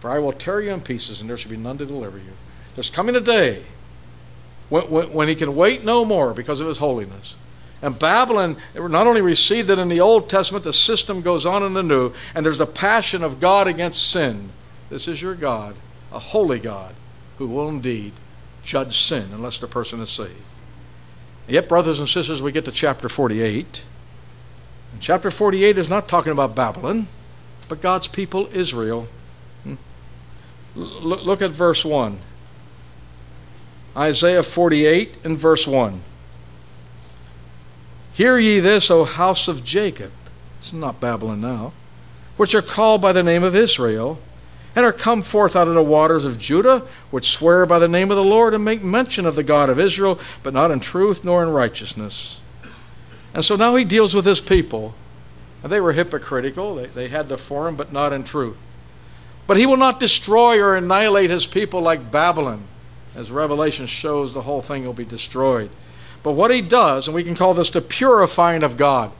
for 0.00 0.10
I 0.10 0.18
will 0.18 0.32
tear 0.32 0.60
you 0.60 0.70
in 0.70 0.80
pieces, 0.80 1.20
and 1.20 1.28
there 1.28 1.36
shall 1.36 1.50
be 1.50 1.56
none 1.56 1.78
to 1.78 1.86
deliver 1.86 2.18
you. 2.18 2.32
There's 2.74 2.88
coming 2.88 3.16
a 3.16 3.20
day 3.20 3.64
when, 4.68 4.84
when, 4.84 5.12
when 5.12 5.28
he 5.28 5.34
can 5.34 5.54
wait 5.56 5.84
no 5.84 6.04
more 6.04 6.32
because 6.32 6.60
of 6.60 6.68
his 6.68 6.78
holiness. 6.78 7.36
And 7.82 7.98
Babylon 7.98 8.56
not 8.76 9.08
only 9.08 9.20
received 9.20 9.68
it 9.68 9.78
in 9.80 9.88
the 9.88 10.00
Old 10.00 10.30
Testament, 10.30 10.62
the 10.62 10.72
system 10.72 11.20
goes 11.20 11.44
on 11.44 11.64
in 11.64 11.74
the 11.74 11.82
New, 11.82 12.12
and 12.34 12.46
there's 12.46 12.58
the 12.58 12.66
passion 12.66 13.24
of 13.24 13.40
God 13.40 13.66
against 13.66 14.08
sin. 14.08 14.50
This 14.88 15.08
is 15.08 15.20
your 15.20 15.34
God, 15.34 15.74
a 16.12 16.20
holy 16.20 16.60
God, 16.60 16.94
who 17.38 17.48
will 17.48 17.68
indeed 17.68 18.12
judge 18.62 18.96
sin 18.96 19.30
unless 19.32 19.58
the 19.58 19.66
person 19.66 20.00
is 20.00 20.10
saved. 20.10 20.30
Yet, 21.52 21.68
brothers 21.68 21.98
and 21.98 22.08
sisters, 22.08 22.40
we 22.40 22.50
get 22.50 22.64
to 22.64 22.72
chapter 22.72 23.10
48. 23.10 23.84
And 24.92 25.02
chapter 25.02 25.30
48 25.30 25.76
is 25.76 25.86
not 25.86 26.08
talking 26.08 26.32
about 26.32 26.54
Babylon, 26.54 27.08
but 27.68 27.82
God's 27.82 28.08
people, 28.08 28.48
Israel. 28.54 29.06
Hmm. 29.62 29.74
Look, 30.74 31.24
look 31.24 31.42
at 31.42 31.50
verse 31.50 31.84
1. 31.84 32.18
Isaiah 33.94 34.42
48 34.42 35.16
and 35.24 35.36
verse 35.36 35.66
1. 35.66 36.00
Hear 38.14 38.38
ye 38.38 38.58
this, 38.58 38.90
O 38.90 39.04
house 39.04 39.46
of 39.46 39.62
Jacob. 39.62 40.12
It's 40.58 40.72
not 40.72 41.00
Babylon 41.00 41.42
now. 41.42 41.74
Which 42.38 42.54
are 42.54 42.62
called 42.62 43.02
by 43.02 43.12
the 43.12 43.22
name 43.22 43.44
of 43.44 43.54
Israel 43.54 44.18
and 44.74 44.86
are 44.86 44.92
come 44.92 45.22
forth 45.22 45.54
out 45.54 45.68
of 45.68 45.74
the 45.74 45.82
waters 45.82 46.24
of 46.24 46.38
Judah, 46.38 46.86
which 47.10 47.28
swear 47.28 47.66
by 47.66 47.78
the 47.78 47.88
name 47.88 48.10
of 48.10 48.16
the 48.16 48.24
Lord 48.24 48.54
and 48.54 48.64
make 48.64 48.82
mention 48.82 49.26
of 49.26 49.36
the 49.36 49.42
God 49.42 49.68
of 49.68 49.78
Israel, 49.78 50.18
but 50.42 50.54
not 50.54 50.70
in 50.70 50.80
truth 50.80 51.24
nor 51.24 51.42
in 51.42 51.50
righteousness. 51.50 52.40
And 53.34 53.44
so 53.44 53.56
now 53.56 53.76
he 53.76 53.84
deals 53.84 54.14
with 54.14 54.24
his 54.24 54.40
people. 54.40 54.94
And 55.62 55.70
they 55.70 55.80
were 55.80 55.92
hypocritical, 55.92 56.74
they, 56.74 56.86
they 56.86 57.08
had 57.08 57.28
form, 57.38 57.76
but 57.76 57.92
not 57.92 58.12
in 58.12 58.24
truth. 58.24 58.58
But 59.46 59.56
he 59.56 59.66
will 59.66 59.76
not 59.76 60.00
destroy 60.00 60.60
or 60.60 60.76
annihilate 60.76 61.30
his 61.30 61.46
people 61.46 61.82
like 61.82 62.10
Babylon. 62.10 62.64
As 63.14 63.30
Revelation 63.30 63.86
shows, 63.86 64.32
the 64.32 64.42
whole 64.42 64.62
thing 64.62 64.84
will 64.84 64.92
be 64.92 65.04
destroyed. 65.04 65.70
But 66.22 66.32
what 66.32 66.50
he 66.50 66.62
does, 66.62 67.06
and 67.06 67.14
we 67.14 67.24
can 67.24 67.34
call 67.34 67.52
this 67.52 67.70
the 67.70 67.80
purifying 67.80 68.62
of 68.62 68.76
God. 68.76 69.12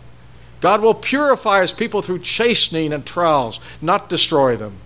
God 0.61 0.81
will 0.81 0.95
purify 0.95 1.61
his 1.61 1.73
people 1.73 2.03
through 2.03 2.21
chastening 2.21 2.93
and 2.93 3.05
trials, 3.05 3.61
not 3.81 4.09
destroy 4.09 4.57
them 4.57 4.79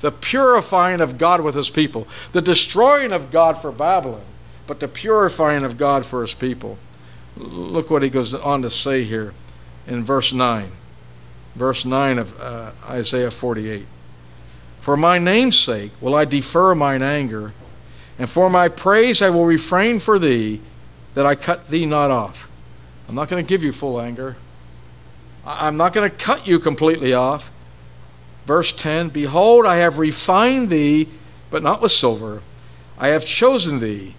the 0.00 0.12
purifying 0.12 1.00
of 1.00 1.18
God 1.18 1.40
with 1.40 1.54
his 1.54 1.70
people, 1.70 2.06
the 2.32 2.42
destroying 2.42 3.12
of 3.12 3.30
God 3.30 3.58
for 3.58 3.72
Babylon, 3.72 4.24
but 4.66 4.80
the 4.80 4.88
purifying 4.88 5.64
of 5.64 5.78
God 5.78 6.04
for 6.04 6.22
his 6.22 6.34
people. 6.34 6.78
Look 7.36 7.90
what 7.90 8.02
he 8.02 8.10
goes 8.10 8.34
on 8.34 8.62
to 8.62 8.70
say 8.70 9.04
here 9.04 9.34
in 9.86 10.04
verse 10.04 10.32
9. 10.32 10.70
Verse 11.54 11.84
9 11.84 12.18
of 12.18 12.40
uh, 12.40 12.72
Isaiah 12.88 13.30
48. 13.30 13.86
For 14.80 14.96
my 14.96 15.18
name's 15.18 15.58
sake 15.58 15.92
will 16.00 16.14
I 16.14 16.24
defer 16.24 16.74
mine 16.74 17.02
anger, 17.02 17.52
and 18.18 18.28
for 18.28 18.48
my 18.50 18.68
praise 18.68 19.22
I 19.22 19.30
will 19.30 19.46
refrain 19.46 19.98
for 19.98 20.18
thee, 20.18 20.60
that 21.14 21.24
I 21.26 21.34
cut 21.34 21.68
thee 21.68 21.86
not 21.86 22.10
off. 22.10 22.48
I'm 23.08 23.14
not 23.14 23.28
going 23.28 23.44
to 23.44 23.48
give 23.48 23.62
you 23.62 23.72
full 23.72 24.00
anger. 24.00 24.36
I'm 25.46 25.76
not 25.76 25.92
going 25.92 26.10
to 26.10 26.16
cut 26.16 26.46
you 26.46 26.58
completely 26.58 27.14
off. 27.14 27.48
Verse 28.46 28.72
10 28.72 29.10
Behold, 29.10 29.66
I 29.66 29.76
have 29.76 29.98
refined 29.98 30.70
thee, 30.70 31.08
but 31.50 31.62
not 31.62 31.82
with 31.82 31.92
silver. 31.92 32.42
I 32.98 33.08
have 33.08 33.24
chosen 33.24 33.80
thee 33.80 34.14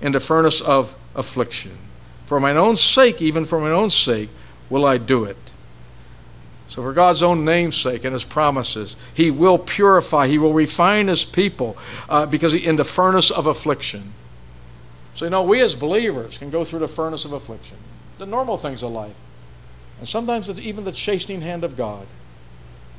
in 0.00 0.12
the 0.12 0.20
furnace 0.20 0.60
of 0.60 0.94
affliction. 1.14 1.78
For 2.26 2.38
mine 2.38 2.56
own 2.56 2.76
sake, 2.76 3.22
even 3.22 3.46
for 3.46 3.60
mine 3.60 3.72
own 3.72 3.90
sake, 3.90 4.28
will 4.68 4.84
I 4.84 4.98
do 4.98 5.24
it. 5.24 5.36
So, 6.68 6.82
for 6.82 6.92
God's 6.92 7.22
own 7.22 7.46
name's 7.46 7.78
sake 7.78 8.04
and 8.04 8.12
His 8.12 8.24
promises, 8.24 8.96
He 9.14 9.30
will 9.30 9.56
purify, 9.56 10.28
He 10.28 10.36
will 10.36 10.52
refine 10.52 11.08
His 11.08 11.24
people 11.24 11.78
uh, 12.10 12.26
because 12.26 12.52
he, 12.52 12.64
in 12.64 12.76
the 12.76 12.84
furnace 12.84 13.30
of 13.30 13.46
affliction. 13.46 14.12
So, 15.14 15.24
you 15.24 15.30
know, 15.30 15.42
we 15.42 15.60
as 15.62 15.74
believers 15.74 16.36
can 16.36 16.50
go 16.50 16.64
through 16.64 16.80
the 16.80 16.88
furnace 16.88 17.24
of 17.24 17.32
affliction, 17.32 17.78
the 18.18 18.26
normal 18.26 18.58
things 18.58 18.82
of 18.82 18.92
life, 18.92 19.16
and 19.98 20.06
sometimes 20.06 20.48
it's 20.50 20.60
even 20.60 20.84
the 20.84 20.92
chastening 20.92 21.40
hand 21.40 21.64
of 21.64 21.76
God. 21.76 22.06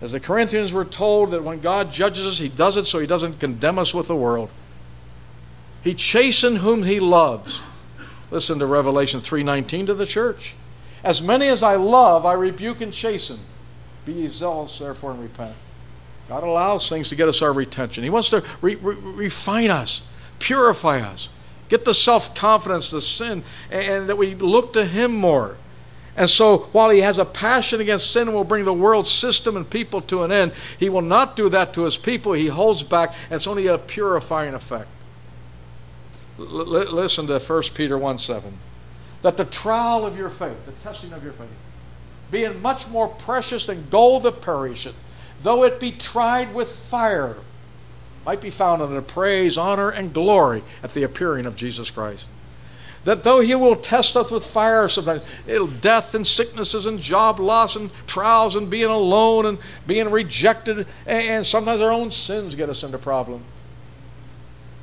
As 0.01 0.13
the 0.13 0.19
Corinthians 0.19 0.71
were 0.71 0.85
told 0.85 1.31
that 1.31 1.43
when 1.43 1.59
God 1.59 1.91
judges 1.91 2.25
us, 2.25 2.37
He 2.37 2.47
does 2.47 2.77
it 2.77 2.85
so 2.85 2.99
He 2.99 3.07
doesn't 3.07 3.39
condemn 3.39 3.77
us 3.77 3.93
with 3.93 4.07
the 4.07 4.15
world. 4.15 4.49
He 5.83 5.93
chastens 5.93 6.61
whom 6.61 6.83
He 6.83 6.99
loves. 6.99 7.61
Listen 8.31 8.59
to 8.59 8.65
Revelation 8.65 9.19
3:19 9.19 9.87
to 9.87 9.93
the 9.93 10.05
church. 10.05 10.55
As 11.03 11.21
many 11.21 11.47
as 11.47 11.63
I 11.63 11.75
love, 11.75 12.25
I 12.25 12.33
rebuke 12.33 12.81
and 12.81 12.93
chasten. 12.93 13.39
Be 14.05 14.13
ye 14.13 14.27
zealous, 14.27 14.77
therefore, 14.79 15.11
and 15.11 15.21
repent. 15.21 15.55
God 16.27 16.43
allows 16.43 16.87
things 16.87 17.09
to 17.09 17.15
get 17.15 17.27
us 17.27 17.41
our 17.41 17.51
retention. 17.51 18.03
He 18.03 18.09
wants 18.09 18.29
to 18.29 18.43
re- 18.61 18.75
re- 18.75 18.95
refine 18.95 19.71
us, 19.71 20.03
purify 20.37 20.99
us, 20.99 21.29
get 21.69 21.85
the 21.85 21.93
self 21.93 22.35
confidence 22.35 22.89
to 22.89 23.01
sin, 23.01 23.43
and 23.71 24.07
that 24.09 24.17
we 24.17 24.35
look 24.35 24.73
to 24.73 24.85
Him 24.85 25.11
more. 25.15 25.57
And 26.17 26.29
so, 26.29 26.69
while 26.71 26.89
He 26.89 26.99
has 26.99 27.17
a 27.17 27.25
passion 27.25 27.81
against 27.81 28.11
sin 28.11 28.27
and 28.27 28.35
will 28.35 28.43
bring 28.43 28.65
the 28.65 28.73
world 28.73 29.07
system 29.07 29.55
and 29.55 29.69
people 29.69 30.01
to 30.01 30.23
an 30.23 30.31
end, 30.31 30.51
He 30.77 30.89
will 30.89 31.01
not 31.01 31.35
do 31.35 31.49
that 31.49 31.73
to 31.73 31.83
His 31.83 31.97
people. 31.97 32.33
He 32.33 32.47
holds 32.47 32.83
back, 32.83 33.13
and 33.29 33.33
it's 33.33 33.47
only 33.47 33.67
a 33.67 33.77
purifying 33.77 34.53
effect. 34.53 34.87
L- 36.39 36.45
listen 36.45 37.27
to 37.27 37.39
1 37.39 37.63
Peter 37.73 37.97
1 37.97 38.17
7. 38.17 38.57
That 39.21 39.37
the 39.37 39.45
trial 39.45 40.05
of 40.05 40.17
your 40.17 40.29
faith, 40.29 40.65
the 40.65 40.71
testing 40.83 41.11
of 41.13 41.23
your 41.23 41.33
faith, 41.33 41.49
being 42.31 42.61
much 42.61 42.87
more 42.87 43.07
precious 43.07 43.65
than 43.65 43.89
gold 43.89 44.23
that 44.23 44.41
perisheth, 44.41 45.01
though 45.41 45.63
it 45.63 45.79
be 45.79 45.91
tried 45.91 46.53
with 46.53 46.71
fire, 46.71 47.37
might 48.25 48.41
be 48.41 48.49
found 48.49 48.81
unto 48.81 49.01
praise, 49.01 49.57
honor, 49.57 49.89
and 49.89 50.13
glory 50.13 50.63
at 50.83 50.93
the 50.93 51.03
appearing 51.03 51.45
of 51.45 51.55
Jesus 51.55 51.89
Christ. 51.89 52.25
That 53.09 53.23
though 53.23 53.39
he 53.39 53.55
will 53.55 53.75
test 53.75 54.15
us 54.15 54.29
with 54.29 54.45
fire 54.45 54.87
sometimes, 54.87 55.23
it'll 55.47 55.65
death 55.65 56.13
and 56.13 56.27
sicknesses 56.27 56.85
and 56.85 56.99
job 56.99 57.39
loss 57.39 57.75
and 57.75 57.89
trials 58.05 58.55
and 58.55 58.69
being 58.69 58.91
alone 58.91 59.47
and 59.47 59.57
being 59.87 60.11
rejected, 60.11 60.85
and 61.07 61.43
sometimes 61.43 61.81
our 61.81 61.91
own 61.91 62.11
sins 62.11 62.53
get 62.53 62.69
us 62.69 62.83
into 62.83 62.99
problem. 62.99 63.43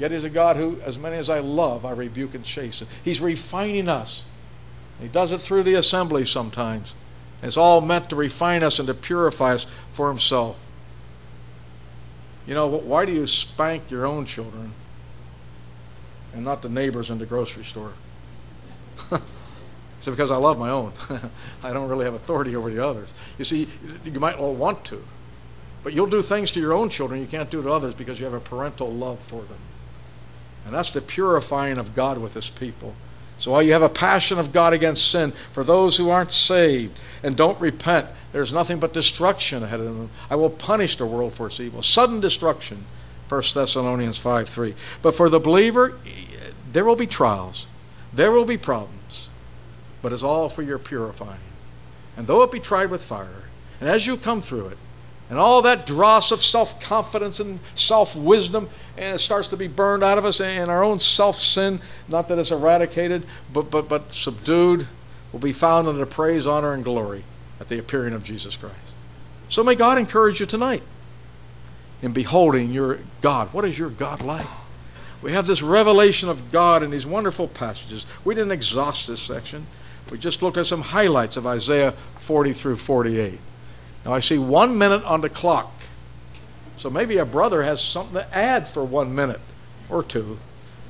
Yet 0.00 0.10
he's 0.10 0.24
a 0.24 0.28
God 0.28 0.56
who, 0.56 0.80
as 0.80 0.98
many 0.98 1.18
as 1.18 1.30
I 1.30 1.38
love, 1.38 1.84
I 1.84 1.92
rebuke 1.92 2.34
and 2.34 2.44
chasten. 2.44 2.88
He's 3.04 3.20
refining 3.20 3.88
us. 3.88 4.24
He 5.00 5.06
does 5.06 5.30
it 5.30 5.38
through 5.38 5.62
the 5.62 5.74
assembly 5.74 6.24
sometimes. 6.24 6.94
It's 7.44 7.56
all 7.56 7.80
meant 7.80 8.10
to 8.10 8.16
refine 8.16 8.64
us 8.64 8.80
and 8.80 8.88
to 8.88 8.94
purify 8.94 9.54
us 9.54 9.66
for 9.92 10.08
himself. 10.08 10.58
You 12.44 12.54
know, 12.54 12.66
why 12.66 13.04
do 13.04 13.12
you 13.12 13.28
spank 13.28 13.88
your 13.88 14.04
own 14.04 14.26
children 14.26 14.72
and 16.34 16.44
not 16.44 16.62
the 16.62 16.68
neighbors 16.68 17.08
in 17.08 17.18
the 17.18 17.26
grocery 17.26 17.62
store? 17.62 17.92
Because 20.10 20.30
I 20.30 20.36
love 20.36 20.58
my 20.58 20.70
own. 20.70 20.92
I 21.62 21.72
don't 21.72 21.88
really 21.88 22.04
have 22.04 22.14
authority 22.14 22.56
over 22.56 22.70
the 22.70 22.86
others. 22.86 23.08
You 23.38 23.44
see, 23.44 23.68
you 24.04 24.20
might 24.20 24.36
all 24.36 24.54
want 24.54 24.84
to, 24.86 25.02
but 25.82 25.92
you'll 25.92 26.06
do 26.06 26.22
things 26.22 26.50
to 26.52 26.60
your 26.60 26.72
own 26.72 26.88
children 26.88 27.20
you 27.20 27.26
can't 27.26 27.50
do 27.50 27.62
to 27.62 27.70
others 27.70 27.94
because 27.94 28.18
you 28.18 28.24
have 28.24 28.34
a 28.34 28.40
parental 28.40 28.92
love 28.92 29.20
for 29.20 29.42
them. 29.42 29.58
And 30.64 30.74
that's 30.74 30.90
the 30.90 31.00
purifying 31.00 31.78
of 31.78 31.94
God 31.94 32.18
with 32.18 32.34
his 32.34 32.50
people. 32.50 32.94
So 33.38 33.52
while 33.52 33.62
you 33.62 33.72
have 33.72 33.82
a 33.82 33.88
passion 33.88 34.38
of 34.38 34.52
God 34.52 34.72
against 34.72 35.10
sin, 35.10 35.32
for 35.52 35.62
those 35.62 35.96
who 35.96 36.10
aren't 36.10 36.32
saved 36.32 36.98
and 37.22 37.36
don't 37.36 37.60
repent, 37.60 38.08
there's 38.32 38.52
nothing 38.52 38.78
but 38.78 38.92
destruction 38.92 39.62
ahead 39.62 39.80
of 39.80 39.86
them. 39.86 40.10
I 40.30 40.36
will 40.36 40.50
punish 40.50 40.96
the 40.96 41.06
world 41.06 41.34
for 41.34 41.46
its 41.46 41.60
evil. 41.60 41.82
Sudden 41.82 42.20
destruction. 42.20 42.84
1 43.28 43.42
Thessalonians 43.54 44.18
5 44.18 44.48
3. 44.48 44.74
But 45.02 45.14
for 45.14 45.28
the 45.28 45.40
believer, 45.40 45.98
there 46.72 46.84
will 46.84 46.96
be 46.96 47.06
trials, 47.06 47.66
there 48.12 48.30
will 48.30 48.44
be 48.44 48.56
problems, 48.56 49.05
but 50.02 50.12
is 50.12 50.22
all 50.22 50.48
for 50.48 50.62
your 50.62 50.78
purifying. 50.78 51.40
And 52.16 52.26
though 52.26 52.42
it 52.42 52.50
be 52.50 52.60
tried 52.60 52.90
with 52.90 53.02
fire, 53.02 53.44
and 53.80 53.88
as 53.88 54.06
you 54.06 54.16
come 54.16 54.40
through 54.40 54.68
it, 54.68 54.78
and 55.28 55.38
all 55.38 55.62
that 55.62 55.86
dross 55.86 56.30
of 56.30 56.40
self 56.40 56.80
confidence 56.80 57.40
and 57.40 57.58
self 57.74 58.14
wisdom, 58.14 58.68
and 58.96 59.16
it 59.16 59.18
starts 59.18 59.48
to 59.48 59.56
be 59.56 59.66
burned 59.66 60.04
out 60.04 60.18
of 60.18 60.24
us, 60.24 60.40
and 60.40 60.70
our 60.70 60.84
own 60.84 61.00
self 61.00 61.36
sin, 61.36 61.80
not 62.08 62.28
that 62.28 62.38
it's 62.38 62.52
eradicated, 62.52 63.26
but, 63.52 63.70
but, 63.70 63.88
but 63.88 64.12
subdued, 64.12 64.86
will 65.32 65.40
be 65.40 65.52
found 65.52 65.88
under 65.88 66.06
praise, 66.06 66.46
honor, 66.46 66.72
and 66.72 66.84
glory 66.84 67.24
at 67.60 67.68
the 67.68 67.78
appearing 67.78 68.14
of 68.14 68.22
Jesus 68.22 68.56
Christ. 68.56 68.76
So 69.48 69.62
may 69.64 69.74
God 69.74 69.98
encourage 69.98 70.40
you 70.40 70.46
tonight 70.46 70.82
in 72.02 72.12
beholding 72.12 72.72
your 72.72 72.98
God. 73.20 73.52
What 73.52 73.64
is 73.64 73.78
your 73.78 73.90
God 73.90 74.22
like? 74.22 74.46
We 75.22 75.32
have 75.32 75.46
this 75.46 75.62
revelation 75.62 76.28
of 76.28 76.52
God 76.52 76.82
in 76.82 76.90
these 76.90 77.06
wonderful 77.06 77.48
passages. 77.48 78.06
We 78.24 78.34
didn't 78.34 78.52
exhaust 78.52 79.06
this 79.06 79.20
section. 79.20 79.66
We 80.10 80.18
just 80.18 80.42
looked 80.42 80.56
at 80.56 80.66
some 80.66 80.82
highlights 80.82 81.36
of 81.36 81.46
Isaiah 81.46 81.92
40 82.18 82.52
through 82.52 82.76
48. 82.76 83.38
Now 84.04 84.12
I 84.12 84.20
see 84.20 84.38
one 84.38 84.78
minute 84.78 85.02
on 85.04 85.20
the 85.20 85.28
clock. 85.28 85.72
So 86.76 86.90
maybe 86.90 87.18
a 87.18 87.24
brother 87.24 87.62
has 87.62 87.82
something 87.82 88.14
to 88.14 88.36
add 88.36 88.68
for 88.68 88.84
one 88.84 89.14
minute 89.14 89.40
or 89.88 90.02
two. 90.02 90.38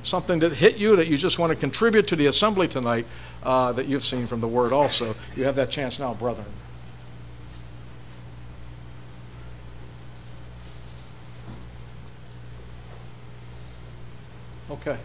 Something 0.03 0.39
that 0.39 0.53
hit 0.53 0.77
you 0.77 0.95
that 0.97 1.07
you 1.07 1.17
just 1.17 1.39
want 1.39 1.51
to 1.51 1.55
contribute 1.55 2.07
to 2.07 2.15
the 2.15 2.27
assembly 2.27 2.67
tonight 2.67 3.07
uh, 3.43 3.71
that 3.73 3.87
you've 3.87 4.03
seen 4.03 4.27
from 4.27 4.41
the 4.41 4.47
Word 4.47 4.71
also. 4.71 5.15
You 5.35 5.45
have 5.45 5.55
that 5.55 5.71
chance 5.71 5.97
now, 5.97 6.13
brethren. 6.13 6.45
Okay. 14.69 14.97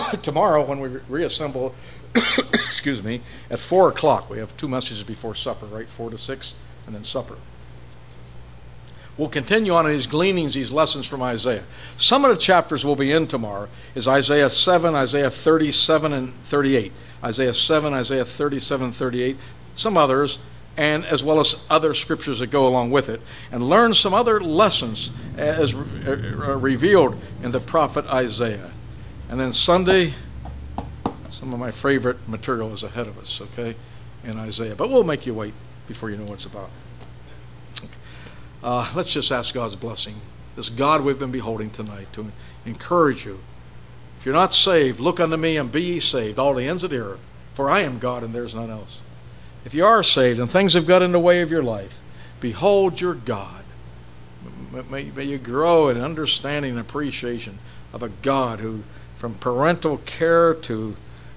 Tomorrow, 0.22 0.64
when 0.64 0.80
we 0.80 0.88
reassemble, 1.08 1.74
excuse 2.54 3.02
me, 3.02 3.20
at 3.50 3.58
4 3.58 3.90
o'clock, 3.90 4.30
we 4.30 4.38
have 4.38 4.56
two 4.56 4.68
messages 4.68 5.02
before 5.02 5.34
supper, 5.34 5.66
right? 5.66 5.88
4 5.88 6.10
to 6.10 6.18
6, 6.18 6.54
and 6.86 6.94
then 6.94 7.04
supper. 7.04 7.36
We'll 9.18 9.28
continue 9.28 9.74
on 9.74 9.84
in 9.86 9.92
these 9.92 10.06
gleanings, 10.06 10.54
these 10.54 10.70
lessons 10.70 11.06
from 11.06 11.22
Isaiah. 11.22 11.64
Some 11.98 12.24
of 12.24 12.30
the 12.30 12.40
chapters 12.40 12.84
we'll 12.84 12.96
be 12.96 13.12
in 13.12 13.26
tomorrow 13.26 13.68
is 13.94 14.08
Isaiah 14.08 14.48
7, 14.48 14.94
Isaiah 14.94 15.30
37, 15.30 16.12
and 16.12 16.34
38. 16.44 16.92
Isaiah 17.22 17.54
7, 17.54 17.92
Isaiah 17.92 18.24
37, 18.24 18.92
38. 18.92 19.36
Some 19.74 19.98
others, 19.98 20.38
and 20.78 21.04
as 21.04 21.22
well 21.22 21.40
as 21.40 21.62
other 21.68 21.92
scriptures 21.92 22.38
that 22.38 22.46
go 22.46 22.66
along 22.66 22.90
with 22.90 23.10
it, 23.10 23.20
and 23.50 23.62
learn 23.62 23.92
some 23.92 24.14
other 24.14 24.40
lessons 24.40 25.10
as 25.36 25.74
uh, 25.74 26.56
revealed 26.58 27.20
in 27.42 27.50
the 27.50 27.60
prophet 27.60 28.06
Isaiah. 28.06 28.72
And 29.32 29.40
then 29.40 29.50
Sunday, 29.54 30.12
some 31.30 31.54
of 31.54 31.58
my 31.58 31.70
favorite 31.70 32.28
material 32.28 32.74
is 32.74 32.82
ahead 32.82 33.06
of 33.06 33.16
us, 33.16 33.40
okay, 33.40 33.74
in 34.24 34.38
Isaiah. 34.38 34.76
But 34.76 34.90
we'll 34.90 35.04
make 35.04 35.24
you 35.24 35.32
wait 35.32 35.54
before 35.88 36.10
you 36.10 36.18
know 36.18 36.24
what 36.24 36.34
it's 36.34 36.44
about. 36.44 36.68
Uh, 38.62 38.92
let's 38.94 39.10
just 39.10 39.32
ask 39.32 39.54
God's 39.54 39.74
blessing. 39.74 40.16
This 40.54 40.68
God 40.68 41.02
we've 41.02 41.18
been 41.18 41.32
beholding 41.32 41.70
tonight 41.70 42.12
to 42.12 42.30
encourage 42.66 43.24
you. 43.24 43.38
If 44.18 44.26
you're 44.26 44.34
not 44.34 44.52
saved, 44.52 45.00
look 45.00 45.18
unto 45.18 45.38
me 45.38 45.56
and 45.56 45.72
be 45.72 45.80
ye 45.80 45.98
saved, 45.98 46.38
all 46.38 46.52
the 46.52 46.68
ends 46.68 46.84
of 46.84 46.90
the 46.90 46.98
earth. 46.98 47.20
For 47.54 47.70
I 47.70 47.80
am 47.80 47.98
God 47.98 48.22
and 48.22 48.34
there's 48.34 48.54
none 48.54 48.68
else. 48.68 49.00
If 49.64 49.72
you 49.72 49.86
are 49.86 50.02
saved 50.02 50.40
and 50.40 50.50
things 50.50 50.74
have 50.74 50.86
got 50.86 51.00
in 51.00 51.12
the 51.12 51.18
way 51.18 51.40
of 51.40 51.50
your 51.50 51.62
life, 51.62 52.02
behold 52.38 53.00
your 53.00 53.14
God. 53.14 53.64
May, 54.90 55.04
may 55.04 55.24
you 55.24 55.38
grow 55.38 55.88
in 55.88 55.98
understanding 55.98 56.72
and 56.72 56.80
appreciation 56.80 57.60
of 57.94 58.02
a 58.02 58.08
God 58.08 58.60
who, 58.60 58.82
from 59.22 59.34
parental 59.34 59.98
care 59.98 60.52
to 60.52 60.96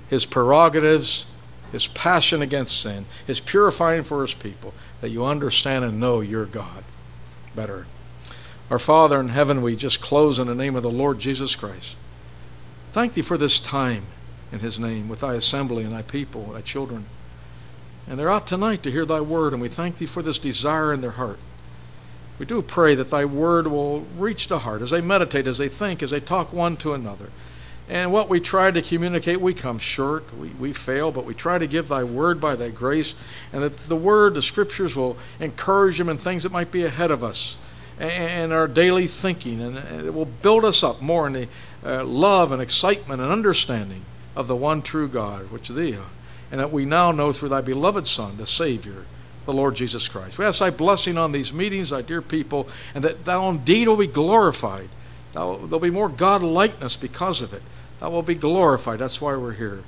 his 0.09 0.25
prerogatives, 0.25 1.27
his 1.71 1.85
passion 1.85 2.41
against 2.41 2.81
sin, 2.81 3.05
his 3.27 3.39
purifying 3.39 4.01
for 4.01 4.23
his 4.23 4.33
people, 4.33 4.73
that 5.01 5.11
you 5.11 5.23
understand 5.23 5.85
and 5.85 5.99
know 5.99 6.19
your 6.19 6.45
God 6.45 6.83
better. 7.55 7.85
Our 8.71 8.79
Father 8.79 9.19
in 9.19 9.29
heaven, 9.29 9.61
we 9.61 9.75
just 9.75 10.01
close 10.01 10.39
in 10.39 10.47
the 10.47 10.55
name 10.55 10.75
of 10.75 10.81
the 10.81 10.89
Lord 10.89 11.19
Jesus 11.19 11.55
Christ. 11.55 11.95
Thank 12.91 13.13
thee 13.13 13.21
for 13.21 13.37
this 13.37 13.59
time 13.59 14.05
in 14.51 14.61
his 14.61 14.79
name 14.79 15.07
with 15.07 15.19
thy 15.19 15.35
assembly 15.35 15.83
and 15.83 15.93
thy 15.93 16.01
people, 16.01 16.45
thy 16.53 16.61
children. 16.61 17.05
And 18.07 18.17
they're 18.17 18.31
out 18.31 18.47
tonight 18.47 18.81
to 18.81 18.91
hear 18.91 19.05
thy 19.05 19.21
word, 19.21 19.53
and 19.53 19.61
we 19.61 19.69
thank 19.69 19.97
thee 19.97 20.07
for 20.07 20.23
this 20.23 20.39
desire 20.39 20.91
in 20.91 21.01
their 21.01 21.11
heart. 21.11 21.37
We 22.39 22.47
do 22.47 22.63
pray 22.63 22.95
that 22.95 23.11
thy 23.11 23.25
word 23.25 23.67
will 23.67 24.07
reach 24.17 24.47
the 24.47 24.57
heart 24.57 24.81
as 24.81 24.89
they 24.89 25.01
meditate, 25.01 25.45
as 25.45 25.59
they 25.59 25.69
think, 25.69 26.01
as 26.01 26.09
they 26.09 26.19
talk 26.19 26.51
one 26.51 26.77
to 26.77 26.95
another. 26.95 27.29
And 27.87 28.11
what 28.11 28.29
we 28.29 28.39
try 28.39 28.71
to 28.71 28.81
communicate, 28.81 29.39
we 29.39 29.53
come 29.53 29.77
short, 29.77 30.35
we, 30.35 30.49
we 30.49 30.73
fail, 30.73 31.11
but 31.11 31.25
we 31.25 31.35
try 31.35 31.59
to 31.59 31.67
give 31.67 31.87
thy 31.87 32.03
word 32.03 32.41
by 32.41 32.55
thy 32.55 32.69
grace, 32.69 33.13
and 33.53 33.61
that 33.61 33.73
the 33.73 33.95
word, 33.95 34.33
the 34.33 34.41
scriptures, 34.41 34.95
will 34.95 35.17
encourage 35.39 35.97
them 35.99 36.09
in 36.09 36.17
things 36.17 36.43
that 36.43 36.51
might 36.51 36.71
be 36.71 36.83
ahead 36.83 37.11
of 37.11 37.23
us 37.23 37.57
and 37.97 38.51
our 38.51 38.67
daily 38.67 39.07
thinking, 39.07 39.61
and 39.61 39.77
it 40.05 40.13
will 40.13 40.25
build 40.25 40.65
us 40.65 40.83
up 40.83 41.01
more 41.01 41.27
in 41.27 41.33
the 41.33 41.47
uh, 41.85 42.03
love 42.03 42.51
and 42.51 42.61
excitement 42.61 43.21
and 43.21 43.31
understanding 43.31 44.03
of 44.35 44.47
the 44.47 44.55
one 44.55 44.81
true 44.81 45.07
God, 45.07 45.49
which 45.49 45.69
is 45.69 45.75
thee 45.77 45.97
and 46.51 46.59
that 46.59 46.71
we 46.71 46.85
now 46.85 47.11
know 47.11 47.33
through 47.33 47.49
thy 47.49 47.61
beloved 47.61 48.07
Son, 48.07 48.37
the 48.37 48.47
Savior, 48.47 49.05
the 49.45 49.53
Lord 49.53 49.75
Jesus 49.75 50.07
Christ. 50.07 50.37
We 50.37 50.45
ask 50.45 50.59
thy 50.59 50.69
blessing 50.69 51.17
on 51.17 51.31
these 51.31 51.51
meetings, 51.51 51.89
thy 51.89 52.01
dear 52.01 52.21
people, 52.21 52.67
and 52.93 53.03
that 53.03 53.25
thou 53.25 53.49
indeed 53.49 53.87
will 53.87 53.97
be 53.97 54.07
glorified. 54.07 54.89
Thou, 55.33 55.57
there'll 55.57 55.79
be 55.79 55.89
more 55.89 56.09
God 56.09 56.43
likeness 56.43 56.95
because 56.95 57.41
of 57.41 57.53
it 57.53 57.61
that 58.05 58.11
will 58.11 58.21
be 58.21 58.35
glorified. 58.35 58.99
That's 58.99 59.19
why 59.19 59.35
we're 59.35 59.53
here. 59.53 59.81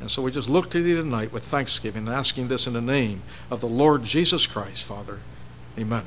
And 0.00 0.10
so 0.10 0.22
we 0.22 0.32
just 0.32 0.50
look 0.50 0.72
to 0.72 0.82
thee 0.82 0.96
tonight 0.96 1.32
with 1.32 1.44
thanksgiving 1.44 2.08
and 2.08 2.16
asking 2.16 2.48
this 2.48 2.66
in 2.66 2.72
the 2.72 2.80
name 2.80 3.22
of 3.48 3.60
the 3.60 3.68
Lord 3.68 4.02
Jesus 4.02 4.44
Christ, 4.44 4.82
Father. 4.82 5.20
Amen. 5.78 6.02